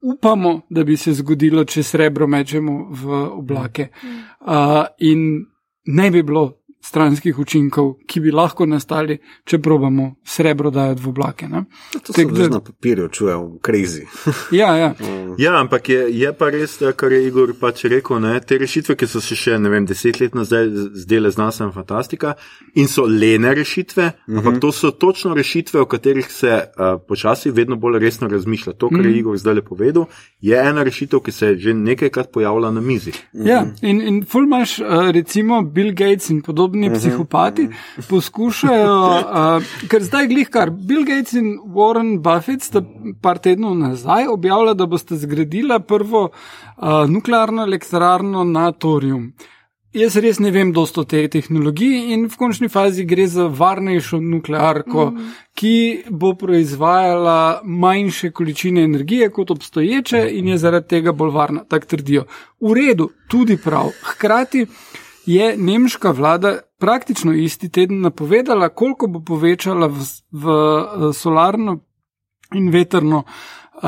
upamo, 0.00 0.60
da 0.70 0.84
bi 0.84 0.96
se 0.96 1.12
zgodilo, 1.20 1.64
če 1.64 1.84
srebro 1.84 2.26
mečemo 2.26 2.78
v 2.90 3.22
oblake. 3.28 3.90
Uh, 4.40 4.86
in 4.98 5.44
ne 5.86 6.10
bi 6.10 6.22
bilo 6.22 6.59
stranskih 6.80 7.38
učinkov, 7.38 7.92
ki 8.06 8.20
bi 8.20 8.32
lahko 8.32 8.66
nastali, 8.66 9.18
če 9.44 9.58
probamo 9.62 10.14
srebro 10.24 10.70
dajati 10.72 11.02
v 11.02 11.08
oblake. 11.08 11.48
Ne? 11.48 11.64
To 11.92 12.12
se 12.12 12.24
da- 12.24 12.34
že 12.34 12.48
na 12.48 12.60
papirju 12.60 13.08
čuje, 13.08 13.36
v 13.36 13.58
krizi. 13.62 14.06
Ja, 14.50 14.76
ja. 14.76 14.94
Ja, 15.38 15.60
ampak 15.60 15.88
je, 15.88 16.08
je 16.10 16.32
pa 16.32 16.50
res, 16.50 16.78
da, 16.80 16.92
kar 16.92 17.12
je 17.12 17.26
Igor 17.26 17.52
pač 17.60 17.84
rekel, 17.84 18.20
ne, 18.20 18.40
te 18.40 18.58
rešitve, 18.58 18.96
ki 18.96 19.06
so 19.06 19.20
se 19.20 19.36
še 19.36 19.58
ne 19.58 19.70
vem, 19.70 19.86
deset 19.86 20.20
let 20.20 20.34
nazaj 20.34 20.68
zdele 21.04 21.30
znanstvena 21.30 21.72
fantastika 21.72 22.34
in 22.74 22.88
so 22.88 23.04
lene 23.06 23.54
rešitve, 23.54 24.06
uh 24.06 24.34
-huh. 24.34 24.38
ampak 24.38 24.60
to 24.60 24.72
so 24.72 24.90
točno 24.90 25.34
rešitve, 25.34 25.80
o 25.80 25.86
katerih 25.86 26.26
se 26.32 26.50
uh, 26.50 27.00
počasi 27.08 27.50
vedno 27.50 27.76
bolj 27.76 27.98
resno 27.98 28.28
razmišlja. 28.28 28.72
To, 28.72 28.88
kar 28.88 29.06
je 29.06 29.18
Igor 29.18 29.38
zdaj 29.38 29.54
le 29.54 29.62
povedal, 29.62 30.04
je 30.40 30.56
ena 30.56 30.82
rešitev, 30.82 31.20
ki 31.20 31.32
se 31.32 31.46
je 31.46 31.58
že 31.58 31.74
nekajkrat 31.74 32.32
pojavila 32.32 32.70
na 32.70 32.80
mizi. 32.80 33.12
Ja, 33.32 33.66
in, 33.82 34.00
in 34.00 34.24
ful 34.24 34.44
imaš, 34.44 34.78
uh, 34.78 35.10
recimo, 35.10 35.62
Bill 35.62 35.92
Gates 35.92 36.30
in 36.30 36.42
podobni 36.70 36.94
psihopati 36.94 37.68
poskušajo, 38.08 39.08
uh, 39.08 39.62
ker 39.90 40.02
zdaj 40.02 40.26
glih 40.26 40.48
kar 40.48 40.70
Bill 40.70 41.04
Gates 41.04 41.32
in 41.32 41.58
Warren 41.66 42.18
Buffett 42.22 42.62
sta 42.62 42.82
par 43.22 43.38
tednov 43.38 43.76
nazaj 43.76 44.26
objavila, 44.26 44.74
da 44.74 44.86
boste 44.86 45.16
zgradila 45.16 45.80
prvo 45.80 46.30
uh, 46.30 47.08
nuklearno 47.08 47.62
elektrarno 47.62 48.44
na 48.44 48.72
Torium. 48.72 49.32
Jaz 49.90 50.14
res 50.22 50.38
ne 50.38 50.52
vem 50.54 50.68
dosto 50.70 51.02
o 51.02 51.04
tej 51.04 51.26
tehnologiji 51.28 52.12
in 52.14 52.28
v 52.30 52.36
končni 52.38 52.68
fazi 52.70 53.02
gre 53.04 53.24
za 53.26 53.48
varnejšo 53.50 54.20
nuklearko, 54.22 55.06
mm. 55.10 55.32
ki 55.58 56.04
bo 56.10 56.36
proizvajala 56.38 57.62
manjše 57.64 58.30
količine 58.30 58.84
energije 58.86 59.32
kot 59.34 59.50
obstoječe 59.50 60.28
in 60.30 60.48
je 60.48 60.58
zaradi 60.58 60.88
tega 60.88 61.12
bolj 61.12 61.34
varna, 61.34 61.64
tako 61.64 61.86
trdijo. 61.86 62.24
V 62.60 62.74
redu, 62.78 63.10
tudi 63.28 63.56
prav. 63.56 63.90
Hkrati 64.12 64.66
je 65.26 65.56
nemška 65.56 66.10
vlada 66.10 66.58
praktično 66.78 67.32
isti 67.32 67.68
teden 67.68 68.00
napovedala, 68.00 68.68
koliko 68.68 69.06
bo 69.06 69.20
povečala 69.20 69.86
v, 69.86 70.04
v 70.32 70.44
eh, 70.48 71.12
solarno 71.12 71.78
in 72.54 72.70
veterno 72.70 73.22
uh, 73.22 73.82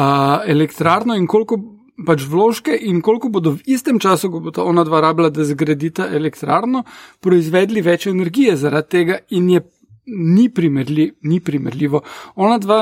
elektrarno 0.46 1.16
in 1.18 1.26
koliko 1.26 1.56
pač 2.06 2.22
vložke 2.28 2.76
in 2.78 3.00
koliko 3.02 3.28
bodo 3.28 3.56
v 3.56 3.74
istem 3.74 3.98
času, 3.98 4.30
ko 4.30 4.40
bo 4.40 4.50
ta 4.54 4.62
ona 4.62 4.84
dva 4.84 5.00
rabila, 5.00 5.30
da 5.30 5.44
zgradita 5.44 6.06
elektrarno, 6.14 6.84
proizvedli 7.20 7.82
več 7.82 8.06
energije 8.06 8.56
zaradi 8.56 8.88
tega 8.88 9.18
in 9.30 9.50
je. 9.50 9.64
Ni, 10.02 10.48
primerli, 10.50 11.04
ni 11.30 11.36
primerljivo. 11.40 12.00
Ona 12.42 12.56
dva, 12.58 12.78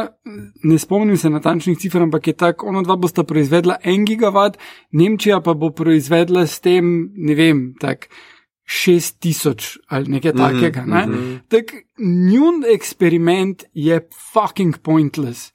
ne 0.65 0.79
spomnim 0.81 1.19
se 1.21 1.29
natančnih 1.31 1.77
cifr, 1.79 2.01
ampak 2.07 2.31
je 2.31 2.33
tako, 2.33 2.71
ona 2.73 2.81
dva 2.81 2.97
bosta 2.97 3.27
proizvedla 3.29 3.77
en 3.85 4.07
gigavat, 4.09 4.57
Nemčija 4.97 5.43
pa 5.45 5.53
bo 5.53 5.69
proizvedla 5.69 6.47
s 6.49 6.65
tem, 6.65 7.11
ne 7.13 7.37
vem, 7.37 7.61
tako 7.81 8.09
šest 8.71 9.19
tisoč 9.21 9.79
ali 9.89 10.17
nekaj 10.17 10.37
takega. 10.39 10.85
Ne? 10.87 11.07
Tak, 11.49 11.73
njun 11.99 12.63
eksperiment 12.75 13.65
je 13.75 14.01
fucking 14.33 14.79
pointless. 14.79 15.51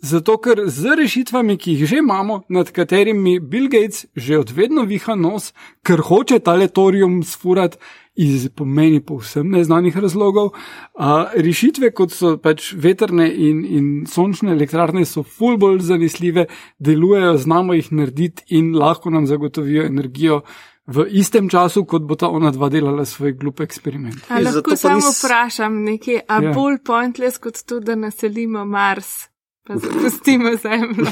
Zato, 0.00 0.38
ker 0.40 0.62
z 0.64 0.94
rešitvami, 0.96 1.58
ki 1.60 1.74
jih 1.76 1.88
že 1.88 1.98
imamo, 2.00 2.38
nad 2.48 2.70
katerimi 2.72 3.36
Bill 3.40 3.68
Gates 3.68 4.06
že 4.16 4.38
odvedno 4.40 4.86
viha 4.88 5.12
nos, 5.16 5.52
ker 5.84 6.00
hoče 6.00 6.40
ta 6.40 6.54
letorium 6.56 7.20
sfurati 7.24 7.76
iz 8.16 8.48
po 8.48 8.64
meni 8.64 9.00
povsem 9.00 9.48
neznanih 9.48 9.96
razlogov, 9.96 10.50
a, 10.96 11.30
rešitve, 11.36 11.92
kot 11.96 12.12
so 12.12 12.34
pač 12.42 12.72
veterne 12.76 13.28
in, 13.28 13.60
in 13.64 13.86
sončne 14.08 14.52
elektrarne, 14.56 15.04
so 15.08 15.22
ful 15.22 15.56
bolj 15.60 15.84
zanesljive, 15.88 16.46
delujejo, 16.80 17.36
znamo 17.44 17.76
jih 17.78 17.92
narediti 17.92 18.44
in 18.56 18.74
lahko 18.76 19.12
nam 19.12 19.28
zagotovijo 19.30 19.86
energijo. 19.88 20.42
V 20.86 21.06
istem 21.10 21.48
času, 21.48 21.84
kot 21.84 22.02
bo 22.02 22.14
ta 22.14 22.28
ona 22.28 22.50
dva 22.50 22.68
delala 22.68 23.04
svoj 23.04 23.32
glup 23.32 23.60
eksperiment. 23.60 24.16
A 24.28 24.40
lahko 24.40 24.76
samo 24.76 24.96
nis- 24.96 25.18
vprašam 25.18 25.84
nekaj, 25.84 26.20
a 26.28 26.40
Ja. 26.40 26.52
bolj 26.52 26.78
pointless 26.80 27.38
kot 27.38 27.62
to, 27.62 27.80
da 27.80 27.94
naselimo 27.94 28.64
Mars, 28.64 29.28
pa 29.62 29.76
zapustimo 29.76 30.50
Zemljo. 30.56 31.06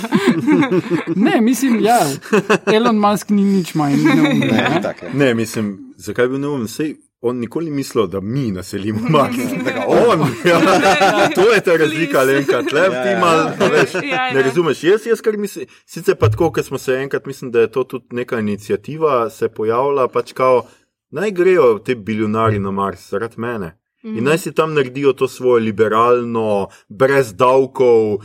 Ne, 1.17 1.41
mislim, 1.41 1.81
ja, 1.81 1.99
Elon 2.67 2.99
Musk 2.99 3.31
ni 3.31 3.45
nič 3.45 3.75
manj 3.75 3.97
neumen. 4.05 4.39
Ne, 4.41 4.47
ne. 4.47 4.83
je. 5.03 5.11
Ne, 5.15 5.35
mislim, 5.35 5.71
zakaj 5.97 6.29
bi 6.29 6.39
neumen? 6.39 6.69
Sej 6.69 6.97
on 7.21 7.37
nikoli 7.37 7.71
ni 7.71 7.77
mislil, 7.77 8.07
da 8.07 8.21
mi 8.21 8.51
naselimo 8.53 9.01
Mars. 9.11 9.37
on, 9.87 10.21
ja, 10.45 10.61
to 11.37 11.53
je 11.55 11.61
ta 11.61 11.77
razlika, 11.77 12.23
Lenka, 12.23 12.63
tle 12.63 12.81
Ja, 12.81 13.03
ti 13.03 13.09
ja, 13.09 13.19
mal, 13.21 13.39
ja. 13.61 13.69
veš, 13.73 13.95
Ja, 13.95 14.33
ne 14.35 14.43
razumeš. 14.43 14.85
Jaz, 14.85 15.07
jaz 15.07 15.21
kar 15.21 15.37
mislim, 15.37 15.67
sicer 15.87 16.17
pa 16.17 16.31
tako, 16.31 16.53
ker 16.53 16.65
smo 16.65 16.79
se 16.79 16.95
enkrat, 16.95 17.27
mislim, 17.27 17.51
da 17.51 17.61
je 17.61 17.71
to 17.71 17.85
tudi 17.85 18.07
neka 18.11 18.39
inicijativa 18.39 19.31
se 19.31 19.49
pojavila, 19.49 20.09
pač 20.09 20.33
kao, 20.33 20.63
naj 21.11 21.31
grejo 21.31 21.79
te 21.79 21.95
biljonari 21.95 22.59
na 22.59 22.71
Mars, 22.71 23.11
zaradi 23.11 23.35
mene. 23.41 23.79
In 24.03 24.25
naj 24.25 24.39
si 24.39 24.53
tam 24.55 24.75
naredijo 24.75 25.13
to 25.13 25.29
svojo 25.29 25.59
liberalno, 25.59 26.69
brez 26.89 27.35
davkov, 27.35 28.19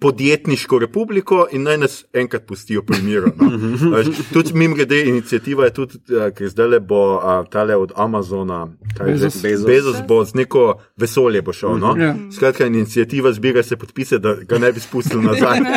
podjetniško 0.00 0.78
republiko 0.78 1.46
in 1.52 1.62
naj 1.62 1.78
nas 1.78 2.04
enkrat 2.12 2.46
pustijo 2.46 2.82
pri 2.82 3.02
miru. 3.02 3.30
No? 3.40 3.50
Veš, 3.96 4.06
Tudi 4.32 4.54
mim 4.54 4.74
grede 4.74 5.08
inicijativa 5.08 5.64
je 5.64 5.72
tudi, 5.72 5.94
eh, 5.94 6.30
ker 6.30 6.48
zdaj 6.48 6.68
le 6.68 6.80
bo 6.80 7.20
a, 7.22 7.44
tale 7.50 7.76
od 7.76 7.92
Amazona, 7.96 8.68
kaj 8.98 9.10
je 9.10 9.16
zdaj? 9.16 9.28
Bezos. 9.28 9.42
Bezos. 9.42 9.66
Bezos 9.66 9.96
bo 10.08 10.24
z 10.24 10.34
neko 10.34 10.74
vesolje 10.96 11.42
bo 11.42 11.52
šel. 11.52 11.78
No? 11.78 11.96
Ja. 11.98 12.14
Skratka, 12.36 12.66
inicijativa 12.66 13.32
zbira 13.32 13.62
se 13.62 13.76
podpise, 13.76 14.18
da 14.18 14.34
ga 14.34 14.58
ne 14.58 14.72
bi 14.72 14.80
spustili 14.80 15.24
nazaj. 15.24 15.58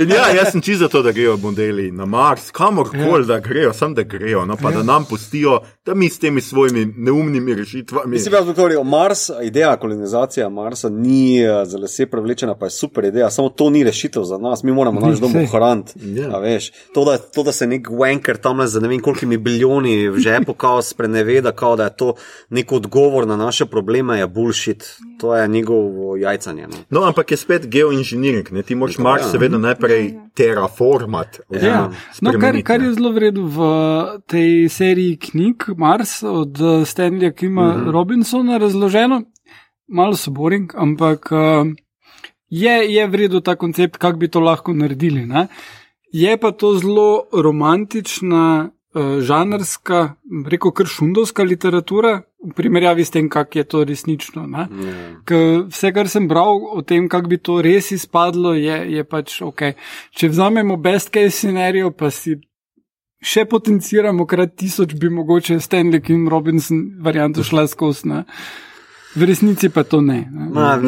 In 0.00 0.10
ja, 0.10 0.28
jaz 0.36 0.52
sem 0.52 0.60
čisto 0.60 0.84
za 0.84 0.88
to, 0.88 1.02
da 1.02 1.12
grejo 1.12 1.36
modeli 1.36 1.92
na 1.92 2.04
Mars, 2.04 2.50
kamorkoli, 2.50 3.22
ja. 3.22 3.26
da 3.26 3.40
grejo, 3.40 3.72
samo 3.72 3.94
da 3.94 4.02
grejo, 4.02 4.44
no, 4.44 4.56
pa 4.56 4.70
ja. 4.70 4.76
da 4.76 4.82
nam 4.82 5.04
pustijo, 5.04 5.60
da 5.86 5.94
mi 5.94 6.08
s 6.08 6.18
temi 6.18 6.40
svojimi 6.40 6.94
neumnimi 6.96 7.29
rešitvami. 7.54 8.10
Mislim, 8.10 8.32
da 8.32 8.62
je 8.62 8.84
Mars, 8.84 9.30
ideja 9.42 9.76
kolonizacije 9.76 10.48
Marsa 10.48 10.88
ni 10.88 11.42
eh, 11.42 11.64
za 11.64 11.78
lase 11.78 12.06
prevlečena, 12.06 12.54
pa 12.54 12.66
je 12.66 12.70
super 12.70 13.04
ideja, 13.04 13.30
samo 13.30 13.48
to 13.48 13.70
ni 13.70 13.84
rešitev 13.84 14.22
za 14.22 14.38
nas, 14.38 14.62
mi 14.62 14.72
moramo 14.72 15.00
naš 15.00 15.18
dom 15.18 15.32
ohraniti. 15.36 15.92
Ja. 16.04 16.36
a 16.36 16.38
veš. 16.38 16.72
To, 16.94 17.04
da, 17.04 17.18
to, 17.18 17.42
da 17.42 17.52
se 17.52 17.66
nek 17.66 17.88
wanker 17.88 18.36
tam 18.36 18.66
z 18.66 18.80
ne 18.80 18.88
vem 18.88 19.00
kolikimi 19.00 19.36
bilijoni 19.36 20.08
v 20.08 20.18
žepu 20.18 20.54
kao 20.54 20.82
spreneveda, 20.82 21.52
kao 21.52 21.76
da 21.76 21.84
je 21.84 21.96
to 21.96 22.14
nek 22.48 22.72
odgovor 22.72 23.26
na 23.26 23.36
naše 23.36 23.66
probleme, 23.66 24.18
je 24.18 24.26
bullshit. 24.26 24.96
To 25.20 25.36
je 25.36 25.48
njegovo 25.48 26.16
jajcanje. 26.16 26.66
No. 26.66 26.76
No, 27.00 27.06
ampak 27.06 27.30
je 27.30 27.36
spet 27.36 27.66
geoinženiring, 27.66 28.50
ne? 28.52 28.62
ti 28.62 28.74
moraš 28.74 28.98
Ja. 28.98 29.02
Mars 29.02 29.30
seveda 29.30 29.58
najprej 29.58 30.14
terraformat. 30.34 31.40
Ja. 31.50 31.58
oziroma 31.58 31.90
No, 32.20 32.32
kar, 32.40 32.62
kar 32.64 32.80
ne. 32.80 32.86
je 32.86 32.94
zelo 32.94 33.12
vredno 33.12 33.46
v 33.46 33.58
tej 34.26 34.68
seriji 34.68 35.16
knjig 35.16 35.64
Mars 35.76 36.22
od 36.22 36.60
eh, 36.60 36.84
Stanleya 37.20 37.32
Kima 37.32 37.62
mm 37.62 37.70
Mhm. 37.70 37.84
-hmm. 37.84 37.92
Robinsona 37.92 38.58
razloženo, 38.58 39.22
malo 39.88 40.16
so 40.16 40.30
boring, 40.30 40.72
ampak 40.76 41.32
uh, 41.32 41.66
je, 42.48 42.94
je 42.94 43.06
vredno 43.06 43.40
ta 43.40 43.56
koncept, 43.56 43.96
kako 43.96 44.18
bi 44.18 44.28
to 44.28 44.40
lahko 44.40 44.72
naredili. 44.72 45.26
Ne? 45.26 45.46
Je 46.12 46.36
pa 46.36 46.50
to 46.52 46.78
zelo 46.78 47.22
romantična, 47.32 48.70
uh, 48.94 49.20
žanrska, 49.20 50.14
reko 50.46 50.70
kar 50.70 50.86
šundovska 50.86 51.42
literatura, 51.42 52.22
v 52.46 52.52
primerjavi 52.56 53.04
s 53.04 53.10
tem, 53.10 53.28
kak 53.28 53.56
je 53.56 53.64
to 53.64 53.84
resnično. 53.84 54.46
Ne? 54.46 54.58
Ja. 54.58 55.20
Ker 55.24 55.64
vse, 55.68 55.92
kar 55.92 56.08
sem 56.08 56.28
bral 56.28 56.60
o 56.72 56.82
tem, 56.82 57.08
kako 57.08 57.28
bi 57.28 57.38
to 57.38 57.62
res 57.62 57.90
izpadlo, 57.90 58.54
je, 58.54 58.92
je 58.96 59.04
pač 59.04 59.42
ok. 59.42 59.62
Če 60.10 60.28
vzamemo 60.28 60.76
best 60.76 61.10
case 61.12 61.36
scenarijo, 61.36 61.90
pa 61.90 62.10
si 62.10 62.40
še 63.22 63.44
potenciramo 63.44 64.26
krat 64.26 64.56
tisoč, 64.56 64.94
bi 64.94 65.10
mogoče 65.10 65.60
Stanley 65.60 66.00
in 66.08 66.28
Robinson 66.28 66.96
varianto 67.00 67.42
šla 67.44 67.66
skozi. 67.66 68.08
Ne? 68.08 68.24
V 69.10 69.26
resnici 69.26 69.68
pa 69.68 69.82
to 69.82 69.98
ne. 70.00 70.28
ne. 70.30 70.44
Ma, 70.54 70.78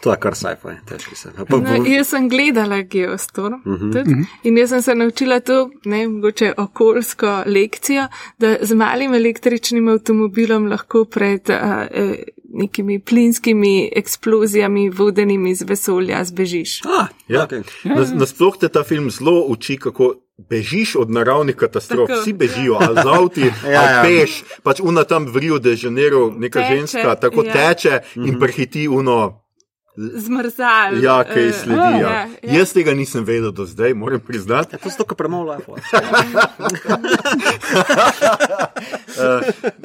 to 0.00 0.12
je 0.12 0.16
kar 0.16 0.34
sci-fi, 0.34 0.76
težko 0.86 1.16
se. 1.16 1.32
Pa, 1.48 1.56
No, 1.58 1.74
jaz 1.84 2.08
sem 2.08 2.28
gledala 2.28 2.82
Geostorm 2.82 3.54
uh 3.54 3.66
Mhm. 3.66 3.90
-huh. 3.90 3.92
tudi, 3.92 4.14
in 4.44 4.58
jaz 4.58 4.68
sem 4.68 4.82
se 4.82 4.94
naučila 4.94 5.40
to, 5.40 5.70
ne 5.84 6.08
mogoče 6.08 6.52
okoljsko 6.56 7.42
lekcijo, 7.46 8.06
da 8.38 8.56
z 8.62 8.74
malim 8.74 9.14
električnim 9.14 9.88
avtomobilom 9.88 10.66
lahko 10.66 11.04
pred 11.04 11.50
uh, 11.50 11.86
nekimi 12.54 13.00
plinskimi 13.00 13.90
eksplozijami, 13.96 14.90
vodenimi 14.90 15.50
iz 15.50 15.62
vesolja, 15.68 16.24
zbežiš. 16.24 16.80
ah, 16.84 17.08
Ja. 17.28 17.46
okay. 17.46 17.62
Nas, 17.84 18.12
nasploh 18.14 18.56
te 18.60 18.68
ta 18.68 18.82
film 18.84 19.10
zelo 19.10 19.44
uči, 19.48 19.76
kako 19.76 20.14
bežiš 20.50 20.96
od 20.96 21.10
naravnih 21.10 21.56
katastrof. 21.56 22.08
Tako. 22.08 22.20
Vsi 22.20 22.32
bežijo, 22.32 22.74
ali 22.80 22.94
z 22.94 23.06
avti, 23.06 23.40
Ja, 23.40 23.70
ja, 23.72 23.80
ali 23.80 24.14
ja. 24.14 24.20
peš. 24.22 24.42
Pač 24.62 24.80
una 24.80 25.04
tam 25.04 25.26
v 25.26 25.36
Rio 25.36 25.58
de 25.58 25.76
Janeiro, 25.82 26.30
neka 26.38 26.60
Teče, 26.60 26.76
ženska, 26.76 27.14
tako 27.14 27.44
ja. 27.44 27.52
teče 27.52 28.00
in 28.16 28.38
prehiti 28.40 28.88
uno. 28.88 29.43
Zmrzal. 29.96 31.02
Ja, 31.02 31.24
kaj 31.24 31.48
eh, 31.48 31.52
sledi. 31.52 31.80
ja, 31.80 32.00
Ja. 32.00 32.28
ja. 32.42 32.58
Jaz 32.58 32.72
tega 32.72 32.94
nisem 32.94 33.24
vedel 33.24 33.52
do 33.52 33.66
zdaj, 33.66 33.94
moram 33.94 34.20
priznati. 34.20 34.74
Ja, 34.74 34.78
to 34.78 34.88
je 34.88 34.92
zato, 34.92 35.04
ker 35.04 35.16
premalo 35.16 35.54
life. 35.54 35.70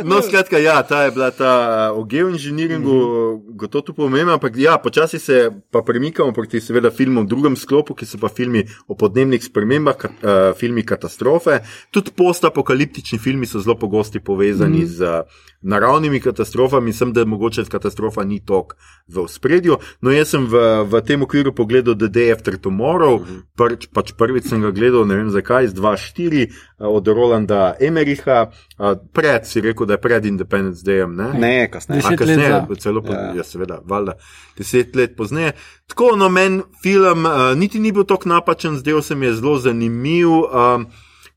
No, 0.04 0.22
skratka, 0.22 0.58
ja, 0.58 0.84
ta 0.84 1.04
je 1.04 1.12
bila 1.12 1.32
ta 1.32 1.52
uh, 1.94 2.00
o 2.00 2.04
geoinženiringu, 2.04 2.90
Mhm. 2.90 3.58
gotovo 3.58 3.82
tu 3.82 3.94
pomembno, 3.94 4.34
ampak 4.34 4.58
ja, 4.58 4.78
počasi 4.78 5.20
se 5.20 5.52
pa 5.72 5.82
premikamo 5.82 6.32
proti 6.34 6.62
seveda 6.62 6.90
filmom 6.92 7.26
v 7.26 7.30
drugem 7.30 7.56
sklopu, 7.56 7.94
ki 7.94 8.06
so 8.06 8.18
pa 8.18 8.30
filmi 8.30 8.64
o 8.88 8.96
podnebnih 8.96 9.44
spremembah, 9.44 9.96
ka, 9.98 10.08
uh, 10.10 10.58
filmi 10.58 10.84
katastrofe. 10.84 11.60
Tudi 11.92 12.12
postapokaliptični 12.16 13.20
filmi 13.20 13.46
so 13.46 13.60
zelo 13.60 13.76
pogosti 13.76 14.20
povezani 14.20 14.82
mm. 14.84 14.88
z 14.88 15.02
uh, 15.02 15.22
naravnimi 15.62 16.20
katastrofami, 16.20 16.94
sem 16.94 17.14
da 17.14 17.26
mogoče 17.26 17.66
katastrofa 17.70 18.24
ni 18.24 18.40
tok 18.40 18.76
v 19.08 19.26
spredju. 19.28 19.78
No, 20.02 20.12
jaz 20.12 20.32
sem 20.32 20.46
v, 20.48 20.62
v 20.88 21.02
tem 21.04 21.24
okviru 21.24 21.52
pogledal 21.56 21.98
The 22.00 22.08
Day 22.08 22.32
After 22.32 22.56
Tomorrow, 22.58 23.20
mm. 23.20 23.42
prč, 23.60 23.90
pač 23.94 24.14
prvič 24.16 24.48
sem 24.48 24.64
ga 24.64 24.72
gledal, 24.72 25.04
ne 25.10 25.20
vem 25.20 25.32
zakaj, 25.34 25.68
z 25.72 25.76
2-4 25.76 26.46
uh, 26.48 26.88
od 26.88 27.12
Rolanda 27.12 27.74
Emericha, 27.80 28.48
uh, 28.48 28.96
pred 29.12 29.48
si 29.50 29.60
rekel, 29.64 29.90
da 29.90 30.00
je 30.00 30.04
pred 30.04 30.26
Independence 30.32 30.86
Dayem. 30.86 31.18
Ne? 31.20 31.34
Ne, 31.36 31.68
kasneje. 31.72 32.08
A 32.08 32.16
kasneje, 32.16 32.64
celo 32.80 33.04
po, 33.04 33.12
Ja. 33.14 33.34
ja. 33.36 33.44
seveda, 33.44 33.82
valjda, 33.84 34.16
deset 34.58 34.96
let 34.96 35.18
pozneje. 35.18 35.58
Tako, 35.92 36.14
no, 36.16 36.30
meni 36.30 36.64
film 36.84 37.26
uh, 37.28 37.52
niti 37.60 37.80
ni 37.84 37.92
bil 37.92 38.08
tako 38.08 38.32
napačen, 38.32 38.80
zdel 38.80 39.02
se 39.02 39.16
mi 39.16 39.28
je 39.28 39.36
zelo 39.42 39.58
zanimiv. 39.60 40.30
Um, 40.30 40.88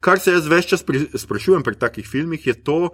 kar 0.02 0.20
se 0.20 0.34
jaz 0.34 0.46
več 0.50 0.68
čas 0.72 0.82
pri, 0.86 1.06
sprašujem 1.14 1.62
pri 1.66 1.78
takih 1.78 2.06
filmih, 2.06 2.46
je 2.46 2.54
to, 2.54 2.92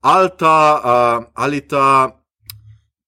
ali 0.00 0.28
ta, 0.38 0.80
uh, 0.84 1.24
ali 1.34 1.60
ta 1.60 2.18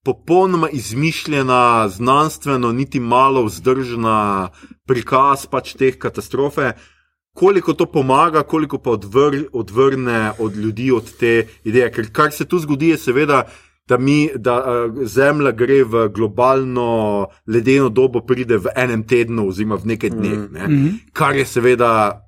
popolnoma 0.03 0.69
izmišljena, 0.69 1.89
znanstveno, 1.89 2.71
niti 2.71 2.99
malo 2.99 3.43
vzdržna 3.45 4.49
prikaz 4.87 5.45
pač 5.45 5.73
teh 5.73 5.97
katastrofe. 5.97 6.73
Koliko 7.33 7.73
to 7.73 7.85
pomaga, 7.85 8.43
koliko 8.43 8.77
pa 8.77 8.91
odvr, 8.91 9.43
odvrne 9.53 10.31
od 10.39 10.55
ljudi 10.55 10.91
od 10.91 11.17
te 11.17 11.47
ideje. 11.63 11.91
Ker 11.91 12.09
kar 12.11 12.31
se 12.31 12.45
tu 12.45 12.59
zgodi, 12.59 12.89
je 12.89 12.97
seveda, 12.97 13.45
da, 13.87 13.97
mi, 13.97 14.29
da 14.35 14.57
uh, 14.57 15.05
Zemlja 15.07 15.51
gre 15.51 15.83
v 15.83 16.09
globalno 16.09 17.27
ledeno 17.47 17.89
dobo, 17.89 18.21
pride 18.21 18.57
v 18.57 18.73
enem 18.75 19.03
tednu, 19.07 19.47
oziroma 19.47 19.75
v 19.75 19.93
nekaj 19.93 20.09
dneh. 20.09 20.49
Ne? 20.51 20.67
-hmm. 20.67 20.91
Kar 21.13 21.35
je 21.35 21.45
seveda 21.45 22.21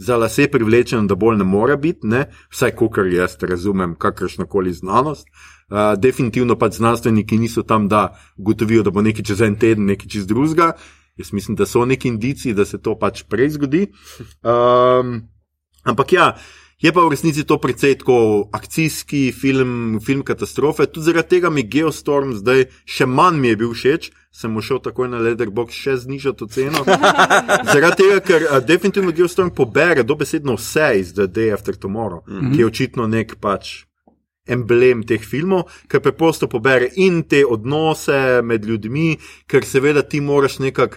za 0.00 0.16
lase 0.16 0.48
privlečeno, 0.48 1.06
da 1.06 1.14
bolj 1.14 1.36
ne 1.36 1.44
more 1.44 1.76
biti, 1.76 2.06
ne? 2.06 2.24
vsaj 2.50 2.72
kar 2.92 3.06
jaz 3.06 3.36
razumem, 3.42 3.94
kakršno 3.98 4.46
koli 4.46 4.72
znanost. 4.72 5.26
Uh, 5.70 6.00
definitivno 6.00 6.56
pač 6.58 6.78
znanstveniki 6.80 7.38
niso 7.38 7.62
tam, 7.62 7.88
da 7.88 8.16
ugotovijo, 8.36 8.82
da 8.82 8.90
bo 8.90 9.02
nekaj 9.02 9.24
čez 9.24 9.40
en 9.40 9.58
teden, 9.58 9.84
nekaj 9.84 10.08
čez 10.08 10.26
drugega. 10.26 10.72
Jaz 11.16 11.32
mislim, 11.32 11.56
da 11.56 11.66
so 11.66 11.84
neki 11.84 12.08
indici, 12.08 12.54
da 12.54 12.64
se 12.64 12.80
to 12.82 12.96
pač 12.98 13.22
prej 13.28 13.50
zgodi. 13.58 13.86
Um, 14.42 15.28
ampak 15.84 16.12
ja, 16.12 16.32
je 16.80 16.92
pa 16.92 17.04
v 17.04 17.12
resnici 17.12 17.44
to 17.44 17.58
precej 17.60 17.98
tako 17.98 18.48
akcijski 18.52 19.32
film, 19.32 20.00
film 20.00 20.22
katastrofe. 20.22 20.86
Tudi 20.86 21.04
zaradi 21.04 21.28
tega 21.28 21.50
mi 21.50 21.62
Geostorm 21.62 22.32
zdaj 22.32 22.66
še 22.88 23.06
manj 23.06 23.40
mi 23.40 23.52
je 23.52 23.60
bil 23.60 23.74
všeč. 23.76 24.10
Sem 24.30 24.52
mu 24.54 24.62
šel 24.62 24.78
takoj 24.78 25.10
na 25.10 25.18
Leatherbox 25.18 25.74
še 25.74 25.96
znižati 26.06 26.46
ceno. 26.54 26.84
Zaradi 27.72 27.98
tega, 27.98 28.20
ker 28.24 28.46
uh, 28.46 28.58
definitivno 28.64 29.12
Geostorm 29.12 29.50
pobere 29.50 30.06
dobesedno 30.06 30.54
vse 30.56 30.90
iz 31.02 31.12
The 31.12 31.26
Day 31.26 31.52
After 31.52 31.76
Tomorrow, 31.76 32.22
mm 32.26 32.40
-hmm. 32.40 32.52
ki 32.54 32.60
je 32.60 32.66
očitno 32.66 33.06
nek 33.06 33.36
pač 33.40 33.84
emblem 34.46 35.02
teh 35.06 35.22
filmov, 35.22 35.68
ker 35.88 36.00
preprosto 36.00 36.48
pobere 36.48 36.90
in 36.96 37.22
te 37.22 37.44
odnose 37.46 38.40
med 38.42 38.64
ljudmi, 38.64 39.16
ker 39.46 39.64
seveda 39.64 40.02
ti 40.02 40.20
moraš 40.20 40.58
nekako. 40.58 40.96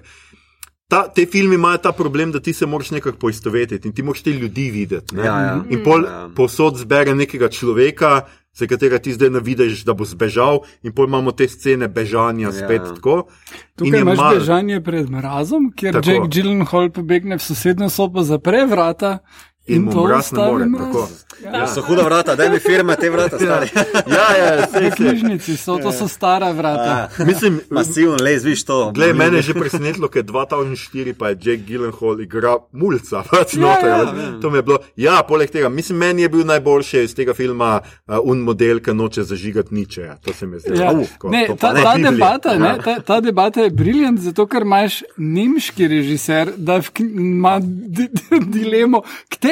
Ta, 0.94 1.08
te 1.10 1.26
filme 1.26 1.56
imajo 1.56 1.78
ta 1.80 1.92
problem, 1.92 2.32
da 2.32 2.40
ti 2.40 2.54
se 2.54 2.66
moraš 2.66 2.92
nekako 2.92 3.18
poistovetiti 3.18 3.88
in 3.88 3.94
ti 3.94 4.04
moraš 4.04 4.22
te 4.22 4.30
ljudi 4.32 4.70
videti. 4.72 5.16
ne. 5.16 5.24
Ja, 5.24 5.40
ja. 5.42 5.56
In 5.70 5.84
pol 5.84 6.04
Ja. 6.04 6.30
posod 6.30 6.78
zbere 6.78 7.16
nekega 7.16 7.50
človeka, 7.50 8.22
za 8.54 8.68
katerega 8.68 9.00
ti 9.00 9.14
zdaj 9.14 9.30
navidiš, 9.32 9.82
da 9.82 9.94
bo 9.94 10.06
zbežal, 10.06 10.60
in 10.84 10.94
pol 10.94 11.08
imamo 11.08 11.32
te 11.32 11.48
scene 11.48 11.88
bežanja 11.88 12.52
spet 12.52 12.82
Ja. 12.82 12.94
tako. 12.94 13.16
In 13.18 13.76
Tukaj 13.76 14.00
imaš 14.00 14.18
malo- 14.18 14.36
bežanje 14.36 14.82
pred 14.82 15.10
mrazom, 15.10 15.72
kjer 15.76 15.94
Tako. 15.94 16.10
Jack 16.12 16.24
Gyllenhaal 16.28 16.90
pobegne 16.92 17.36
v 17.36 17.42
sosednjo 17.42 17.90
sobo, 17.90 18.22
zapre 18.22 18.66
vrata 18.66 19.18
In 19.66 19.76
in, 19.76 19.82
mu 19.84 20.04
mraz 20.04 20.32
ne 20.32 20.40
more, 20.42 20.66
tako. 20.78 21.08
Ja. 21.44 21.68
So 21.68 21.82
huda 21.82 22.02
vrata, 22.02 22.36
da 22.36 22.50
mi 22.50 22.60
firme 22.60 22.96
te 22.96 23.10
vrata 23.10 23.40
stari. 23.40 23.68
Ja, 24.08 24.28
ja, 24.36 24.56
V 24.58 24.68
sej, 24.70 24.82
sej. 24.82 24.92
knjižnici 24.92 25.58
so, 25.58 25.78
to 25.78 25.92
so 25.92 26.08
stara 26.08 26.52
vrata. 26.52 27.10
Mislim, 27.26 27.62
Masivno, 27.70 28.18
lez, 28.18 28.44
viš 28.44 28.64
to. 28.64 28.92
Glej, 28.92 29.14
mene 29.14 29.38
je 29.38 29.42
že 29.42 29.54
presenetilo, 29.54 30.08
ker 30.08 30.24
2004 30.24 31.14
pa 31.14 31.30
je 31.30 31.38
Jack 31.42 31.62
Gyllenhaal 31.64 32.20
igral 32.20 32.68
mulca, 32.74 33.24
pač 33.32 33.54
Ja, 33.54 33.62
noter. 33.62 33.88
ja. 33.88 34.04
veš. 34.04 34.42
To 34.42 34.50
mi 34.50 34.58
je 34.58 34.64
bilo. 34.64 34.80
Ja, 34.96 35.24
poleg 35.24 35.50
tega, 35.50 35.70
mislim, 35.70 35.98
meni 35.98 36.22
je 36.22 36.30
bil 36.30 36.46
najboljši 36.46 37.00
iz 37.00 37.16
tega 37.16 37.34
filma 37.34 37.80
uh, 37.80 38.18
un 38.22 38.40
model, 38.40 38.80
ki 38.80 38.94
noče 38.94 39.24
zažigati 39.24 39.74
ničeja. 39.74 40.18
To 40.18 40.34
se 40.34 40.46
mi 40.46 40.56
je 40.56 40.60
zdelo. 40.60 40.82
Ja. 40.82 40.92
Uf, 40.94 41.18
ko- 41.18 41.30
Ne, 41.30 41.48
to 41.48 41.56
ta, 41.56 41.72
pa 41.74 41.82
ta, 41.84 41.98
debata, 42.02 42.50
Ja. 42.50 42.60
ne, 42.60 42.78
ta, 42.84 43.00
ta 43.02 43.22
debata 43.22 43.62
je 43.62 43.70
briljant, 43.72 44.20
zato 44.20 44.46
ker 44.46 44.62
imaš 44.62 45.04
nemški 45.18 45.88
režiser, 45.88 46.52
da 46.58 46.82
ima 47.00 47.60
di, 47.60 48.08
di, 48.08 48.64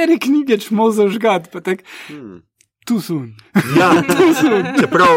katere 0.01 0.19
knjige 0.19 0.57
čmo 0.59 0.91
zažgati. 0.91 1.49
pa 1.53 1.61
tak, 1.61 1.79
Hmm. 2.07 2.41
Tu 2.85 3.01
sun. 3.01 3.33
Ja, 3.77 3.93
čeprav, 4.79 5.07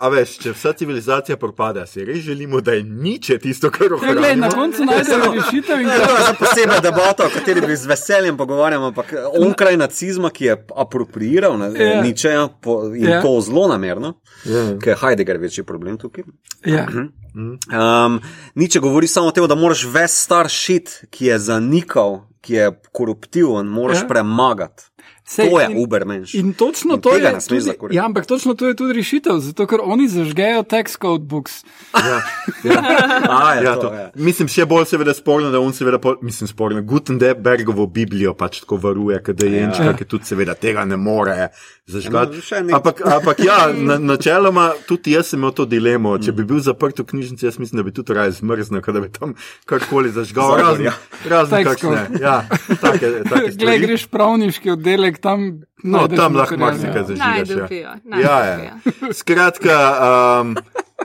a 0.00 0.08
veš, 0.08 0.38
če 0.38 0.52
vsa 0.52 0.72
civilizacija 0.72 1.36
propade, 1.36 1.86
si 1.86 2.04
res 2.04 2.18
želimo, 2.18 2.60
da 2.60 2.72
je 2.72 2.82
niče 2.82 3.38
tisto, 3.38 3.70
kar 3.70 3.86
Ja, 3.86 3.98
glej, 4.12 4.36
na 4.36 4.46
ohranjamo. 4.46 4.50
koncu 4.52 4.84
najdemo 4.84 5.32
rešitev 5.32 5.80
in 5.80 5.86
To 5.86 6.10
je 6.10 6.22
za 6.22 6.34
posebna 6.34 6.80
debata, 6.80 7.26
o 7.26 7.30
kateri 7.30 7.60
bi 7.60 7.76
z 7.76 7.86
veseljem 7.86 8.36
pogovarjali, 8.36 8.84
ampak 8.84 9.14
onkraj 9.38 9.76
nacizma, 9.76 10.30
ki 10.30 10.44
je 10.44 10.56
apropriiral 10.76 11.58
na, 11.58 11.66
Ja. 11.68 12.02
ničeja 12.02 12.48
po, 12.60 12.90
in 12.90 13.06
Ja. 13.06 13.22
to 13.22 13.40
zelo 13.40 13.68
namerno, 13.68 14.14
Ja. 14.44 14.74
ker 14.76 14.88
je 14.88 14.96
Heidegger 14.96 15.38
večji 15.38 15.64
problem 15.64 15.98
tukaj. 15.98 16.24
ja. 16.64 16.86
Um, 17.36 18.20
Niče 18.54 18.80
govori 18.80 19.06
samo 19.06 19.26
o 19.26 19.30
tem, 19.30 19.46
da 19.46 19.54
moraš 19.54 19.84
ves 19.84 20.12
star 20.16 20.48
šit, 20.48 21.04
ki 21.10 21.26
je 21.26 21.38
zanikal, 21.38 22.26
ki 22.46 22.54
je 22.54 22.70
koruptiven, 22.92 23.66
moraš 23.66 24.02
Ja. 24.02 24.06
premagati. 24.08 24.82
Sej, 25.26 25.50
To 25.50 25.60
je 25.60 25.66
in- 25.66 25.76
ubermenš. 25.76 26.34
In 26.34 26.52
točno 26.52 26.94
In 26.94 27.00
to 27.00 27.16
je. 27.16 27.32
Tudi, 27.40 27.70
ja, 27.90 28.04
ampak 28.04 28.26
točno 28.26 28.54
to 28.54 28.66
je 28.66 28.74
tudi 28.74 28.92
rešitev, 28.92 29.38
zato 29.40 29.66
ker 29.66 29.80
oni 29.82 30.06
zažgejo 30.06 30.62
text 30.62 31.00
code 31.00 31.24
books. 31.24 31.64
Ja, 31.92 32.22
ja. 32.64 32.78
A, 33.28 33.54
ja, 33.54 33.62
Ja, 33.62 33.74
to, 33.74 33.80
to. 33.82 33.94
ja. 33.94 34.10
Mislim, 34.14 34.48
še 34.48 34.62
bolj 34.64 34.84
seveda 34.86 35.10
sporno, 35.10 35.50
da 35.50 35.58
on 35.58 35.72
seveda, 35.72 35.98
pol, 35.98 36.14
mislim, 36.22 36.46
sporno, 36.46 36.82
Gutenbergovo 36.82 37.86
Biblijo 37.86 38.34
pač 38.34 38.60
tako 38.60 38.76
varuje, 38.78 39.18
da 39.26 39.46
je 39.46 39.52
Ja. 39.52 39.64
enčka, 39.64 39.92
ki 39.94 40.04
tudi 40.06 40.24
seveda 40.24 40.54
tega 40.54 40.84
ne 40.84 40.96
more 40.96 41.48
zažgati. 41.86 42.38
Ja, 42.38 42.62
Ampak, 42.72 43.02
ampak 43.02 43.38
ja, 43.40 43.72
na, 43.72 43.98
načeloma 43.98 44.72
tudi 44.86 45.10
jaz 45.10 45.26
sem 45.26 45.40
imel 45.40 45.50
to 45.50 45.64
dilemo. 45.64 46.18
Če 46.18 46.32
bi 46.32 46.44
bil 46.44 46.60
zaprt 46.60 46.98
v 46.98 47.04
knjižnici, 47.04 47.46
jaz 47.46 47.58
mislim, 47.58 47.76
da 47.76 47.82
bi 47.82 47.90
tudi 47.90 48.14
raje 48.14 48.30
zmrznil, 48.32 48.80
da 48.82 49.00
bi 49.00 49.10
tam 49.10 49.34
karkoli 49.64 50.10
zažgal. 50.10 50.56
Razen, 50.56 50.84
ja. 50.84 50.94
razen 51.26 51.64
kakšne. 51.64 52.06
Ja, 52.20 52.46
take, 52.80 53.24
take 53.24 53.52
Glej, 53.60 53.78
greš 53.80 54.06
pravniški 54.06 54.70
oddelek, 54.70 55.15
tam. 55.20 55.60
No, 55.84 56.06
tam 56.08 56.36
lahko 56.36 56.56
marsikaj 56.56 56.96
ja. 56.96 57.04
zažigaš. 57.04 57.48
Najdobijo, 57.48 57.90
Ja. 58.20 58.20
Ja, 58.20 58.62
ja. 58.62 59.12
Skratka, 59.12 59.76
um, 60.40 60.56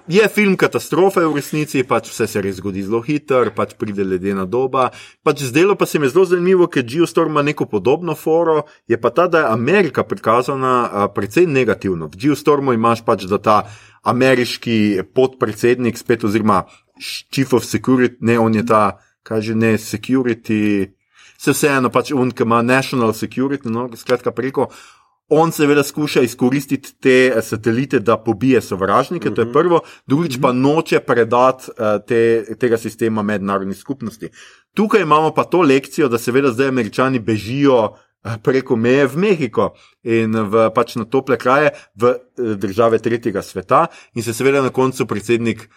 je 0.08 0.28
film 0.28 0.56
katastrofe 0.58 1.24
v 1.26 1.36
resnici, 1.36 1.84
pač 1.84 2.10
vse 2.10 2.28
se 2.28 2.42
res 2.42 2.58
zgodi 2.60 2.84
zelo 2.86 3.02
hitro, 3.06 3.52
pač 3.56 3.76
pride 3.80 4.04
ledena 4.08 4.46
doba. 4.46 4.90
Pač 5.24 5.44
zdelo 5.50 5.76
pa 5.76 5.86
se 5.86 6.00
mi 6.00 6.08
je 6.08 6.16
zelo 6.16 6.26
zanimivo, 6.26 6.68
ker 6.68 6.84
Geostorm 6.88 7.36
ima 7.36 7.44
neko 7.46 7.66
podobno 7.66 8.16
foro, 8.16 8.64
je 8.88 8.98
pa 8.98 9.10
ta, 9.10 9.28
da 9.28 9.46
je 9.46 9.52
Amerika 9.52 10.04
prikazana 10.04 10.76
uh, 10.84 11.08
precej 11.16 11.48
negativno. 11.48 12.08
V 12.08 12.18
Geostormu 12.26 12.74
imaš 12.74 13.06
pač, 13.06 13.28
da 13.30 13.38
ta 13.38 13.58
ameriški 14.04 15.04
podpredsednik, 15.14 15.98
spet 15.98 16.24
oziroma 16.24 16.64
chief 17.02 17.54
of 17.54 17.66
security, 17.66 18.18
ne 18.22 18.40
on 18.40 18.56
je 18.56 18.66
ta, 18.66 18.98
kaže 19.24 19.56
ne 19.56 19.78
security. 19.78 20.94
Se 21.42 21.56
vseeno 21.56 21.90
pač 21.90 22.12
un, 22.14 22.30
ki 22.30 22.46
ima 22.46 22.62
national 22.62 23.16
security, 23.18 23.70
no, 23.74 23.88
skratka 23.98 24.34
preko, 24.36 24.68
on 25.32 25.52
seveda 25.56 25.84
skuša 25.84 26.22
izkoristiti 26.22 26.94
te 27.00 27.16
eh, 27.32 27.42
satelite, 27.42 28.00
da 28.00 28.18
pobije 28.18 28.62
sovražnike, 28.62 29.30
uh 29.30 29.32
-huh. 29.32 29.36
to 29.36 29.42
je 29.42 29.54
prvo, 29.54 29.80
drugič 30.08 30.38
pa 30.42 30.52
noče 30.52 31.00
predati 31.00 31.72
uh, 31.72 32.06
te, 32.08 32.46
tega 32.60 32.78
sistema 32.78 33.22
mednarodni 33.22 33.74
skupnosti. 33.74 34.30
Tukaj 34.74 35.02
imamo 35.02 35.34
pa 35.34 35.44
to 35.44 35.62
lekcijo, 35.62 36.08
da 36.08 36.18
seveda 36.18 36.52
zdaj 36.52 36.68
američani 36.68 37.20
bežijo 37.20 37.96
eh, 38.24 38.38
preko 38.44 38.76
meje 38.76 39.08
v 39.08 39.18
Mehiko 39.18 39.74
in 40.04 40.36
v, 40.36 40.70
pač 40.76 40.96
na 40.96 41.06
tople 41.06 41.38
kraje, 41.38 41.70
v 41.96 42.06
eh, 42.08 42.56
države 42.56 43.00
tretjega 43.00 43.42
sveta, 43.42 43.88
in 44.14 44.24
se 44.24 44.34
seveda 44.34 44.62
na 44.62 44.70
koncu 44.70 45.06
predsednik 45.06 45.70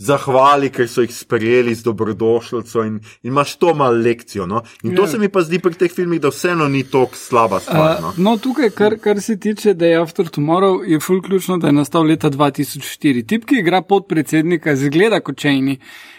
zahvali, 0.00 0.70
ker 0.72 0.88
so 0.88 1.04
jih 1.04 1.12
sprejeli 1.12 1.74
z 1.74 1.84
dobrodošljico 1.84 2.84
in, 2.88 2.94
in 3.22 3.32
imaš 3.34 3.56
to 3.60 3.74
malo 3.74 3.96
lekcijo. 4.00 4.46
No? 4.46 4.62
In 4.82 4.96
to 4.96 5.02
Ja. 5.02 5.08
se 5.08 5.18
mi 5.18 5.28
pa 5.28 5.42
zdi 5.42 5.58
pri 5.58 5.74
teh 5.74 5.92
filmih, 5.92 6.20
da 6.20 6.28
vseeno 6.32 6.68
ni 6.68 6.82
tako 6.84 7.16
slaba 7.16 7.60
stvar. 7.60 8.00
No? 8.00 8.08
Uh, 8.08 8.18
no, 8.18 8.36
tukaj, 8.36 8.70
kar, 8.70 8.96
kar 8.98 9.20
se 9.20 9.36
tiče 9.40 9.74
Day 9.74 10.00
After 10.02 10.26
Tomorrow, 10.26 10.80
je 10.86 11.00
ful 11.00 11.20
ključno, 11.22 11.58
da 11.58 11.68
je 11.68 11.72
nastal 11.72 12.06
leta 12.08 12.30
2004. 12.30 13.26
Tip, 13.28 13.44
ki 13.44 13.60
igra 13.60 13.82
podpredsednika, 13.82 14.76
zgleda 14.76 15.20
kot 15.20 15.36
čejni, 15.36 15.78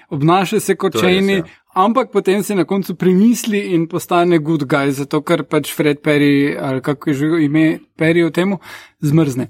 obnaša 0.10 0.60
se 0.60 0.76
kot 0.76 0.96
je 0.96 1.02
čejni, 1.02 1.34
ja. 1.34 1.44
ampak 1.74 2.12
potem 2.12 2.44
se 2.44 2.56
na 2.56 2.66
koncu 2.66 2.96
premisli 2.96 3.60
in 3.74 3.88
postane 3.88 4.40
good 4.40 4.64
guy, 4.64 4.92
zato 4.92 5.22
ker 5.22 5.44
pač 5.44 5.74
Fred 5.74 6.02
Perry, 6.06 6.58
ali 6.62 6.82
kako 6.82 7.10
je 7.10 7.14
že 7.14 7.26
ime 7.44 7.80
Perry 7.98 8.26
o 8.28 8.30
temu, 8.30 8.60
zmrzne. 9.02 9.48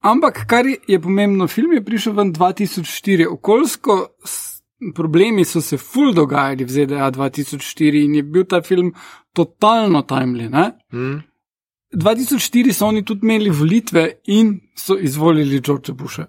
Ampak 0.00 0.44
kar 0.46 0.66
je 0.66 1.00
pomembno, 1.02 1.48
film 1.48 1.72
je 1.72 1.84
prišel 1.84 2.12
ven 2.12 2.32
2004, 2.34 3.26
okoljsko 3.30 3.96
problemi 4.94 5.44
so 5.44 5.60
se 5.60 5.78
ful 5.78 6.12
dogajali 6.14 6.64
v 6.64 6.70
ZDA 6.70 7.10
2004 7.10 8.04
in 8.04 8.14
je 8.14 8.22
bil 8.22 8.44
ta 8.44 8.60
film 8.62 8.92
totalno 9.32 10.02
timely. 10.02 10.48
Ne? 10.48 10.70
Hmm? 10.92 11.22
2004 11.94 12.72
so 12.72 12.86
oni 12.86 13.04
tudi 13.04 13.26
imeli 13.26 13.50
volitve 13.50 14.10
in 14.26 14.60
so 14.76 14.98
izvolili 14.98 15.60
Georgea 15.60 15.94
Busha. 15.94 16.26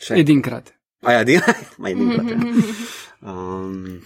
Še. 0.00 0.16
Edinkrat. 0.20 0.72
A 1.04 1.12
ja, 1.12 1.20
edinkrat, 1.24 2.30
ja. 2.30 2.38
Um, 3.20 4.00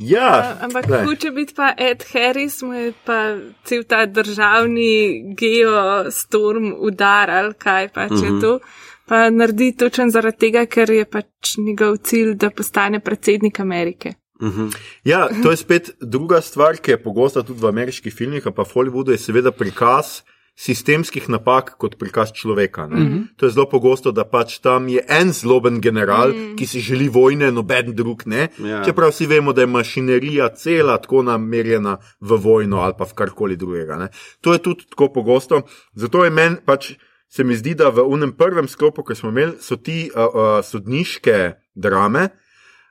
Ja, 0.00 0.56
Ampak 0.60 0.86
glej. 0.86 1.04
hoče 1.04 1.30
biti 1.30 1.54
pa 1.54 1.74
Ed 1.76 2.04
Harris, 2.12 2.62
mu 2.62 2.72
je 2.72 2.92
pa 3.04 3.36
cel 3.64 3.82
ta 3.84 4.06
državni 4.06 5.34
geostorm 5.36 6.72
udaral, 6.78 7.52
kaj 7.52 7.88
pač 7.92 8.12
je 8.16 8.40
to. 8.40 8.58
Pa 9.04 9.26
naredi 9.30 9.74
točen 9.76 10.10
zaradi 10.10 10.38
tega, 10.46 10.64
ker 10.66 10.90
je 10.90 11.04
pač 11.04 11.56
njegov 11.58 11.98
cilj, 12.06 12.34
da 12.34 12.50
postane 12.50 13.00
predsednik 13.00 13.60
Amerike. 13.60 14.14
mhm. 14.42 14.68
Ja, 15.04 15.28
to 15.42 15.50
je 15.50 15.56
spet 15.56 15.90
druga 16.00 16.40
stvar, 16.40 16.76
ki 16.76 16.90
je 16.90 17.02
pogosta 17.02 17.42
tudi 17.42 17.60
v 17.60 17.68
ameriških 17.68 18.14
filmih, 18.14 18.42
pa 18.56 18.62
v 18.62 18.72
Hollywoodu 18.74 19.12
je 19.12 19.18
seveda 19.18 19.52
prikaz 19.52 20.22
sistemskih 20.56 21.28
napak 21.28 21.74
kot 21.80 21.96
prikaz 21.98 22.32
človeka. 22.32 22.86
Mm 22.86 22.92
-hmm. 22.92 23.22
To 23.36 23.46
je 23.46 23.50
zelo 23.52 23.68
pogosto, 23.68 24.12
da 24.12 24.24
pač 24.24 24.58
tam 24.58 24.88
je 24.88 25.04
en 25.08 25.32
zloben 25.32 25.80
general, 25.80 26.28
mm. 26.28 26.56
ki 26.56 26.66
si 26.66 26.80
želi 26.80 27.08
vojne, 27.08 27.52
noben 27.52 27.94
drug 27.94 28.22
ne. 28.26 28.48
Ja. 28.58 28.84
Čeprav 28.84 29.10
vsi 29.10 29.26
vemo, 29.26 29.52
da 29.52 29.60
je 29.60 29.66
mašinerija 29.66 30.48
cela 30.48 30.98
tako 30.98 31.22
namerjena 31.22 31.98
v 32.20 32.36
vojno 32.36 32.76
ali 32.76 32.94
pa 32.98 33.04
v 33.04 33.14
karkoli 33.14 33.56
drugega. 33.56 33.96
Ne. 33.96 34.08
To 34.40 34.52
je 34.52 34.58
tudi 34.58 34.84
tako 34.90 35.12
pogosto. 35.12 35.62
Zato 35.94 36.24
je 36.24 36.30
meni 36.30 36.56
pač. 36.64 36.92
Se 37.32 37.44
mi 37.44 37.56
zdi, 37.56 37.74
da 37.74 37.88
v 37.88 38.02
unem 38.02 38.32
prvem 38.32 38.68
sklopu, 38.68 39.04
ki 39.04 39.14
smo 39.14 39.28
imeli, 39.28 39.52
so 39.60 39.76
ti 39.76 40.10
uh, 40.14 40.22
uh, 40.34 40.64
sodniške 40.66 41.52
drame, 41.74 42.28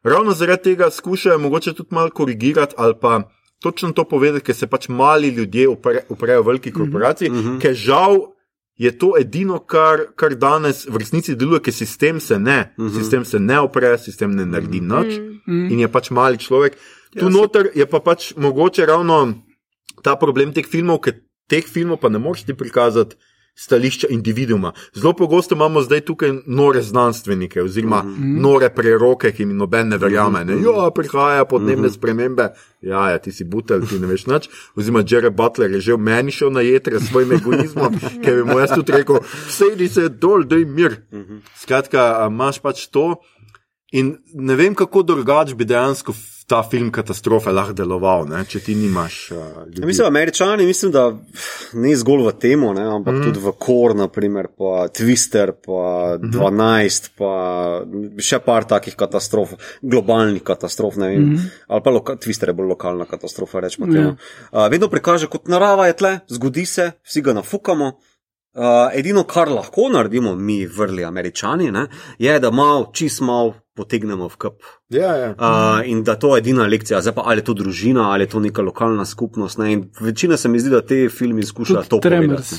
ravno 0.04 0.32
zaradi 0.32 0.64
tega 0.64 0.90
skušajo 0.92 1.40
mogoče 1.40 1.74
tudi 1.74 1.90
malo 1.92 2.10
korigirati 2.10 2.76
ali 2.78 2.94
pa 3.02 3.22
točno 3.62 3.92
to 3.92 4.04
povedati, 4.04 4.46
ker 4.46 4.56
se 4.56 4.68
pač 4.68 4.88
mali 4.90 5.28
ljudje 5.28 5.68
upre, 5.68 6.04
uprejo 6.10 6.44
veliki 6.44 6.72
korporaciji, 6.72 7.30
mm 7.30 7.36
-hmm. 7.36 7.62
ker 7.62 7.74
žal 7.74 8.18
je 8.76 8.98
to 8.98 9.14
edino, 9.20 9.60
kar, 9.60 10.00
kar 10.16 10.36
danes 10.36 10.86
v 10.88 10.98
resnici 10.98 11.36
deluje, 11.36 11.60
ker 11.60 11.74
sistem 11.74 12.20
se 12.20 12.40
ne, 12.40 12.74
mm 12.78 12.88
-hmm. 12.88 12.98
sistem 12.98 13.26
se 13.26 13.40
ne 13.40 13.60
opre, 13.60 13.98
sistem 13.98 14.36
ne 14.36 14.46
naredi 14.46 14.80
nič 14.82 15.20
mm. 15.48 15.72
in 15.72 15.80
je 15.80 15.88
pač 15.88 16.10
mali 16.10 16.38
človek. 16.38 16.78
Tu 17.12 17.26
ja, 17.26 17.30
noter 17.30 17.70
je 17.76 17.86
pa 17.86 18.00
pač 18.00 18.34
mogoče 18.38 18.86
ravno 18.86 19.34
ta 20.04 20.16
problem 20.16 20.54
teh 20.54 20.68
filmov, 20.68 21.00
ker 21.00 21.14
teh 21.48 21.66
filmov 21.68 21.98
pa 21.98 22.10
ne 22.10 22.20
moreš 22.20 22.44
ti 22.44 22.54
prikazati 22.54 23.16
stališča 23.60 24.08
individuuma. 24.10 24.72
Zelo 24.94 25.14
pogosto 25.14 25.56
imamo 25.56 25.82
zdaj 25.82 26.02
tukaj 26.02 26.32
nore 26.46 26.82
znanstvenike, 26.82 27.62
oziroma 27.62 28.04
mm 28.04 28.16
-hmm. 28.16 28.42
nore 28.42 28.70
preroke, 28.70 29.32
ki 29.32 29.42
jim 29.42 29.58
noben 29.58 29.88
ne 29.88 29.98
verjame. 29.98 30.46
Ne? 30.46 30.54
Jo, 30.64 30.92
prihaja 30.96 31.46
podnebne 31.46 31.88
mm 31.88 31.90
-hmm. 31.90 31.96
spremembe, 31.96 32.50
ja, 32.82 33.10
ja, 33.10 33.18
ti 33.18 33.32
si 33.32 33.44
butel, 33.44 33.88
ti 33.88 34.00
ne 34.00 34.08
veš 34.08 34.26
nič. 34.26 34.50
Oziroma, 34.76 35.04
Jared 35.08 35.34
Butler 35.34 35.72
je 35.72 35.82
že 35.82 35.94
v 35.94 35.98
meni 35.98 36.32
šel 36.32 36.52
na 36.52 36.62
jedre 36.62 37.00
s 37.00 37.10
svojim 37.10 37.32
egoizmom, 37.32 38.00
ker 38.24 38.36
bi 38.36 38.44
mu 38.44 38.60
jaz 38.60 38.70
tudi 38.76 38.92
rekel, 38.92 39.20
sedi 39.50 39.88
se 39.88 40.10
dol, 40.10 40.44
daj 40.44 40.66
mir. 40.66 41.02
Mm 41.12 41.20
-hmm. 41.20 41.40
Skratka, 41.56 42.28
imaš 42.32 42.60
pač 42.60 42.88
to. 42.88 43.16
In 43.92 44.18
ne 44.34 44.56
vem, 44.56 44.76
kako 44.76 45.04
drugače 45.04 45.56
bi 45.56 45.66
dejansko 45.66 46.14
ta 46.50 46.64
film 46.66 46.90
katastrofe 46.92 47.52
lahko 47.54 47.76
deloval, 47.78 48.26
ne? 48.30 48.42
če 48.50 48.62
ti 48.66 48.74
nimaš. 48.78 49.18
Uh, 49.36 49.60
mislim, 49.86 50.08
američani, 50.08 50.66
mislim, 50.66 50.92
da 50.92 51.04
ne 51.78 51.94
zgolj 52.02 52.26
v 52.26 52.34
tem, 52.42 52.66
ampak 52.66 53.14
mm. 53.14 53.28
tudi 53.28 53.44
v 53.44 53.54
Kor, 53.62 53.94
naprimer, 53.98 54.50
pa 54.58 54.88
Twister, 54.90 55.54
pa 55.54 56.18
mm 56.18 56.32
-hmm. 56.32 56.34
12, 56.34 57.10
pa 57.18 57.34
še 58.18 58.40
par 58.46 58.66
takih 58.66 58.98
katastrof, 58.98 59.54
globalnih 59.82 60.44
katastrof, 60.44 60.98
ne 60.98 61.08
vem. 61.08 61.22
Mm 61.22 61.36
-hmm. 61.36 61.50
Ali 61.68 61.82
pa 61.86 61.90
loka, 61.90 62.16
Twister 62.16 62.50
je 62.50 62.54
bolj 62.54 62.68
lokalna 62.74 63.06
katastrofa, 63.06 63.60
rečemo 63.60 63.88
mm. 63.88 63.94
temu. 63.94 64.10
Uh, 64.52 64.68
vedno 64.72 64.88
prikaže, 64.88 65.28
kot 65.28 65.48
narava 65.48 65.88
je 65.88 65.94
tle, 65.94 66.20
zgodi 66.28 66.66
se, 66.66 66.92
vsi 67.04 67.22
ga 67.22 67.34
nafukamo. 67.34 67.92
Uh, 68.50 68.90
edino, 68.94 69.24
kar 69.24 69.48
lahko 69.48 69.90
naredimo 69.90 70.36
mi, 70.36 70.66
vrli 70.66 71.04
američani, 71.06 71.72
ne, 71.72 71.88
je, 72.18 72.40
da 72.40 72.52
malo, 72.52 72.90
čist 72.94 73.22
malo 73.22 73.54
potegnemo 73.76 74.28
v 74.28 74.38
kap. 74.38 74.79
Ja, 74.90 75.16
ja. 75.16 75.30
Uh, 75.38 75.86
in 75.86 76.00
da 76.04 76.16
to 76.16 76.32
je 76.34 76.40
edina 76.42 76.66
lekcija, 76.66 77.02
zdaj 77.02 77.14
pa 77.14 77.22
ali 77.30 77.44
je 77.44 77.46
to 77.46 77.54
družina 77.54 78.08
ali 78.10 78.24
je 78.26 78.30
to 78.30 78.40
neka 78.40 78.62
lokalna 78.66 79.06
skupnost. 79.06 79.58
Ne? 79.58 79.84
Večina 80.00 80.38
se 80.38 80.50
mi 80.50 80.60
zdi, 80.60 80.70
da 80.70 80.82
te 80.82 81.10
filme 81.10 81.44
skušajo 81.46 81.84
to 81.90 82.00
povedati. 82.02 82.56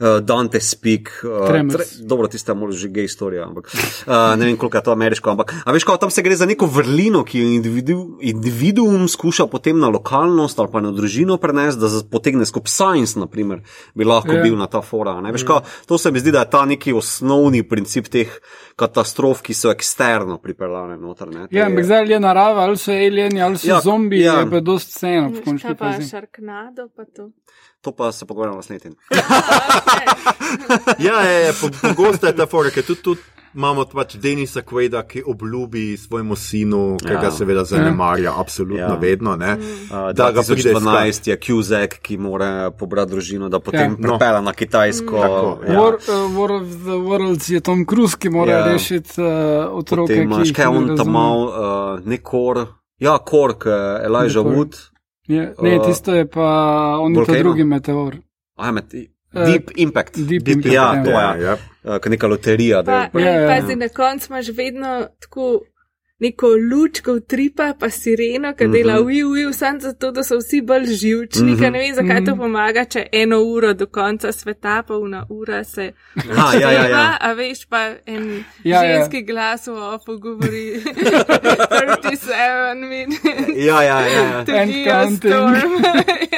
Uh, 0.00 0.06
Dante 0.24 0.60
Speak, 0.60 1.10
uh, 1.24 1.46
tre, 1.46 1.60
dobro, 2.00 2.28
tiste 2.28 2.54
morda 2.54 2.76
že 2.76 2.88
gej 2.88 3.08
storija, 3.08 3.44
ampak 3.44 3.68
uh, 3.68 4.14
ne 4.38 4.46
vem, 4.46 4.56
koliko 4.56 4.80
je 4.80 4.82
to 4.82 4.92
ameriško. 4.92 5.30
Ampak 5.30 5.52
veš, 5.66 5.84
kako 5.84 5.98
tam 6.06 6.10
se 6.10 6.22
gre 6.22 6.36
za 6.36 6.46
neko 6.46 6.66
vrlino, 6.66 7.20
ki 7.24 7.44
jo 7.44 7.52
individu, 7.52 7.98
individuum 8.20 9.04
skuša 9.08 9.46
potem 9.46 9.78
na 9.78 9.92
lokalnost 9.92 10.58
ali 10.58 10.72
pa 10.72 10.80
na 10.80 10.90
družino 10.90 11.36
prenesti, 11.36 11.80
da 11.84 11.92
potegne 12.10 12.48
skupaj 12.48 12.72
science, 12.72 13.20
naprimer, 13.20 13.60
bi 13.94 14.08
lahko 14.08 14.32
yeah. 14.32 14.40
Ja. 14.40 14.42
bil 14.42 14.56
na 14.56 14.72
ta 14.72 14.80
fora. 14.80 15.20
Veš, 15.20 15.44
kako, 15.44 15.68
to 15.86 15.98
se 15.98 16.10
mi 16.10 16.24
zdi, 16.24 16.32
da 16.32 16.48
je 16.48 16.50
ta 16.50 16.64
neki 16.64 16.96
osnovni 16.96 17.60
princip 17.68 18.08
teh 18.08 18.32
katastrof, 18.76 19.44
ki 19.44 19.54
so 19.54 19.70
eksterno 19.70 20.40
pripeljane 20.42 20.96
noter. 20.98 21.28
Ne, 21.28 21.46
ja, 21.50 21.68
ampak 21.74 21.84
zdaj 21.84 22.12
je 22.12 22.20
narava, 22.20 22.64
ali 22.64 22.78
so 22.78 22.92
alieni, 22.92 23.42
ali 23.42 23.58
so 23.58 23.68
ja, 23.68 23.80
zombiji, 23.84 24.22
ja. 24.24 24.38
je 24.40 24.50
pa 24.50 24.60
dost 24.60 24.94
sceno. 24.94 25.32
Kaj 25.62 25.74
pa 25.74 25.92
šarknado, 26.00 26.88
pa 26.96 27.04
to? 27.04 27.30
To 27.84 27.92
pa 27.92 28.12
se 28.12 28.26
pogovarjamo 28.26 28.62
s 28.62 28.68
netim. 28.68 28.94
ja, 31.06 31.20
je, 31.20 31.40
je, 31.46 31.52
pogosto 31.82 32.26
je 32.26 32.36
ta 32.36 32.46
fora, 32.46 32.70
ker 32.70 32.86
tudi. 32.86 33.02
tudi 33.02 33.20
imamo 33.54 33.84
pač 33.84 34.16
Denisa 34.16 34.62
Kveda, 34.62 35.02
ki 35.02 35.22
obljubi 35.26 35.96
svojemu 35.96 36.36
sinu, 36.36 36.96
ki 37.02 37.12
ja. 37.12 37.20
ga 37.20 37.30
seveda 37.30 37.64
zanemarja, 37.64 38.24
ja. 38.24 38.40
absolutno 38.40 38.94
ja. 38.94 38.98
vedno. 39.00 39.36
Ne, 39.36 39.56
uh, 39.56 40.12
da 40.12 40.30
ga 40.32 40.42
pride 40.48 40.74
12 40.74 41.28
je 41.28 41.36
Kuzek, 41.40 41.98
ki 42.02 42.18
mora 42.18 42.70
pobrati 42.70 43.10
družino, 43.10 43.48
da 43.48 43.60
potem 43.60 43.96
ja. 43.96 43.96
prepela 44.02 44.40
no. 44.40 44.50
na 44.50 44.52
Kitajsko. 44.52 45.20
Tako, 45.20 45.58
ja. 45.68 45.80
War, 45.80 45.98
uh, 46.00 46.36
War 46.38 46.56
of 46.60 46.68
the 46.84 46.98
Worlds 47.08 47.50
je 47.50 47.60
Tom 47.60 47.86
Cruise, 47.86 48.18
ki 48.18 48.30
mora 48.30 48.58
ja. 48.58 48.64
rešiti 48.72 49.20
uh, 49.20 49.28
otroke. 49.72 50.22
Imaš 50.22 50.52
kaj 50.56 50.66
on 50.66 50.96
tam 50.96 51.14
mal, 51.14 51.46
uh, 51.46 52.04
nekor, 52.06 52.66
ja, 52.98 53.18
kork, 53.18 53.66
uh, 53.66 54.04
Elijah 54.04 54.44
Wood. 54.44 54.76
Ja. 55.26 55.52
Ne, 55.62 55.78
tisto 55.86 56.14
je 56.14 56.26
pa 56.28 56.48
on 57.00 57.16
je 57.16 57.24
ta 57.24 57.38
drugi 57.38 57.64
meteor. 57.64 58.16
Aj, 58.56 58.72
met, 58.72 58.92
Deep 59.34 59.70
Impact. 59.76 60.16
Deep 60.16 60.42
Deep 60.42 60.56
Impact 60.56 60.74
ja, 60.74 61.04
to 61.04 61.10
je. 61.10 61.16
Ja. 61.16 61.36
Ja. 61.36 61.56
Uh, 61.84 62.10
neka 62.10 62.26
loterija. 62.26 62.82
Pa, 62.82 62.92
ja, 62.92 63.08
ja, 63.20 63.40
ja. 63.40 63.60
Pazi, 63.60 63.76
na 63.76 63.88
koncu 63.88 64.26
imaš 64.30 64.48
vedno 64.48 65.06
tako 65.20 65.60
neko 66.24 66.48
lučko 66.70 67.20
tripa, 67.20 67.72
pa 67.80 67.90
sireno, 67.90 68.54
ki 68.54 68.68
dela 68.68 68.94
mm 68.94 68.98
-hmm. 68.98 69.24
ui, 69.26 69.44
ui, 69.46 69.52
samo 69.54 69.80
zato, 69.80 70.10
da 70.10 70.24
so 70.24 70.38
vsi 70.38 70.60
bolj 70.60 70.86
živčni, 70.86 71.52
mm 71.52 71.56
-hmm. 71.56 71.70
ne 71.70 71.78
vem, 71.78 71.94
zakaj 71.94 72.20
mm 72.20 72.22
-hmm. 72.22 72.26
to 72.26 72.32
mhm. 72.32 72.40
pomaga, 72.40 72.84
če 72.84 73.06
eno 73.12 73.42
uro 73.42 73.74
do 73.74 73.86
konca 73.86 74.32
sveta, 74.32 74.82
pa 74.88 74.96
ura 74.96 75.26
ura 75.28 75.64
se. 75.64 75.92
Ha, 76.36 76.52
ja, 76.60 76.70
ja, 76.70 76.88
ja. 76.88 77.16
A 77.26 77.32
veš 77.32 77.66
pa 77.68 77.78
en 78.06 78.44
ja, 78.64 78.82
ja. 78.82 78.96
ženski 78.96 79.16
ja. 79.16 79.22
glas 79.22 79.66
v 79.66 79.72
ofu 79.94 80.18
govori 80.18 80.64
37 82.02 82.74
minut. 82.88 83.20
Ja, 83.56 83.82
ja, 83.82 84.00
ja. 84.00 84.44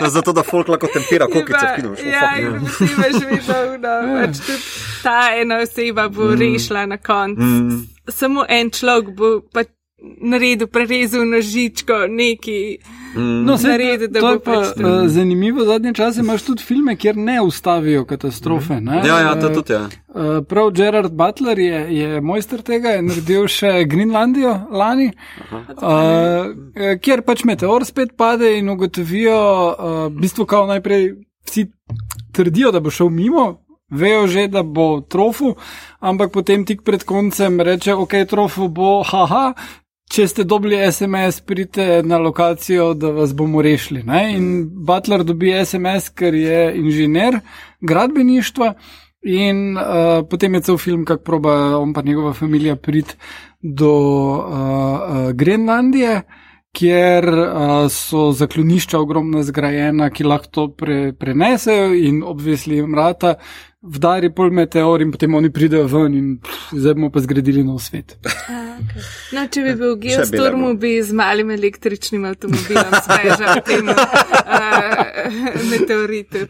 ja. 0.00 0.08
zato, 0.08 0.32
da 0.32 0.42
folk 0.42 0.68
lahko 0.68 0.86
tempira, 0.92 1.26
koliko 1.32 1.52
se 1.58 1.66
vidiš. 1.76 2.06
Ja, 2.12 2.38
in 2.38 2.66
vsi 2.66 2.84
veš, 2.84 3.14
vidno, 3.30 3.78
da 3.78 4.20
pač 4.20 4.36
tudi 4.46 4.62
ta 5.02 5.20
ena 5.40 5.56
oseba 5.56 6.08
bo 6.08 6.24
mm. 6.24 6.38
rešila 6.40 6.86
na 6.86 6.96
koncu. 6.96 7.42
Mm 7.42 7.96
samo 8.08 8.44
en 8.48 8.70
človek 8.70 9.10
bo 9.16 9.28
pač 9.52 9.68
naredil, 10.02 10.66
prerezal 10.66 11.24
nožičko, 11.28 12.06
neki. 12.08 12.78
Mm. 13.16 13.44
No, 13.44 13.56
naredil, 13.62 14.12
to 14.12 14.30
je 14.32 14.40
pa 14.44 14.52
pač 14.52 14.76
uh, 14.76 15.08
zanimivo. 15.08 15.64
Zadnje 15.64 15.94
čase 15.96 16.20
imaš 16.20 16.44
tudi 16.44 16.62
filme, 16.62 16.96
kjer 16.96 17.16
ne 17.16 17.40
ustavijo 17.40 18.04
katastrofe. 18.04 18.80
Mm. 18.80 19.06
Ja, 19.06 19.20
ja, 19.20 19.34
to 19.40 19.48
tudi 19.48 19.72
je. 19.72 19.78
Ja. 19.78 19.88
Uh, 20.16 20.44
prav 20.48 20.70
Gerard 20.70 21.12
Butler 21.12 21.58
je, 21.58 21.80
je 21.96 22.20
mojster 22.20 22.62
tega, 22.62 22.96
je 22.96 23.02
naredil 23.02 23.48
še 23.48 23.72
Grenlandijo 23.88 24.52
lani, 24.70 25.10
uh, 25.52 26.96
kjer 27.00 27.24
pač 27.24 27.44
meteor 27.48 27.84
spet 27.88 28.16
pade 28.16 28.56
in 28.58 28.68
ugotovijo, 28.72 29.36
uh, 29.36 29.94
v 30.10 30.20
bistvu, 30.20 30.48
kao 30.48 30.68
najprej 30.68 31.14
vsi 31.48 31.70
trdijo, 32.36 32.72
da 32.72 32.80
bo 32.84 32.92
šel 32.92 33.08
mimo, 33.12 33.46
vejo 33.90 34.26
že, 34.26 34.48
da 34.52 34.62
bo 34.62 35.00
trofu, 35.00 35.54
ampak 36.00 36.32
potem 36.32 36.64
tik 36.68 36.84
pred 36.84 37.04
koncem 37.04 37.60
reče, 37.60 37.94
ok, 37.94 38.22
trofu 38.28 38.68
bo, 38.68 39.00
haha. 39.06 39.52
Če 40.06 40.28
ste 40.30 40.44
dobili 40.46 40.78
SMS, 40.92 41.40
pridite 41.42 42.02
na 42.06 42.18
lokacijo, 42.22 42.92
da 42.94 43.10
vas 43.10 43.34
bomo 43.34 43.62
rešili. 43.62 44.04
Ne? 44.06 44.20
In 44.36 44.46
Butler 44.86 45.24
dobi 45.26 45.50
SMS, 45.64 46.12
ker 46.14 46.34
je 46.34 46.60
inženir 46.78 47.40
gradbeništva, 47.80 48.72
in 49.26 49.74
uh, 49.74 50.22
potem 50.30 50.54
je 50.54 50.60
cel 50.68 50.78
film, 50.78 51.04
kako 51.04 51.24
proba 51.24 51.54
on 51.78 51.92
pa 51.92 52.02
njegova 52.06 52.32
družina 52.38 52.76
priti 52.76 53.14
do 53.60 53.90
uh, 53.90 54.46
uh, 54.46 55.32
Grenlandije 55.32 56.22
kjer 56.76 57.28
uh, 57.28 57.90
so 57.90 58.30
zaklonišča 58.36 58.98
ogromno 59.00 59.42
zgrajena, 59.42 60.10
ki 60.10 60.26
lahko 60.28 60.50
to 60.52 60.66
pre, 60.76 61.12
prenesejo 61.16 61.94
in 61.96 62.20
obvesli 62.24 62.82
mrata, 62.84 63.36
vdari 63.86 64.30
pol 64.34 64.50
meteor 64.50 65.02
in 65.02 65.10
potem 65.14 65.34
oni 65.34 65.50
pridejo 65.54 65.86
ven 65.90 66.14
in 66.14 66.28
pff, 66.42 66.72
zdaj 66.74 66.94
bomo 66.98 67.10
pa 67.14 67.22
zgradili 67.24 67.64
nov 67.64 67.78
svet. 67.84 68.16
Okay. 68.76 69.02
No, 69.32 69.46
če 69.48 69.62
bi 69.64 69.74
bil 69.78 69.94
geostorm, 70.00 70.64
bi 70.80 70.96
z 71.04 71.16
malim 71.16 71.50
električnim 71.54 72.26
avtomobilom 72.28 72.96
spežal 73.06 73.60
tem 73.64 73.88
uh, 73.88 75.06
meteoritu. 75.70 76.44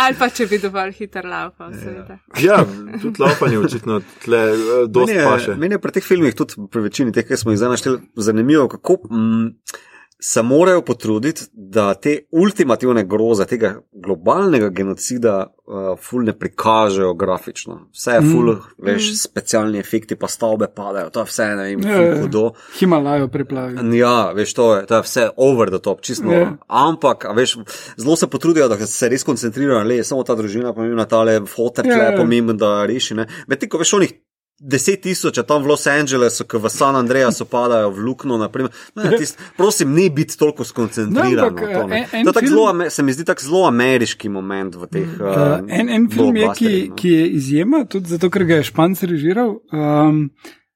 Ali 0.00 0.18
pa 0.20 0.30
če 0.32 0.48
bi 0.50 0.60
dovolj 0.62 0.94
hiter 1.00 1.28
laufal, 1.28 1.74
seveda. 1.76 2.18
Ja, 2.40 2.62
tudi 3.02 3.20
laufanje 3.22 3.60
očitno 3.60 4.00
tle 4.24 4.44
uh, 4.54 4.74
dosti 4.88 5.18
paše. 5.20 5.58
Meni 5.60 5.76
je 5.76 5.82
pri 5.84 5.98
teh 5.98 6.06
filmih, 6.06 6.36
tudi 6.38 6.68
pri 6.72 6.86
večini 6.88 7.12
teh, 7.14 7.26
ki 7.28 7.40
smo 7.40 7.52
jih 7.52 7.60
zdaj 7.60 7.76
našteli, 7.76 8.00
zanimivo, 8.30 8.68
kako. 8.72 9.02
Mm, 9.10 9.50
se 10.26 10.42
morajo 10.42 10.80
potruditi, 10.82 11.42
da 11.52 11.94
te 11.94 12.18
ultimativne 12.30 13.02
groze, 13.04 13.44
tega 13.44 13.74
globalnega 13.92 14.70
genocida, 14.72 15.34
uh, 15.66 15.90
ful 16.00 16.24
ne 16.24 16.32
prikažejo 16.32 17.10
grafično. 17.14 17.76
Vse 17.92 18.14
je 18.14 18.22
ful, 18.22 18.52
mm. 18.54 18.86
veš, 18.86 19.10
mm. 19.10 19.18
specialni 19.20 19.78
efekti, 19.78 20.16
pa 20.16 20.28
stavbe 20.32 20.70
padajo, 20.76 21.10
to 21.12 21.20
je 21.20 21.28
vse, 21.28 21.50
ne 21.58 21.68
vem, 21.68 21.84
ja, 21.84 22.00
ja. 22.00 22.16
hudo. 22.22 22.46
Himalajo 22.78 23.28
priplavijo. 23.28 23.84
Ja, 23.92 24.32
veš, 24.32 24.54
to 24.56 24.70
je, 24.76 24.86
to 24.88 24.96
je 24.96 25.08
vse 25.10 25.28
over 25.36 25.70
the 25.70 25.82
top, 25.84 26.00
čisto. 26.00 26.24
Yeah. 26.24 26.40
Ja. 26.40 26.56
Ampak, 26.88 27.28
veš, 27.36 27.58
zelo 28.00 28.16
se 28.16 28.26
potrudijo, 28.26 28.68
da 28.72 28.80
se 28.86 29.12
res 29.12 29.28
koncentrirajo, 29.28 29.84
le 29.84 30.00
samo 30.04 30.24
ta 30.24 30.40
družina, 30.40 30.72
pomembna 30.72 31.04
tale 31.04 31.42
fotor, 31.44 31.84
ki 31.84 32.00
je 32.00 32.12
pomemben, 32.16 32.56
da 32.56 32.78
reši. 32.88 33.20
Medtem 33.46 33.68
ko 33.68 33.84
veš, 33.84 33.98
onih 34.00 34.16
deset 34.60 35.02
tisoč, 35.02 35.38
tam 35.46 35.62
v 35.62 35.72
Los 35.72 35.86
Angelesu, 35.86 36.46
ki 36.48 36.60
v 36.62 36.70
San 36.70 36.96
Andreasu 36.96 37.46
padajo 37.50 37.90
v 37.90 38.04
luknjo. 38.06 38.38
Ne, 38.38 39.18
tist, 39.18 39.38
prosim, 39.56 39.94
ne 39.94 40.08
biti 40.10 40.38
toliko 40.38 40.64
skoncentriran. 40.64 41.54
No, 41.54 41.60
to, 41.60 41.84
en, 41.90 42.04
en 42.12 42.26
to 42.26 42.32
film, 42.38 42.50
zelo, 42.52 42.90
se 42.90 43.02
mi 43.02 43.12
zdi 43.12 43.26
tako 43.28 43.46
zelo 43.46 43.62
ameriški 43.68 44.28
moment 44.32 44.76
v 44.78 44.90
teh. 44.90 45.14
Uh, 45.20 45.62
en 45.68 45.88
en 45.88 46.10
film 46.10 46.36
je, 46.36 46.50
ki, 46.56 46.74
no. 46.88 46.98
ki 46.98 47.14
je 47.14 47.30
izjema, 47.38 47.84
tudi 47.84 48.14
zato, 48.14 48.30
ker 48.30 48.46
ga 48.48 48.60
je 48.62 48.68
Španc 48.70 49.02
režiral. 49.02 49.58
Um, 49.72 50.28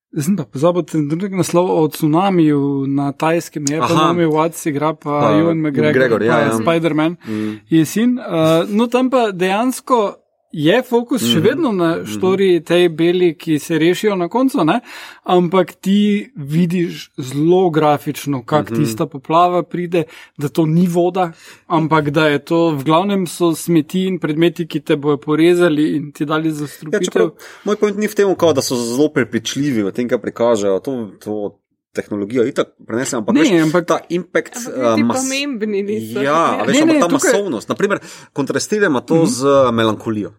Zdaj 0.08 0.36
pa 0.40 0.44
pozabite 0.48 0.96
na 0.96 1.16
drug 1.20 1.34
naslov 1.36 1.66
o 1.68 1.82
tsunamiju 1.92 2.86
na 2.88 3.10
tajskem, 3.12 3.66
je 3.68 3.76
pa 3.76 3.88
Naomi 3.92 4.24
Watts 4.24 4.64
igra 4.66 4.94
pa 4.96 5.36
Ewan 5.36 5.60
McGregor, 5.60 5.92
Gregor, 5.92 6.22
ja, 6.24 6.38
ja. 6.46 6.54
Spider-Man 6.56 7.18
mm. 7.28 7.58
je 7.68 7.84
sin. 7.84 8.16
Uh, 8.16 8.64
no 8.72 8.86
tam 8.88 9.10
pa 9.12 9.28
dejansko 9.36 10.16
je 10.52 10.82
fokus 10.82 11.22
še 11.28 11.40
vedno 11.40 11.72
na 11.72 12.04
štori 12.08 12.60
tej 12.64 12.88
beli, 12.88 13.34
ki 13.36 13.58
se 13.58 13.78
rešijo 13.78 14.16
na 14.16 14.28
koncu, 14.28 14.64
ne? 14.64 14.80
ampak 15.24 15.72
ti 15.80 16.30
vidiš 16.36 17.10
zelo 17.18 17.70
grafično, 17.70 18.42
kako 18.46 18.74
tista 18.74 19.06
poplava 19.06 19.62
pride, 19.62 20.04
da 20.38 20.48
to 20.48 20.66
ni 20.66 20.86
voda, 20.86 21.32
ampak 21.66 22.10
da 22.10 22.28
je 22.28 22.38
to 22.38 22.70
v 22.70 22.84
glavnem 22.84 23.26
so 23.26 23.52
smeti 23.54 24.06
in 24.08 24.18
predmeti, 24.18 24.66
ki 24.66 24.80
te 24.80 24.96
bojo 24.96 25.16
porezali 25.20 25.96
in 25.96 26.12
ti 26.12 26.24
dali 26.24 26.50
za 26.50 26.64
Ja, 26.64 26.68
strupitev. 26.68 27.04
čeprav, 27.04 27.30
moj 27.64 27.76
point 27.76 27.96
ni 27.96 28.08
v 28.08 28.14
tem, 28.14 28.34
kao, 28.34 28.52
da 28.52 28.62
so 28.62 28.76
zelo 28.76 29.08
prepričljivi 29.12 29.82
v 29.82 29.92
tem, 29.92 30.08
kar 30.08 30.18
prikažejo 30.18 30.80
to, 30.80 31.10
to 31.20 31.58
tehnologijo. 31.92 32.44
Itak 32.44 32.68
prenesem, 32.80 33.18
ampak, 33.18 33.34
Ne, 33.34 33.40
veš, 33.40 33.50
ampak- 33.62 33.86
ta 33.86 33.98
impact. 34.08 34.56
Ampak 34.56 34.74
eh, 34.82 34.94
ti 34.94 35.02
mas- 35.02 35.16
pomembni 35.18 35.82
niso. 35.82 36.20
Ja, 36.20 36.56
a 36.56 36.64
veš, 36.64 36.74
Ne, 36.74 36.82
ampak 36.82 36.94
ne, 36.94 37.00
ta 37.00 37.06
tukaj- 37.08 37.32
masovnost. 37.32 37.68
Naprimer, 37.68 37.98
kontrastiramo 38.32 39.00
to 39.00 39.26
z 39.26 39.40
melankolijo. 39.72 40.32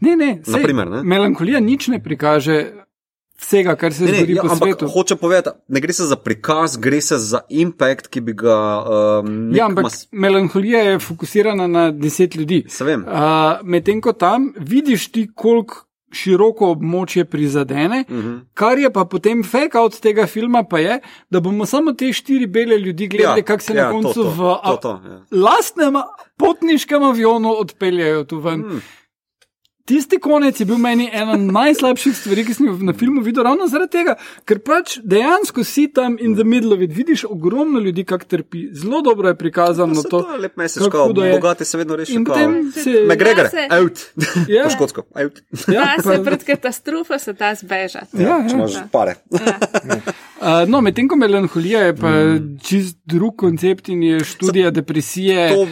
Ne, 0.00 0.16
ne, 0.16 0.40
sej, 0.42 0.52
Naprimer, 0.52 0.88
ne? 0.88 1.02
melankolija 1.02 1.60
nič 1.60 1.88
ne 1.88 1.98
prikaže 1.98 2.72
vsega, 3.36 3.76
kar 3.76 3.92
se 3.92 4.04
Ne, 4.04 4.10
ne, 4.10 4.16
zgodi 4.16 4.32
ja, 4.32 4.42
po 4.42 4.48
ampak 4.48 4.68
svetu. 4.70 4.88
hoče 4.88 5.16
povedati, 5.16 5.58
ne 5.68 5.80
gre 5.80 5.92
se 5.92 6.04
za 6.04 6.16
prikaz, 6.16 6.76
gre 6.76 7.00
se 7.00 7.18
za 7.18 7.40
impact, 7.48 8.06
ki 8.06 8.20
bi 8.20 8.32
ga. 8.32 8.56
Um, 9.20 9.54
Ja, 9.54 9.66
ampak 9.66 9.82
mas... 9.82 10.08
melankolija 10.12 10.78
je 10.80 10.98
fokusirana 10.98 11.66
na 11.66 11.90
deset 11.90 12.34
ljudi. 12.34 12.64
Uh, 12.70 13.04
Medtem 13.62 14.00
ko 14.00 14.12
tam 14.12 14.52
vidiš 14.56 15.08
ti, 15.08 15.28
koliko 15.34 15.84
široko 16.14 16.70
območje 16.70 17.24
prizadene, 17.24 18.04
uh 18.08 18.14
Mhm. 18.14 18.28
-huh. 18.28 18.40
kar 18.54 18.78
je 18.78 18.90
pa 18.92 19.04
potem 19.04 19.42
fake 19.44 19.78
out 19.78 20.00
tega 20.00 20.26
filma, 20.26 20.62
pa 20.64 20.78
je, 20.78 21.00
da 21.30 21.40
bomo 21.40 21.66
samo 21.66 21.92
te 21.92 22.12
štiri 22.12 22.46
bele 22.46 22.78
ljudi 22.78 23.06
gledali, 23.08 23.40
ja, 23.40 23.44
kako 23.44 23.62
se 23.62 23.74
ja, 23.74 23.84
na 23.84 23.90
koncu 23.90 24.14
to, 24.14 24.22
to, 24.22 24.30
v 24.30 24.56
to, 24.64 24.76
to, 24.76 25.00
ja. 25.08 25.20
lastnem 25.30 25.94
potniškem 26.36 27.02
avionu 27.02 27.52
odpeljajo 27.58 28.24
tu 28.24 28.38
ven. 28.38 28.60
Hmm. 28.62 28.80
Tisti 29.84 30.16
konec 30.16 30.60
je 30.60 30.64
bil 30.64 30.78
meni 30.80 31.10
ena 31.12 31.34
najslabših 31.36 32.14
stvari, 32.16 32.44
ki 32.48 32.54
sem 32.56 32.66
jih 32.70 32.78
na 32.82 32.92
filmu 32.96 33.20
videl, 33.20 33.44
ravno 33.44 33.66
zaradi 33.68 33.92
tega, 33.92 34.14
ker 34.48 34.62
pač 34.64 34.94
dejansko 35.04 35.60
si 35.64 35.90
tam 35.92 36.16
in 36.18 36.32
the 36.34 36.44
middle 36.44 36.72
of 36.72 36.80
it, 36.80 36.94
vidiš 36.96 37.26
ogromno 37.28 37.80
ljudi, 37.80 38.04
kako 38.04 38.24
trpi. 38.24 38.62
Zelo 38.72 39.02
dobro 39.02 39.28
je 39.28 39.34
prikazano 39.34 39.94
Se 39.94 40.08
to. 40.08 40.22
to 40.22 40.32
je 40.32 40.38
lep 40.38 40.56
mesec, 40.56 40.82
kako 40.82 41.06
hudo 41.06 41.24
je. 41.24 41.32
bogati 41.32 41.64
se 41.64 41.78
vedno 41.78 41.96
rešijo. 41.96 42.16
In 42.16 42.24
kao, 42.24 42.34
potem 42.34 42.72
se 42.72 42.90
McGregor, 43.04 43.44
Da 43.44 43.48
se- 43.50 43.68
out. 43.80 44.00
Ja. 44.48 44.64
Po 44.64 44.70
škotsko, 44.70 45.02
out. 45.22 45.42
Ja, 45.68 45.86
se 46.02 46.24
pred 46.24 46.44
katastrofo 46.44 47.18
se 47.18 47.32
da 47.32 47.54
zbežati. 47.54 48.16
Ja, 48.16 48.40
Če 48.40 48.54
ja. 48.54 48.58
imaš 48.58 48.72
pare. 48.92 49.14
Uh, 49.30 50.64
no, 50.68 50.80
medtem 50.80 51.08
ko 51.08 51.16
melanholija 51.16 51.80
je 51.82 51.96
pa 51.96 52.10
mm. 52.10 52.58
čist 52.62 52.98
drug 53.04 53.36
koncept 53.36 53.88
in 53.88 54.02
je 54.02 54.24
študija 54.24 54.70
depresije, 54.70 55.48
To, 55.54 55.66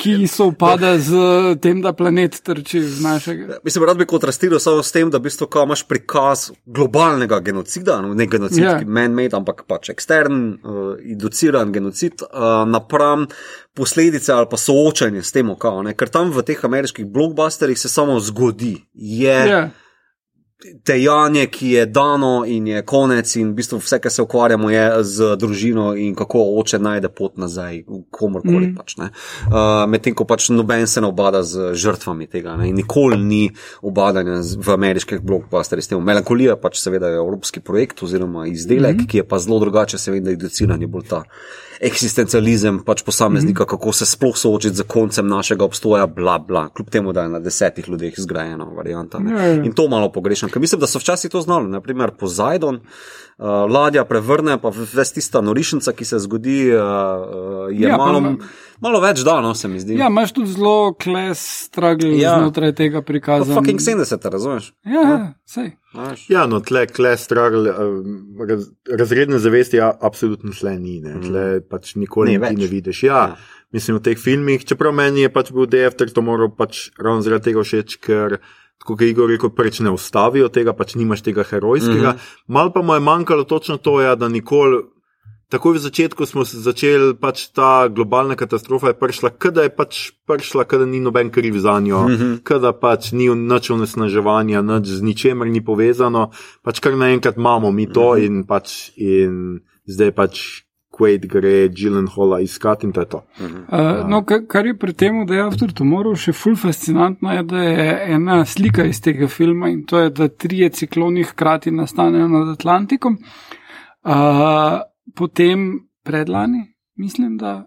ki 0.00 0.26
se 0.26 0.42
upada 0.42 0.94
z 0.98 1.12
tem, 1.60 1.82
da 1.84 1.92
planet 1.92 2.40
trči 2.42 2.80
z 2.82 3.02
našega. 3.04 3.58
Mislim, 3.64 3.84
rad 3.84 3.98
bi 4.00 4.06
kontrastiral 4.08 4.58
samo 4.58 4.82
s 4.82 4.92
tem, 4.92 5.10
da 5.12 5.20
v 5.20 5.28
bistvu 5.28 5.46
kao 5.52 5.68
imaš 5.68 5.82
prikaz 5.88 6.46
globalnega 6.66 7.40
genocida, 7.44 8.00
no, 8.00 8.14
ne 8.14 8.26
genocid, 8.26 8.64
Ja. 8.64 8.78
yeah. 8.78 8.86
man-made, 8.88 9.36
ampak 9.36 9.64
pač 9.68 9.92
ekstern, 9.92 10.56
uh, 10.64 10.96
induciran 11.04 11.72
genocid, 11.72 12.22
uh, 12.22 12.64
napram 12.68 13.26
posledice 13.76 14.32
ali 14.32 14.46
pa 14.50 14.56
soočanje 14.56 15.22
s 15.22 15.32
tem, 15.32 15.52
kao, 15.58 15.82
ne, 15.82 15.94
ker 15.94 16.08
tam 16.08 16.32
v 16.32 16.42
teh 16.42 16.64
ameriških 16.64 17.06
blockbusterjih 17.06 17.78
se 17.78 17.88
samo 17.88 18.18
zgodi. 18.20 18.76
Je, 18.94 19.38
Ja. 19.50 19.62
Dejanje, 20.86 21.46
ki 21.46 21.70
je 21.70 21.86
dano 21.86 22.44
in 22.46 22.66
je 22.66 22.82
konec, 22.82 23.36
in 23.36 23.50
v 23.50 23.54
bistvu 23.54 23.78
vse, 23.78 23.98
kar 24.00 24.12
se 24.12 24.22
ukvarjamo, 24.22 24.70
je 24.70 25.04
z 25.04 25.36
družino 25.36 25.94
in 25.96 26.14
kako 26.14 26.42
oče 26.60 26.78
najde 26.78 27.08
pot 27.08 27.36
nazaj, 27.40 27.82
komorkoli. 28.10 28.66
Mm. 28.66 28.74
Pač, 28.76 28.96
ne. 28.96 29.10
uh, 29.48 29.86
Medtem 29.90 30.14
ko 30.14 30.24
pač 30.24 30.48
noben 30.52 30.86
se 30.86 31.00
ne 31.00 31.08
obada 31.08 31.42
z 31.42 31.72
žrtvami 31.74 32.26
tega 32.26 32.56
ne. 32.56 32.68
in 32.68 32.76
nikoli 32.76 33.16
ni 33.16 33.50
obadanja 33.82 34.42
z- 34.42 34.60
v 34.60 34.68
ameriških 34.76 35.20
blockbusterjih 35.20 35.84
s 35.84 35.88
tem. 35.88 36.04
Melankolija 36.04 36.56
pač 36.60 36.78
seveda 36.80 37.08
je 37.08 37.16
evropski 37.16 37.60
projekt 37.60 38.02
oziroma 38.02 38.46
izdelek, 38.46 39.02
mm. 39.02 39.06
ki 39.06 39.22
je 39.22 39.28
pa 39.28 39.38
zelo 39.38 39.58
drugače, 39.58 39.98
seveda, 39.98 40.30
induciran 40.30 40.80
je 40.80 40.86
bolj 40.86 41.08
ta 41.08 41.24
eksistencializem 41.80 42.82
pač 42.84 43.00
posameznika, 43.02 43.64
mm. 43.64 43.66
kako 43.66 43.92
se 43.96 44.06
sploh 44.06 44.36
soočiti 44.36 44.76
z 44.76 44.84
koncem 44.84 45.26
našega 45.28 45.64
obstoja, 45.64 46.06
bla 46.06 46.38
bla, 46.38 46.68
kljub 46.68 46.90
temu, 46.92 47.12
da 47.12 47.22
je 47.22 47.28
na 47.28 47.40
desetih 47.40 47.88
ljudeh 47.88 48.14
zgrajena 48.16 48.64
varianta. 48.76 49.18
ne. 49.18 49.32
Ja, 49.32 49.46
ja. 49.46 49.64
In 49.64 49.72
to 49.72 49.88
malo 49.88 50.12
pogrešam, 50.12 50.49
ker 50.50 50.60
mislim, 50.60 50.80
da 50.80 50.86
so 50.86 50.98
včasih 50.98 51.30
to 51.30 51.40
znali. 51.40 51.68
Naprimer, 51.68 52.10
Pozajdon, 52.12 52.76
uh, 52.76 52.84
ladja 53.66 54.04
prevrne, 54.04 54.58
pa 54.58 54.68
ves 54.70 55.12
tista 55.12 55.40
norišnica, 55.40 55.92
ki 55.92 56.04
se 56.04 56.18
zgodi, 56.18 56.68
uh, 56.68 56.80
uh, 56.80 56.84
je 57.68 57.80
Ja, 57.80 57.88
ja, 57.88 57.96
pa 57.96 58.04
malo, 58.04 58.20
ma- 58.20 58.36
malo 58.80 59.00
več 59.00 59.20
dano, 59.20 59.54
se 59.54 59.68
mi 59.68 59.78
zdi. 59.78 59.94
ja, 59.94 60.08
imaš 60.08 60.32
tudi 60.32 60.50
zelo 60.50 60.74
kles 60.94 61.38
struggle 61.64 62.10
ja. 62.10 62.20
Ja. 62.22 62.38
znotraj 62.38 62.74
tega 62.74 63.00
Pa 63.00 63.06
prikaza. 63.06 63.54
fucking 63.54 63.80
70, 63.80 64.26
razumeš? 64.26 64.72
Ja, 64.84 65.00
ja, 65.02 65.18
sej. 65.46 65.70
A 65.92 66.10
veš? 66.10 66.26
Ja, 66.28 66.46
no, 66.46 66.60
tle, 66.60 66.86
tle 66.88 67.16
struggle, 67.16 67.72
um, 67.72 68.18
raz, 68.40 68.66
razredne 68.88 69.38
zavesti 69.38 69.76
ja, 69.76 69.92
absolutno 70.00 70.52
tle 70.52 70.78
ni, 70.78 71.00
ne, 71.00 71.16
tle 71.20 71.46
pač 71.62 71.94
nikoli 71.96 72.30
Ne 72.30 72.38
ne, 72.38 72.66
vidiš. 72.68 73.02
Ja, 73.02 73.08
Ja. 73.08 73.22
ja. 73.28 73.36
Mislim, 73.70 73.96
v 73.96 74.02
teh 74.02 74.18
filmih, 74.18 74.64
čeprav 74.64 74.90
meni 74.92 75.20
je 75.20 75.30
pač 75.30 75.52
bil 75.52 75.62
DFT 75.64 76.10
to 76.10 76.22
moral 76.22 76.48
pač 76.50 76.90
ravno 76.98 77.22
zaradi 77.22 77.44
tega 77.44 77.62
všeč, 77.62 78.00
ker, 78.00 78.40
tako 78.80 78.96
kot 78.96 79.00
je 79.04 79.10
Igor 79.10 79.28
rekel, 79.28 79.50
preč 79.52 79.80
ne 79.84 79.92
ustavijo 79.92 80.48
tega, 80.48 80.72
pač 80.72 80.94
nimaš 80.96 81.22
tega 81.22 81.44
herojskega. 81.44 82.12
Mm 82.12 82.16
-hmm. 82.16 82.44
Mal 82.46 82.72
pa 82.72 82.82
mu 82.82 82.94
je 82.94 83.00
manjkalo 83.00 83.44
točno 83.44 83.76
to, 83.76 84.00
ja, 84.00 84.14
da 84.14 84.28
nikoli. 84.28 84.82
Takoj 85.50 85.74
v 85.74 85.78
začetku 85.78 86.26
smo 86.26 86.44
se 86.44 86.60
začeli, 86.62 87.14
pač 87.18 87.50
ta 87.50 87.88
globalna 87.88 88.36
katastrofa 88.36 88.86
je 88.86 88.94
prišla, 88.94 89.30
kada 89.30 89.62
je 89.62 89.70
pač 89.74 90.10
prišla, 90.26 90.64
kada 90.64 90.86
ni 90.86 91.00
noben 91.00 91.30
kriv 91.30 91.58
za 91.58 91.80
njo, 91.80 92.08
mm 92.08 92.16
-hmm. 92.16 92.38
kada 92.42 92.72
pač 92.72 93.12
ni 93.12 93.28
nič 93.34 93.70
onesnaževanja, 93.70 94.62
nič 94.62 94.86
z 94.86 95.02
ničemer 95.02 95.48
ni 95.48 95.64
povezano, 95.64 96.30
pač 96.62 96.80
kar 96.80 96.96
naenkrat 96.96 97.36
imamo 97.36 97.72
mi 97.72 97.92
to 97.92 98.14
mm 98.14 98.20
-hmm. 98.20 98.26
in 98.26 98.46
pač 98.46 98.90
in 98.96 99.60
zdaj 99.86 100.10
pač 100.12 100.62
Quaid 101.00 101.24
gre 101.32 101.54
Gyllenhaala 101.72 102.42
iskati 102.44 102.86
in 102.86 102.92
to 102.92 103.00
je 103.00 103.08
to. 103.14 103.22
Uh, 103.40 104.02
no, 104.08 104.20
kar, 104.24 104.66
je 104.66 104.74
pri 104.76 104.92
tem, 104.92 105.22
da 105.26 105.38
je 105.38 105.46
After 105.46 105.72
Tomorrow 105.72 106.18
še 106.18 106.34
ful 106.36 106.58
fascinantno, 106.60 107.32
je, 107.32 107.44
da 107.48 107.62
je 107.64 107.86
ena 108.16 108.42
slika 108.44 108.84
iz 108.84 109.00
tega 109.00 109.28
filma 109.32 109.70
in 109.72 109.86
to 109.88 110.04
je, 110.04 110.10
da 110.12 110.28
trije 110.28 110.68
cikloni 110.82 111.24
hkrati 111.32 111.72
nastanejo 111.72 112.28
nad 112.28 112.52
Atlantikom. 112.52 113.16
Uh, 114.04 114.80
potem 115.16 115.70
predlani, 116.04 116.66
mislim, 117.00 117.38
da 117.40 117.62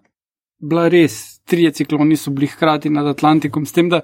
bila 0.64 0.88
res, 0.88 1.42
trije 1.50 1.74
cikloni 1.82 2.16
so 2.18 2.32
bili 2.32 2.48
hkrati 2.48 2.90
nad 2.94 3.08
Atlantikom, 3.08 3.66
s 3.66 3.76
tem, 3.76 3.90
da 3.90 4.04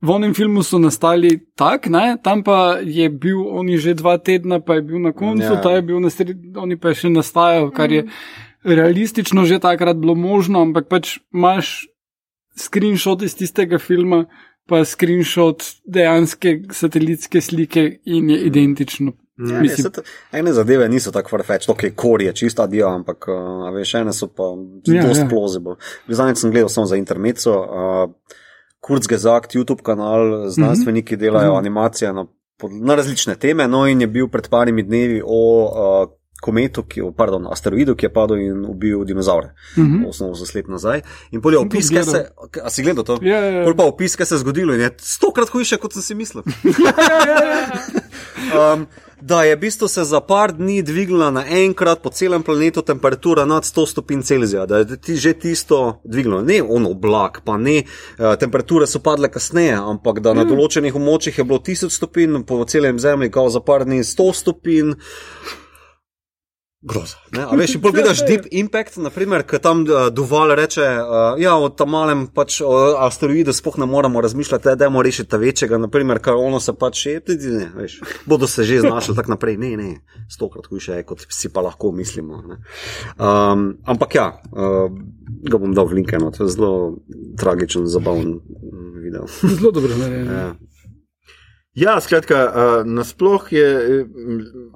v 0.00 0.12
onem 0.12 0.34
filmu 0.34 0.62
so 0.62 0.78
nastali 0.78 1.38
tak, 1.56 1.88
ne? 1.88 2.16
tam 2.22 2.42
pa 2.44 2.78
je 2.84 3.08
bil 3.10 3.40
oni 3.48 3.78
že 3.80 3.96
dva 3.96 4.18
tedna, 4.18 4.60
pa 4.60 4.76
je 4.76 4.82
bil 4.82 5.00
na 5.00 5.12
koncu, 5.12 5.42
Ja. 5.42 5.56
ja. 5.56 5.60
ta 5.60 5.72
je 5.80 5.82
bil 5.82 6.00
na 6.00 6.10
sredi, 6.10 6.52
oni 6.56 6.76
pa 6.76 6.92
je 6.92 6.94
še 6.94 7.08
nastajal, 7.10 7.70
kar 7.72 7.92
je 7.92 8.04
realistično 8.66 9.44
že 9.44 9.58
takrat 9.58 9.96
bilo 9.96 10.14
možno, 10.14 10.62
ampak 10.62 10.88
pač 10.88 11.18
imaš 11.32 11.86
screenshot 12.56 13.22
iz 13.22 13.36
tistega 13.36 13.78
filma, 13.78 14.24
pa 14.66 14.84
screenshot 14.84 15.62
dejanske 15.86 16.60
satelitske 16.72 17.40
slike 17.40 17.84
in 18.04 18.30
je 18.30 18.38
identično. 18.40 19.12
Ja, 19.50 19.60
Mislim, 19.60 19.92
to- 19.92 20.02
ene 20.32 20.52
zadeve 20.52 20.88
niso 20.88 21.12
tako 21.12 21.28
farfetch, 21.28 21.68
kor 21.94 22.22
je 22.22 22.32
čista 22.32 22.66
dio, 22.66 22.88
ampak 22.88 23.28
uh, 23.28 23.36
veš, 23.70 23.94
ene 23.94 24.12
so 24.12 24.26
pa 24.28 24.42
Ja, 24.86 25.02
dosti 25.02 25.20
ja. 25.20 25.28
plausible. 25.28 25.74
Zadnjič 26.08 26.38
sem 26.38 26.50
gledal 26.50 26.68
samo 26.68 26.86
za 26.86 26.96
intermeco, 26.96 27.52
uh, 27.52 28.10
Kurzgesagt, 28.80 29.54
YouTube 29.54 29.82
kanal, 29.82 30.48
znanstveniki 30.48 31.16
delajo 31.16 31.50
Mhm. 31.50 31.58
animacije 31.58 32.12
na, 32.12 32.26
na 32.80 32.94
različne 32.94 33.34
teme, 33.34 33.68
no 33.68 33.86
in 33.86 34.00
je 34.00 34.06
bil 34.06 34.28
pred 34.28 34.48
parimi 34.48 34.82
dnevi 34.82 35.22
o 35.24 35.40
uh, 35.64 36.15
kometu, 36.42 36.84
ki, 36.88 37.02
o, 37.02 37.12
pardon, 37.16 37.46
asteroidu, 37.50 37.94
ki 37.96 38.06
je 38.06 38.12
padel 38.12 38.42
in 38.44 38.64
ubil 38.68 39.04
dinozaure. 39.08 39.54
Mhm. 39.76 40.04
80 40.10 40.54
let 40.54 40.68
nazaj. 40.68 41.02
In 41.32 41.40
polje 41.40 41.58
opis, 41.58 41.90
kaj 41.90 42.04
se, 42.04 42.24
a 42.62 42.70
si 42.70 42.82
gledal 42.82 43.04
to? 43.04 43.18
Ja, 43.22 43.40
ja, 43.40 43.50
ja. 43.60 43.64
Pol 43.64 43.76
pa 43.78 43.88
opis, 43.88 44.16
kaj 44.16 44.26
se 44.26 44.34
je 44.34 44.44
zgodilo 44.44 44.74
in 44.74 44.84
je 44.84 44.90
stokrat 45.02 45.50
hujše, 45.52 45.80
kot 45.82 45.96
sem 45.96 46.02
si 46.02 46.14
mislil. 46.14 46.44
um, 48.56 48.86
da 49.20 49.42
je 49.42 49.56
v 49.56 49.58
bistvu 49.58 49.88
se 49.88 50.04
za 50.04 50.20
par 50.20 50.52
dni 50.52 50.82
dvignila 50.82 51.30
naenkrat 51.30 52.02
po 52.02 52.10
celem 52.10 52.42
planetu 52.42 52.82
temperatura 52.82 53.44
nad 53.44 53.64
100 53.64 53.90
stopinj 53.90 54.22
Celzija, 54.22 54.66
da 54.66 54.78
je 54.78 54.96
ti 54.96 55.16
že 55.16 55.32
tisto 55.32 56.00
dvignilo. 56.04 56.42
Ne 56.42 56.62
ono 56.62 56.90
oblak, 56.90 57.40
pa 57.44 57.56
ne, 57.56 57.82
uh, 57.82 58.34
temperature 58.38 58.86
so 58.86 59.00
padle 59.00 59.28
kasneje, 59.28 59.74
ampak 59.74 60.20
da 60.20 60.34
na 60.34 60.44
določenih 60.44 60.94
območjih 60.94 61.38
je 61.38 61.44
bilo 61.44 61.58
1000 61.58 61.90
stopinj, 61.90 62.42
po 62.46 62.64
celem 62.64 62.98
zemlji, 62.98 63.30
kao 63.30 63.50
za 63.50 63.60
par 63.60 63.84
dni 63.84 64.04
100 64.04 64.32
stopinj. 64.34 64.92
Groza. 66.82 67.16
Ne? 67.32 67.40
A 67.48 67.56
veš, 67.56 67.78
in 67.78 67.80
pol 67.80 67.92
gledaš 67.96 68.20
Deep 68.28 68.50
Impact, 68.52 68.98
naprimer, 69.00 69.46
ki 69.48 69.58
tam 69.64 69.82
uh, 69.88 70.08
dovolj 70.12 70.54
reče, 70.58 70.84
uh, 70.84 71.38
ja, 71.40 71.54
o 71.56 71.70
tam 71.72 71.94
malem 71.96 72.26
pač 72.28 72.58
o 72.60 72.72
asteroidu 73.06 73.54
sploh 73.56 73.78
ne 73.80 73.88
moramo 73.88 74.20
razmišljati, 74.20 74.76
da 74.76 74.84
je 74.84 75.02
rešiti 75.08 75.30
ta 75.30 75.40
večjega, 75.40 75.80
naprimer, 75.80 76.20
kar 76.20 76.36
ono 76.36 76.60
se 76.60 76.76
pač 76.76 77.00
še, 77.06 77.16
ne, 77.32 77.70
veš, 77.80 77.98
bodo 78.28 78.46
se 78.46 78.64
že 78.68 78.82
znašli 78.84 79.16
tako 79.16 79.34
naprej. 79.34 79.56
Ne, 79.56 79.72
ne, 79.80 79.90
stokrat 80.28 80.68
hujše 80.68 81.00
je, 81.00 81.08
kot 81.08 81.24
si 81.32 81.48
pa 81.48 81.64
lahko 81.64 81.92
mislimo. 81.96 82.42
Ne? 82.44 82.60
Um, 83.16 83.66
ampak 83.88 84.14
ja, 84.14 84.28
uh, 84.52 84.92
ga 85.48 85.58
bom 85.58 85.72
dal 85.72 85.88
v 85.88 86.02
link, 86.02 86.12
no, 86.20 86.30
to 86.30 86.44
je 86.44 86.54
zelo 86.54 87.00
tragičen, 87.40 87.88
zabaven 87.88 88.36
mm, 88.36 88.96
video. 89.00 89.24
Zelo 89.56 89.72
dobro 89.72 89.96
narejen. 89.96 90.28
Ja. 90.28 90.75
Ja, 91.76 92.00
skratka, 92.00 92.36
uh, 92.48 92.86
nasploh 92.88 93.52
je, 93.52 93.66
eh, 94.00 94.04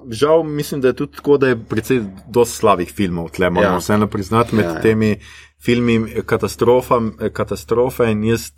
žal, 0.09 0.43
mislim, 0.43 0.81
da 0.81 0.87
je 0.87 0.93
tudi 0.93 1.15
tako, 1.17 1.37
da 1.37 1.47
je 1.47 1.57
precej 1.69 2.01
dosti 2.29 2.55
slabih 2.55 2.91
filmov, 2.93 3.31
tle 3.31 3.49
moramo 3.49 3.73
Ja. 3.73 3.77
vseeno 3.79 4.07
priznati 4.07 4.55
med 4.55 4.65
Ja, 4.65 4.71
ja. 4.71 4.81
temi 4.81 5.15
filmi 5.63 5.95
eh, 6.15 6.21
katastrofe 7.33 8.11
in 8.11 8.23
jaz. 8.23 8.51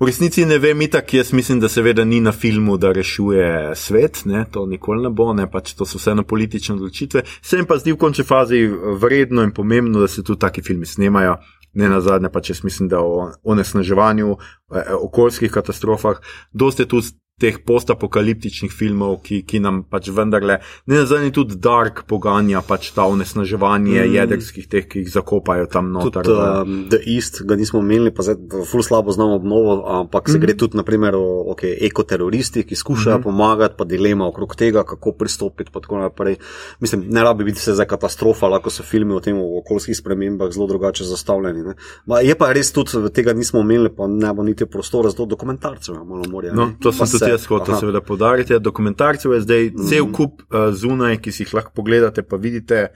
V 0.00 0.06
resnici 0.06 0.44
ne 0.46 0.58
vem, 0.58 0.82
itak 0.82 1.14
jaz 1.14 1.32
mislim, 1.32 1.60
da 1.60 1.68
seveda 1.68 2.04
ni 2.04 2.20
na 2.20 2.32
filmu, 2.32 2.76
da 2.76 2.92
rešuje 2.92 3.72
svet, 3.76 4.22
ne, 4.24 4.44
to 4.50 4.66
nikoli 4.66 5.02
ne 5.02 5.10
bo, 5.10 5.32
ne, 5.34 5.50
pač 5.50 5.72
to 5.74 5.86
so 5.86 5.98
vseeno 5.98 6.22
politične 6.22 6.74
odločitve. 6.74 7.22
Se 7.42 7.56
jim 7.56 7.66
pa 7.66 7.78
zdi 7.78 7.92
v 7.92 7.96
končni 7.96 8.24
fazi 8.24 8.60
vredno 9.00 9.42
in 9.42 9.50
pomembno, 9.50 10.00
da 10.00 10.08
se 10.08 10.22
tudi 10.22 10.38
taki 10.38 10.62
filmi 10.62 10.86
snemajo. 10.86 11.36
Ne 11.72 11.88
na 11.88 12.00
zadnje, 12.00 12.28
pa 12.32 12.40
če 12.40 12.54
mislim, 12.62 12.88
da 12.88 13.00
o 13.00 13.32
onesnaževanju, 13.42 14.36
eh, 14.74 14.92
okoljskih 14.94 15.50
katastrofah, 15.50 16.20
dosti 16.52 16.82
je 16.82 16.88
tudi 16.88 17.06
teh 17.38 17.58
postapokaliptičnih 17.64 18.72
filmov, 18.74 19.20
ki, 19.22 19.42
ki 19.46 19.60
nam 19.62 19.82
pač 19.86 20.10
vendarle, 20.14 20.58
ne 20.86 20.98
na 20.98 21.06
zadnje, 21.06 21.30
tudi 21.36 21.58
dark 21.62 22.02
poganja 22.10 22.62
pač 22.66 22.90
ta 22.96 23.06
onesnaževanje 23.10 24.00
mm. 24.02 24.14
jedrskih 24.16 24.66
teh, 24.70 24.88
ki 24.90 25.04
jih 25.04 25.12
zakopajo 25.12 25.68
tam 25.70 25.92
noter. 25.94 26.26
Tudi 26.26 26.34
um, 26.34 26.80
The 26.90 27.00
East 27.06 27.42
ga 27.46 27.58
nismo 27.58 27.82
imeli, 27.84 28.10
pa 28.14 28.26
zdaj 28.26 28.66
ful 28.66 28.82
slabo 28.82 29.14
znamo 29.14 29.38
obnovo, 29.38 29.78
ampak 30.00 30.28
se 30.28 30.32
mm 30.32 30.36
-hmm. 30.36 30.46
gre 30.46 30.56
tudi 30.56 30.76
naprimer 30.76 31.14
o 31.14 31.44
okay, 31.54 31.76
ekoteroristih, 31.86 32.66
ki 32.66 32.76
skušajo 32.76 33.18
mm 33.18 33.26
pomagati, 33.28 33.74
pa 33.78 33.84
dilema 33.84 34.26
okrog 34.26 34.56
tega, 34.56 34.84
kako 34.84 35.12
pristopiti. 35.12 35.70
pa 35.72 35.80
tako 35.80 35.98
naprej. 35.98 36.36
Mislim, 36.80 37.04
ne 37.08 37.22
rabi 37.22 37.44
biti 37.44 37.60
se 37.60 37.74
zdaj 37.74 37.86
katastrofa, 37.86 38.48
lahko 38.48 38.70
so 38.70 38.82
filmi 38.82 39.14
o 39.14 39.20
tem 39.20 39.38
o 39.38 39.58
okoljskih 39.58 39.96
spremembah 39.96 40.50
zelo 40.52 40.66
drugače 40.66 41.04
zastavljeni. 41.04 41.62
ne. 41.62 41.74
Je 42.22 42.34
pa 42.34 42.52
res 42.52 42.72
tudi, 42.72 42.90
tega 43.14 43.32
nismo 43.32 43.60
imeli, 43.60 43.90
pa 43.96 44.06
ne 44.06 44.32
bo 44.34 44.42
niti 44.42 44.66
prostora 44.66 45.10
za 45.10 45.16
to 45.16 45.26
dokumentarce, 45.26 45.92
malo 45.92 46.24
morja. 46.30 46.54
No, 46.54 46.70
to 46.80 46.92
sem 46.92 47.06
tudi 47.28 47.36
jaz 47.36 47.46
hotel 47.46 47.74
Aha. 47.74 47.80
seveda 47.80 48.00
podariti. 48.00 48.58
Dokumentarcev 48.60 49.32
je 49.32 49.40
zdaj 49.40 49.70
mm. 49.70 49.86
cel 49.86 50.08
kup 50.10 50.42
uh, 50.48 50.72
zunaj, 50.72 51.20
ki 51.20 51.32
si 51.32 51.44
jih 51.44 51.54
lahko 51.54 51.72
pogledate, 51.74 52.22
pa 52.22 52.36
vidite. 52.36 52.88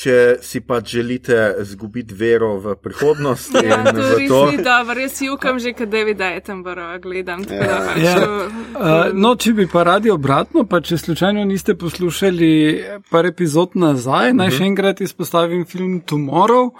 Če 0.00 0.38
si 0.40 0.62
pač 0.64 0.94
želite 0.94 1.34
izgubiti 1.60 2.14
vero 2.16 2.54
v 2.56 2.72
prihodnost 2.80 3.52
in 3.58 3.66
Ja, 3.68 3.82
to 3.84 3.98
res 3.98 4.28
to, 4.30 4.38
ni 4.48 4.62
dobro, 4.64 4.94
res 4.96 5.18
jukam 5.20 5.58
že, 5.60 5.74
kad 5.76 5.90
Davida 5.92 6.30
Attenborougha 6.38 6.96
gledam. 6.98 7.42
tako 7.44 7.58
da 7.58 7.74
Ja. 7.74 7.80
pač 7.86 7.98
Ja. 7.98 8.14
to- 8.14 8.46
Uh, 8.80 9.12
no, 9.12 9.34
če 9.36 9.52
bi 9.52 9.66
pa 9.66 9.82
radi 9.82 10.08
obratno, 10.10 10.64
pa 10.64 10.80
če 10.80 10.96
slučajno 10.96 11.44
niste 11.44 11.74
poslušali 11.74 12.84
par 13.10 13.26
epizod 13.26 13.74
nazaj, 13.76 14.32
naj 14.32 14.50
še 14.50 14.64
enkrat 14.64 15.00
izpostavim 15.00 15.66
film 15.66 16.00
Tomorrow 16.00 16.70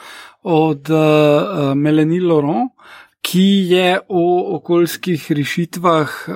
od 0.42 0.88
uh, 0.88 1.74
Melanie 1.74 2.22
Laurent, 2.22 2.70
ki 3.30 3.70
je 3.70 4.00
o 4.08 4.56
okoljskih 4.56 5.32
rešitvah. 5.32 6.10
Uh, 6.26 6.34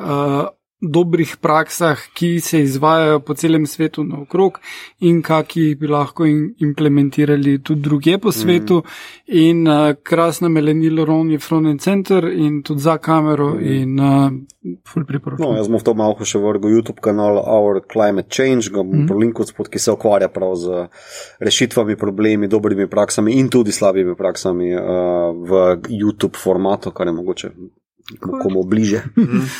dobrih 0.90 1.36
praksah, 1.40 1.98
ki 2.14 2.40
se 2.40 2.60
izvajajo 2.62 3.20
po 3.20 3.34
celem 3.34 3.66
svetu 3.66 4.04
naokrog 4.04 4.58
in 5.00 5.22
kakih 5.22 5.78
bi 5.78 5.88
lahko 5.88 6.26
in 6.26 6.54
implementirali 6.60 7.58
tudi 7.62 7.80
druge 7.80 8.18
po 8.18 8.32
svetu. 8.32 8.82
Mm. 8.84 8.90
In 9.26 9.68
uh, 9.68 9.94
krasna 10.02 10.48
Melanie 10.48 10.90
Laurent 10.90 11.30
je 11.30 11.38
front 11.38 11.66
and 11.66 11.80
center 11.80 12.28
in 12.32 12.62
tudi 12.62 12.80
za 12.80 12.98
kamero 12.98 13.54
mm. 13.54 13.60
in 13.62 14.00
uh, 14.00 14.30
ful 14.88 15.04
priporočam. 15.04 15.46
No, 15.46 15.56
jaz 15.56 15.68
bom 15.68 15.80
v 15.80 15.84
to 15.84 15.94
malo 15.94 16.24
še 16.24 16.40
vrgel 16.40 16.78
YouTube 16.78 17.00
kanal 17.04 17.40
Our 17.40 17.80
Climate 17.92 18.28
Change, 18.30 18.72
ga 18.72 18.82
bom 18.82 19.04
mm. 19.04 19.06
prolinkal 19.08 19.48
spod, 19.48 19.70
ki 19.72 19.78
se 19.78 19.92
ukvarja 19.92 20.28
prav 20.32 20.56
z 20.60 20.88
rešitvami, 21.44 21.96
problemi, 22.00 22.48
dobrimi 22.48 22.88
praksami 22.90 23.38
in 23.40 23.48
tudi 23.52 23.72
slabimi 23.72 24.16
praksami 24.16 24.74
uh, 24.74 24.84
v 25.32 25.64
YouTube 25.88 26.36
formatu, 26.40 26.92
kar 26.92 27.08
je 27.08 27.16
mogoče 27.16 27.54
komu 28.20 28.64
bliže. 28.64 29.02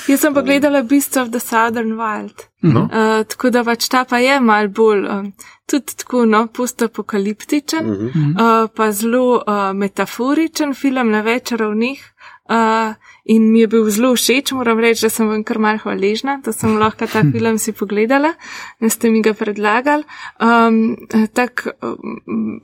Jaz 0.08 0.20
sem 0.20 0.34
pa 0.34 0.42
gledala 0.42 0.82
Beasts 0.82 1.16
of 1.16 1.30
the 1.30 1.40
Southern 1.40 1.96
Wild. 1.96 2.48
no, 2.62 2.84
Uh, 2.84 3.24
tako 3.28 3.50
da 3.50 3.64
pač 3.64 3.88
ta 3.88 4.04
pa 4.08 4.18
je 4.18 4.38
mal 4.40 4.68
bolj, 4.68 5.04
um, 5.08 5.32
tudi 5.68 5.96
tako, 5.96 6.24
no, 6.26 6.46
postapokaliptičen, 6.46 7.90
uh 7.90 7.96
-huh. 7.96 8.30
uh, 8.32 8.70
pa 8.76 8.92
zelo 8.92 9.42
uh, 9.46 9.72
metaforičen 9.72 10.74
film 10.74 11.10
na 11.10 11.20
več 11.20 11.52
ravnih. 11.52 12.00
Uh, 12.44 12.94
in 13.24 13.52
mi 13.52 13.60
je 13.60 13.66
bil 13.66 13.90
zelo 13.90 14.12
všeč, 14.14 14.52
moram 14.52 14.80
reči, 14.80 15.06
da 15.06 15.10
sem 15.10 15.28
vam 15.28 15.44
kar 15.44 15.58
mal 15.58 15.78
hvaležna, 15.78 16.40
da 16.44 16.52
sem 16.52 16.76
lahko 16.76 17.06
ta 17.06 17.22
film 17.32 17.58
si 17.58 17.72
pogledala, 17.72 18.34
da 18.80 18.88
ste 18.88 19.10
mi 19.10 19.22
ga 19.22 19.32
predlagali. 19.32 20.04
Um, 20.40 20.96
tak, 21.32 21.66
um, 21.82 22.60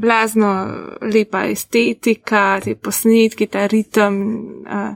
blazno 0.00 0.50
lepa 1.02 1.44
estetika, 1.48 2.60
ti 2.60 2.74
posnetki, 2.74 3.46
ta 3.46 3.66
ritem. 3.66 4.20
Uh, 4.66 4.94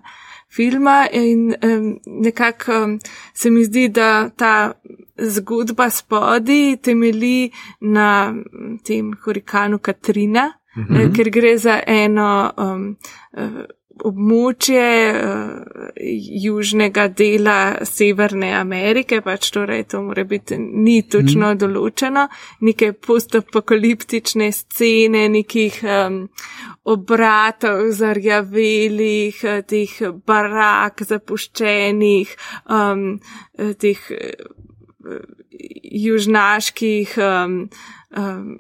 filma 0.55 1.09
in 1.13 1.55
um, 1.63 2.01
nekako 2.07 2.85
um, 2.85 2.99
se 3.35 3.51
mi 3.51 3.65
zdi, 3.65 3.89
da 3.89 4.29
ta 4.29 4.73
zgodba 5.19 5.91
spodi 5.91 6.77
temeli 6.83 7.51
na 7.81 8.35
tem 8.85 9.13
hurikanu 9.25 9.79
Katrina, 9.79 10.53
mm 10.77 10.85
-hmm. 10.85 11.17
ker 11.17 11.31
gre 11.31 11.59
za 11.59 11.81
eno 11.87 12.53
um, 12.57 12.97
uh, 13.33 13.65
območje 14.03 14.87
uh, 15.15 15.75
južnega 16.43 17.07
dela 17.09 17.59
Severne 17.87 18.51
Amerike, 18.59 19.21
pač 19.23 19.51
torej 19.55 19.85
to 19.93 20.03
mora 20.03 20.25
biti 20.25 20.59
ni 20.59 21.03
točno 21.03 21.53
mm. 21.53 21.59
določeno, 21.63 22.27
neke 22.67 22.93
postapokaliptične 22.93 24.51
scene, 24.53 25.29
nekih 25.31 25.79
um, 25.85 26.19
obratov 26.85 27.89
zarjavelih, 27.97 29.41
eh, 29.45 29.63
teh 29.63 29.95
barak 30.27 31.05
zapuščenih, 31.09 32.37
um, 32.69 33.21
eh, 33.59 33.73
teh 33.75 34.01
eh, 34.11 34.45
južnaških 36.05 37.19
um, 37.19 37.59
um, 38.17 38.57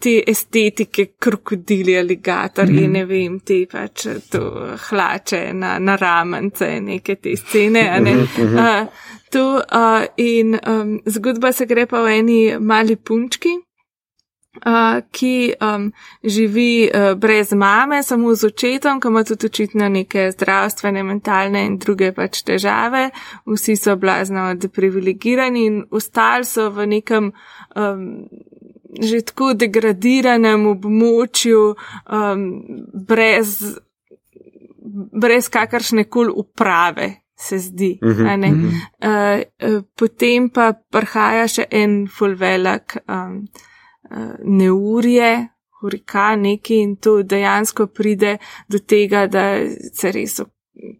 te 0.00 0.22
estetike, 0.26 1.06
krokodili, 1.18 1.96
aligatorji, 1.98 2.86
mm. 2.86 2.92
ne 2.92 3.04
vem, 3.06 3.38
te 3.46 3.62
pač 3.70 4.06
to 4.30 4.42
hlače 4.88 5.42
na, 5.54 5.76
na 5.78 5.96
ramence, 6.00 6.68
neke 6.82 7.16
te 7.22 7.36
scene. 7.38 7.86
Ne? 8.02 8.16
Uh, 8.40 9.08
to, 9.30 9.46
uh, 9.62 10.04
in 10.16 10.58
um, 10.66 10.98
zgodba 11.06 11.52
se 11.52 11.66
gre 11.70 11.86
pa 11.86 12.02
v 12.02 12.20
eni 12.20 12.38
mali 12.58 12.96
punčki. 12.96 13.58
Uh, 14.66 14.98
ki 15.14 15.52
um, 15.62 15.84
živi 16.26 16.90
uh, 16.90 17.12
brez 17.14 17.52
mame, 17.54 18.00
samo 18.02 18.32
z 18.34 18.48
očetom, 18.50 18.98
ki 19.00 19.08
ima 19.08 19.22
tudi 19.24 19.46
očitno 19.46 19.88
neke 19.88 20.24
zdravstvene, 20.34 21.04
mentalne 21.06 21.62
in 21.68 21.76
druge 21.78 22.10
pač 22.12 22.42
težave. 22.42 23.04
Vsi 23.46 23.76
so 23.78 23.94
blazno 23.96 24.48
deprivilegirani 24.58 25.62
in 25.70 25.78
ostali 25.94 26.44
so 26.44 26.66
v 26.74 26.88
nekem 26.90 27.30
um, 27.78 28.02
že 28.98 29.22
tako 29.22 29.52
degradiranem 29.54 30.66
območju, 30.72 31.62
um, 32.10 32.44
brez, 33.06 33.56
brez 35.22 35.48
kakršne 35.48 36.08
koli 36.10 36.34
uprave. 36.36 37.10
Se 37.40 37.58
zdi. 37.58 37.98
Uh 38.02 38.08
-huh. 38.08 38.66
uh, 39.00 39.70
uh, 39.70 39.82
potem 39.96 40.50
pa 40.50 40.72
prihaja 40.72 41.48
še 41.48 41.64
en 41.70 42.06
fulvelak 42.08 42.96
um, 43.08 43.48
uh, 44.10 44.34
neurje, 44.44 45.48
hurikan 45.80 46.40
neki 46.40 46.74
in 46.74 46.96
to 46.96 47.22
dejansko 47.22 47.86
pride 47.86 48.38
do 48.68 48.78
tega, 48.78 49.26
da 49.26 49.56
se 49.92 50.12
res 50.12 50.40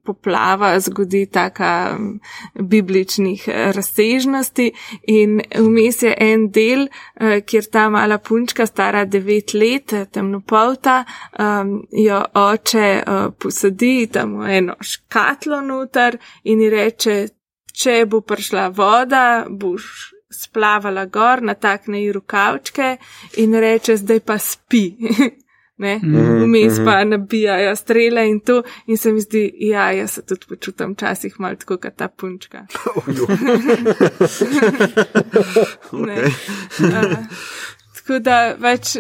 poplava 0.05 0.81
zgodi 0.81 1.27
taka 1.27 1.97
um, 1.97 2.20
bibličnih 2.55 3.48
eh, 3.48 3.73
razsežnosti 3.73 4.73
in 5.02 5.40
vmes 5.59 6.02
je 6.02 6.15
en 6.19 6.48
del, 6.51 6.86
uh, 6.86 7.39
kjer 7.47 7.69
ta 7.73 7.89
mala 7.90 8.19
punčka 8.19 8.66
stara 8.66 9.05
devet 9.05 9.55
let, 9.55 9.93
eh, 9.93 10.07
temnopolta, 10.12 11.05
jo 11.93 12.20
oče 12.35 12.86
posadi 13.39 14.07
tam 14.12 14.39
v 14.40 14.57
eno 14.59 14.74
škatlo 14.81 15.61
noter 15.61 16.16
in 16.44 16.61
ji 16.61 16.70
reče, 16.70 17.16
če 17.73 18.05
bo 18.07 18.20
prišla 18.20 18.69
voda, 18.69 19.47
boš 19.48 20.12
splavala 20.31 21.07
gor, 21.07 21.43
natakne 21.43 22.02
ji 22.02 22.12
rokavčke 22.12 22.97
in 23.43 23.55
reče, 23.55 23.97
zdaj 23.97 24.20
pa 24.20 24.39
spi. 24.39 24.85
Ne, 25.81 25.94
vmes 26.02 26.77
pa 26.85 27.05
nabijajo 27.05 27.77
strele 27.77 28.27
in 28.28 28.40
to, 28.40 28.62
in 28.86 28.97
se 29.01 29.12
mi 29.12 29.20
zdi, 29.20 29.55
ja, 29.65 29.86
jaz 29.97 30.11
se 30.11 30.23
tudi 30.27 30.47
počutim 30.48 30.93
včasih 30.93 31.40
malo 31.40 31.57
tako, 31.57 31.78
kot 31.81 31.97
ta 31.97 32.09
punčka. 32.09 32.66
Ne. 35.93 36.16
Uh, 36.23 37.16
tako 37.97 38.19
da 38.19 38.36
več 38.59 38.97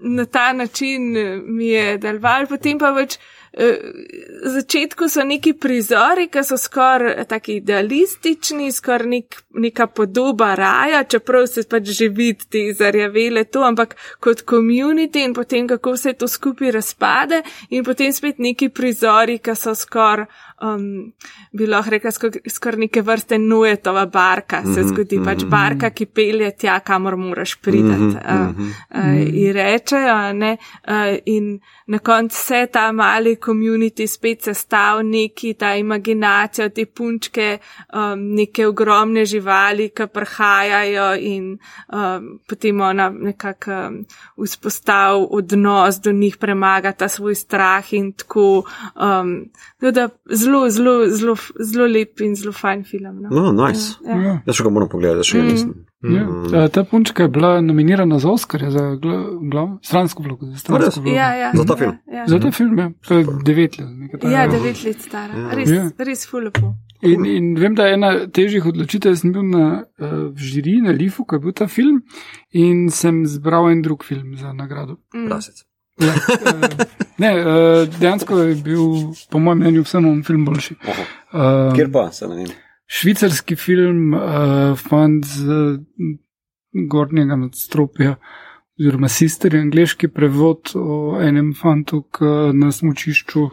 na 0.00 0.24
ta 0.24 0.52
način 0.52 1.02
mi 1.46 1.68
je 1.68 1.98
deloval, 1.98 2.46
potem 2.46 2.78
pa 2.78 2.90
več 2.96 3.18
v 3.52 4.50
začetku 4.52 5.08
so 5.08 5.24
neki 5.24 5.52
prizori, 5.52 6.28
ki 6.28 6.42
so 6.44 6.56
skoraj 6.60 7.24
tako 7.28 7.52
idealistični, 7.56 8.72
skoraj 8.72 9.08
nek, 9.08 9.38
neka 9.54 9.86
podoba 9.86 10.54
raja, 10.54 11.04
čeprav 11.04 11.46
se 11.46 11.64
pač 11.68 11.90
že 11.98 12.08
vidi 12.08 12.48
te 12.50 12.64
zarjavele 12.76 13.44
to, 13.44 13.64
ampak 13.64 13.96
kot 14.20 14.44
komunity 14.44 15.24
in 15.24 15.34
potem 15.34 15.68
kako 15.68 15.96
se 15.96 16.12
to 16.12 16.28
skupaj 16.28 16.70
razpade 16.70 17.42
in 17.70 17.84
potem 17.84 18.12
spet 18.12 18.38
neki 18.38 18.68
prizori, 18.68 19.38
ki 19.38 19.56
so 19.56 19.74
skoraj 19.74 20.28
um, 20.62 21.12
bi 21.52 21.66
lahko 21.66 21.90
rekla, 21.90 22.10
skoraj 22.10 22.40
skor 22.50 22.78
neke 22.78 23.02
vrste 23.02 23.38
nujetova 23.38 24.06
barka, 24.06 24.62
se 24.62 24.80
Mhm, 24.80 24.88
zgodi 24.88 25.18
pač 25.24 25.42
mhm, 25.42 25.50
barka, 25.50 25.90
ki 25.90 26.06
pelje 26.06 26.50
tja, 26.58 26.78
kamor 26.80 27.16
moraš 27.16 27.56
priti. 27.62 27.84
Mhm, 27.84 28.08
Uh, 28.08 28.34
mhm. 28.34 28.70
uh, 28.94 29.34
in 29.34 29.52
rečejo, 29.52 30.32
ne, 30.32 30.56
uh, 30.88 31.16
in 31.26 31.60
na 31.86 31.98
koncu 31.98 32.36
se 32.36 32.66
ta 32.72 32.92
mali 32.92 33.36
komunity 33.36 34.06
spet 34.06 34.42
sestav 34.42 35.02
neki, 35.04 35.54
ta 35.54 35.74
imaginacija, 35.74 36.68
te 36.68 36.86
punčke, 36.86 37.58
um, 37.94 38.34
neke 38.34 38.66
ogromne 38.66 39.24
živali, 39.24 39.88
ki 39.88 40.06
prihajajo 40.12 41.14
in 41.20 41.58
um, 41.92 42.40
potem 42.48 42.80
ona 42.80 43.10
nekako 43.10 43.70
um, 43.70 44.04
vzpostav 44.44 45.26
odnos 45.30 46.00
do 46.00 46.12
njih, 46.12 46.36
premaga 46.36 46.92
ta 46.92 47.08
svoj 47.08 47.34
strah 47.34 47.92
in 47.92 48.12
tako. 48.12 48.64
Um, 48.94 49.50
da 49.80 50.08
zelo, 50.30 50.47
zelo, 50.70 50.92
zelo, 51.10 51.34
zelo 51.60 51.86
lep 51.86 52.20
in 52.20 52.34
zelo 52.34 52.52
fajn 52.52 52.84
film. 52.84 53.20
No. 53.22 53.28
No, 53.30 53.52
nice. 53.66 53.96
Ja, 54.06 54.16
ja. 54.16 54.22
Ja. 54.22 54.34
Jaz 54.46 54.56
še 54.56 54.64
ga 54.64 54.70
moram 54.70 54.88
pogledati, 54.88 55.28
še 55.28 55.38
Mm. 55.42 55.46
nisem. 55.52 55.74
Ja. 55.98 56.22
Uh, 56.28 56.68
ta 56.70 56.84
punčka 56.84 57.24
je 57.24 57.28
bila 57.28 57.60
nominirana 57.60 58.18
za 58.18 58.30
Oscar, 58.30 58.62
za 58.70 58.82
gla- 59.02 59.24
glav, 59.50 59.68
stransko 59.82 60.22
vlogo. 60.22 60.46
Za, 60.46 60.58
stransko 60.58 61.00
vlogo. 61.00 61.16
Ja, 61.16 61.34
ja, 61.34 61.48
Za 61.54 61.64
ta 61.64 61.76
film? 61.76 61.96
Ja, 62.06 62.26
za 62.26 62.38
ta 62.38 62.50
film, 62.50 62.78
ja. 62.78 62.90
To 63.08 63.18
je 63.18 63.24
devet 63.44 63.78
let. 63.78 63.88
ja 64.22 64.46
devet 64.46 64.84
let 64.84 65.00
stara. 65.02 65.34
Ja. 65.34 65.48
Res, 65.54 65.70
Ja. 65.70 65.90
res 65.98 66.22
fulepo. 66.26 66.74
In, 67.02 67.24
in 67.26 67.54
vem, 67.54 67.74
da 67.74 67.86
je 67.86 67.94
ena 67.94 68.12
težjih 68.26 68.64
odločitev, 68.66 69.12
jaz 69.12 69.20
sem 69.22 69.32
bil 69.32 69.42
na 69.46 69.64
uh, 69.98 70.30
žiriji 70.34 70.82
na 70.82 70.90
Lifu, 70.90 71.24
ko 71.24 71.36
je 71.36 71.40
bil 71.40 71.52
ta 71.52 71.66
film, 71.66 72.00
in 72.52 72.88
sem 72.90 73.26
zbral 73.26 73.70
en 73.70 73.82
drug 73.82 74.02
film 74.04 74.34
za 74.36 74.52
nagrado. 74.52 74.96
Mm. 75.14 75.26
Prasec. 75.30 75.62
Ja, 75.98 76.14
uh, 76.14 77.06
ne, 77.18 77.30
uh, 77.40 77.98
dejansko 78.00 78.38
je 78.38 78.54
bil, 78.64 78.82
po 79.30 79.38
mojem 79.38 79.62
mnenju, 79.62 79.84
vseeno 79.86 80.14
film 80.26 80.44
boljši. 80.46 80.76
Oho. 80.88 81.06
Uh, 81.32 81.76
Kjer 81.76 81.92
pa 81.92 82.08
se 82.12 82.28
ne 82.28 82.36
vem. 82.36 82.52
švicarski 82.86 83.56
film, 83.56 84.14
uh, 84.14 84.78
fant 84.78 85.26
z 85.26 85.48
uh, 85.48 85.80
gornjega 86.90 87.36
nadstropja, 87.36 88.16
oziroma 88.78 89.08
sister, 89.08 89.54
je 89.54 89.60
angliški 89.66 90.08
prevod 90.08 90.74
o 90.74 91.18
enem 91.22 91.54
fantu, 91.58 92.04
ki 92.14 92.52
na 92.54 92.72
smočišču 92.72 93.48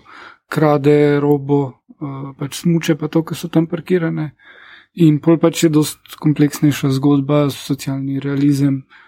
krade 0.50 1.20
robo, 1.20 1.62
uh, 1.66 2.30
pač 2.40 2.62
smuče 2.62 2.96
pa 3.02 3.10
to, 3.10 3.24
ki 3.26 3.36
so 3.36 3.50
tam 3.50 3.68
parkirane. 3.68 4.32
In 5.04 5.18
pol 5.20 5.36
pač 5.42 5.66
je 5.66 5.70
dost 5.74 6.16
kompleksnejša 6.22 6.94
zgodba, 6.96 7.50
socialni 7.52 8.22
realizem. 8.24 8.86
Uh, 8.86 9.02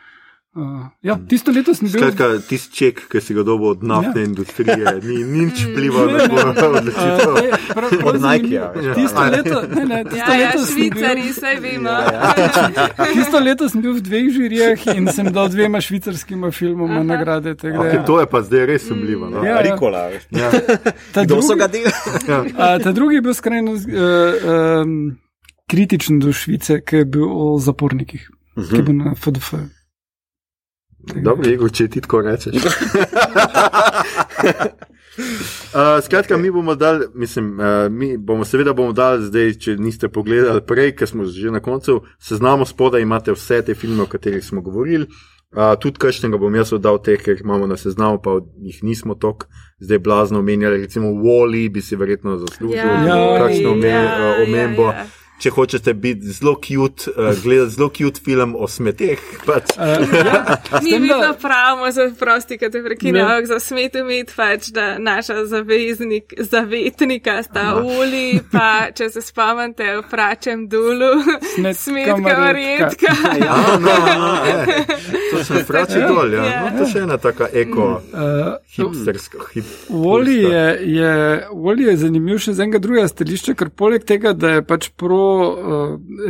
ja, 1.02 1.20
tisto 1.28 1.52
leto 1.52 1.74
sem 1.74 1.88
bil. 1.88 2.00
Skratka, 2.00 2.40
tisti 2.42 2.74
ček, 2.74 3.08
ki 3.08 3.22
si 3.22 3.34
ga 3.34 3.44
dobil 3.44 3.68
od 3.70 3.84
naftne 3.84 4.22
Ja. 4.22 4.26
industrije, 4.26 4.86
ni 5.04 5.18
nič 5.38 5.66
vplival 5.66 6.08
na 6.08 6.20
tvojo 6.22 6.46
odločitev. 6.78 7.28
Uh, 7.28 7.36
ne, 7.36 7.50
prav, 7.68 7.90
prav 7.90 8.06
Od 8.06 8.16
zanimivo. 8.18 8.44
Nikea, 8.44 8.66
veš, 8.72 8.96
Tisto 8.96 9.20
ja. 9.20 9.30
leto, 9.30 9.58
ne, 9.68 9.84
ne, 9.86 10.00
tisto 10.04 10.18
Ja, 10.18 10.34
ja, 10.34 10.46
leto 10.46 10.58
bil- 10.58 10.68
švicari, 10.68 11.24
vse 11.28 11.52
vemo. 11.58 11.94
Tisto 13.14 13.38
leto 13.40 13.64
sem 13.68 13.80
bil 13.80 13.94
v 13.94 14.02
dveh 14.02 14.26
žirijah 14.30 14.80
in 14.94 15.08
sem 15.08 15.28
dal 15.28 15.48
dvema 15.48 15.80
švicarskima 15.80 16.52
filmoma 16.52 16.94
Aha. 16.96 17.04
nagrade. 17.06 17.54
da 17.54 17.68
Okay, 17.70 17.96
ja. 17.96 18.04
to 18.04 18.20
je 18.20 18.26
pa 18.26 18.42
zdaj 18.42 18.66
res 18.66 18.82
sumljivo. 18.84 19.30
No? 19.30 19.44
Ja. 19.44 19.62
Rikola, 19.62 20.08
veš. 20.08 20.24
Ja. 20.32 20.50
Ta 21.12 21.24
drugi- 21.24 21.56
ga 21.56 21.68
delali? 21.68 22.54
A, 22.56 22.80
ta 22.80 22.92
drugi 22.92 23.16
je 23.16 23.22
bil 23.22 23.34
skrajno 23.34 23.72
uh, 23.72 23.80
um, 24.82 25.18
kritičen 25.66 26.20
do 26.20 26.32
Švice, 26.32 26.82
ki 26.82 26.96
je 26.96 27.06
bil 27.08 27.26
o 27.26 27.58
zapornikih, 27.60 28.24
ki 28.56 28.76
je 28.76 28.84
bil 28.84 28.96
na 28.96 29.14
FDF. 29.14 29.54
Dobro, 31.16 31.50
Igor, 31.50 31.72
če 31.72 31.88
ti 31.88 32.02
tako 32.02 32.22
rečeš. 32.22 32.56
Uh, 32.56 32.72
skratka, 36.06 36.38
mi 36.38 36.52
bomo 36.52 36.76
dali, 36.76 37.06
mislim, 37.16 37.60
uh, 37.60 37.66
mi 37.92 38.18
bomo 38.18 38.46
seveda 38.46 38.74
bomo 38.74 38.94
dali 38.94 39.26
zdaj, 39.26 39.54
če 39.54 39.78
niste 39.78 40.10
pogledali 40.10 40.62
prej, 40.62 40.96
ker 40.96 41.10
smo 41.10 41.26
že 41.26 41.52
na 41.52 41.60
koncu, 41.64 42.02
seznamo 42.20 42.66
spodaj 42.66 43.02
imate 43.02 43.34
vse 43.34 43.62
te 43.62 43.76
filme, 43.76 44.04
o 44.04 44.12
katerih 44.12 44.46
smo 44.46 44.62
govorili. 44.62 45.08
Uh, 45.56 45.78
tudi 45.80 45.96
kakšnega 46.04 46.38
bom 46.38 46.56
jaz 46.56 46.74
oddal 46.76 47.00
teh, 47.00 47.22
ker 47.24 47.38
jih 47.38 47.46
imamo 47.46 47.70
na 47.72 47.78
seznamu, 47.80 48.20
pa 48.20 48.40
jih 48.60 48.82
nismo 48.84 49.16
tok 49.16 49.48
zdaj 49.80 50.00
blazno 50.04 50.40
omenjali. 50.44 50.82
Recimo 50.84 51.14
Wally 51.16 51.70
bi 51.72 51.82
si 51.82 51.96
verjetno 51.96 52.38
zaslužil 52.38 52.78
Ja, 52.78 53.38
kakšno 53.40 53.72
ome, 53.72 53.88
ja, 53.88 54.04
uh, 54.04 54.44
omembo. 54.44 54.92
ja, 54.92 55.06
ja. 55.06 55.27
Če 55.38 55.52
hočete 55.52 55.94
biti 55.94 56.32
zelo 56.34 56.56
cute, 56.58 57.12
uh, 57.12 57.28
gledati 57.38 57.72
zelo 57.72 57.90
cute 57.90 58.20
film 58.20 58.56
o 58.56 58.66
smeteh, 58.68 59.20
pač. 59.46 59.76
Uh, 59.76 60.02
ja, 60.18 60.40
s 60.82 60.84
Mi 60.84 60.92
tem, 60.92 61.02
vedno 61.04 61.18
da- 61.20 61.34
pravimo, 61.36 61.92
za 61.92 62.08
prosti, 62.20 62.58
ki 62.58 62.70
te 62.70 62.82
prekinejo, 62.82 63.28
Ne. 63.28 63.46
za 63.46 63.60
smet 63.60 63.96
imeti 63.96 64.34
pač, 64.36 64.70
da 64.70 64.98
naša 64.98 65.46
zaveznik, 65.46 66.34
zavetnika 66.42 67.44
sta 67.44 67.76
uli, 67.78 68.40
pa 68.52 68.88
če 68.92 69.10
se 69.10 69.22
spomnite, 69.22 69.92
v 69.98 70.04
pračem 70.10 70.66
dulu, 70.68 71.12
Smetka 71.78 72.18
marjetka. 72.18 73.14
Ja, 73.38 73.78
no, 73.78 73.94
no, 74.16 74.32
je. 74.44 74.86
To 75.32 75.44
se 75.44 75.64
frači 75.64 76.02
dol, 76.02 76.34
ja. 76.34 76.44
Ja. 76.46 76.58
No, 76.66 76.80
to 76.80 76.90
še 76.90 77.04
ena 77.04 77.18
taka 77.20 77.46
eko, 77.54 77.88
Uh, 78.08 78.56
hipsterska, 78.74 79.38
hip. 79.54 79.66
Wally 79.90 80.40
je, 80.44 80.64
je, 80.96 81.14
Wally 81.54 81.88
je 81.88 81.98
zanimiv 81.98 82.40
še 82.42 82.54
z 82.54 82.66
enega 82.66 82.80
drugega 82.82 83.08
stališča, 83.08 83.54
ker 83.54 83.70
poleg 83.70 84.06
tega, 84.08 84.34
da 84.34 84.58
je 84.58 84.64
pač 84.66 84.90
pro 84.98 85.27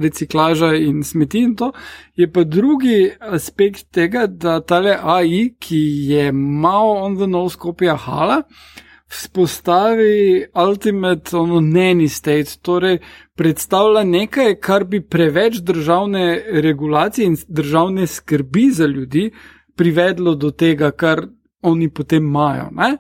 reciklaža 0.02 0.74
in 0.76 1.04
smeti 1.04 1.44
in 1.44 1.56
to, 1.56 1.72
je 2.16 2.28
pa 2.32 2.44
drugi 2.44 3.12
aspekt 3.20 3.92
tega, 3.92 4.28
da 4.28 4.60
tale 4.62 4.98
AI, 5.02 5.54
ki 5.60 5.82
je 6.12 6.32
malo 6.32 6.98
on 7.06 7.18
the 7.18 7.28
nose 7.28 7.58
kopija 7.58 7.96
Hala, 7.96 8.42
vzpostavi 9.08 10.46
ultimate 10.56 11.38
ono 11.38 11.62
nanny 11.62 12.10
state, 12.10 12.60
torej 12.62 13.00
predstavlja 13.36 14.04
nekaj, 14.04 14.56
kar 14.60 14.84
bi 14.84 15.02
preveč 15.02 15.62
državne 15.64 16.44
regulacije 16.62 17.28
in 17.28 17.38
državne 17.48 18.08
skrbi 18.08 18.70
za 18.72 18.86
ljudi 18.86 19.32
privedlo 19.76 20.36
do 20.36 20.52
tega, 20.52 20.92
kar 20.92 21.28
oni 21.62 21.90
potem 21.90 22.26
imajo. 22.26 22.70
Ne? 22.72 22.98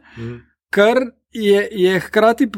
Kar 0.69 0.97
je, 1.31 1.67
je 1.71 1.99
hkrati. 1.99 2.49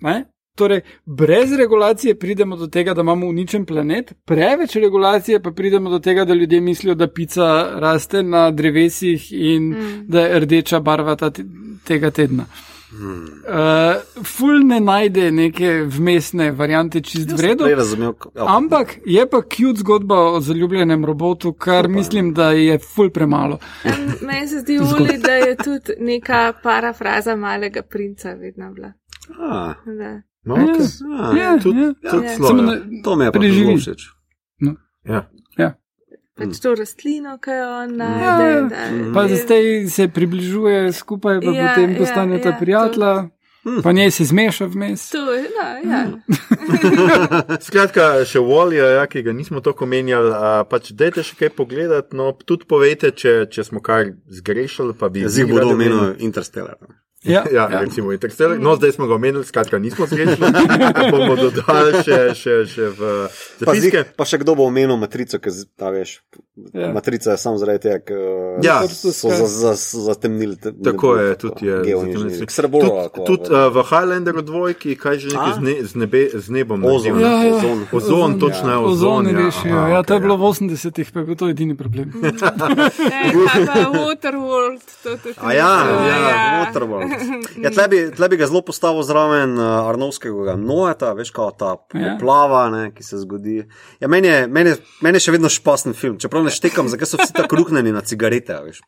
Ne? 0.00 0.24
Torej, 0.54 0.80
brez 1.06 1.52
regulacije 1.52 2.14
pridemo 2.18 2.56
do 2.56 2.66
tega, 2.66 2.94
da 2.94 3.00
imamo 3.00 3.26
uničen 3.26 3.64
planet, 3.64 4.12
preveč 4.24 4.76
regulacije 4.76 5.42
pa 5.42 5.50
pridemo 5.50 5.90
do 5.90 5.98
tega, 5.98 6.24
da 6.24 6.34
ljudje 6.34 6.60
mislijo, 6.60 6.94
da 6.94 7.06
pica 7.08 7.70
raste 7.80 8.22
na 8.22 8.50
drevesih 8.50 9.32
in 9.32 9.62
mm. 9.70 10.04
da 10.08 10.20
je 10.20 10.40
rdeča 10.40 10.80
barva 10.80 11.16
ta, 11.16 11.30
te- 11.30 11.44
tega 11.84 12.10
tedna. 12.10 12.44
Uh, 12.92 14.24
ful 14.24 14.66
ne 14.66 14.80
najde 14.80 15.30
neke 15.30 15.82
vmesne 15.86 16.50
variante 16.52 17.00
čist 17.00 17.30
v 17.30 17.40
redu. 17.40 17.64
Prej 17.64 17.74
razumel. 17.74 18.12
ja. 18.34 18.44
Ampak 18.56 18.96
je 19.06 19.26
pa 19.30 19.40
cute 19.42 19.78
zgodba 19.80 20.18
o 20.32 20.40
zaljubljenem 20.40 21.04
robotu, 21.04 21.52
kar 21.52 21.88
mislim, 21.88 22.32
da 22.34 22.50
je 22.50 22.78
ful 22.78 23.10
premalo. 23.10 23.58
En, 23.84 24.12
Meni 24.26 24.48
se 24.48 24.60
zdi, 24.60 24.78
uli, 24.98 25.18
da 25.18 25.32
je 25.32 25.56
tudi 25.56 25.92
neka 25.98 26.52
parafraza 26.62 27.36
malega 27.36 27.82
princa 27.82 28.32
vedno 28.32 28.72
bila. 28.72 28.92
A, 29.38 29.74
Da. 29.86 30.22
No, 30.44 30.54
okay. 30.56 30.86
a, 31.14 31.32
Ja, 31.34 31.58
tudi- 31.58 31.94
ja. 31.96 32.10
tudi 32.10 32.26
Ja. 32.26 32.36
Samo 32.38 32.62
ja. 32.62 32.66
na- 32.70 33.02
To 33.02 33.14
mi 33.14 33.24
je 33.24 33.30
pa 33.30 33.38
Preživi. 33.38 33.66
zelo 33.66 33.76
všeč. 33.78 34.00
Ja. 35.04 35.20
Pač 36.34 36.56
to 36.56 36.72
rastlino, 36.72 37.36
ki 37.36 37.50
jo 37.52 37.68
on 37.76 37.90
Ja, 37.92 38.08
najde. 38.08 38.68
da- 38.70 39.12
Pa 39.12 39.28
zdaj 39.28 39.64
se 39.86 40.08
približuje 40.08 40.88
skupaj, 40.90 41.36
pa 41.38 41.50
Ja, 41.50 41.68
potem 41.68 41.90
ja, 41.90 41.98
postaneta 41.98 42.48
ja, 42.48 42.56
prijatelja, 42.56 43.28
pa 43.82 43.92
njej 43.92 44.10
se 44.10 44.24
zmeša 44.24 44.64
vmes. 44.66 45.10
To, 45.10 45.20
no, 45.20 45.66
ja. 45.84 46.00
Skratka, 47.60 48.00
še 48.24 48.40
Wally, 48.40 48.74
ja, 48.76 49.04
ki 49.04 49.22
ga 49.22 49.32
nismo 49.32 49.60
tako 49.60 49.84
menjali, 49.84 50.32
pač 50.64 50.92
dajte 50.92 51.22
še 51.22 51.36
kaj 51.36 51.50
pogledati, 51.50 52.16
no 52.16 52.32
tudi 52.34 52.64
povejte, 52.64 53.10
če, 53.12 53.46
če 53.46 53.60
smo 53.62 53.80
kaj 53.80 54.12
zgrešili, 54.30 54.94
pa 54.94 55.08
bi 55.08 55.26
Zdaj 55.26 55.44
bodo 55.46 55.68
omenili. 55.70 56.16
Interstellar. 56.20 56.76
Ja, 57.22 57.44
Ja, 57.46 57.68
ja, 57.70 57.80
recimo 57.80 58.12
Interstellar. 58.12 58.58
No, 58.58 58.74
zdaj 58.74 58.92
smo 58.92 59.06
ga 59.06 59.14
omenili, 59.14 59.44
skratka, 59.44 59.78
nismo 59.78 60.06
zgrešili. 60.06 60.52
bomo 61.12 61.36
dodali 61.36 62.00
še, 62.00 62.34
še, 62.34 62.54
še 62.66 62.86
v 62.90 63.00
Pa, 63.58 63.66
zapiske. 63.66 63.88
zdaj, 63.90 64.04
pa 64.14 64.24
še 64.24 64.38
kdo 64.38 64.54
bo 64.54 64.64
omenil 64.64 64.96
matrico, 64.96 65.36
z- 65.38 65.68
ta 65.74 65.90
veš, 65.90 66.20
Ja. 66.72 66.92
Matrica 66.92 67.30
je 67.30 67.38
samo 67.38 67.56
zaradi 67.56 67.78
tega, 67.80 67.98
ker 68.00 68.18
Ja. 68.60 68.82
so 68.86 69.10
za- 69.10 69.46
za- 69.46 69.74
zatemnili. 70.02 70.56
te- 70.56 70.72
Tako 70.74 71.16
je, 71.16 71.34
tudi 71.36 71.66
je. 71.66 71.76
Srboro. 72.48 73.08
Tudi 73.08 73.26
tud, 73.26 73.40
uh, 73.42 73.68
v 73.68 73.82
Highlanderu 73.82 74.42
dvojki, 74.42 74.94
kaj 74.94 75.18
že 75.18 75.28
nekaj 75.28 75.50
A? 75.50 75.54
z, 75.54 75.60
ne, 75.60 75.74
z, 75.82 75.92
nebe, 75.96 76.20
z 76.30 76.46
nebom. 76.50 76.84
Ozon. 76.84 77.16
Ja, 77.16 77.28
ja. 77.40 77.54
Ozon. 77.54 77.78
Ozon, 77.90 78.30
točno 78.36 78.68
je 78.68 78.78
ozon. 78.78 78.92
Ozon 78.92 79.26
je 79.26 79.32
ja. 79.32 79.38
rešil. 79.40 79.72
Aha, 79.72 79.88
Ja, 79.90 80.02
to 80.02 80.14
je 80.14 80.20
bilo 80.20 80.36
v 80.36 80.44
80-ih, 80.44 81.08
pa 81.08 81.18
je 81.18 81.26
bil 81.26 81.36
to 81.36 81.46
edini 81.46 81.74
problem. 81.74 82.12
Pa 82.40 82.68
Waterworld, 83.90 84.80
to 85.02 85.16
tudi. 85.16 85.34
A 85.36 85.52
ja, 85.52 85.72
niso, 85.76 86.04
ja, 86.04 86.64
Waterworld. 86.64 87.10
Ja, 87.56 87.70
tle, 87.70 87.84
bi, 87.86 88.10
tle 88.10 88.26
bi 88.26 88.36
ga 88.36 88.46
zelo 88.46 88.62
postavil 88.62 89.02
zraven 89.02 89.54
uh, 89.54 89.64
Arnovskega 89.84 90.56
Noeta, 90.56 91.12
veš, 91.12 91.30
kao 91.30 91.50
ta 91.50 91.76
Ja. 91.90 92.12
poplava, 92.12 92.68
ne, 92.68 92.90
ki 92.90 93.02
se 93.02 93.18
zgodi. 93.18 93.64
Ja, 93.98 94.08
meni, 94.08 94.28
je, 94.28 94.46
meni, 94.48 94.70
meni 95.00 95.16
je 95.16 95.20
še 95.20 95.32
vedno 95.32 95.48
špasten 95.48 95.92
film, 95.92 96.18
čeprav 96.18 96.42
ne 96.42 96.49
štekam, 96.50 96.88
zakaj 96.88 97.06
so 97.06 97.16
vsi 97.16 97.32
tako 97.32 97.56
ruknjeni 97.56 97.92
na 97.92 98.00
cigarete. 98.02 98.52
a 98.52 98.60
Veš. 98.60 98.80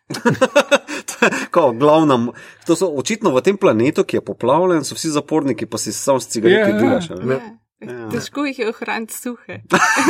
To 1.04 1.26
je 1.26 1.30
kao 1.50 1.72
glavna, 1.72 2.14
m- 2.16 2.30
to 2.66 2.76
so 2.76 2.86
očitno 2.88 3.30
v 3.30 3.40
tem 3.40 3.56
planetu, 3.56 4.04
ki 4.04 4.16
je 4.16 4.22
poplavljen, 4.22 4.84
so 4.84 4.94
vsi 4.94 5.10
zaporniki, 5.10 5.66
pa 5.66 5.78
si 5.78 5.92
samo 5.92 6.20
s 6.20 6.28
cigareti 6.28 6.60
Ja, 6.62 6.68
ja. 6.68 6.80
delaš. 6.80 7.08
ne. 7.20 7.40
Ja. 7.82 8.08
Težko 8.08 8.44
jih 8.44 8.58
je 8.58 8.68
ohraniti 8.68 9.14
suhe. 9.14 9.60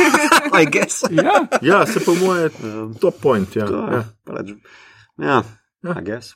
I 0.61 0.65
guess. 0.67 1.03
Ja, 1.11 1.47
Ja, 1.61 1.85
se 1.85 1.99
po 1.99 2.13
moje, 2.15 2.49
top 2.99 3.15
point. 3.19 3.55
Ja. 3.55 3.65
To 3.67 3.73
je, 3.75 3.93
Ja. 3.93 4.03
pač, 4.25 4.49
Ja, 5.17 5.43
I 5.83 6.03
guess. 6.03 6.33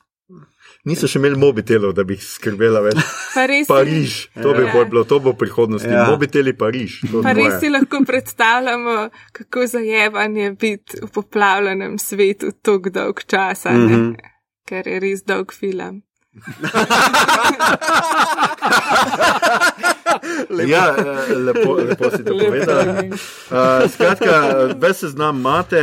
Niso 0.88 1.06
še 1.06 1.18
imeli 1.18 1.36
mobitelov, 1.36 1.92
da 1.92 2.02
bi 2.02 2.14
jih 2.14 2.24
skrbela 2.24 2.80
več. 2.80 2.96
Pa 3.34 3.44
res, 3.44 3.66
Pariž, 3.66 4.12
to 4.34 4.54
bi 4.54 4.62
Ja. 4.62 4.72
bolj 4.72 4.86
bilo, 4.86 5.04
to 5.04 5.20
bo 5.20 5.32
prihodnost. 5.34 5.84
Ja. 5.86 6.06
Mobiteli 6.06 6.52
Pariž. 6.54 7.00
to 7.04 7.22
pa 7.22 7.32
res 7.32 7.60
si 7.60 7.68
lahko 7.68 8.00
predstavljamo, 8.02 8.96
kako 9.32 9.66
zajeban 9.66 10.36
je 10.36 10.50
biti 10.54 10.98
v 10.98 11.08
poplavljenem 11.10 11.98
svetu 11.98 12.52
tako 12.58 12.90
dolg 12.90 13.20
časa, 13.26 13.70
mm 13.70 13.78
Mhm. 13.78 13.94
-hmm. 13.94 14.16
ker 14.64 14.86
je 14.86 15.00
res 15.00 15.22
dolg 15.22 15.52
film. 15.52 16.02
Ja, 20.68 20.96
eh, 20.98 21.34
lepo, 21.34 21.74
lepo 21.74 22.10
si 22.10 22.24
to 22.24 22.34
timing. 22.38 23.12
Uh, 23.12 23.90
skratka, 23.92 24.34
ves 24.80 25.00
seznam 25.04 25.38
imate, 25.38 25.82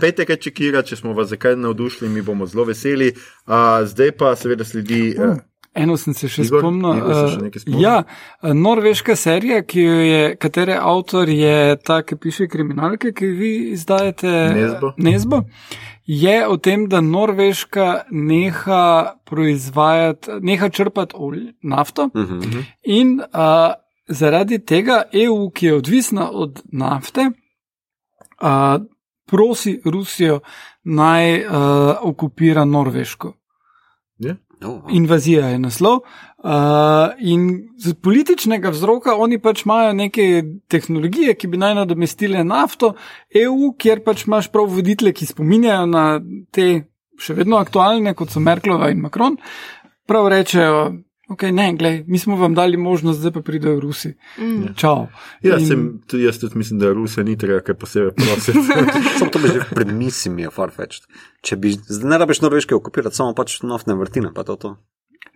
pejte 0.00 0.26
kaj 0.28 0.36
čekira, 0.36 0.82
če 0.82 0.96
smo 0.96 1.12
vas 1.12 1.28
zakaj 1.32 1.56
navdušili, 1.56 2.10
mi 2.10 2.22
bomo 2.22 2.46
zelo 2.46 2.64
veseli. 2.68 3.12
Uh, 3.46 3.82
zdaj 3.88 4.14
pa 4.18 4.34
seveda 4.36 4.64
sledi. 4.64 5.16
Uh, 5.18 5.36
Eno 5.74 5.96
sem 5.96 6.14
se 6.14 6.28
še 6.30 6.44
Igor, 6.46 6.60
spomnil. 6.62 6.98
Igor 7.00 7.14
se 7.14 7.28
še 7.32 7.38
eh, 7.38 7.44
nekaj 7.48 7.62
spomnil? 7.64 7.80
Ja, 7.82 7.94
eh, 8.42 8.54
norveška 8.54 9.16
serija, 9.16 9.62
je, 9.66 10.36
katere 10.36 10.76
avtor 10.78 11.28
je 11.28 11.76
ta, 11.82 12.02
ki 12.02 12.16
piše 12.16 12.46
kriminalke, 12.48 13.12
ki 13.12 13.26
vi 13.26 13.52
izdajate. 13.72 14.30
Nesbo. 14.54 14.92
Nesbo. 14.96 15.42
Je 16.06 16.46
o 16.46 16.56
tem, 16.56 16.86
da 16.88 17.00
Norveška 17.00 18.04
neha 18.10 19.14
proizvajati, 19.24 20.30
neha 20.40 20.68
črpati 20.68 21.14
olje, 21.18 21.54
nafto 21.62 22.10
Mhm. 22.14 22.60
in 22.84 23.20
uh, 23.20 23.72
zaradi 24.08 24.58
tega 24.58 25.02
EU, 25.12 25.50
ki 25.50 25.66
je 25.66 25.74
odvisna 25.74 26.30
od 26.30 26.62
nafte, 26.72 27.30
uh, 28.42 28.84
prosi 29.26 29.80
Rusijo 29.84 30.40
naj 30.84 31.46
uh, 31.46 31.52
okupira 32.02 32.64
Norveško. 32.64 33.32
Oh, 34.64 34.80
Invazija 34.90 35.48
je 35.48 35.58
naslov. 35.58 36.00
Uh, 36.44 36.50
in 37.18 37.68
z 37.80 37.94
političnega 37.94 38.68
vzroka 38.74 39.14
oni 39.16 39.38
pač 39.40 39.64
imajo 39.64 39.92
neke 39.96 40.42
tehnologije, 40.68 41.34
ki 41.40 41.48
bi 41.48 41.60
naj 41.60 41.74
nadomestile 41.78 42.44
nafto, 42.44 42.94
EU, 43.44 43.72
kjer 43.78 44.02
pač 44.04 44.26
imaš 44.26 44.50
prav 44.52 44.68
voditelje, 44.68 45.14
ki 45.16 45.30
spominjajo 45.30 45.86
na 45.88 46.04
te 46.52 46.68
še 47.20 47.36
vedno 47.38 47.56
aktualne, 47.62 48.12
kot 48.18 48.32
so 48.34 48.42
Merklova 48.44 48.90
in 48.92 49.00
Macron, 49.04 49.38
prav 50.08 50.28
rečejo. 50.32 50.84
Ok, 51.28 51.42
ne, 51.42 51.72
glej, 51.72 52.04
mi 52.06 52.18
smo 52.18 52.36
vam 52.36 52.54
dali 52.54 52.76
možnost, 52.76 53.18
zdaj 53.18 53.32
pa 53.32 53.40
pridejo 53.40 53.80
Rusi. 53.80 54.10
Mm. 54.38 54.74
Čau. 54.76 55.06
ja, 55.42 55.56
In- 55.56 55.66
sem, 55.66 56.02
tudi 56.06 56.24
jaz 56.24 56.38
tudi 56.38 56.58
mislim, 56.58 56.78
da 56.78 56.92
Rusija 56.92 57.24
ni 57.24 57.38
treba 57.38 57.60
kaj 57.60 57.74
posebej 57.74 58.10
prositi. 58.12 58.58
Samo 59.18 59.30
to 59.30 59.38
bi 59.38 59.48
že 59.48 59.60
pred 59.74 59.88
misimi 59.88 60.42
je 60.42 60.50
farfetched. 60.50 61.08
Če 61.40 61.56
bi, 61.56 61.72
zdaj 61.72 62.10
ne 62.10 62.18
rabiš 62.18 62.40
norveške 62.40 62.74
okupirati, 62.74 63.16
samo 63.16 63.32
pač 63.34 63.62
naftne 63.62 63.94
vrtine, 63.94 64.34
pa 64.34 64.44
to. 64.44 64.56
to. 64.56 64.76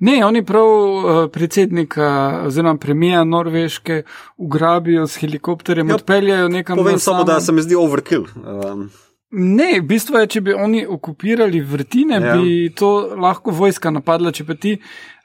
Ne, 0.01 0.25
oni 0.25 0.45
prav 0.45 0.67
uh, 0.67 1.31
predsednika 1.33 2.07
oziroma 2.47 2.77
premija 2.77 3.25
Norveške 3.25 4.03
ugrabijo 4.37 5.07
s 5.07 5.17
helikopterjem, 5.17 5.89
Ja, 5.89 5.93
ja, 5.93 5.97
odpeljajo 5.97 6.49
nekam. 6.49 6.77
Povem 6.77 6.99
samo, 6.99 7.25
da 7.25 7.41
se 7.41 7.53
mi 7.53 7.63
zdi 7.63 7.75
overkill. 7.75 8.29
Um, 8.37 8.91
Ne, 9.31 9.81
v 9.81 9.85
bistvu 9.85 10.17
je, 10.19 10.27
če 10.27 10.41
bi 10.41 10.55
oni 10.55 10.87
okupirali 10.87 11.61
vrtine, 11.61 12.15
Ja. 12.15 12.27
ja. 12.27 12.37
bi 12.37 12.73
to 12.75 12.89
lahko 13.15 13.51
vojska 13.51 13.91
napadla. 13.91 14.33
Če 14.33 14.45
pa 14.45 14.55
ti 14.55 14.79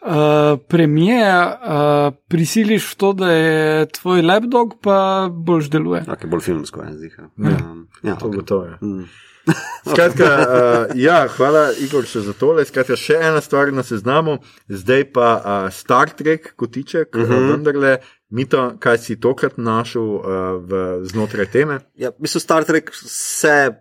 uh, 0.05 0.59
premije 0.67 1.23
uh, 1.35 2.13
prisiliš 2.27 2.91
v 2.91 2.95
to, 2.95 3.13
da 3.13 3.31
je 3.31 3.85
tvoj 3.87 4.21
lapdog, 4.21 4.77
pa 4.81 4.97
boljš 5.31 5.69
deluje. 5.69 6.01
okay, 6.07 6.27
bolj 6.27 6.41
filmsko 6.41 6.81
je 6.81 6.93
zdaj. 6.93 7.09
Ja. 7.17 7.25
Um, 7.37 7.87
ja, 8.03 8.15
To 8.15 8.25
okay. 8.27 8.35
gotovo 8.35 8.63
je. 8.65 8.77
Mm. 8.81 9.05
Skratka, 9.91 10.23
uh, 10.23 10.95
ja, 10.95 11.27
hvala, 11.27 11.71
Igor, 11.75 12.05
še 12.07 12.21
za 12.21 12.31
tole. 12.33 12.63
Skratka, 12.65 12.95
še 12.95 13.17
ena 13.19 13.41
stvar 13.41 13.73
na 13.75 13.83
seznamu, 13.83 14.37
zdaj 14.71 15.03
pa 15.11 15.29
uh, 15.35 15.67
Star 15.69 16.09
Trek, 16.09 16.53
kotiček, 16.55 17.15
uh 17.15 17.21
Mhm. 17.21 17.31
-huh. 17.33 17.51
vendarle, 17.51 17.97
Mito, 18.29 18.73
kaj 18.79 18.97
si 18.97 19.19
tokrat 19.19 19.57
našel 19.57 20.01
uh, 20.01 20.23
v, 20.57 20.99
znotraj 21.03 21.45
teme? 21.45 21.79
Ja, 21.95 22.09
mislim, 22.19 22.39
Star 22.41 22.63
Trek 22.63 22.89
se 22.93 23.71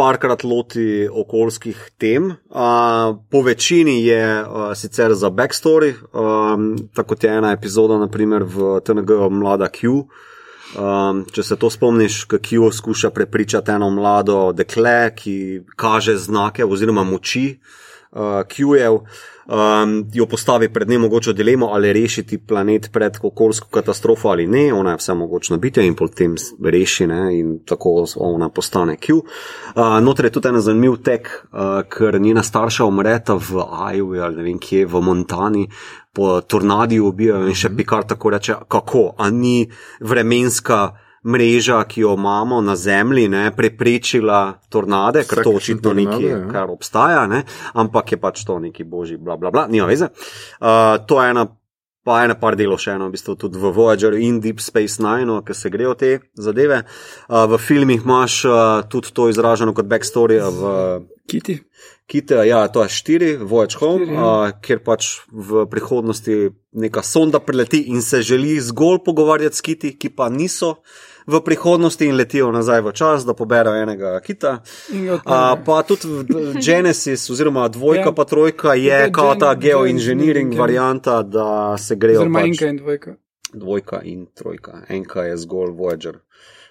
parkrat 0.00 0.44
loti 0.44 1.08
okoljskih 1.12 1.90
tem. 2.00 2.30
Uh, 2.48 3.16
po 3.30 3.42
večini 3.44 3.98
je 4.06 4.40
uh, 4.40 4.72
sicer 4.74 5.12
za 5.14 5.28
backstory, 5.30 5.92
um, 5.92 6.72
tako 6.94 7.14
kot 7.14 7.24
je 7.24 7.36
ena 7.36 7.52
epizoda, 7.52 7.98
naprimer 8.00 8.46
v 8.48 8.78
TNG-u 8.80 9.28
Mlada 9.30 9.68
Q. 9.68 10.06
Um, 10.70 11.24
če 11.34 11.42
se 11.42 11.56
to 11.58 11.68
spomniš, 11.70 12.22
kako 12.30 12.70
skuša 12.72 13.10
prepričati 13.10 13.74
eno 13.74 13.90
mlado 13.90 14.52
dekle, 14.56 15.10
ki 15.16 15.36
kaže 15.76 16.16
znake 16.16 16.64
oziroma 16.64 17.04
moči 17.04 17.58
uh, 18.12 18.40
Q-jev, 18.48 19.02
um, 19.50 20.04
jo 20.12 20.26
postavi 20.26 20.68
pred 20.72 20.88
nemogočo 20.88 21.32
dilemo, 21.32 21.66
ali 21.66 21.92
rešiti 21.92 22.38
planet 22.38 22.90
pred 22.92 23.18
okoljsko 23.22 23.68
katastrofo 23.68 24.28
ali 24.28 24.46
ne, 24.46 24.72
ona 24.72 24.90
je 24.90 24.96
vse 24.96 25.14
mogočno 25.14 25.56
biti 25.56 25.86
in 25.86 25.94
potem 25.94 26.34
reši 26.64 27.06
ne, 27.06 27.38
in 27.38 27.58
tako 27.66 28.04
ona 28.16 28.48
postane 28.48 28.96
Q. 28.96 29.14
Uh, 29.14 29.22
Notor 30.02 30.24
je 30.24 30.30
tudi 30.30 30.48
en 30.48 30.60
zanimiv 30.60 30.96
tek, 31.04 31.28
uh, 31.52 31.82
ker 31.88 32.20
njena 32.20 32.42
starša 32.42 32.84
umreta 32.84 33.34
v 33.34 33.66
Iowa 33.94 34.24
ali 34.24 34.36
ne 34.36 34.42
vem 34.42 34.58
kje, 34.58 34.86
v 34.86 35.00
Montani. 35.00 35.68
Po 36.12 36.40
tornadiju 36.40 37.06
ubijajo 37.06 37.46
in 37.46 37.54
še 37.54 37.70
Pikar 37.76 38.02
tako 38.04 38.30
reče, 38.30 38.54
kako, 38.68 39.12
a 39.18 39.30
ni 39.30 39.70
vremenska 40.00 40.88
mreža, 41.22 41.84
ki 41.84 42.00
jo 42.00 42.14
imamo 42.14 42.60
na 42.60 42.76
Zemlji, 42.76 43.28
ne, 43.28 43.50
preprečila 43.56 44.60
tornade, 44.68 45.24
ker 45.28 45.44
to 45.44 45.50
očitno 45.50 45.90
tornado, 45.90 46.18
nekaj, 46.18 46.30
ja. 46.30 46.40
kar 46.52 46.70
obstaja, 46.70 47.26
ne, 47.26 47.42
ampak 47.74 48.12
je 48.12 48.20
pač 48.20 48.44
to 48.44 48.58
neki 48.58 48.84
božji, 48.84 49.18
bla, 49.20 49.36
bla, 49.36 49.50
bla, 49.50 49.66
nima 49.68 49.88
veze. 49.90 50.08
Uh, 50.60 50.96
to 51.06 51.20
je 51.22 51.30
ena, 51.30 51.46
pa 52.04 52.22
ena 52.24 52.34
par 52.40 52.56
delov 52.56 52.80
še 52.80 52.96
eno, 52.96 53.10
v 53.10 53.18
bistvu 53.18 53.36
tudi 53.36 53.60
v 53.60 53.72
Voyager 53.76 54.16
in 54.16 54.40
Deep 54.40 54.64
Space 54.64 55.02
Nine, 55.04 55.42
ki 55.44 55.56
se 55.56 55.72
grejo 55.72 55.94
te 55.94 56.16
zadeve. 56.34 56.82
Uh, 57.28 57.44
v 57.52 57.60
filmih 57.60 58.00
imaš 58.00 58.44
uh, 58.48 58.56
tudi 58.88 59.12
to 59.12 59.28
izraženo 59.28 59.76
kot 59.76 59.90
backstory 59.90 60.40
v 60.40 60.76
Kiti. 61.30 61.60
Kite, 62.10 62.40
ja, 62.42 62.64
to 62.66 62.82
je 62.82 62.90
štiri, 62.90 63.28
Voyage 63.38 63.78
Home, 63.78 64.08
Štiri, 64.08 64.16
ja. 64.16 64.24
uh, 64.24 64.56
kjer 64.64 64.80
pač 64.82 65.12
v 65.30 65.62
prihodnosti 65.70 66.38
neka 66.72 67.04
sonda 67.06 67.38
prileti 67.38 67.84
in 67.92 68.02
se 68.02 68.22
želi 68.26 68.56
zgolj 68.58 69.04
pogovarjati 69.04 69.56
s 69.56 69.62
kiti, 69.62 69.92
ki 69.94 70.10
pa 70.16 70.26
niso 70.26 70.80
v 71.30 71.40
prihodnosti 71.40 72.02
in 72.02 72.16
letijo 72.16 72.50
nazaj 72.50 72.80
v 72.80 72.92
čas, 72.92 73.24
da 73.24 73.34
poberajo 73.34 73.76
enega 73.78 74.20
kita. 74.20 74.58
Odpeljejo. 74.88 75.20
pa 75.56 75.82
tudi 75.82 76.08
Genesis, 76.66 77.30
oziroma 77.30 77.68
dvojka, 77.68 78.00
Ja. 78.02 78.12
pa 78.12 78.24
trojka 78.24 78.74
je 78.74 78.84
Ja, 79.00 79.10
kao 79.10 79.34
ta 79.36 79.54
ja. 80.52 80.58
varianta, 80.58 81.22
da 81.22 81.48
se 81.78 81.96
grejo 81.96 82.20
Oziroma 82.20 82.40
pač 82.40 82.46
enka 82.48 82.66
in 82.66 82.76
dvojka. 82.76 83.14
dvojka 83.54 84.00
in 84.04 84.26
trojka. 84.28 84.72
Enka 84.88 85.22
je 85.22 85.36
zgolj 85.36 85.70
Voyager. 85.72 86.16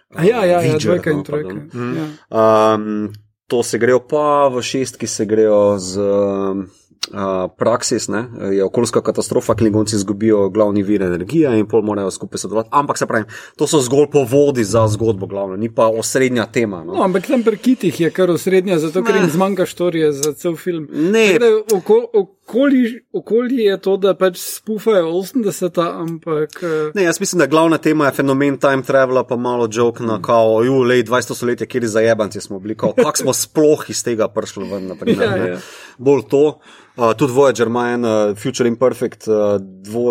A 0.09 0.23
ja, 0.23 0.37
ja, 0.37 0.45
ja 0.45 0.59
Voyager, 0.61 0.79
dvojka 0.81 1.09
no, 1.09 1.17
in 1.17 1.23
trojka. 1.23 1.49
pardon. 1.49 1.95
Ja. 1.95 2.73
Um, 2.73 3.13
to 3.47 3.63
se 3.63 3.77
grejo 3.77 3.99
pa 4.01 4.47
v 4.47 4.61
šestki, 4.61 5.07
se 5.07 5.25
grejo 5.25 5.77
z 5.79 5.97
um, 5.97 6.69
uh, 7.13 7.51
Praxis, 7.57 8.07
ne? 8.07 8.25
je 8.55 8.63
okoljska 8.63 9.01
katastrofa, 9.01 9.55
klingonci 9.55 9.95
izgubijo 9.95 10.49
glavni 10.49 10.83
vir 10.83 11.01
energije 11.03 11.59
in 11.59 11.67
pol 11.67 11.81
morajo 11.81 12.11
skupaj 12.11 12.37
sodelovati. 12.37 12.69
Ampak 12.71 12.97
se 12.97 13.07
pravi, 13.07 13.25
to 13.55 13.67
so 13.67 13.79
zgolj 13.81 14.07
povodi 14.11 14.63
za 14.63 14.87
zgodbo, 14.87 15.27
glavno, 15.27 15.55
ni 15.55 15.73
pa 15.75 15.87
osrednja 15.87 16.45
tema. 16.45 16.83
No? 16.83 16.93
No, 16.93 17.03
ampak 17.03 17.27
tam 17.27 17.43
pri 17.43 17.57
kitih 17.57 18.01
je 18.01 18.09
kar 18.11 18.31
osrednja, 18.31 18.79
zato 18.79 19.03
ker 19.03 19.15
jim 19.15 19.29
zmanjka 19.29 19.65
štorije 19.65 20.11
za 20.11 20.33
cel 20.33 20.55
film. 20.55 20.87
Ne. 20.91 21.27
Tako 21.33 21.39
da 21.39 21.77
Oko, 21.77 22.05
okoli, 22.13 23.01
okoli 23.13 23.55
je 23.63 23.77
to, 23.81 23.97
da 23.97 24.13
pač 24.17 24.37
spufajo 24.37 25.05
80, 25.05 26.01
ampak. 26.01 26.63
eh, 26.63 26.91
Ne, 26.95 27.03
jaz 27.03 27.19
mislim, 27.19 27.39
da 27.39 27.45
glavna 27.45 27.77
tema 27.77 28.05
je 28.05 28.11
fenomen 28.11 28.57
time 28.57 28.83
travela, 28.83 29.23
pa 29.23 29.35
malo 29.35 29.67
joke 29.71 30.03
na 30.03 30.21
kao, 30.21 30.63
ju, 30.63 30.81
lej, 30.83 31.03
20 31.03 31.35
stoletja, 31.35 31.67
kjer 31.67 31.83
je 31.83 31.89
zajebanci 31.89 32.41
smo 32.41 32.59
bili, 32.59 32.75
kako 32.75 33.11
smo 33.15 33.33
sploh 33.33 33.89
iz 33.89 34.03
tega 34.03 34.27
prišli 34.27 34.69
ven, 34.71 34.87
naprimer. 34.87 35.27
Ja, 35.27 35.35
ne. 35.35 35.49
ja. 35.49 35.57
Bolj 35.97 36.21
to. 36.29 36.59
Uh, 36.99 37.13
tudi 37.15 37.33
Voyager 37.33 37.67
ima 37.67 37.89
en 37.89 38.05
uh, 38.05 38.37
Future 38.37 38.67
Imperfect, 38.67 39.27
uh, 39.27 39.35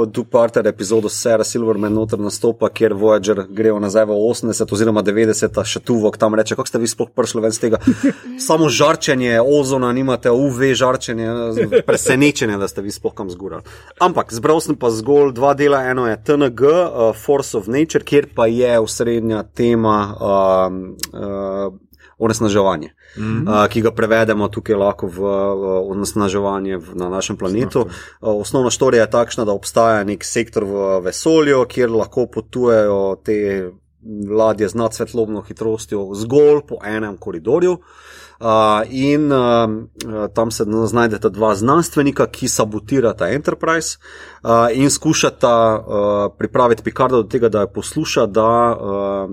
dvoparter 0.06 0.66
epizodo 0.66 1.08
Sarah 1.08 1.46
Silverman 1.46 1.92
noter 1.92 2.18
nastopa, 2.18 2.70
kjer 2.72 2.94
Voyager 2.94 3.42
gre 3.50 3.74
nazaj 3.80 4.06
v 4.08 4.16
80 4.16 4.72
oziroma 4.72 5.02
90, 5.04 5.58
še 5.68 5.82
tu 5.84 5.98
vok 6.00 6.16
tam 6.16 6.32
reče, 6.38 6.56
kako 6.56 6.70
ste 6.70 6.80
vi 6.80 6.88
sploh 6.88 7.10
prišli 7.12 7.42
ven 7.44 7.52
z 7.52 7.60
tega. 7.66 7.80
Samo 8.48 8.70
žarčenje, 8.72 9.34
ozona, 9.36 9.90
nimate 9.92 10.32
UV 10.32 10.70
žarčenje, 10.80 11.28
presenečenje, 11.84 12.56
da 12.56 12.68
ste 12.72 12.86
vi 12.86 12.94
sploh 12.94 13.12
kam 13.12 13.28
zgurali. 13.28 13.68
Ampak 14.00 14.32
zbral 14.32 14.62
sem 14.64 14.78
pa 14.80 14.88
zgolj 14.88 15.34
dva 15.36 15.52
dela, 15.58 15.82
eno 15.92 16.06
je 16.08 16.16
TNG, 16.24 16.72
uh, 16.72 17.12
Force 17.12 17.52
of 17.58 17.68
Nature, 17.68 18.00
kjer 18.00 18.30
pa 18.32 18.48
je 18.48 18.78
osrednja 18.80 19.44
tema. 19.52 19.98
Um, 20.16 20.80
uh, 21.12 21.76
Onesnaževanje, 22.18 22.88
mm 23.16 23.22
-hmm. 23.22 23.48
uh, 23.48 23.68
ki 23.70 23.80
ga 23.80 23.90
prevedemo 23.90 24.48
tukaj 24.48 24.76
lahko 24.76 25.06
v 25.06 25.20
uh, 25.22 25.90
onesnaževanje 25.90 26.76
v, 26.76 26.94
na 26.94 27.08
našem 27.08 27.36
planetu. 27.36 27.80
Uh, 27.80 27.88
osnovna 28.20 28.70
štorija 28.70 29.02
je 29.02 29.10
takšna, 29.10 29.44
da 29.44 29.52
obstaja 29.52 30.04
nek 30.04 30.24
sektor 30.24 30.64
v 30.64 31.00
vesolju, 31.04 31.64
kjer 31.68 31.90
lahko 31.90 32.26
potujejo 32.26 33.16
te 33.24 33.70
ladje 34.30 34.68
z 34.68 34.74
nadsvetlobno 34.74 35.40
hitrostjo 35.42 36.14
zgolj 36.14 36.60
po 36.68 36.78
enem 36.84 37.16
koridorju. 37.16 37.78
In 38.90 39.32
uh, 39.32 40.28
tam 40.34 40.50
se 40.50 40.64
znajdeta 40.86 41.28
dva 41.28 41.54
znanstvenika, 41.54 42.26
ki 42.26 42.48
sabotirata 42.48 43.28
Enterprise 43.34 43.98
uh, 43.98 44.50
in 44.72 44.90
skušata 44.90 45.54
uh, 45.78 46.36
pripraviti 46.38 46.82
Picarda 46.82 47.16
do 47.16 47.22
tega, 47.22 47.48
da 47.48 47.60
jo 47.60 47.72
posluša, 47.74 48.26
da, 48.26 48.78
uh, 48.78 49.30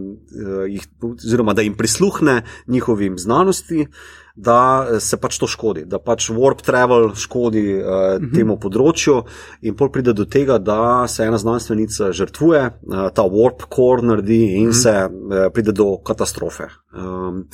jih, 0.69 0.88
oziroma, 1.02 1.53
da 1.53 1.61
jim 1.61 1.77
prisluhne 1.77 2.41
njihovim 2.68 3.18
znanosti, 3.18 3.88
da 4.36 4.88
se 4.99 5.18
pač 5.18 5.38
to 5.40 5.48
škodi, 5.48 5.86
da 5.86 5.99
pač 5.99 6.27
warp 6.34 6.65
travel 6.65 7.14
škodi 7.15 7.64
uh, 7.77 8.18
temu 8.34 8.57
področju, 8.60 9.22
in 9.61 9.77
pol 9.80 9.91
pride 9.94 10.15
do 10.18 10.26
tega, 10.26 10.57
da 10.57 11.06
se 11.07 11.23
ena 11.23 11.38
znanstvenica 11.40 12.10
žrtvuje, 12.11 12.64
uh, 12.65 13.07
ta 13.15 13.23
warp 13.23 13.69
core 13.69 14.03
naredi 14.03 14.41
in 14.60 14.73
se 14.73 14.98
uh, 15.06 15.48
pride 15.53 15.77
do 15.77 15.94
katastrofe. 16.03 16.68
Um, 16.91 17.45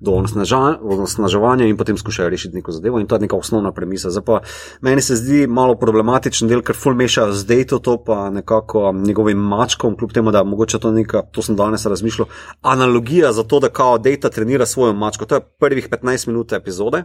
do 0.00 0.12
onesnaževanja 0.12 1.66
in 1.66 1.76
potem 1.76 1.98
skušajo 1.98 2.28
rešiti 2.30 2.54
neko 2.56 2.72
zadevo, 2.72 3.00
in 3.00 3.06
to 3.06 3.14
je 3.14 3.20
neka 3.20 3.36
osnovna 3.36 3.72
premisa. 3.72 4.10
Zdaj 4.10 4.24
pa 4.24 4.40
meni 4.80 5.02
se 5.02 5.16
zdi 5.16 5.46
malo 5.46 5.74
problematičen 5.74 6.48
del, 6.48 6.62
ker 6.62 6.76
ful 6.76 6.94
mešajo 6.94 7.32
z 7.32 7.46
Dejto 7.46 7.78
to 7.78 7.96
pa 8.04 8.30
nekako 8.30 8.88
um, 8.88 9.02
njegovim 9.02 9.38
mačkom, 9.38 9.96
kljub 9.96 10.12
temu, 10.12 10.30
da 10.30 10.44
mogoče 10.44 10.78
to 10.78 10.92
neka, 10.92 11.22
to 11.32 11.42
sem 11.42 11.56
danes 11.56 11.86
razmišljal, 11.86 12.28
analogija 12.62 13.32
za 13.32 13.42
to, 13.42 13.60
da 13.60 13.68
kao 13.68 13.98
Dejta 13.98 14.30
trenira 14.30 14.66
svojo 14.66 14.92
mačko. 14.92 15.24
To 15.24 15.34
je 15.34 15.40
prvih 15.40 15.88
15 15.90 16.28
minut 16.28 16.52
epizode. 16.52 17.04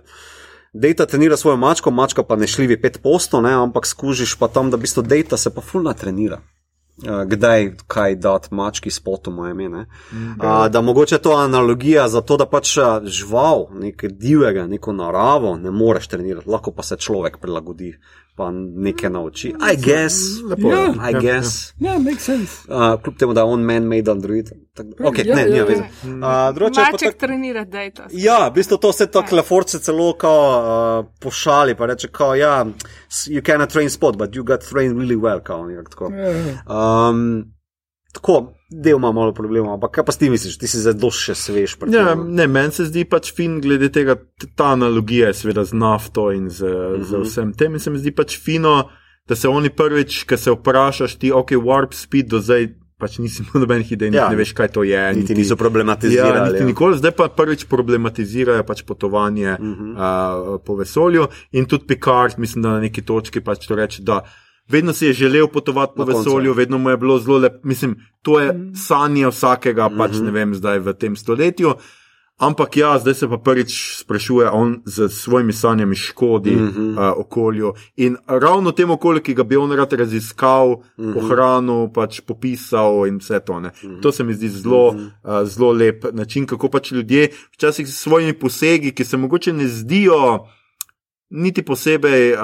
Dejta 0.73 1.05
trenira 1.05 1.37
svojo 1.37 1.57
mačko, 1.57 1.91
mačka 1.91 2.23
pa 2.23 2.35
ne 2.35 2.47
šljivi 2.47 2.81
pet 2.81 2.99
posto, 3.03 3.41
ne, 3.41 3.53
ampak 3.53 3.85
skužiš 3.85 4.35
pa 4.35 4.47
tam, 4.47 4.69
da 4.69 4.77
v 4.77 4.85
bistvu 4.85 5.03
Dejta 5.03 5.37
se 5.37 5.49
pa 5.49 5.61
fulna 5.61 5.93
trenira. 5.93 6.41
Uh, 6.99 7.23
kdaj 7.25 7.71
kaj 7.87 8.15
dati 8.15 8.47
mački 8.51 8.91
s 8.91 8.99
potom, 8.99 9.33
moje 9.33 9.51
ime. 9.51 9.85
Uh, 10.11 10.67
da 10.67 10.81
mogoče 10.81 11.17
to 11.17 11.31
analogija 11.31 12.09
za 12.09 12.21
to, 12.21 12.37
da 12.37 12.45
pač 12.45 12.77
a, 12.77 13.01
žival, 13.05 13.67
nekaj 13.73 14.09
divjega, 14.09 14.67
neko 14.67 14.93
naravo 14.93 15.55
ne 15.57 15.71
moreš 15.71 16.07
trenirati, 16.07 16.49
lahko 16.49 16.71
pa 16.71 16.83
se 16.83 16.97
človek 16.97 17.37
prilagodi, 17.39 17.93
pa 18.35 18.51
nekaj 18.51 19.09
nauči. 19.09 19.47
I 19.47 19.77
guess, 19.77 20.15
Lepo, 20.49 20.71
Ja. 20.71 20.85
I 21.09 21.13
ja, 21.13 21.19
guess. 21.19 21.73
Make 21.79 22.19
sense. 22.19 22.67
Uh, 22.67 23.01
kljub 23.03 23.17
temu, 23.17 23.33
da 23.33 23.41
je 23.41 23.45
on 23.45 23.63
man-made 23.63 24.11
android. 24.11 24.51
Okay, 24.83 25.27
Ja, 25.27 25.35
ne, 25.35 25.41
ja, 25.41 25.65
ne, 25.65 25.75
ja. 25.75 26.49
Uh, 26.49 26.55
drugače 26.55 26.81
pa 26.81 26.91
Maček 26.91 27.09
tak- 27.09 27.19
trenira, 27.19 27.65
da 27.65 27.81
je 27.81 27.91
to. 27.91 28.03
Ja, 28.11 28.47
v 28.47 28.53
bistvu 28.53 28.77
to 28.77 28.89
vse 28.89 29.07
to 29.11 29.23
kleforce 29.29 29.79
celo 29.79 30.13
kao 30.13 30.41
uh, 30.49 31.05
pošali, 31.19 31.75
pa 31.75 31.85
reče, 31.85 32.07
kao, 32.07 32.35
ja, 32.35 32.65
you 33.27 33.45
cannot 33.45 33.69
train 33.69 33.89
spot, 33.89 34.17
but 34.17 34.35
you 34.35 34.43
got 34.43 34.65
trained 34.69 34.97
really 34.97 35.19
well, 35.19 35.43
kao, 35.43 35.67
nekako 35.67 35.89
tako. 35.89 36.11
Um, 36.65 37.53
tako, 38.13 38.53
del 38.69 38.97
ima 38.97 39.11
malo 39.11 39.33
problemov, 39.33 39.73
ampak 39.73 39.91
kaj 39.91 40.05
pa 40.05 40.11
ti 40.11 40.29
misliš, 40.29 40.57
ti 40.57 40.67
si 40.67 40.81
zelo 40.81 41.11
še 41.11 41.35
svež. 41.35 41.75
Ja, 41.93 42.13
ne, 42.15 42.47
meni 42.47 42.73
se 42.73 42.85
zdi 42.89 43.05
pač 43.09 43.31
fin, 43.35 43.59
glede 43.61 43.89
tega, 43.93 44.15
ta 44.55 44.73
analogija 44.75 45.31
je 45.31 45.39
seveda 45.41 45.65
z 45.65 45.77
nafto 45.77 46.31
in 46.31 46.49
z, 46.49 46.65
mm 46.65 46.95
-hmm. 46.95 47.03
z 47.03 47.23
vsem 47.23 47.53
tem. 47.53 47.73
In 47.73 47.79
se 47.79 47.89
mi 47.89 47.97
zdi 47.97 48.11
pač 48.11 48.37
fino, 48.37 48.89
da 49.27 49.35
se 49.35 49.47
oni 49.47 49.69
prvič, 49.69 50.23
ko 50.23 50.37
se 50.37 50.51
vprašaš, 50.51 51.15
ti, 51.15 51.31
ok, 51.31 51.51
warp 51.51 51.93
speed 51.93 52.29
do 52.29 52.39
zdaj. 52.41 52.69
Pač 52.99 53.17
nisi 53.17 53.39
imel 53.41 53.61
nobenih 53.61 53.91
idej, 53.91 54.09
Ja. 54.11 54.27
ne 54.27 54.35
veš, 54.35 54.51
kaj 54.51 54.67
to 54.69 54.83
je. 54.83 55.13
Niti 55.15 55.31
niso 55.33 55.55
problematizirali. 55.55 56.37
Ja, 56.37 56.45
niti 56.45 56.59
ja. 56.59 56.65
nikoli, 56.65 56.97
zdaj 56.97 57.11
pa 57.11 57.29
prvič 57.29 57.63
problematizirajo 57.65 58.63
pač 58.63 58.83
potovanje 58.83 59.53
uh 59.53 59.59
Mhm. 59.61 59.95
-huh. 59.95 60.55
uh, 60.55 60.61
po 60.61 60.75
vesolju 60.75 61.27
in 61.51 61.65
tudi 61.65 61.85
Picard, 61.85 62.35
mislim, 62.37 62.61
da 62.61 62.69
na 62.69 62.79
neki 62.79 63.01
točki 63.01 63.39
pač 63.39 63.67
to 63.67 63.75
reče, 63.75 64.01
da 64.01 64.21
vedno 64.67 64.93
si 64.93 65.05
je 65.05 65.13
želel 65.13 65.47
potovati 65.47 65.93
po 65.95 66.03
vesolju, 66.05 66.51
ja. 66.51 66.55
vedno 66.55 66.77
mu 66.77 66.89
je 66.89 66.97
bilo 66.97 67.19
zelo 67.19 67.37
lepo, 67.37 67.57
mislim, 67.63 67.95
to 68.21 68.39
je 68.39 68.51
sanje 68.77 69.27
vsakega, 69.27 69.89
pač 69.89 70.11
Mhm. 70.11 70.25
ne 70.25 70.31
vem, 70.31 70.55
zdaj 70.55 70.79
v 70.79 70.93
tem 70.93 71.15
stoletju. 71.15 71.73
Ampak 72.39 72.77
ja, 72.77 72.99
zdaj 72.99 73.13
se 73.13 73.27
pa 73.27 73.37
prvič 73.37 73.99
sprašuje, 73.99 74.49
on 74.49 74.79
z 74.85 75.09
svojimi 75.09 75.53
sanjami 75.53 75.95
škodi 75.95 76.55
mm 76.55 76.71
-hmm. 76.71 76.91
uh, 76.95 77.19
okolju. 77.19 77.73
In 77.95 78.17
ravno 78.27 78.71
tem 78.71 78.91
okolju, 78.91 79.21
ki 79.21 79.33
ga 79.33 79.43
bi 79.43 79.57
on 79.57 79.71
rad 79.71 79.93
raziskal, 79.93 80.67
mm 80.97 81.05
-hmm. 81.05 81.17
ohranil, 81.17 81.89
pač 81.93 82.19
popisal 82.21 83.07
in 83.07 83.17
vse 83.17 83.39
to. 83.39 83.59
Mm 83.59 83.65
-hmm. 83.65 84.01
To 84.01 84.11
se 84.11 84.23
mi 84.23 84.33
zdi 84.33 84.49
zelo, 84.49 84.91
mm 84.91 84.99
-hmm. 84.99 85.41
uh, 85.41 85.47
zelo 85.47 85.71
lep 85.71 86.05
način, 86.13 86.45
kako 86.45 86.69
pač 86.69 86.91
ljudje 86.91 87.29
včasih 87.51 87.87
s 87.87 88.01
svojimi 88.01 88.33
posegi, 88.33 88.91
ki 88.91 89.03
se 89.05 89.17
mogoče 89.17 89.53
ne 89.53 89.67
zdijo. 89.67 90.47
Niti 91.29 91.61
posebej 91.61 92.33
uh, 92.33 92.39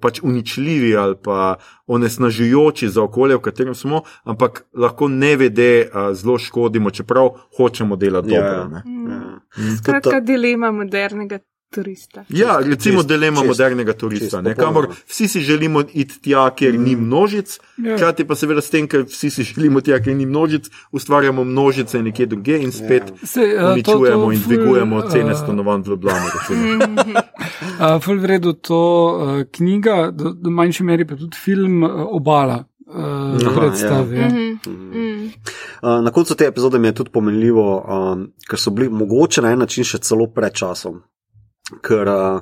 pač 0.00 0.20
uničljivi 0.22 0.96
ali 0.96 1.16
pa 1.22 1.56
onesnažujoči 1.86 2.88
za 2.88 3.02
okolje, 3.02 3.36
v 3.36 3.40
katerem 3.40 3.74
smo, 3.74 4.02
ampak 4.24 4.64
lahko 4.74 5.08
ne 5.08 5.36
vede 5.36 5.88
uh, 5.88 6.12
zelo 6.14 6.38
škodimo, 6.38 6.90
čeprav 6.90 7.28
hočemo 7.56 7.96
delati 7.96 8.30
Ja, 8.30 8.40
dobro. 8.40 8.54
ja. 8.54 8.68
ne. 8.68 8.82
Ja. 9.10 9.76
Skratka, 9.78 10.20
dilema 10.20 10.70
modernega 10.72 11.38
turista. 11.74 12.24
Ja, 12.28 12.58
recimo 12.62 13.00
čist- 13.02 13.06
dilema 13.08 13.40
čist- 13.40 13.46
modernega 13.46 13.92
turista, 13.92 14.36
čist, 14.38 14.44
ne, 14.44 14.54
kamor 14.54 14.88
vsi 15.06 15.28
si 15.28 15.40
želimo 15.40 15.82
iti 15.92 16.20
tja, 16.22 16.50
kjer 16.50 16.78
ni 16.78 16.96
množic, 16.96 17.58
Ja. 17.76 17.96
hkrati 17.96 18.24
pa 18.24 18.34
seveda 18.34 18.60
s 18.60 18.70
tem, 18.70 18.88
ker 18.88 19.02
vsi 19.04 19.30
si 19.30 19.42
želimo 19.42 19.80
tja, 19.80 19.98
kjer 19.98 20.16
ni 20.16 20.26
množic, 20.26 20.70
ustvarjamo 20.92 21.44
množice 21.44 22.02
nekje 22.02 22.26
drugje 22.26 22.62
in 22.62 22.72
spet 22.72 23.12
Sej, 23.22 23.56
uh, 23.56 23.72
uničujemo 23.72 24.32
in 24.32 24.40
dvigujemo 24.40 24.96
uh, 24.96 25.10
cene 25.12 25.34
stanovanj 25.34 25.82
v 25.82 25.88
Ljubljani. 25.88 26.28
Uh, 27.80 28.00
Ful 28.04 28.18
v 28.20 28.24
redu 28.26 28.52
to 28.52 28.80
uh, 29.06 29.42
knjiga, 29.52 30.10
do, 30.12 30.30
do 30.32 30.50
manjše 30.50 30.84
meri 30.84 31.04
pa 31.04 31.16
tudi 31.16 31.36
film 31.36 31.82
uh, 31.82 31.90
Obala. 32.10 32.64
Uh, 32.86 32.94
Aha, 33.46 33.60
predstavi, 33.60 34.16
ja. 34.18 34.28
Mm 34.28 34.58
-hmm. 34.66 35.30
Uh, 35.82 36.04
na 36.04 36.10
koncu 36.10 36.34
te 36.34 36.44
epizode 36.46 36.78
mi 36.78 36.88
je 36.88 36.92
tudi 36.94 37.10
pomenljivo, 37.10 37.84
um, 38.12 38.32
ker 38.50 38.58
so 38.58 38.70
bili 38.70 38.88
mogoče 38.88 39.42
na 39.42 39.50
en 39.50 39.58
način 39.58 39.84
še 39.84 39.98
celo 39.98 40.26
pred 40.26 40.52
časom. 40.52 41.02
Ker 41.84 42.08
uh, 42.08 42.40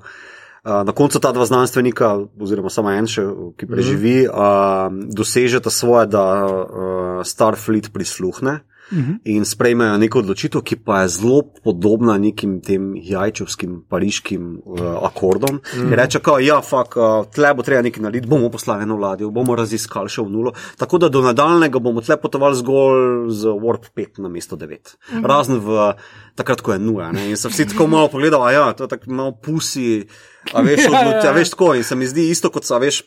uh, 0.65 0.83
na 0.87 0.93
koncu 0.93 1.21
ta 1.23 1.31
dva 1.33 1.47
znanstvenika, 1.47 2.15
oziroma 2.43 2.71
samo 2.71 2.91
en 2.91 3.07
še, 3.07 3.25
ki 3.59 3.69
preživi, 3.71 4.17
uh, 4.27 4.91
dosežeta 4.91 5.71
svoje, 5.71 6.09
da 6.11 6.25
uh, 6.43 7.23
Starfleet 7.27 7.93
prisluhne. 7.95 8.61
Mhm. 8.93 9.13
In 9.25 9.45
sprejmejo 9.45 9.97
neko 9.99 10.21
odločitev, 10.21 10.63
ki 10.63 10.77
pa 10.85 11.03
je 11.03 11.09
zelo 11.09 11.43
podobna 11.65 12.19
nekim 12.19 12.61
tem 12.61 12.93
jajčevskim, 12.97 13.85
pariškim 13.89 14.61
uh, 14.65 14.81
akordom. 15.09 15.61
Mm. 15.75 15.87
In 15.87 15.97
reče, 15.97 16.21
da 16.21 16.37
ja, 16.41 16.61
fuk, 16.61 16.97
uh, 16.97 17.25
tle 17.33 17.55
bo 17.55 17.65
treba 17.65 17.83
nekaj 17.83 18.03
narediti, 18.03 18.29
bomo 18.29 18.51
poslali 18.53 18.85
eno 18.85 18.99
ladjo, 19.01 19.31
bomo 19.31 19.57
raziskali 19.57 20.13
še 20.13 20.23
v 20.23 20.31
nulo. 20.31 20.53
Tako 20.77 20.99
da 20.99 21.09
do 21.09 21.23
nadaljnega 21.25 21.81
bomo 21.81 22.05
tle 22.05 22.19
potovali 22.21 22.59
zgolj 22.61 23.31
z 23.33 23.55
Warp 23.63 23.89
5 23.97 24.21
na 24.23 24.29
mesto 24.29 24.57
9. 24.61 24.97
Mm. 25.13 25.25
Razen 25.25 25.63
v 25.65 25.93
takrat, 26.37 26.61
ko 26.61 26.77
je 26.77 26.83
nuja. 26.83 27.13
Ne? 27.13 27.31
In 27.33 27.41
so 27.41 27.49
vsi 27.53 27.71
tako 27.73 27.87
malo 27.87 28.09
pogledali, 28.13 28.53
a 28.53 28.53
ja, 28.53 28.67
to 28.77 28.85
je 28.85 28.93
tako 28.93 29.13
malo 29.13 29.33
pusi, 29.33 30.05
a 30.53 30.61
veš, 30.61 30.89
odlo- 30.93 31.17
ja. 31.17 31.31
a 31.31 31.33
veš 31.33 31.57
tako. 31.57 31.75
In 31.75 31.85
se 31.85 31.97
mi 31.97 32.07
zdi 32.07 32.29
isto, 32.31 32.53
kot 32.53 32.69
a 32.71 32.81
veš. 32.83 33.05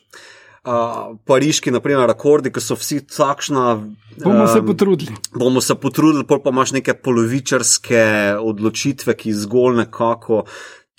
Uh, 0.66 1.18
pariški, 1.30 1.70
naprimer, 1.70 2.10
akordi, 2.10 2.50
ki 2.50 2.62
so 2.64 2.74
vsi 2.74 3.04
takšna. 3.06 3.66
Bomo 4.24 4.48
se 4.50 4.64
em, 4.64 4.66
potrudili. 4.66 5.14
bomo 5.36 5.62
se 5.62 5.76
potrudili, 5.78 6.26
pa 6.26 6.40
imaš 6.50 6.72
neke 6.74 6.96
polovičarske 6.98 8.02
odločitve, 8.42 9.14
ki 9.14 9.34
zgolj 9.46 9.84
nekako. 9.84 10.40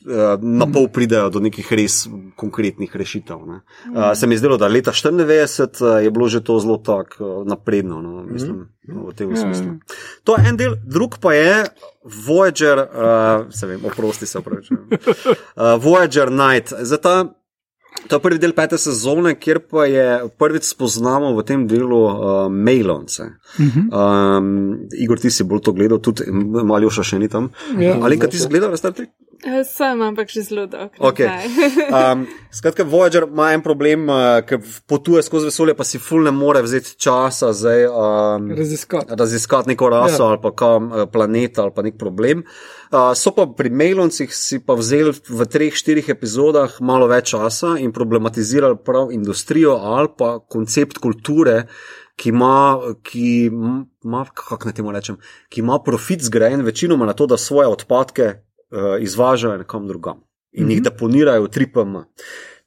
Uh, 0.06 0.36
na 0.38 0.68
pol 0.70 0.86
pridejo 0.94 1.32
do 1.34 1.40
nekih 1.42 1.66
res 1.74 2.04
konkretnih 2.38 2.92
rešitev. 2.94 3.40
ne. 3.42 3.56
Uh, 3.90 4.12
se 4.14 4.28
mi 4.30 4.36
je 4.36 4.38
zdelo, 4.38 4.54
da 4.56 4.68
leta 4.70 4.92
94 4.94 5.82
uh, 5.82 6.04
je 6.04 6.10
bilo 6.14 6.28
že 6.28 6.44
to 6.46 6.60
zelo 6.62 6.76
tako 6.78 7.24
uh, 7.24 7.46
napredno, 7.46 7.98
no, 8.02 8.22
mislim, 8.22 8.68
v 8.86 9.14
tem 9.18 9.30
Ja, 9.34 9.36
smislu. 9.36 9.80
To 10.22 10.36
je 10.38 10.46
en 10.46 10.56
del, 10.56 10.76
drug 10.84 11.18
pa 11.18 11.32
je 11.34 11.64
Voyager, 12.04 12.78
uh, 12.86 13.50
se 13.50 13.66
vem, 13.66 13.82
oprosti 13.82 14.26
se 14.26 14.38
opravičujem. 14.38 14.86
Uh, 14.94 15.74
Voyager 15.84 16.30
Night. 16.30 16.70
Zdaj 16.70 17.02
ta 17.02 17.16
To 18.08 18.16
je 18.16 18.22
prvi 18.22 18.38
del 18.38 18.52
pete 18.54 18.78
sezone, 18.78 19.34
kjer 19.34 19.60
pa 19.70 19.86
je 19.90 20.06
prvič 20.38 20.68
spoznamo 20.68 21.32
v 21.36 21.44
tem 21.46 21.66
delu 21.66 22.00
uh, 22.06 22.12
Mailonce. 22.52 23.22
Uh 23.58 23.66
-huh. 23.66 24.38
um, 24.38 24.78
Igor, 24.98 25.18
ti 25.20 25.30
si 25.30 25.44
bolj 25.44 25.60
to 25.60 25.72
gledal, 25.72 25.98
tudi 25.98 26.22
Maljoša 26.64 27.02
še 27.02 27.18
ni 27.18 27.28
tam. 27.28 27.50
Ja. 27.78 27.98
Ali 28.02 28.18
kaj 28.18 28.30
ti 28.30 28.38
si 28.38 28.48
gledal, 28.48 28.76
Star 28.76 28.92
Trek? 28.92 29.10
Eh, 29.44 29.64
Sem, 29.64 30.00
ampak 30.00 30.30
že 30.32 30.42
zelo 30.42 30.64
dolgo. 30.66 30.96
Okay. 30.96 31.28
Um, 31.92 32.24
skratka, 32.58 32.84
Voyager 32.84 33.26
ima 33.28 33.52
en 33.52 33.60
problem, 33.60 34.08
uh, 34.08 34.40
ker 34.46 34.62
potuje 34.88 35.20
skozi 35.22 35.50
vesolje, 35.50 35.74
pa 35.76 35.84
si 35.84 36.00
ful 36.00 36.24
ne 36.24 36.32
more 36.32 36.62
vzeti 36.64 36.96
časa 36.96 37.52
zdaj. 37.52 37.84
Um, 37.90 38.48
Raziskati. 38.56 39.12
raziskati 39.18 39.68
neko 39.68 39.90
raso 39.92 40.22
ja. 40.22 40.28
ali 40.30 40.40
pa 40.42 40.54
kam, 40.56 40.88
eh, 40.92 41.04
planet 41.12 41.58
ali 41.58 41.74
pa 41.74 41.84
nek 41.84 41.98
problem. 42.00 42.46
Uh, 42.88 43.12
so 43.12 43.34
pa 43.36 43.44
pri 43.46 43.70
Mailoncih 43.70 44.32
si 44.32 44.58
pa 44.64 44.72
vzeli 44.78 45.12
v 45.12 45.44
treh, 45.44 45.74
štirih 45.74 46.08
epizodah 46.08 46.80
malo 46.80 47.10
več 47.10 47.34
časa 47.36 47.76
in 47.82 47.92
problematizirali 47.92 48.80
prav 48.84 49.12
industrijo 49.12 49.76
ali 49.76 50.08
pa 50.16 50.38
koncept 50.40 50.98
kulture. 50.98 51.66
Ki 52.16 52.30
ima, 52.32 52.80
ki 53.04 53.52
ima, 53.52 54.22
kako 54.32 54.70
naj 54.70 54.74
temu 54.78 54.88
rečem, 54.88 55.18
ki 55.52 55.60
ima 55.60 55.76
profit 55.84 56.24
zgrajen 56.24 56.62
večinoma 56.64 57.04
na 57.04 57.12
to, 57.12 57.26
da 57.28 57.36
svoje 57.36 57.68
odpadke 57.68 58.45
uh, 58.70 59.02
izvažajo 59.02 59.58
nekam 59.58 59.88
drugam 59.88 60.20
in 60.52 60.64
mm 60.64 60.68
-hmm. 60.68 60.72
jih 60.72 60.82
deponirajo 60.82 61.42
v 61.42 61.48
3PM. 61.48 62.02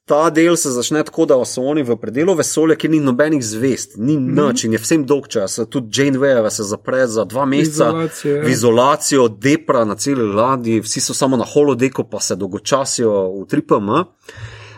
Ta 0.06 0.30
del 0.30 0.56
se 0.56 0.70
začne 0.70 1.04
tako, 1.04 1.26
da 1.26 1.46
so 1.46 1.62
oni 1.62 1.84
v 1.84 1.96
predelu 2.02 2.34
vesolja, 2.34 2.76
kjer 2.76 2.92
ni 2.92 3.00
nobenih 3.00 3.46
zvest, 3.46 3.92
ni 3.98 4.18
mm 4.18 4.28
-hmm. 4.28 4.48
nič 4.48 4.64
in 4.64 4.74
je 4.74 4.80
vsem 4.80 5.06
dolg 5.06 5.28
čas. 5.28 5.60
Tudi 5.70 6.02
Jane 6.02 6.18
Weyeva 6.18 6.50
se 6.50 6.64
zapre 6.64 7.08
za 7.08 7.26
dva 7.26 7.46
meseca 7.46 7.86
Izolacijo, 7.90 8.36
ja. 8.36 8.44
v 8.44 8.50
izolacijo, 8.50 9.28
depra 9.28 9.86
na 9.86 9.96
celi 9.96 10.34
ladji, 10.34 10.82
vsi 10.82 11.02
so 11.02 11.14
samo 11.14 11.38
na 11.38 11.46
holodeku, 11.54 12.04
pa 12.04 12.20
se 12.20 12.36
dolgočasijo 12.36 13.12
v 13.12 13.46
3PM. 13.46 14.04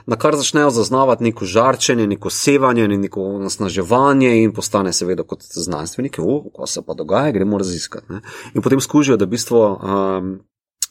Na 0.05 0.15
kar 0.15 0.35
začnejo 0.35 0.69
zaznavati 0.69 1.23
neko 1.23 1.45
žarčenje, 1.45 2.07
neko 2.07 2.29
sevanje, 2.29 2.87
neko 2.87 3.39
nasnaževanje, 3.39 4.43
in 4.43 4.53
postane, 4.53 4.93
seveda, 4.93 5.23
kot 5.23 5.43
znanstveniki, 5.43 6.21
ko 6.53 6.67
se 6.67 6.81
pa 6.81 6.93
dogaja, 6.93 7.31
gremo 7.31 7.57
raziskati. 7.57 8.05
Ne? 8.09 8.21
In 8.53 8.61
potem 8.61 8.81
skužijo, 8.81 9.17
da 9.17 9.25
v 9.25 9.29
bistvu 9.29 9.59
um, 9.59 10.39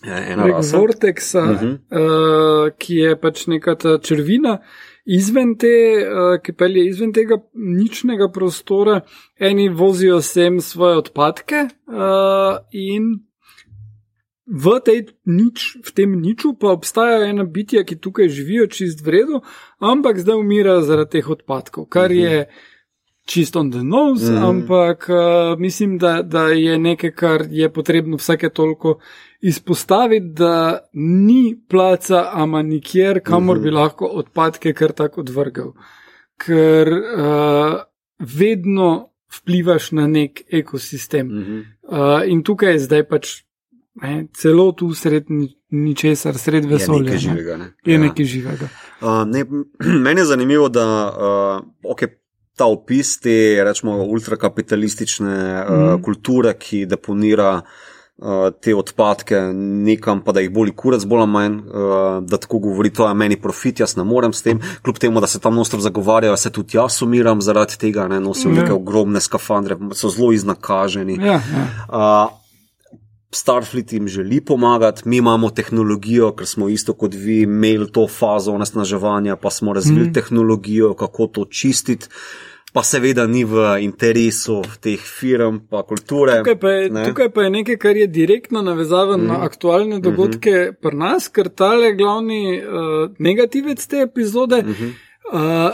ena 0.03 0.43
Prek 0.43 0.55
rasa. 0.55 0.79
Vortexa, 0.79 1.43
uh 1.43 1.51
Mhm. 1.51 1.67
-huh. 1.67 2.67
uh, 2.67 2.71
ki 2.79 2.95
je 2.95 3.17
pač 3.21 3.47
neka 3.47 3.75
ta 3.75 3.99
črvina, 3.99 4.59
izven 5.07 5.55
te, 5.59 5.67
uh, 6.01 6.43
ki 6.43 6.53
pelje 6.53 6.87
izven 6.89 7.13
tega 7.13 7.37
ničnega 7.55 8.29
prostora, 8.29 9.01
eni 9.39 9.69
vozijo 9.69 10.21
sem 10.23 10.61
svoje 10.61 10.97
odpadke 10.97 11.69
uh, 11.87 12.57
in. 12.73 13.21
V, 14.53 14.81
tej 14.85 15.07
nič, 15.27 15.77
v 15.87 15.91
tem 15.95 16.21
niču 16.21 16.59
pa 16.59 16.73
obstajajo 16.75 17.23
ena 17.25 17.45
bitja, 17.45 17.85
ki 17.85 17.97
tukaj 17.97 18.29
živijo 18.29 18.67
čist 18.67 19.07
v 19.07 19.09
redu, 19.09 19.41
ampak 19.79 20.19
zdaj 20.19 20.35
umirajo 20.37 20.81
zaradi 20.83 21.11
teh 21.11 21.29
odpadkov, 21.31 21.87
kar 21.87 22.11
je 22.13 22.49
čist 23.27 23.57
on 23.57 23.71
the 23.71 23.83
nose, 23.85 24.33
Mhm. 24.33 24.43
ampak 24.45 25.07
uh, 25.09 25.55
mislim, 25.59 25.99
da, 25.99 26.23
da 26.23 26.49
je 26.49 26.79
nekaj, 26.79 27.11
kar 27.11 27.47
je 27.51 27.73
potrebno 27.73 28.17
vsake 28.17 28.49
toliko 28.49 28.99
izpostaviti, 29.43 30.27
da 30.27 30.79
ni 30.93 31.41
placa, 31.69 32.31
ama 32.33 32.63
nikjer, 32.63 33.21
kamor 33.21 33.57
Mhm. 33.57 33.65
bi 33.65 33.71
lahko 33.71 34.05
odpadke 34.07 34.73
kar 34.73 34.93
tako 34.93 35.21
odvrgal. 35.21 35.73
Ker 36.39 36.89
uh, 36.89 37.81
vedno 38.21 39.09
vplivaš 39.33 39.93
na 39.93 40.07
nek 40.07 40.43
ekosistem. 40.51 41.27
Mhm. 41.29 41.59
Uh, 41.85 41.99
in 42.27 42.43
tukaj 42.43 42.73
je 42.73 42.79
zdaj 42.81 43.05
pač 43.05 43.43
ne, 43.95 44.27
celo 44.33 44.73
tu 44.73 44.95
sred 44.95 45.25
ni- 45.29 45.57
ničesar, 45.71 46.35
sred 46.35 46.65
Je 46.65 46.71
vesolja. 46.71 47.03
nekaj 47.03 47.13
ne. 47.13 47.19
živega. 47.21 47.57
Ne? 47.57 47.73
Je 47.85 47.95
Ja. 47.95 48.01
nekaj 48.01 48.25
živega. 48.25 48.69
Uh, 49.01 49.25
ne, 49.27 49.45
meni 50.05 50.21
je 50.21 50.25
zanimivo, 50.27 50.69
da 50.69 50.85
uh, 51.09 51.63
okay, 51.87 52.07
ta 52.57 52.65
opis 52.67 53.19
te, 53.19 53.35
rečemo, 53.65 54.05
ultrakapitalistične 54.05 55.37
uh, 55.61 55.77
Mhm. 55.93 56.03
kulture, 56.03 56.55
ki 56.55 56.87
deponira 56.87 57.55
uh, 57.55 57.63
te 58.61 58.75
odpadke 58.75 59.39
nekam, 59.55 60.21
pa 60.21 60.33
da 60.33 60.43
jih 60.45 60.51
boli 60.53 60.75
kurac, 60.77 61.05
bolj 61.09 61.23
ali 61.25 61.33
manj, 61.33 61.55
uh, 61.57 62.19
da 62.21 62.37
tako 62.37 62.59
govori, 62.59 62.91
to 62.93 63.09
je 63.09 63.15
meni 63.15 63.39
profit, 63.41 63.81
jaz 63.81 63.97
ne 63.97 64.05
morem 64.05 64.33
s 64.33 64.45
tem. 64.45 64.61
Kljub 64.85 64.99
temu, 65.01 65.21
da 65.21 65.27
se 65.27 65.41
tam 65.41 65.57
nostro 65.57 65.81
zagovarjajo, 65.81 66.37
se 66.37 66.53
tudi 66.53 66.77
jaz 66.77 67.01
umiram 67.03 67.41
zaradi 67.41 67.79
tega, 67.79 68.09
ne 68.09 68.21
nosijo 68.21 68.51
Ja. 68.51 68.61
neke 68.61 68.73
ogromne 68.73 69.21
skafandre, 69.21 69.77
so 69.95 70.11
zelo 70.11 70.33
iznakaženi. 70.33 71.17
Ja, 71.17 71.41
ja. 71.41 71.65
Uh, 71.89 72.37
Starfleet 73.33 73.93
jim 73.93 74.09
želi 74.09 74.41
pomagati, 74.41 75.03
mi 75.09 75.17
imamo 75.17 75.51
tehnologijo, 75.51 76.33
ker 76.35 76.47
smo 76.47 76.69
isto 76.69 76.93
kot 76.93 77.15
vi 77.15 77.43
imeli 77.43 77.87
to 77.93 78.09
fazo 78.09 78.53
onesnaževanja, 78.53 79.37
pa 79.37 79.51
smo 79.51 79.73
razvili 79.73 80.09
mm. 80.09 80.13
tehnologijo, 80.13 80.95
kako 80.95 81.27
to 81.27 81.45
čistiti. 81.45 82.09
Pa 82.73 82.83
seveda 82.83 83.27
ni 83.27 83.45
v 83.45 83.83
interesu 83.83 84.63
teh 84.81 84.99
firm, 85.19 85.59
pa 85.71 85.83
kulture. 85.83 86.39
Tukaj 86.39 86.59
pa, 86.61 86.69
je, 86.71 86.91
ne. 86.91 87.05
tukaj 87.09 87.31
pa 87.35 87.43
je 87.43 87.51
nekaj, 87.51 87.77
kar 87.77 87.97
je 87.97 88.07
direktno 88.07 88.63
navezano 88.63 89.17
mm. 89.19 89.27
na 89.27 89.43
aktualne 89.45 89.99
dogodke 90.01 90.51
mm 90.51 90.69
-hmm. 90.69 90.75
pri 90.83 90.97
nas, 90.97 91.29
ker 91.29 91.49
tale 91.49 91.95
glavni 91.95 92.63
uh, 92.63 93.11
negativec 93.19 93.87
te 93.87 93.97
epizode. 93.97 94.63
Mm 94.63 94.75
-hmm. 94.75 94.91
uh, 95.33 95.71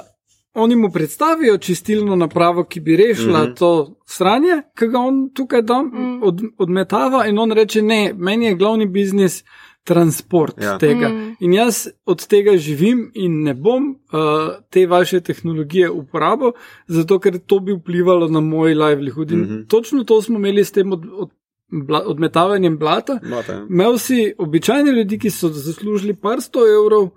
Oni 0.59 0.77
mu 0.77 0.90
predstavijo 0.90 1.59
čistilno 1.59 2.16
napravo, 2.16 2.64
ki 2.64 2.81
bi 2.81 2.97
rešila 2.97 3.39
mm 3.39 3.43
Mhm. 3.43 3.51
-hmm. 3.52 3.59
to 3.59 3.97
sranje, 4.06 4.62
ki 4.78 4.86
ga 4.86 4.98
on 4.98 5.31
tukaj 5.35 5.62
da, 5.62 5.82
Mm. 5.82 6.23
od, 6.23 6.40
odmetava, 6.59 7.27
in 7.27 7.39
on 7.39 7.52
reče: 7.52 7.82
Ne, 7.82 8.14
meni 8.16 8.47
je 8.47 8.55
glavni 8.55 8.86
biznis 8.86 9.44
transport 9.86 10.58
Ja. 10.58 10.72
ja. 10.72 10.78
tega. 10.78 11.08
Mm. 11.08 11.16
Mm. 11.16 11.36
In 11.40 11.52
jaz 11.54 11.86
od 12.04 12.26
tega 12.26 12.56
živim 12.58 13.10
in 13.14 13.42
ne 13.46 13.54
bom 13.54 13.90
uh, 13.94 14.58
te 14.70 14.86
vaše 14.86 15.20
tehnologije 15.20 15.90
uporabil, 15.90 16.52
zato 16.88 17.18
ker 17.18 17.38
to 17.38 17.60
bi 17.60 17.76
vplivalo 17.76 18.28
na 18.28 18.40
moj 18.40 18.74
livelihood. 18.74 19.30
In 19.30 19.38
mm. 19.38 19.48
-hmm. 19.48 19.68
točno 19.68 20.04
to 20.04 20.22
smo 20.22 20.38
imeli 20.38 20.64
s 20.64 20.72
tem 20.72 20.92
od, 20.92 21.04
od, 21.12 21.30
bla, 21.70 22.02
odmetavanjem 22.06 22.78
blata. 22.78 23.18
Imate, 23.22 23.52
ja. 23.52 23.66
Imel 23.70 23.98
si 23.98 24.34
običajne 24.38 24.92
ljudi, 24.92 25.18
ki 25.18 25.30
so 25.30 25.48
zaslužili 25.48 26.14
par 26.14 26.40
sto 26.40 26.66
evrov, 26.66 27.10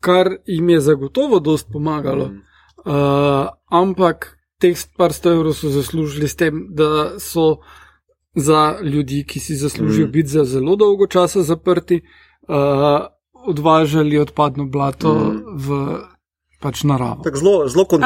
kar 0.00 0.36
jim 0.46 0.68
je 0.68 0.80
zagotovo 0.80 1.40
dost 1.40 1.68
pomagalo. 1.72 2.24
Mhm. 2.24 2.38
Uh, 2.78 3.48
ampak 3.70 4.38
teh 4.60 4.76
par 4.96 5.12
sto 5.12 5.32
evrov 5.32 5.52
so 5.54 5.68
zaslužili 5.68 6.28
s 6.28 6.36
tem, 6.36 6.66
da 6.70 7.18
so 7.18 7.58
za 8.34 8.60
ljudi, 8.82 9.24
ki 9.24 9.40
si 9.40 9.54
zaslužijo 9.56 10.06
Mm. 10.06 10.10
biti 10.10 10.28
za 10.28 10.44
zelo 10.44 10.76
dolgo 10.76 11.06
časa 11.06 11.42
zaprti, 11.42 12.00
uh, 12.42 12.54
odvažali 13.42 14.18
odpadno 14.18 14.66
blato 14.66 15.14
Mm. 15.14 15.42
v 15.56 15.98
pač 16.60 16.84
naravo. 16.84 17.22
Tako 17.22 17.36
Zelo. 17.36 17.64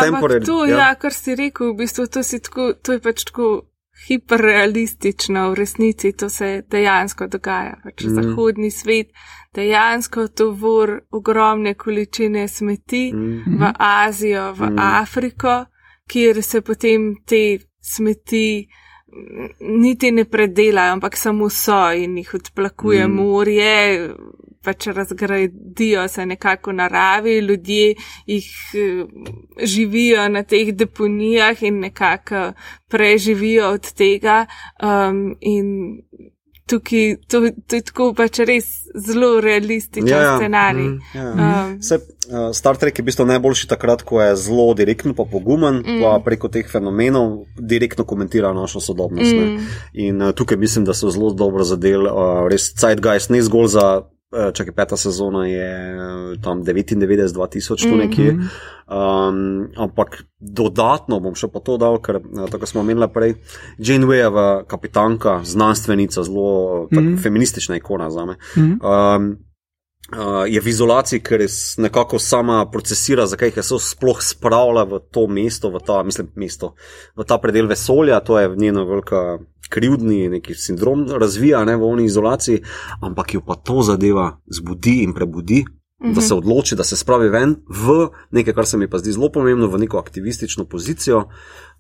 Ampak 0.09 0.47
to, 0.47 0.65
ja. 0.67 0.79
ja, 0.79 0.95
kar 0.95 1.13
si 1.13 1.35
rekel, 1.35 1.73
v 1.73 1.77
bistvu 1.77 2.07
to, 2.07 2.23
si 2.23 2.39
tako, 2.39 2.73
to 2.75 2.93
je 2.93 3.01
pač 3.01 3.25
tako 3.25 3.63
hiperrealistično, 4.09 5.51
v 5.51 5.55
resnici 5.55 6.13
to 6.13 6.29
se 6.29 6.63
dejansko 6.67 7.27
dogaja. 7.27 7.77
Pač 7.85 8.05
Mhm. 8.05 8.11
mm. 8.11 8.15
Zahodni 8.17 8.71
svet 8.71 9.07
dejansko 9.55 10.29
tovor 10.29 10.89
ogromne 11.13 11.75
količine 11.75 12.49
smeti 12.49 13.13
Mm. 13.15 13.59
v 13.59 13.73
Azijo, 13.79 14.53
v 14.53 14.61
Mhm. 14.61 14.73
mm. 14.73 14.79
Afriko, 14.79 15.65
kjer 16.09 16.43
se 16.43 16.61
potem 16.61 17.15
te 17.27 17.59
smeti 17.83 18.69
niti 19.61 20.11
ne 20.11 20.25
predelajo, 20.25 20.93
ampak 20.93 21.17
samo 21.17 21.49
so 21.51 21.93
in 21.93 22.17
jih 22.19 22.35
odplakuje 22.35 23.07
mm. 23.07 23.15
morje, 23.15 24.09
pač 24.63 24.87
razgradijo 24.87 26.09
se 26.09 26.27
nekako 26.27 26.71
v 26.71 26.75
naravi, 26.75 27.39
ljudje 27.39 27.95
jih 28.27 28.51
eh, 28.75 29.05
živijo 29.63 30.29
na 30.29 30.43
teh 30.43 30.75
deponijah 30.75 31.63
in 31.63 31.81
nekako 31.81 32.53
preživijo 32.89 33.69
od 33.69 33.93
tega. 33.93 34.47
Um, 34.83 35.37
in 35.41 36.03
tukaj 36.67 37.17
to, 37.29 37.41
to 37.67 37.77
je 37.77 37.83
tako 37.83 38.13
pač 38.17 38.39
res 38.47 38.69
zelo 38.95 39.41
realističen 39.41 40.09
Ja, 40.09 40.23
ja. 40.23 40.37
scenarij. 40.37 40.89
Mm. 40.89 41.01
Ja. 41.15 41.33
Um, 41.33 41.83
Se, 41.83 41.99
uh, 41.99 42.51
Star 42.55 42.77
Trek 42.77 42.99
je 42.99 43.03
v 43.03 43.09
bistvu 43.11 43.27
najboljši 43.27 43.69
takrat, 43.69 44.03
ko 44.03 44.23
je 44.23 44.37
zelo 44.37 44.75
direktno, 44.75 45.15
pa 45.15 45.25
pogumen, 45.25 45.83
mm. 45.83 46.01
pa 46.03 46.19
preko 46.25 46.49
teh 46.53 46.69
fenomenov 46.69 47.45
direktno 47.59 48.05
komentira 48.05 48.53
našo 48.53 48.81
sodobnost. 48.81 49.33
Mm. 49.33 49.57
Mm. 49.57 49.69
In 49.93 50.23
uh, 50.23 50.33
tukaj 50.35 50.57
mislim, 50.57 50.85
da 50.85 50.95
so 50.95 51.11
zelo 51.11 51.33
dobro 51.33 51.65
zadeli, 51.65 52.09
uh, 52.09 52.47
res 52.51 52.73
Zeitgeist, 52.77 53.31
ne 53.31 53.43
zgolj 53.43 53.73
za. 53.79 53.89
Uh, 54.33 54.51
Čakaj, 54.53 54.75
peta 54.75 54.97
sezona 54.97 55.47
je 55.47 55.71
uh, 55.95 56.43
tam 56.43 56.65
99-2000, 56.65 57.91
tu 57.91 57.97
nekje. 57.97 58.37
Um, 58.93 59.69
ampak 59.77 60.25
dodatno 60.41 61.21
bom 61.21 61.37
še 61.39 61.49
pa 61.53 61.63
to 61.65 61.79
dal, 61.81 62.01
ker 62.03 62.19
uh, 62.21 62.49
tako 62.51 62.67
smo 62.67 62.83
omenili 62.83 63.09
prej. 63.13 63.37
Jane 63.79 64.09
Weyeva, 64.09 64.65
kapitanka, 64.69 65.41
znanstvenica, 65.45 66.25
zelo 66.25 66.89
mm. 66.91 66.99
Mhm. 66.99 67.17
feministična 67.23 67.77
ikona 67.77 68.11
za 68.11 68.27
me. 68.27 68.37
Mhm. 68.57 68.77
Um, 68.83 69.33
Uh, 70.13 70.45
je 70.45 70.61
v 70.61 70.69
izolaciji, 70.69 71.23
ker 71.25 71.41
nekako 71.81 72.19
sama 72.21 72.67
procesira, 72.69 73.25
zakaj 73.27 73.49
jih 73.49 73.61
je 73.63 73.65
so 73.65 73.79
sploh 73.81 74.19
spravila 74.21 74.85
v 74.85 74.99
to 75.09 75.25
mesto, 75.25 75.71
v 75.73 75.81
ta, 75.81 76.03
mislim, 76.05 76.29
mesto, 76.37 76.75
v 77.17 77.25
ta 77.25 77.39
predel 77.41 77.71
vesolja, 77.71 78.21
to 78.21 78.37
je 78.37 78.51
njena 78.57 78.85
velika 78.85 79.39
krivdni 79.73 80.29
neki 80.29 80.55
sindrom 80.55 81.07
razvija 81.09 81.65
ne, 81.65 81.79
v 81.81 81.89
oni 81.89 82.05
izolaciji, 82.05 82.61
ampak 83.01 83.35
jo 83.35 83.41
pa 83.47 83.57
to 83.57 83.81
zadeva 83.83 84.35
zbudi 84.53 85.01
in 85.07 85.15
prebudi 85.17 85.65
da 86.03 86.21
se 86.21 86.35
odloči, 86.35 86.77
da 86.77 86.85
se 86.85 86.97
spravi 86.97 87.29
ven 87.29 87.57
v 87.69 88.09
nekaj, 88.31 88.55
kar 88.55 88.67
se 88.67 88.77
mi 88.77 88.89
pa 88.91 88.99
zdi 88.99 89.13
zelo 89.13 89.29
pomembno, 89.33 89.69
v 89.69 89.79
neko 89.79 89.99
aktivistično 89.99 90.65
pozicijo, 90.65 91.29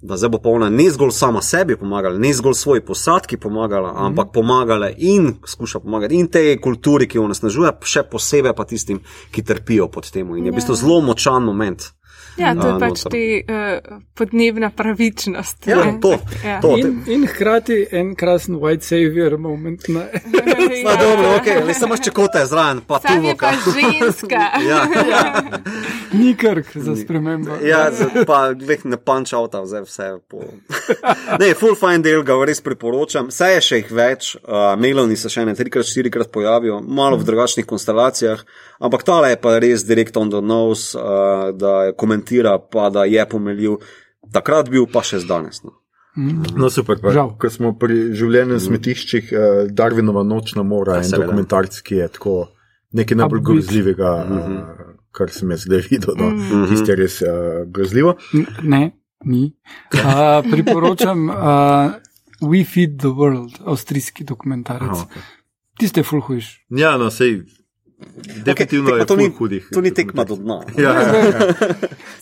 da 0.03 0.17
zdaj 0.17 0.31
bo 0.31 0.39
pa 0.39 0.51
ona 0.51 0.71
ne 0.71 0.91
zgolj 0.91 1.11
sama 1.11 1.43
sebi 1.43 1.77
pomagala, 1.77 2.19
ne 2.19 2.33
zgolj 2.35 2.55
svoji 2.55 2.81
posadki 2.81 3.37
pomagala, 3.37 3.93
mm. 3.93 4.07
ampak 4.07 4.33
pomagala 4.35 4.91
in 4.97 5.35
skuša 5.47 5.81
pomagati 5.81 6.15
in 6.15 6.29
tej 6.29 6.59
kulturi, 6.61 7.09
ki 7.09 7.19
jo 7.19 7.29
nasnažuje, 7.29 7.73
še 7.83 8.03
posebej 8.11 8.55
pa 8.57 8.65
tistim, 8.65 9.03
ki 9.31 9.43
trpijo 9.43 9.89
pod 9.89 10.11
tem. 10.11 10.37
In 10.37 10.47
je 10.47 10.53
v 10.53 10.59
bistvu 10.59 10.79
zelo 10.79 11.01
močan 11.01 11.45
moment. 11.47 11.93
Ja, 12.35 12.55
to 12.55 12.67
je 12.67 12.73
a, 12.73 12.79
pač 12.79 12.97
noter. 12.99 13.11
ti 13.11 13.25
uh, 13.43 13.79
podnebna 14.15 14.71
pravičnost. 14.71 15.67
Ja, 15.67 15.77
ne. 15.77 15.99
to, 16.01 16.17
Ja. 16.43 16.61
to. 16.61 16.77
In, 16.77 17.03
in 17.07 17.27
hkrati 17.27 17.87
en 17.93 18.15
krasen 18.15 18.57
white 18.57 18.83
savior 18.83 19.39
moment. 19.39 19.89
Ne? 19.89 20.07
Ja, 20.83 20.97
dobro, 21.05 21.37
ok, 21.37 21.47
le 21.63 21.75
samo 21.75 21.97
čekote 21.97 22.47
zraven, 22.47 22.81
pa 22.81 22.99
tu 22.99 23.09
Sam 23.09 23.25
je 23.25 23.37
pa 23.37 23.51
voka. 23.51 23.71
ženska. 23.73 24.41
Ja, 24.69 24.81
Ni 26.13 26.35
krk 26.35 26.67
za 26.75 26.97
spremembo. 26.97 27.57
ja, 27.63 27.91
z- 27.91 28.25
pa 28.27 28.53
glih 28.53 28.85
ne 28.85 28.97
punch 28.97 29.33
out, 29.33 29.53
zdaj 29.59 29.83
vse 29.83 30.09
po. 30.29 30.41
Ne, 31.39 31.55
full 31.55 31.75
fine 31.75 31.99
del 32.01 32.23
ga 32.23 32.35
res 32.45 32.61
priporočam. 32.61 33.31
Saj 33.31 33.55
je 33.55 33.61
še 33.63 33.77
jih 33.77 33.91
več, 33.91 34.35
uh, 34.37 34.51
mailoni 34.77 35.17
se 35.17 35.29
še 35.29 35.45
ne 35.45 35.55
trikrat, 35.55 35.85
štirikrat 35.85 36.29
pojavijo, 36.29 36.81
malo 36.83 37.17
v 37.17 37.25
drugačnih 37.25 37.67
konstelacijah, 37.67 38.43
ampak 38.83 39.05
tale 39.05 39.31
je 39.31 39.39
pa 39.39 39.59
res 39.59 39.85
direct 39.87 40.17
on 40.17 40.29
the 40.29 40.41
nose, 40.43 40.93
uh, 40.93 41.53
da 41.55 41.93
komentira, 41.95 42.59
pa 42.59 42.91
da 42.91 43.05
je 43.07 43.23
pomeljiv. 43.27 43.79
Takrat 44.33 44.69
bil, 44.69 44.87
pa 44.87 45.03
še 45.03 45.23
danes. 45.23 45.63
No. 45.63 45.79
No, 46.55 46.69
super. 46.69 46.99
Pa, 47.01 47.13
ko 47.39 47.49
smo 47.49 47.73
pri 47.73 48.11
življenju 48.13 48.59
v 48.59 48.63
smetiščih, 48.63 49.31
uh, 49.33 49.45
Darwinova 49.73 50.23
nočna 50.25 50.63
mora, 50.63 50.99
en 51.01 51.05
seveda. 51.05 51.25
dokumentarc, 51.27 51.79
ki 51.81 51.95
je 51.97 52.09
tako 52.19 52.35
nekaj 52.93 53.17
najbolj 53.17 53.43
grozljivega, 53.43 54.11
uh, 54.21 54.91
kar 55.11 55.33
sem 55.33 55.51
jaz 55.51 55.65
zdaj 55.65 55.87
videl. 55.89 56.13
No. 56.17 56.29
Tisto 56.69 56.93
je 56.93 56.99
res 56.99 57.17
uh, 57.23 57.31
grozljivo. 57.67 58.19
N- 58.37 58.47
Ne, 58.63 58.83
ni. 59.25 59.55
Uh, 59.95 60.45
priporočam 60.45 61.31
uh, 61.31 61.97
We 62.43 62.61
Feed 62.65 62.99
the 62.99 63.09
World, 63.09 63.57
avstrijski 63.65 64.25
dokumentarec. 64.29 64.93
Aha, 64.93 65.09
okay. 65.09 65.23
Tiste 65.81 66.03
full 66.05 66.21
hujš. 66.21 66.53
Ja, 66.77 66.97
no, 67.01 67.09
sej. 67.11 67.41
Definitivno 68.45 68.91
okay, 68.91 68.99
je 68.99 69.07
to 69.07 69.17
ni, 69.17 69.29
hudih. 69.39 69.69
to 69.73 69.81
ni 69.81 69.95
tekma 69.95 70.25
do 70.25 70.37
dna. 70.37 70.61
Ja, 70.79 70.93
ja, 70.93 71.25
ja. 71.35 71.55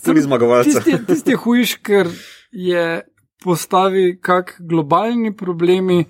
To 0.05 0.13
ni 0.13 0.21
zmagovalca. 0.21 0.79
Tisti, 0.79 0.97
tisti 1.07 1.33
hujš, 1.33 1.75
ker 1.83 2.09
je 2.51 3.01
postavi, 3.43 4.19
kak 4.21 4.55
globalni 4.59 5.35
problemi 5.37 6.05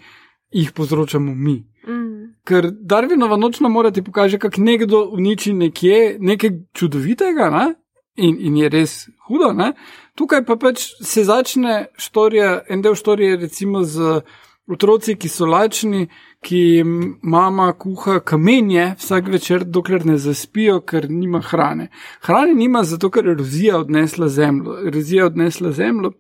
jih 0.52 0.72
povzročamo 0.72 1.36
mi. 1.36 1.64
Mm. 1.88 2.34
Ker 2.44 2.72
Darwinova 2.72 3.38
nočna 3.38 3.70
mora 3.70 3.92
ti 3.92 4.04
pokaže, 4.04 4.40
kako 4.40 4.62
nekdo 4.62 5.06
uniči 5.14 5.54
nekje 5.54 6.18
nekaj 6.20 6.50
čudovitega 6.74 7.50
ne? 7.50 7.74
in, 8.16 8.38
in 8.40 8.58
je 8.58 8.70
res 8.70 9.08
hudo. 9.28 9.54
Ne? 9.54 9.74
Tukaj 10.16 10.46
pa 10.46 10.56
pač 10.56 10.90
se 11.02 11.24
začne 11.24 11.86
štorija, 11.98 12.62
en 12.70 12.82
del 12.82 12.96
štorije 12.96 13.38
recimo 13.38 13.84
z 13.84 14.22
otroci, 14.72 15.16
ki 15.16 15.30
so 15.30 15.46
lačni, 15.46 16.08
ki 16.46 16.84
mama 17.22 17.74
kuha 17.74 18.20
kamenje 18.20 18.96
vsak 19.00 19.28
večer, 19.28 19.64
dokler 19.66 20.06
ne 20.06 20.18
zaspijo, 20.18 20.80
ker 20.82 21.10
nima 21.10 21.42
hrane. 21.42 21.90
Hrane 22.22 22.54
nima 22.54 22.84
zato, 22.84 23.10
ker 23.10 23.26
je 23.26 23.32
erozija 23.32 23.78
odnesla 23.78 24.28
zemljo. 24.28 24.80
Erozija 24.88 25.26
odnesla 25.26 25.72
zemljo. 25.72 26.12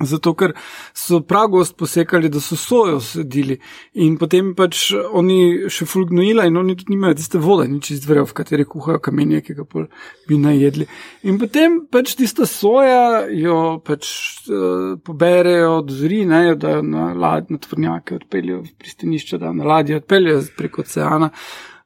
Zato, 0.00 0.34
ker 0.38 0.52
so 0.94 1.20
pragost 1.26 1.74
posekali, 1.76 2.28
da 2.30 2.38
so 2.40 2.56
sojo 2.56 3.00
sedili 3.02 3.56
in 3.98 4.14
potem 4.18 4.52
pač 4.54 4.92
oni 4.94 5.70
še 5.72 5.88
fulgnojila 5.90 6.44
in 6.46 6.60
oni 6.60 6.76
tudi 6.78 6.94
nimajo 6.94 7.16
tiste 7.18 7.40
vode, 7.42 7.66
nič 7.72 7.90
iz 7.96 8.04
dvere, 8.04 8.22
v 8.22 8.36
kateri 8.38 8.66
kuhajo 8.68 9.00
kamenje, 9.02 9.40
ki 9.48 9.56
ga 9.58 9.66
pol 9.66 9.88
bi 10.28 10.38
najedli. 10.38 10.86
In 11.26 11.40
potem 11.42 11.80
pač 11.90 12.14
tista 12.18 12.46
soja 12.46 13.24
jo 13.26 13.80
pač 13.82 14.12
uh, 14.46 14.94
poberejo, 15.02 15.80
dozori, 15.88 16.22
ne, 16.30 16.44
jo 16.52 16.60
dajo 16.62 16.84
na 16.86 17.10
lad, 17.18 17.50
na 17.50 17.58
tvornjake, 17.58 18.22
odpeljejo 18.22 18.62
v 18.68 18.76
pristanišče, 18.78 19.42
da 19.42 19.50
na 19.56 19.66
ladje 19.66 19.98
odpeljejo 19.98 20.46
preko 20.58 20.86
oceana. 20.86 21.32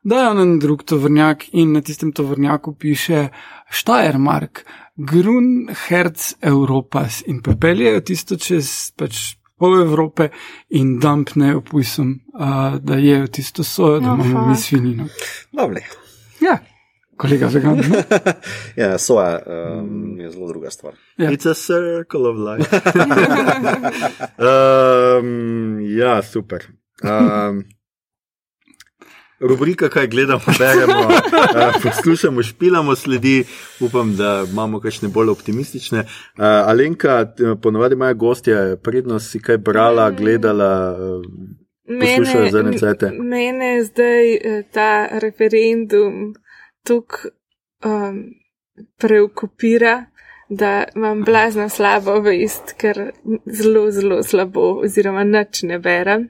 Dajo 0.05 0.34
na 0.34 0.43
en 0.43 0.56
drug 0.59 0.82
tovrnjak 0.82 1.44
in 1.55 1.72
na 1.72 1.80
tistem 1.80 2.10
tovrnjaku 2.12 2.74
piše 2.74 3.28
Štajermark, 3.70 4.64
Grun, 4.97 5.69
Herz, 5.89 6.35
Evropas 6.40 7.23
in 7.27 7.40
prepeljejo 7.43 8.01
tisto 8.05 8.36
čez 8.36 8.93
pač 8.97 9.36
pol 9.56 9.78
Evrope 9.81 10.28
in 10.77 10.98
dampnejo 11.01 11.62
pujsom, 11.64 12.10
uh, 12.35 12.77
da 12.82 12.98
jejo 13.01 13.27
tisto 13.32 13.64
sojo, 13.64 14.01
da 14.01 14.12
Oh, 14.12 14.27
imamo 14.27 14.48
mi 14.48 14.56
svinino. 14.56 15.06
Lovely. 15.52 15.81
Ja, 16.40 16.59
kolega 17.16 17.47
vegan. 17.47 17.78
ne? 17.78 18.02
Ja, 18.82 18.98
soja 18.98 19.39
um, 19.47 20.20
je 20.20 20.31
zelo 20.31 20.48
druga 20.48 20.70
stvar. 20.70 20.94
Ja. 21.16 21.31
It's 21.31 21.47
a 21.51 21.55
circle 21.55 22.28
of 22.28 22.36
life. 22.36 22.77
um, 24.48 25.81
ja, 25.81 26.23
super. 26.23 26.66
Um, 27.05 27.64
rubrika, 29.48 29.89
kaj 29.89 30.06
gledamo, 30.06 30.40
beremo, 30.59 31.01
uh, 31.01 31.74
poslušamo, 31.82 32.43
špilamo 32.43 32.97
sledi. 32.97 33.44
Upam, 33.81 34.16
da 34.16 34.44
imamo 34.52 34.81
kakšne 34.81 35.09
bolj 35.09 35.28
optimistične. 35.28 35.98
Uh, 35.98 36.44
Alenka, 36.44 37.24
t- 37.24 37.55
ponovadi 37.62 37.94
imajo 37.94 38.14
gostje, 38.14 38.77
prednost 38.82 39.31
si 39.31 39.40
kaj 39.43 39.59
brala, 39.59 40.10
gledala. 40.10 40.97
Poslušajo 42.01 42.51
zadnje 42.51 42.78
cajte. 42.78 43.10
mene 43.10 43.85
zdaj 43.85 44.35
eh, 44.35 44.62
ta 44.73 45.09
referendum 45.12 46.35
tukaj 46.86 47.31
um, 47.85 48.24
preokupira, 48.98 50.05
da 50.48 50.85
imam 50.97 51.23
blazno 51.24 51.69
slabo 51.69 52.20
vest, 52.20 52.74
ker 52.77 53.10
zelo, 53.47 53.90
zelo 53.90 54.23
slabo, 54.23 54.81
oziroma 54.85 55.24
nič 55.24 55.62
ne 55.62 55.78
berem, 55.78 56.28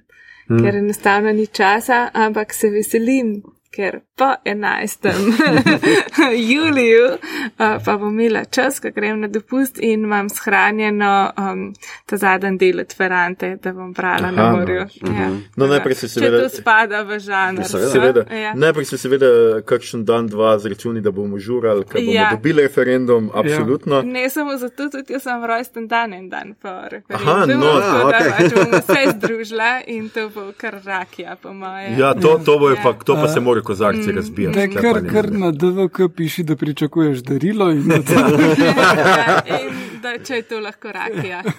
Hmm. 0.52 0.64
ker 0.64 0.76
enostavno 0.76 1.32
ni 1.32 1.46
časa, 1.46 2.10
ampak 2.14 2.52
se 2.54 2.70
veselim. 2.70 3.42
Ker 3.72 4.00
po 4.16 4.34
11. 4.44 5.08
juliju 6.52 7.04
uh, 7.06 7.84
pa 7.84 7.96
bom 7.96 8.20
imela 8.20 8.44
čas, 8.44 8.80
ko 8.80 8.88
grem 8.90 9.20
na 9.20 9.28
dopust 9.28 9.78
in 9.78 10.02
imam 10.02 10.28
shranjeno 10.28 11.30
um, 11.38 11.72
ta 12.06 12.16
zadnji 12.16 12.58
del 12.58 12.80
od 12.80 12.94
Ferrante, 12.96 13.56
da 13.56 13.72
bom 13.72 13.92
brala 13.92 14.14
Aha, 14.22 14.30
na 14.32 14.50
no. 14.50 14.56
morju. 14.56 14.76
Ja. 15.02 15.30
No, 15.56 15.66
najprej 15.66 15.94
se 15.94 16.08
Če 16.08 16.20
seveda- 16.20 16.42
to 16.42 16.48
spada 16.50 17.02
v 17.02 17.18
žanr. 17.18 17.64
Seveda. 17.64 17.88
Seveda. 17.88 18.34
Ja. 18.34 18.52
Najprej 18.54 18.84
se 18.84 18.98
seveda 18.98 19.26
kakšen 19.62 20.04
dan, 20.04 20.26
dva 20.26 20.58
zračuni, 20.58 21.00
da 21.00 21.10
bomo 21.10 21.38
žurali, 21.38 21.84
ker 21.84 22.00
bomo 22.00 22.12
Ja. 22.12 22.28
dobili 22.30 22.62
referendum, 22.62 23.30
absolutno. 23.34 24.02
Ne 24.02 24.30
samo 24.30 24.56
zato, 24.56 24.88
tudi 24.88 25.12
jaz 25.12 25.22
sem 25.22 25.44
rojsten 25.44 25.88
dan 25.88 26.12
en 26.12 26.28
dan 26.28 26.54
po 26.54 26.68
referendumu. 26.68 27.30
Aha, 27.30 27.46
no, 27.46 27.80
tako 27.80 28.10
da 28.10 28.18
okej. 28.18 28.30
pač 28.38 28.52
bomo 28.54 28.78
vse 28.78 29.12
združila 29.16 29.80
in 29.86 30.08
to 30.08 30.28
bo 30.28 30.52
kar 30.56 30.76
rakija, 30.84 31.36
po 31.36 31.52
moje. 31.52 31.96
Ja, 31.98 32.14
to, 32.14 32.38
to, 32.38 32.58
bo 32.58 32.68
je 32.68 32.76
pa, 32.76 32.92
to 32.94 33.14
pa 33.14 33.20
Ja. 33.22 33.28
se 33.28 33.40
mora 33.40 33.61
kozarci 33.62 34.12
razbijati. 34.12 34.58
Da, 34.58 34.66
Tule 34.66 34.92
pa 34.92 35.00
kar, 35.00 35.12
kar 35.12 35.32
na 35.32 35.50
DVK 35.50 36.08
piši, 36.16 36.42
da 36.42 36.56
pričakuješ 36.56 37.18
darilo 37.18 37.70
in 37.70 37.88
da 37.88 38.02
to. 38.08 38.12
ja, 38.12 39.42
in 39.46 40.00
da 40.02 40.16
če 40.24 40.34
je 40.34 40.42
to 40.42 40.60
lahko 40.60 40.92
rakija. 40.92 41.42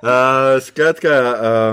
Uh, 0.00 0.62
skratka, 0.64 1.10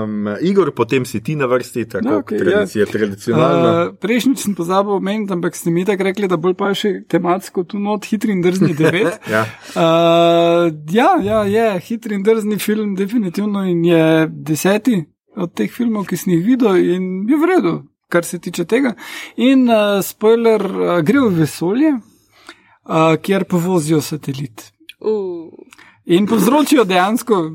um, 0.04 0.28
Igor, 0.44 0.68
potem 0.76 1.04
si 1.08 1.22
ti 1.24 1.32
na 1.36 1.46
vrsti, 1.48 1.86
tako 1.88 2.08
No, 2.08 2.18
okay, 2.20 2.38
tradicija, 2.38 2.84
ja. 2.84 2.92
tradicionalno. 2.92 3.68
Uh, 3.88 3.94
Prejšnjič 3.96 4.42
sem 4.44 4.54
pozabil 4.54 4.92
omeniti, 4.92 5.32
ampak 5.32 5.56
ste 5.56 5.72
mi 5.72 5.84
tako 5.88 6.04
rekli, 6.04 6.28
da 6.28 6.36
bolj 6.36 6.52
pa 6.60 6.68
še 6.76 6.90
tematsko 7.08 7.64
tu 7.64 7.80
not 7.80 8.04
hitri 8.04 8.36
in 8.36 8.42
drzni 8.44 8.74
devet. 8.76 9.16
Ja. 9.32 9.46
Uh, 9.72 10.68
ja, 10.92 11.14
ja, 11.24 11.40
je 11.48 11.80
hitri 11.88 12.18
in 12.20 12.22
drzni 12.22 12.58
film, 12.60 12.92
definitivno 12.96 13.64
in 13.64 13.80
je 13.84 14.28
deseti 14.28 15.00
od 15.36 15.52
teh 15.56 15.72
filmov, 15.72 16.04
ki 16.08 16.16
sem 16.20 16.36
jih 16.36 16.44
videl 16.44 16.76
in 16.76 17.08
je 17.28 17.36
v 17.40 17.48
redu, 17.48 17.74
kar 18.08 18.24
se 18.24 18.38
tiče 18.38 18.64
tega. 18.64 18.94
In 19.36 19.68
uh, 19.68 20.00
spoiler, 20.04 20.64
uh, 20.64 20.98
gre 21.04 21.20
v 21.28 21.32
vesolje, 21.42 21.94
uh, 21.94 23.14
kjer 23.22 23.44
povozijo 23.44 24.00
satelit. 24.00 24.72
Uh. 25.00 25.52
In 26.04 26.26
povzročijo 26.26 26.84
dejansko. 26.88 27.48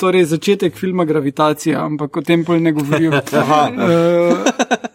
Torej, 0.00 0.24
začetek 0.24 0.76
filma 0.76 1.04
Gravitacija, 1.04 1.82
ampak 1.84 2.16
o 2.16 2.22
tem 2.24 2.44
pol 2.44 2.62
ne 2.64 2.72
govorijo. 2.72 3.10
uh, 3.12 4.46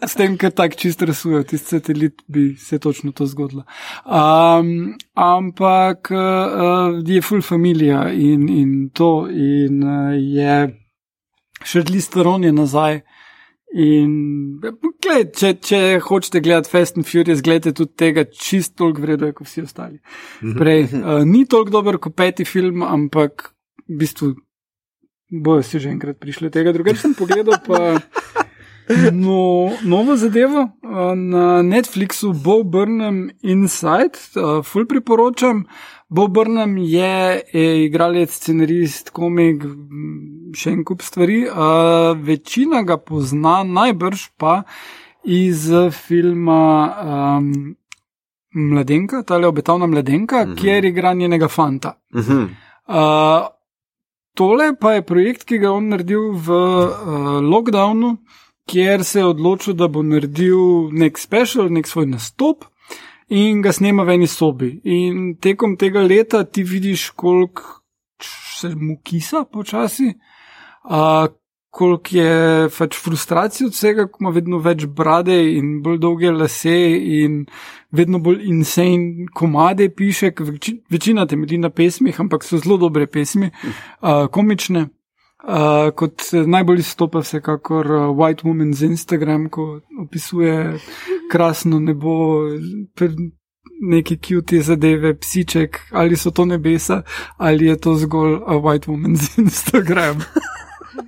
s 0.06 0.16
tem, 0.18 0.34
ker 0.38 0.50
tako 0.50 0.78
čist 0.78 1.02
rasujejo, 1.06 1.44
tisti 1.52 1.76
satelit 1.76 2.24
bi 2.26 2.56
se 2.58 2.78
točno 2.82 3.12
to 3.14 3.26
zgodilo. 3.30 3.62
Um, 4.04 4.96
ampak 5.14 6.10
uh, 6.10 6.98
je 7.06 7.22
full 7.22 7.46
familija 7.46 8.08
in, 8.10 8.48
in 8.50 8.90
to, 8.90 9.28
in 9.30 9.82
uh, 9.86 10.18
je 10.18 10.58
še 11.62 11.86
dli 11.86 12.02
staronje 12.02 12.52
nazaj. 12.52 13.02
In, 13.70 14.58
gled, 14.98 15.30
če, 15.38 15.52
če 15.62 15.80
hočete 16.02 16.42
gledati 16.42 16.72
Fast 16.72 16.98
and 16.98 17.06
Furious, 17.06 17.42
gledajte 17.46 17.72
tudi 17.78 17.94
tega, 18.02 18.24
čist 18.26 18.74
toliko 18.78 19.04
vredno 19.04 19.30
je 19.30 19.36
kot 19.38 19.46
vsi 19.46 19.62
ostali. 19.62 20.00
Prej, 20.58 20.88
uh, 20.98 21.20
ni 21.26 21.44
toliko 21.46 21.76
dober 21.78 22.00
kot 22.02 22.16
peti 22.18 22.46
film, 22.48 22.82
ampak 22.82 23.52
v 23.86 24.00
bistvu 24.02 24.32
bojo 25.30 25.62
si 25.62 25.78
že 25.78 25.92
enkrat 25.94 26.18
prišli 26.18 26.50
do 26.50 26.54
tega. 26.58 26.74
Drugače 26.74 27.04
sem 27.04 27.14
pogledal, 27.14 27.62
pa 27.62 28.00
No, 29.12 29.70
novo 29.82 30.16
zadevo 30.16 30.60
uh, 30.82 31.14
na 31.14 31.62
Netflixu, 31.62 32.32
Bo 32.32 32.62
Burnham 32.64 33.30
Inside, 33.42 34.18
uh, 34.34 34.64
ful 34.66 34.86
priporočam. 34.86 35.64
Bo 36.08 36.26
Burnham 36.26 36.74
je, 36.78 37.42
je 37.52 37.84
igralec, 37.84 38.34
scenarist, 38.34 39.12
komik, 39.14 39.62
m, 39.62 40.39
še 40.54 40.70
en 40.70 40.84
kup 40.84 41.02
stvari. 41.02 41.44
Uh, 41.48 42.14
večina 42.16 42.82
ga 42.82 42.96
pozna, 42.96 43.62
najbrž 43.64 44.28
pa 44.36 44.62
iz 45.24 45.70
uh, 45.70 45.90
filma 45.90 46.62
um, 47.38 47.76
Mladenka, 48.54 49.22
ta 49.22 49.36
je 49.38 49.46
obetavna 49.46 49.86
mladenka, 49.86 50.44
Mhm. 50.44 50.56
kjer 50.56 50.84
igra 50.84 51.12
njenega 51.14 51.48
fanta. 51.48 51.92
Mhm. 52.14 52.42
Uh, 52.88 53.46
tole 54.34 54.74
pa 54.80 54.92
je 54.92 55.02
projekt, 55.02 55.44
ki 55.44 55.58
ga 55.58 55.66
je 55.66 55.70
on 55.70 55.88
naredil 55.88 56.32
v 56.32 56.48
uh, 56.50 57.40
lockdownu, 57.42 58.16
kjer 58.66 59.04
se 59.04 59.18
je 59.20 59.24
odločil, 59.26 59.74
da 59.74 59.88
bo 59.88 60.02
naredil 60.02 60.90
nek 60.92 61.18
special, 61.18 61.68
nek 61.70 61.86
svoj 61.86 62.06
nastop 62.06 62.64
in 63.28 63.62
ga 63.62 63.72
snema 63.72 64.02
v 64.02 64.08
eni 64.18 64.26
sobi. 64.26 64.80
In 64.84 65.36
tekom 65.38 65.76
tega 65.76 66.00
leta 66.02 66.44
ti 66.44 66.62
vidiš, 66.62 67.10
koliko 67.10 67.62
se 68.58 68.74
mu 68.74 68.98
kisa 69.02 69.44
počasi. 69.44 70.14
Koliko 71.70 72.16
je 72.16 72.68
pač 72.78 72.96
frustracije 72.98 73.66
od 73.66 73.72
vsega, 73.72 74.06
ko 74.10 74.18
ima 74.24 74.30
vedno 74.34 74.58
več 74.58 74.86
brade 74.86 75.36
in 75.54 75.76
bolj 75.82 76.00
dolge 76.02 76.32
lase, 76.34 76.74
in 76.98 77.44
vedno 77.94 78.18
bolj 78.18 78.42
insane 78.50 79.28
komade 79.34 79.86
piše, 79.94 80.32
večina 80.90 81.26
temelji 81.30 81.58
na 81.58 81.70
pesmih, 81.70 82.20
ampak 82.20 82.44
so 82.44 82.58
zelo 82.58 82.76
dobre 82.76 83.06
pesmi, 83.06 83.50
uh, 83.50 84.26
komične. 84.30 84.88
Uh, 85.40 85.88
kot 85.96 86.26
najbolj 86.46 86.82
izstopa 86.82 87.22
vsekakor 87.22 87.86
uh, 87.86 88.00
White 88.12 88.44
Woman 88.44 88.74
z 88.76 88.90
Instagram, 88.90 89.48
ko 89.48 89.80
opisuje 90.02 90.74
krasno 91.32 91.80
nebo, 91.80 92.12
neke 93.80 94.18
cute 94.20 94.60
zadeve, 94.60 95.14
psiček, 95.16 95.80
ali 95.90 96.16
so 96.16 96.30
to 96.30 96.44
nebesa, 96.44 97.02
ali 97.38 97.70
je 97.70 97.78
to 97.78 97.94
zgolj 97.94 98.34
uh, 98.34 98.58
White 98.60 98.90
Woman 98.90 99.16
z 99.16 99.38
Instagram. 99.38 100.20
Uh, 100.94 101.00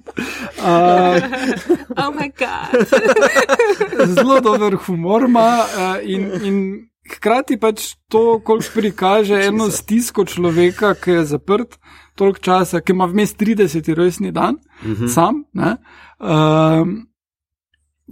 Oh, 1.97 2.15
zelo 4.17 4.41
dober 4.41 4.75
humor 4.87 5.23
ima 5.23 5.59
uh, 5.59 5.65
in, 6.03 6.31
in 6.45 6.89
hkrati 7.15 7.57
pač 7.61 7.95
to, 8.09 8.41
koliko 8.45 8.69
prikaže 8.75 9.35
eno 9.49 9.71
stisko 9.71 10.25
človeka, 10.25 10.95
ki 10.95 11.11
je 11.11 11.25
zaprt 11.25 11.79
toliko 12.15 12.39
časa, 12.39 12.81
ki 12.81 12.93
ima 12.93 13.07
vmes 13.07 13.35
30. 13.37 13.95
rojstni 13.95 14.33
dan, 14.33 14.57
Mhm. 14.83 15.07
sam, 15.09 15.45
ne, 15.55 15.77
um, 16.21 17.07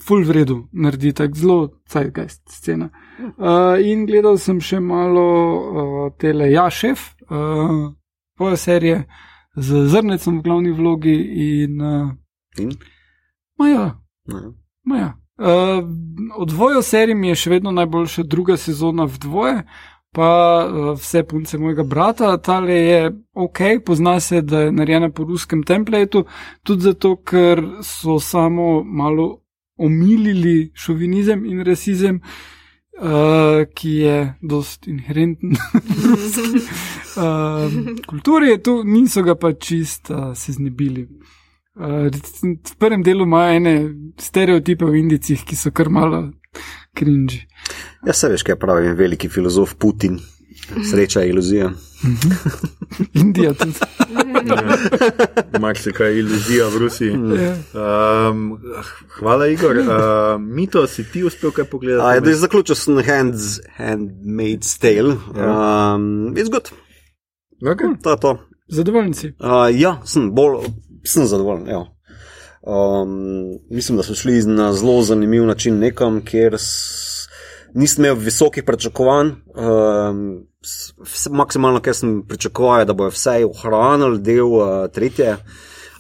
full 0.03 0.25
vredu 0.25 0.69
naredi 0.73 1.13
tako 1.13 1.35
zelo 1.35 1.69
cajtgeist 1.89 2.43
scena. 2.49 2.89
Uh, 3.37 3.77
in 3.85 4.07
gledal 4.07 4.39
sem 4.39 4.61
še 4.61 4.81
malo 4.81 5.27
uh, 5.27 6.13
tele, 6.19 6.51
ja, 6.53 6.71
šef, 6.71 6.99
uh, 7.31 7.93
poje 8.39 8.57
serije 8.57 9.05
z 9.61 9.87
zrnecem 9.89 10.39
v 10.39 10.43
glavni 10.43 10.73
vlogi 10.73 11.17
in. 11.47 11.81
Uh, 11.81 12.11
In? 12.59 12.71
Maja, 13.59 14.01
Ne. 14.27 14.53
Maja. 14.85 15.17
Uh, 15.39 15.85
od 16.37 16.49
dvoje 16.49 16.83
serij 16.83 17.15
mi 17.15 17.29
je 17.29 17.35
še 17.35 17.51
vedno 17.51 17.71
najboljša 17.73 18.23
druga 18.23 18.57
sezona 18.61 19.07
v 19.09 19.19
dvoje, 19.19 19.63
pa 20.13 20.31
uh, 20.67 20.91
vse 20.99 21.23
punce 21.25 21.59
mojega 21.59 21.83
brata. 21.83 22.37
Tale 22.37 22.75
je 22.75 23.01
ok, 23.33 23.61
pozna 23.87 24.21
se, 24.21 24.43
da 24.43 24.61
je 24.61 24.73
narejena 24.73 25.11
po 25.11 25.25
ruskem 25.25 25.63
templetu, 25.63 26.25
tudi 26.63 26.91
zato, 26.91 27.17
ker 27.17 27.63
so 27.83 28.19
samo 28.21 28.83
malo 28.85 29.41
omilili 29.81 30.73
šovinizem 30.75 31.47
in 31.49 31.65
rasizem, 31.65 32.21
uh, 32.21 32.60
ki 33.75 33.91
je 33.91 34.35
dost 34.43 34.87
inherenten 34.87 35.57
ruski 36.05 36.59
uh, 37.17 37.73
kulturi. 38.07 38.59
Tu 38.63 38.83
niso 38.85 39.23
ga 39.23 39.35
pa 39.35 39.53
čist 39.53 40.11
uh, 40.11 40.35
se 40.37 40.53
znebili. 40.53 41.09
Uh, 41.75 42.11
v 42.43 42.77
prvem 42.79 43.03
delu 43.03 43.25
imajo 43.25 43.57
ene 43.57 43.75
stereotipe 44.21 44.85
v 44.85 45.01
Indicih, 45.01 45.45
ki 45.45 45.57
so 45.57 45.73
kar 45.73 45.89
malo 45.89 46.27
krinži. 46.95 47.47
Ja, 48.07 48.13
se 48.13 48.29
veš, 48.29 48.45
kaj 48.45 48.59
pravi 48.61 48.93
veliki 48.99 49.29
filozof 49.29 49.75
Putin. 49.81 50.19
Sreča 50.91 51.25
je 51.25 51.33
iluzija. 51.33 51.71
Indija 53.21 53.53
tudi. 53.55 53.73
Mar 55.61 55.79
se 55.79 55.93
kaj 55.93 56.19
iluzija 56.19 56.69
v 56.69 56.79
Rusiji. 56.79 57.11
Ja. 57.11 57.55
Um, 58.31 58.59
hvala, 59.19 59.47
Igor. 59.47 59.77
Uh, 59.77 59.87
Mito, 60.57 60.87
si 60.87 61.05
ti 61.05 61.25
uspel 61.25 61.51
kaj 61.51 61.65
pogledati? 61.65 62.19
A, 62.19 62.21
da 62.21 62.31
je 62.31 62.37
zaključil 62.37 62.75
sem 62.75 63.03
hands, 63.07 63.61
Handmaid's 63.77 64.79
Tale. 64.79 65.13
Um, 65.13 66.35
it's 66.37 66.51
good. 66.51 66.71
Okay. 67.63 68.03
To 68.03 68.11
je 68.11 68.21
to. 68.21 68.39
Zadovoljni 68.69 69.15
si. 69.15 69.27
Uh, 69.27 69.69
ja, 69.81 70.01
sem 70.05 70.31
bolj, 70.35 70.65
sem 71.05 71.27
zadovoljen. 71.27 71.67
Ja. 71.69 71.85
Um, 72.63 73.59
mislim, 73.71 73.97
da 73.97 74.03
so 74.03 74.15
šli 74.15 74.43
na 74.43 74.73
zelo 74.73 75.03
zanimiv 75.03 75.47
način 75.47 75.79
nekam, 75.79 76.21
kjer 76.25 76.55
s, 76.59 77.29
nisem 77.75 78.05
imel 78.05 78.15
visokih 78.15 78.65
pričakovanj. 78.65 79.29
Um, 79.29 80.50
maksimalno, 81.31 81.81
kar 81.81 81.95
sem 81.95 82.23
pričakoval, 82.29 82.85
da 82.85 82.93
bojo 82.95 83.11
vsaj 83.15 83.45
ohranili 83.45 84.19
del 84.19 84.47
uh, 84.47 84.87
tretje 84.93 85.37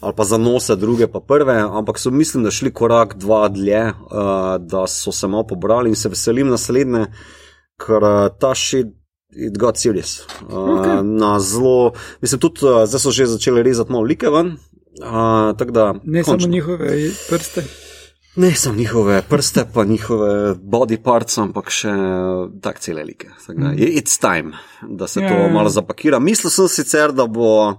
ali 0.01 0.14
pa 0.16 0.24
zanose 0.24 0.76
druge, 0.76 1.06
pa 1.12 1.20
prve, 1.20 1.59
ampak 1.60 1.98
so 1.98 2.10
mislim, 2.10 2.44
da 2.44 2.51
šli 2.51 2.72
korak 2.72 3.14
dva 3.20 3.48
dlje, 3.48 3.82
uh, 3.86 4.56
da 4.59 4.86
so 4.86 5.12
se 5.12 5.28
malo 5.28 5.47
pobrali 5.47 5.90
in 5.90 5.97
se 5.97 6.09
veselim 6.09 6.48
naslednje, 6.48 7.06
ker 7.86 8.02
uh, 8.02 8.28
ta 8.40 8.55
šit. 8.55 8.97
It 9.30 9.59
got 9.59 9.76
serious. 9.78 10.26
Uh, 10.42 10.55
okay. 10.56 11.02
Na 11.02 11.38
zelo, 11.40 11.92
mislim, 12.20 12.40
tudi 12.40 12.66
uh, 12.66 12.82
zdaj 12.86 13.01
so 13.01 13.10
že 13.10 13.26
začeli 13.26 13.62
rezati 13.62 13.92
malo 13.92 14.05
like 14.05 14.26
ven. 14.30 14.56
Uh, 15.02 15.66
da, 15.70 15.94
Ne 16.05 16.22
končno. 16.24 16.40
samo 16.40 16.52
njihove 16.52 16.88
prste. 17.28 17.62
Ne 18.36 18.55
samo 18.55 18.77
njihove 18.77 19.23
prste, 19.28 19.65
pa 19.74 19.85
njihove 19.85 20.55
body 20.55 21.02
parts, 21.02 21.39
ampak 21.39 21.70
še 21.70 21.90
tak 22.62 22.78
cele 22.78 23.02
like. 23.05 23.28
Tako 23.47 23.61
Da, 23.61 23.73
it's 23.74 24.20
time, 24.20 24.57
da 24.82 25.09
se 25.09 25.20
Ja, 25.20 25.28
to 25.28 25.35
ja, 25.35 25.47
ja. 25.47 25.52
malo 25.52 25.69
zapakira. 25.69 26.19
Mislil 26.19 26.51
sem 26.51 26.69
sicer, 26.69 27.12
da 27.12 27.27
bo. 27.27 27.74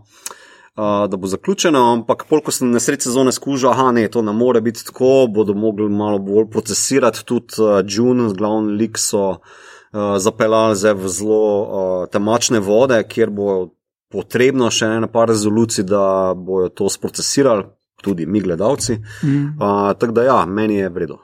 Uh, 0.71 1.09
da 1.11 1.17
bo 1.17 1.27
zaključeno, 1.27 1.79
ampak 1.91 2.23
pol, 2.29 2.39
ko 2.39 2.51
sem 2.51 2.69
na 2.71 2.79
sredi 2.79 3.03
sezone 3.03 3.33
skužil, 3.35 3.73
da 3.75 3.89
ne, 3.91 4.05
to 4.07 4.21
ne 4.23 4.31
more 4.31 4.61
biti 4.61 4.85
tako, 4.87 5.27
bodo 5.27 5.53
mogli 5.53 5.89
malo 5.89 6.19
bolj 6.19 6.47
procesirati. 6.49 7.25
Tudi 7.27 7.59
uh, 7.59 7.83
June, 7.83 8.29
glavni 8.33 8.77
lik, 8.79 8.95
so 8.97 9.25
uh, 9.29 10.15
zapeljali 10.17 10.75
zdaj 10.79 10.93
v 10.93 11.11
zelo 11.11 11.41
uh, 11.59 12.07
temačne 12.11 12.63
vode, 12.63 13.01
kjer 13.03 13.29
bo 13.35 13.75
potrebno 14.11 14.71
še 14.71 14.93
ena 14.95 15.11
par 15.11 15.27
rezolucij, 15.27 15.83
da 15.91 16.31
bojo 16.35 16.71
to 16.71 16.89
sprocesirali, 16.89 17.67
tudi 18.01 18.25
mi, 18.25 18.41
gledalci. 18.41 18.97
Mm. 19.23 19.45
Uh, 19.45 19.93
tako 19.99 20.11
da, 20.11 20.23
ja, 20.23 20.45
meni 20.45 20.75
je 20.75 20.89
vredno. 20.89 21.17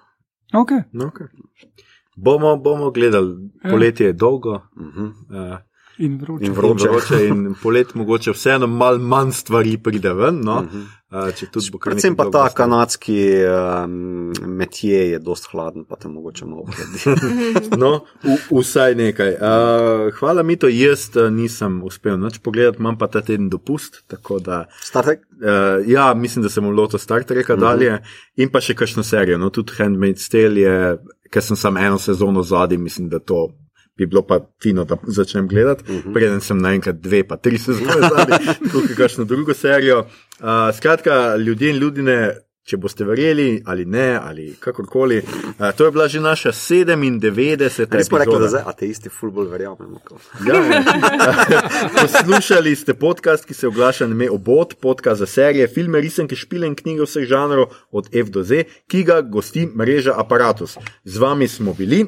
Okay. 0.53 0.83
Okay. 0.93 1.27
Bomo, 2.15 2.57
bomo 2.57 2.91
gledali, 2.91 3.35
Ja. 3.63 3.69
poletje 3.69 4.05
je 4.05 4.13
dolgo. 4.13 4.53
Uh 4.53 4.61
-huh. 4.95 5.11
Uh, 5.29 5.57
In 5.97 6.17
vroče. 6.17 6.45
In 6.45 6.51
vroče. 6.53 6.85
in 6.85 6.91
vroče 6.91 7.27
in 7.27 7.55
polet 7.63 7.95
mogoče 7.95 8.31
vseeno 8.31 8.67
malo 8.67 8.97
manj 8.97 9.31
stvari 9.31 9.77
pride 9.77 10.13
ven. 10.13 10.39
No? 10.43 10.61
Mhm. 10.61 10.77
Uh, 10.77 10.83
bo 10.83 10.85
kar 10.85 10.96
Predvsem 11.79 12.15
pa 12.15 12.23
ta 12.23 12.27
ostalo. 12.27 12.55
kanadski 12.55 13.19
um, 13.47 14.33
metje 14.57 15.11
je 15.11 15.19
dost 15.19 15.47
hladen, 15.51 15.85
pa 15.87 15.95
te 15.95 16.07
mogoče 16.07 16.45
malo 16.45 16.65
ohladi. 16.67 16.99
No, 17.81 18.01
v, 18.23 18.35
vsaj 18.51 18.95
nekaj. 18.95 19.31
Uh, 19.39 20.11
hvala, 20.19 20.43
Mito, 20.43 20.67
jaz 20.67 21.07
uh, 21.15 21.29
nisem 21.31 21.79
uspel 21.87 22.19
nič 22.19 22.41
pogledati, 22.43 22.81
imam 22.83 22.97
pa 22.97 23.07
ta 23.07 23.21
teden 23.21 23.47
dopust. 23.49 24.03
Tako 24.07 24.39
da, 24.43 24.65
Star 24.83 25.05
Trek? 25.05 25.23
uh, 25.39 25.79
ja, 25.87 26.13
mislim, 26.13 26.43
da 26.43 26.49
se 26.49 26.61
bom 26.61 26.75
lotil 26.75 26.99
Star 26.99 27.23
Treka 27.23 27.53
uh 27.53 27.59
-huh. 27.59 27.61
dalje 27.61 28.01
in 28.35 28.51
pa 28.51 28.61
še 28.61 28.75
kakšno 28.75 29.03
serijo. 29.03 29.37
No, 29.37 29.49
tudi 29.49 29.73
Handmaid's 29.79 30.27
Tale 30.31 30.59
je, 30.59 30.97
ker 31.31 31.43
sem 31.43 31.55
samo 31.55 31.79
eno 31.79 31.99
sezono 31.99 32.43
zadnji, 32.43 32.77
mislim, 32.77 33.09
da 33.09 33.19
to. 33.19 33.47
Bi 33.97 34.05
bilo 34.05 34.21
pa 34.21 34.39
fino, 34.63 34.83
da 34.85 34.97
začnem 35.07 35.47
gledati, 35.47 35.83
uh 35.91 36.05
-huh. 36.05 36.13
preden 36.13 36.41
sem 36.41 36.57
naenkrat 36.57 36.95
dve, 36.95 37.23
pa 37.27 37.37
tri 37.37 37.57
sezone 37.57 38.09
zadnji, 38.15 38.71
kot 38.71 38.97
kakšno 38.97 39.23
drugo 39.23 39.53
serijo. 39.53 39.99
Uh, 39.99 40.75
skratka, 40.77 41.35
ljudje 41.35 41.69
in 41.69 41.77
ljudine, 41.77 42.35
če 42.67 42.77
boste 42.77 43.05
verjeli 43.07 43.61
ali 43.65 43.85
ne, 43.85 44.19
ali 44.19 44.49
kakorkoli, 44.59 45.21
uh, 45.23 45.69
to 45.77 45.85
je 45.85 45.91
bila 45.91 46.07
že 46.07 46.19
naša 46.19 46.51
97. 46.51 47.95
Res 47.95 48.07
smo 48.07 48.19
rekli, 48.19 48.39
da 48.39 48.49
zdaj 48.51 48.63
ateisti 48.65 49.09
fulbol 49.09 49.47
verjamemo. 49.47 50.01
Ja, 50.47 50.59
ja. 50.59 50.83
Poslušali 52.01 52.75
ste 52.75 52.93
podcast, 52.93 53.47
ki 53.47 53.53
se 53.53 53.67
oglaša 53.67 54.07
na 54.07 54.15
ime 54.19 54.29
Obot, 54.29 54.75
podcast 54.81 55.19
za 55.19 55.25
serije, 55.25 55.67
filme, 55.67 56.01
risanke, 56.03 56.35
špile 56.35 56.67
in 56.67 56.75
knjige 56.75 57.07
vseh 57.07 57.25
žanrov 57.25 57.71
od 57.91 58.11
F 58.11 58.29
do 58.29 58.43
Z, 58.43 58.67
ki 58.91 59.03
ga 59.07 59.21
gosti 59.21 59.69
mreža 59.75 60.19
Apparatus. 60.19 60.77
Z 61.03 61.23
vami 61.23 61.47
smo 61.47 61.73
bili. 61.73 62.05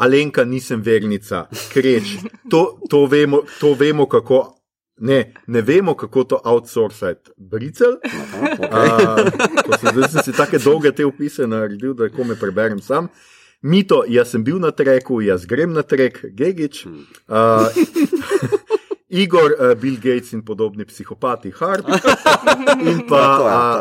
Alenka, 0.00 0.46
nisem 0.48 0.80
vernica, 0.82 1.44
kreč. 1.72 2.16
To, 2.50 2.80
to, 2.88 3.04
vemo, 3.06 3.44
to 3.60 3.74
vemo, 3.78 4.08
kako 4.08 4.60
Ne, 5.00 5.32
ne 5.46 5.62
vemo, 5.64 5.94
kako 5.94 6.24
to 6.24 6.40
outsourcati. 6.44 7.30
Bricel. 7.36 7.92
Uh, 7.92 9.88
zdaj 9.92 10.10
sem 10.12 10.22
si 10.24 10.32
take 10.36 10.58
dolge 10.60 10.92
te 10.92 11.06
opise 11.08 11.46
naredil, 11.48 11.94
da 11.96 12.04
lahko 12.04 12.24
me 12.28 12.36
preberem 12.36 12.82
sam. 12.84 13.08
Mito, 13.62 14.02
jaz 14.08 14.34
sem 14.34 14.44
bil 14.44 14.58
na 14.60 14.70
treku, 14.76 15.22
jaz 15.24 15.46
grem 15.48 15.72
na 15.72 15.82
trek, 15.82 16.20
Gigič. 16.36 16.84
Uh, 17.28 17.64
Igor, 19.10 19.56
uh, 19.58 19.74
Bill 19.74 19.96
Gates 19.96 20.32
in 20.32 20.42
podobni 20.42 20.84
psihopati, 20.84 21.50
Hard. 21.50 21.84
In 22.90 23.00
pa 23.08 23.22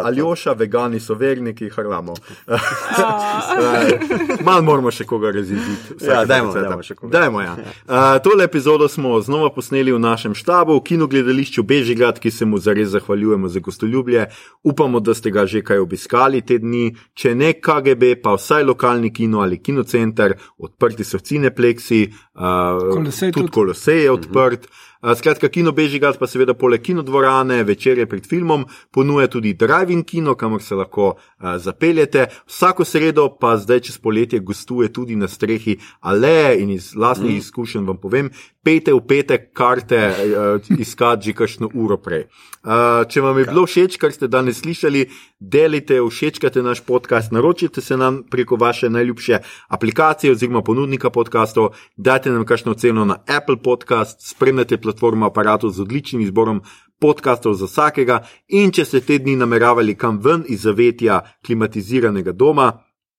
uh, 0.01 0.05
Aljoša, 0.07 0.53
vegani 0.53 0.99
so 0.99 1.13
verniki, 1.15 1.69
Harlamo. 1.69 2.15
Mal 4.47 4.63
moramo 4.65 4.89
še 4.91 5.05
koga 5.05 5.31
raziziti. 5.35 5.99
Ja, 6.01 6.23
dajmo, 6.25 6.53
dajmo 6.55 6.81
še 6.85 6.97
koga. 6.97 7.11
Dajmo, 7.13 7.43
ja. 7.45 7.53
uh, 7.53 8.17
tole 8.25 8.47
epizodo 8.49 8.89
smo 8.89 9.21
znova 9.21 9.51
posneli 9.53 9.93
v 9.93 10.01
našem 10.01 10.33
štabu, 10.33 10.79
v 10.79 10.85
kinogledališču 10.89 11.63
Bežigrad, 11.63 12.17
ki 12.17 12.33
se 12.33 12.49
mu 12.49 12.57
zares 12.57 12.89
zahvaljujemo 12.95 13.53
za 13.53 13.61
gostoljublje. 13.61 14.25
Upamo, 14.65 14.99
da 14.99 15.13
ste 15.13 15.29
ga 15.29 15.45
že 15.45 15.61
kaj 15.61 15.85
obiskali 15.85 16.41
te 16.41 16.57
dni. 16.57 16.89
Če 17.13 17.37
ne 17.37 17.53
KGB, 17.53 18.15
pa 18.23 18.33
vsaj 18.33 18.65
lokalni 18.65 19.13
kino 19.13 19.45
ali 19.45 19.61
kinocenter, 19.61 20.39
odprti 20.57 21.05
so 21.05 21.21
cinepleksi, 21.21 22.05
uh, 22.09 22.85
Kolosej 22.89 23.29
tudi 23.29 23.45
tudi. 23.45 23.57
kolosej 23.61 24.07
je 24.07 24.13
odprt. 24.17 24.65
Uh, 24.65 24.85
Skratka, 25.15 25.47
kino 25.47 25.71
Bežigrad 25.71 26.17
pa 26.19 26.27
seveda 26.27 26.53
poleg 26.59 26.81
kinodvorane, 26.83 27.61
večerje 27.63 28.03
pred 28.05 28.25
filmom, 28.27 28.65
ponuja 28.91 29.29
tudi 29.31 29.53
drive-in 29.55 30.03
kino, 30.03 30.33
kamor 30.35 30.61
se 30.61 30.75
lahko 30.75 31.13
zapeljete. 31.39 32.25
Vsako 32.47 32.85
sredo 32.85 33.29
pa 33.39 33.55
zdaj 33.57 33.79
čez 33.79 33.97
poletje 33.97 34.39
gostuje 34.39 34.91
tudi 34.93 35.15
na 35.15 35.27
strehi 35.27 35.77
Aleje 35.99 36.59
in 36.63 36.69
iz 36.75 36.95
lastnih 36.95 37.31
mm. 37.31 37.37
izkušenj 37.37 37.87
vam 37.87 37.97
povem, 37.97 38.29
pejte 38.63 38.93
v 38.93 39.01
petek 39.07 39.51
karte 39.53 39.99
uh, 40.09 40.79
iskati 40.79 41.29
že 41.29 41.33
kakšno 41.33 41.69
uro 41.73 41.97
prej. 41.97 42.27
Uh, 42.59 43.07
če 43.07 43.21
vam 43.23 43.37
je 43.39 43.45
bilo 43.47 43.63
všeč, 43.65 43.95
kar 43.97 44.11
ste 44.11 44.27
danes 44.27 44.59
slišali, 44.59 45.05
delite, 45.39 46.01
všečkajte 46.03 46.63
naš 46.63 46.83
podcast, 46.83 47.31
naročite 47.31 47.81
se 47.81 47.97
nam 47.97 48.23
preko 48.29 48.59
vaše 48.59 48.89
najljubše 48.89 49.39
aplikacije 49.69 50.31
oziroma 50.31 50.61
ponudnika 50.61 51.09
podkastov, 51.09 51.75
dajte 51.95 52.31
nam 52.35 52.45
kakšno 52.45 52.73
ceno 52.73 53.05
na 53.05 53.21
Apple 53.27 53.61
Podcast, 53.63 54.19
spremljate 54.27 54.77
platformo 54.77 55.25
aparatov 55.25 55.71
z 55.71 55.81
odličnim 55.81 56.21
izborom 56.21 56.61
podkastov 56.99 57.55
za 57.55 57.65
vsakega 57.65 58.19
in 58.47 58.71
če 58.75 58.85
ste 58.85 58.99
te 58.99 59.17
dni 59.23 59.37
nameravali 59.39 59.95
kam 59.95 60.19
ven 60.19 60.43
iz 60.47 60.67
zavetja 60.67 61.21
klimatiziranega 61.45 62.35
doma, 62.35 62.73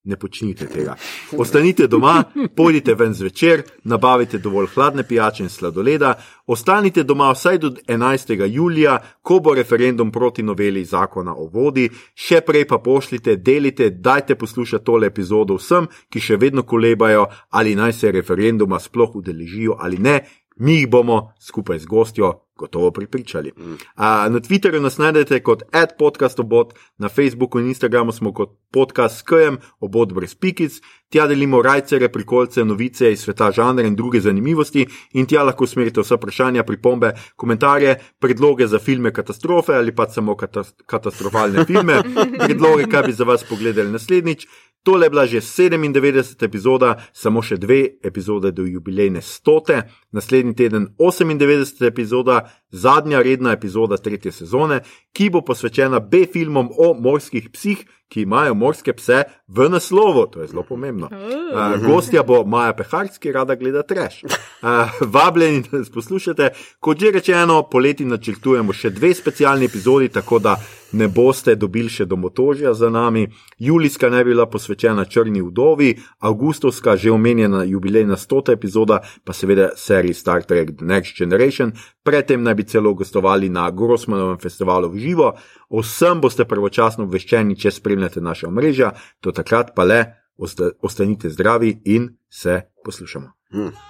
ne 0.04 0.16
počnite 0.16 0.66
tega. 0.66 0.94
Ostanite 1.38 1.86
doma, 1.86 2.24
pojdite 2.56 2.94
ven 2.94 3.14
zvečer, 3.14 3.62
nabavite 3.84 4.38
dovolj 4.38 4.66
hladne 4.74 5.02
pijače 5.02 5.42
in 5.42 5.48
sladoleda, 5.48 6.14
ostanite 6.46 7.02
doma 7.02 7.30
vsaj 7.32 7.58
do 7.58 7.70
11. 7.86 8.46
julija, 8.48 8.98
ko 9.22 9.40
bo 9.40 9.54
referendum 9.54 10.12
proti 10.12 10.42
noveli 10.42 10.84
zakona 10.84 11.34
o 11.36 11.46
vodi, 11.52 11.88
še 12.14 12.40
prej 12.40 12.66
pa 12.68 12.78
pošljite, 12.78 13.36
delite, 13.36 13.90
dajte 13.90 14.34
poslušati 14.34 14.84
tole 14.84 15.06
epizodo 15.06 15.60
vsem, 15.60 15.88
ki 16.08 16.20
še 16.20 16.36
vedno 16.36 16.62
kolebajo, 16.62 17.26
ali 17.50 17.76
naj 17.76 17.92
se 17.92 18.12
referenduma 18.12 18.80
sploh 18.80 19.16
udeležijo 19.16 19.76
ali 19.80 19.98
ne. 19.98 20.20
Mi 20.60 20.80
jih 20.80 20.88
bomo 20.88 21.32
skupaj 21.40 21.78
z 21.78 21.86
gostjo 21.86 22.32
gotovo 22.60 22.90
pripričali. 22.90 23.52
Mm. 23.56 23.76
A, 23.94 24.28
na 24.28 24.40
Twitterju 24.40 24.80
nas 24.80 24.98
najdete 24.98 25.40
kot 25.42 25.62
adpodcastobot, 25.72 26.74
na 26.98 27.08
Facebooku 27.08 27.60
in 27.60 27.72
Instagramu 27.72 28.12
smo 28.12 28.34
kot 28.36 28.56
podcast 28.72 29.18
s 29.18 29.22
KM, 29.22 29.58
obod 29.80 30.12
brez 30.14 30.34
pikic, 30.34 30.78
tja 31.10 31.26
delimo 31.26 31.62
rajcere, 31.62 32.08
prikolce, 32.12 32.64
novice 32.64 33.10
iz 33.12 33.24
sveta 33.24 33.50
žanra 33.50 33.86
in 33.86 33.96
druge 33.98 34.20
zanimivosti 34.20 34.86
in 35.18 35.26
tja 35.26 35.42
lahko 35.46 35.66
usmerite 35.66 36.04
vsa 36.04 36.18
vprašanja, 36.20 36.64
pripombe, 36.68 37.12
komentarje, 37.36 37.96
predloge 38.22 38.68
za 38.70 38.78
filme 38.78 39.12
katastrofe 39.12 39.74
ali 39.74 39.94
pa 39.96 40.06
samo 40.08 40.36
katas 40.36 40.74
katastrofalne 40.86 41.64
filme, 41.66 42.02
predloge, 42.46 42.86
kaj 42.90 43.06
bi 43.08 43.12
za 43.12 43.24
vas 43.24 43.44
pogledali 43.48 43.90
naslednjič. 43.90 44.46
Tole 44.82 45.06
je 45.06 45.10
bila 45.10 45.26
že 45.26 45.40
97. 45.40 46.44
epizoda, 46.44 46.96
samo 47.12 47.42
še 47.42 47.58
dve 47.60 48.00
epizode 48.02 48.52
do 48.52 48.64
jubilejne 48.64 49.20
stote, 49.22 49.82
naslednji 50.12 50.54
teden 50.56 50.86
98. 50.96 51.84
epizoda, 51.86 52.48
zadnja 52.72 53.20
redna 53.22 53.52
epizoda 53.52 54.00
tretje 54.00 54.32
sezone, 54.32 54.80
ki 55.12 55.28
bo 55.30 55.44
posvečena 55.44 56.00
B-filmom 56.00 56.72
o 56.78 56.94
morskih 56.96 57.50
psih, 57.52 57.84
ki 58.10 58.22
imajo 58.26 58.54
morske 58.54 58.92
pse 58.92 59.22
v 59.48 59.68
naslovu. 59.70 60.26
To 60.34 60.42
je 60.42 60.48
zelo 60.50 60.62
pomembno. 60.66 61.06
Uh, 61.06 61.86
gostja 61.86 62.22
bo 62.26 62.42
Maja 62.44 62.74
Peharc, 62.74 63.18
ki 63.18 63.32
rada 63.32 63.54
gleda 63.54 63.82
treš. 63.86 64.24
Uh, 64.24 64.90
vabljeni, 65.00 65.62
da 65.70 65.78
nas 65.78 65.90
poslušate. 65.90 66.50
Kot 66.80 66.98
že 66.98 67.14
rečeno, 67.14 67.62
poleti 67.70 68.04
načrtujemo 68.04 68.74
še 68.74 68.90
dve 68.90 69.14
specialni 69.14 69.70
epizodi, 69.70 70.08
tako 70.08 70.38
da 70.38 70.56
ne 70.92 71.06
boste 71.08 71.54
dobili 71.54 71.88
še 71.88 72.04
domotožja 72.10 72.74
za 72.74 72.90
nami. 72.90 73.28
Julijska 73.58 74.10
naj 74.10 74.24
bi 74.24 74.34
bila 74.34 74.46
posvečena 74.50 75.04
Črni 75.04 75.42
vdovi, 75.42 75.94
avgustovska 76.18 76.96
že 76.96 77.12
omenjena 77.14 77.62
jubilejna 77.64 78.16
stota 78.16 78.52
epizoda, 78.52 79.00
pa 79.24 79.32
seveda 79.32 79.70
seriji 79.76 80.14
Star 80.14 80.42
Trek 80.42 80.76
The 80.76 80.86
Next 80.86 81.18
Generation. 81.18 81.72
Predtem 82.02 82.42
naj 82.42 82.54
bi 82.54 82.64
celo 82.64 82.94
gostovali 82.94 83.48
na 83.48 83.68
Grossmanovem 83.70 84.38
festivalu 84.40 84.88
v 84.88 84.98
živo. 84.98 85.32
O 85.68 85.84
vsem 85.84 86.20
boste 86.20 86.46
pravočasno 86.48 87.04
obveščeni, 87.04 87.58
če 87.60 87.74
spremljate 87.76 88.24
naše 88.24 88.48
omrežja, 88.48 88.94
do 89.22 89.34
takrat 89.36 89.74
pa 89.76 89.84
le 89.84 90.00
osta, 90.40 90.72
ostanite 90.80 91.28
zdravi 91.28 91.80
in 91.84 92.08
se 92.28 92.62
poslušamo. 92.84 93.32
Hmm. 93.52 93.89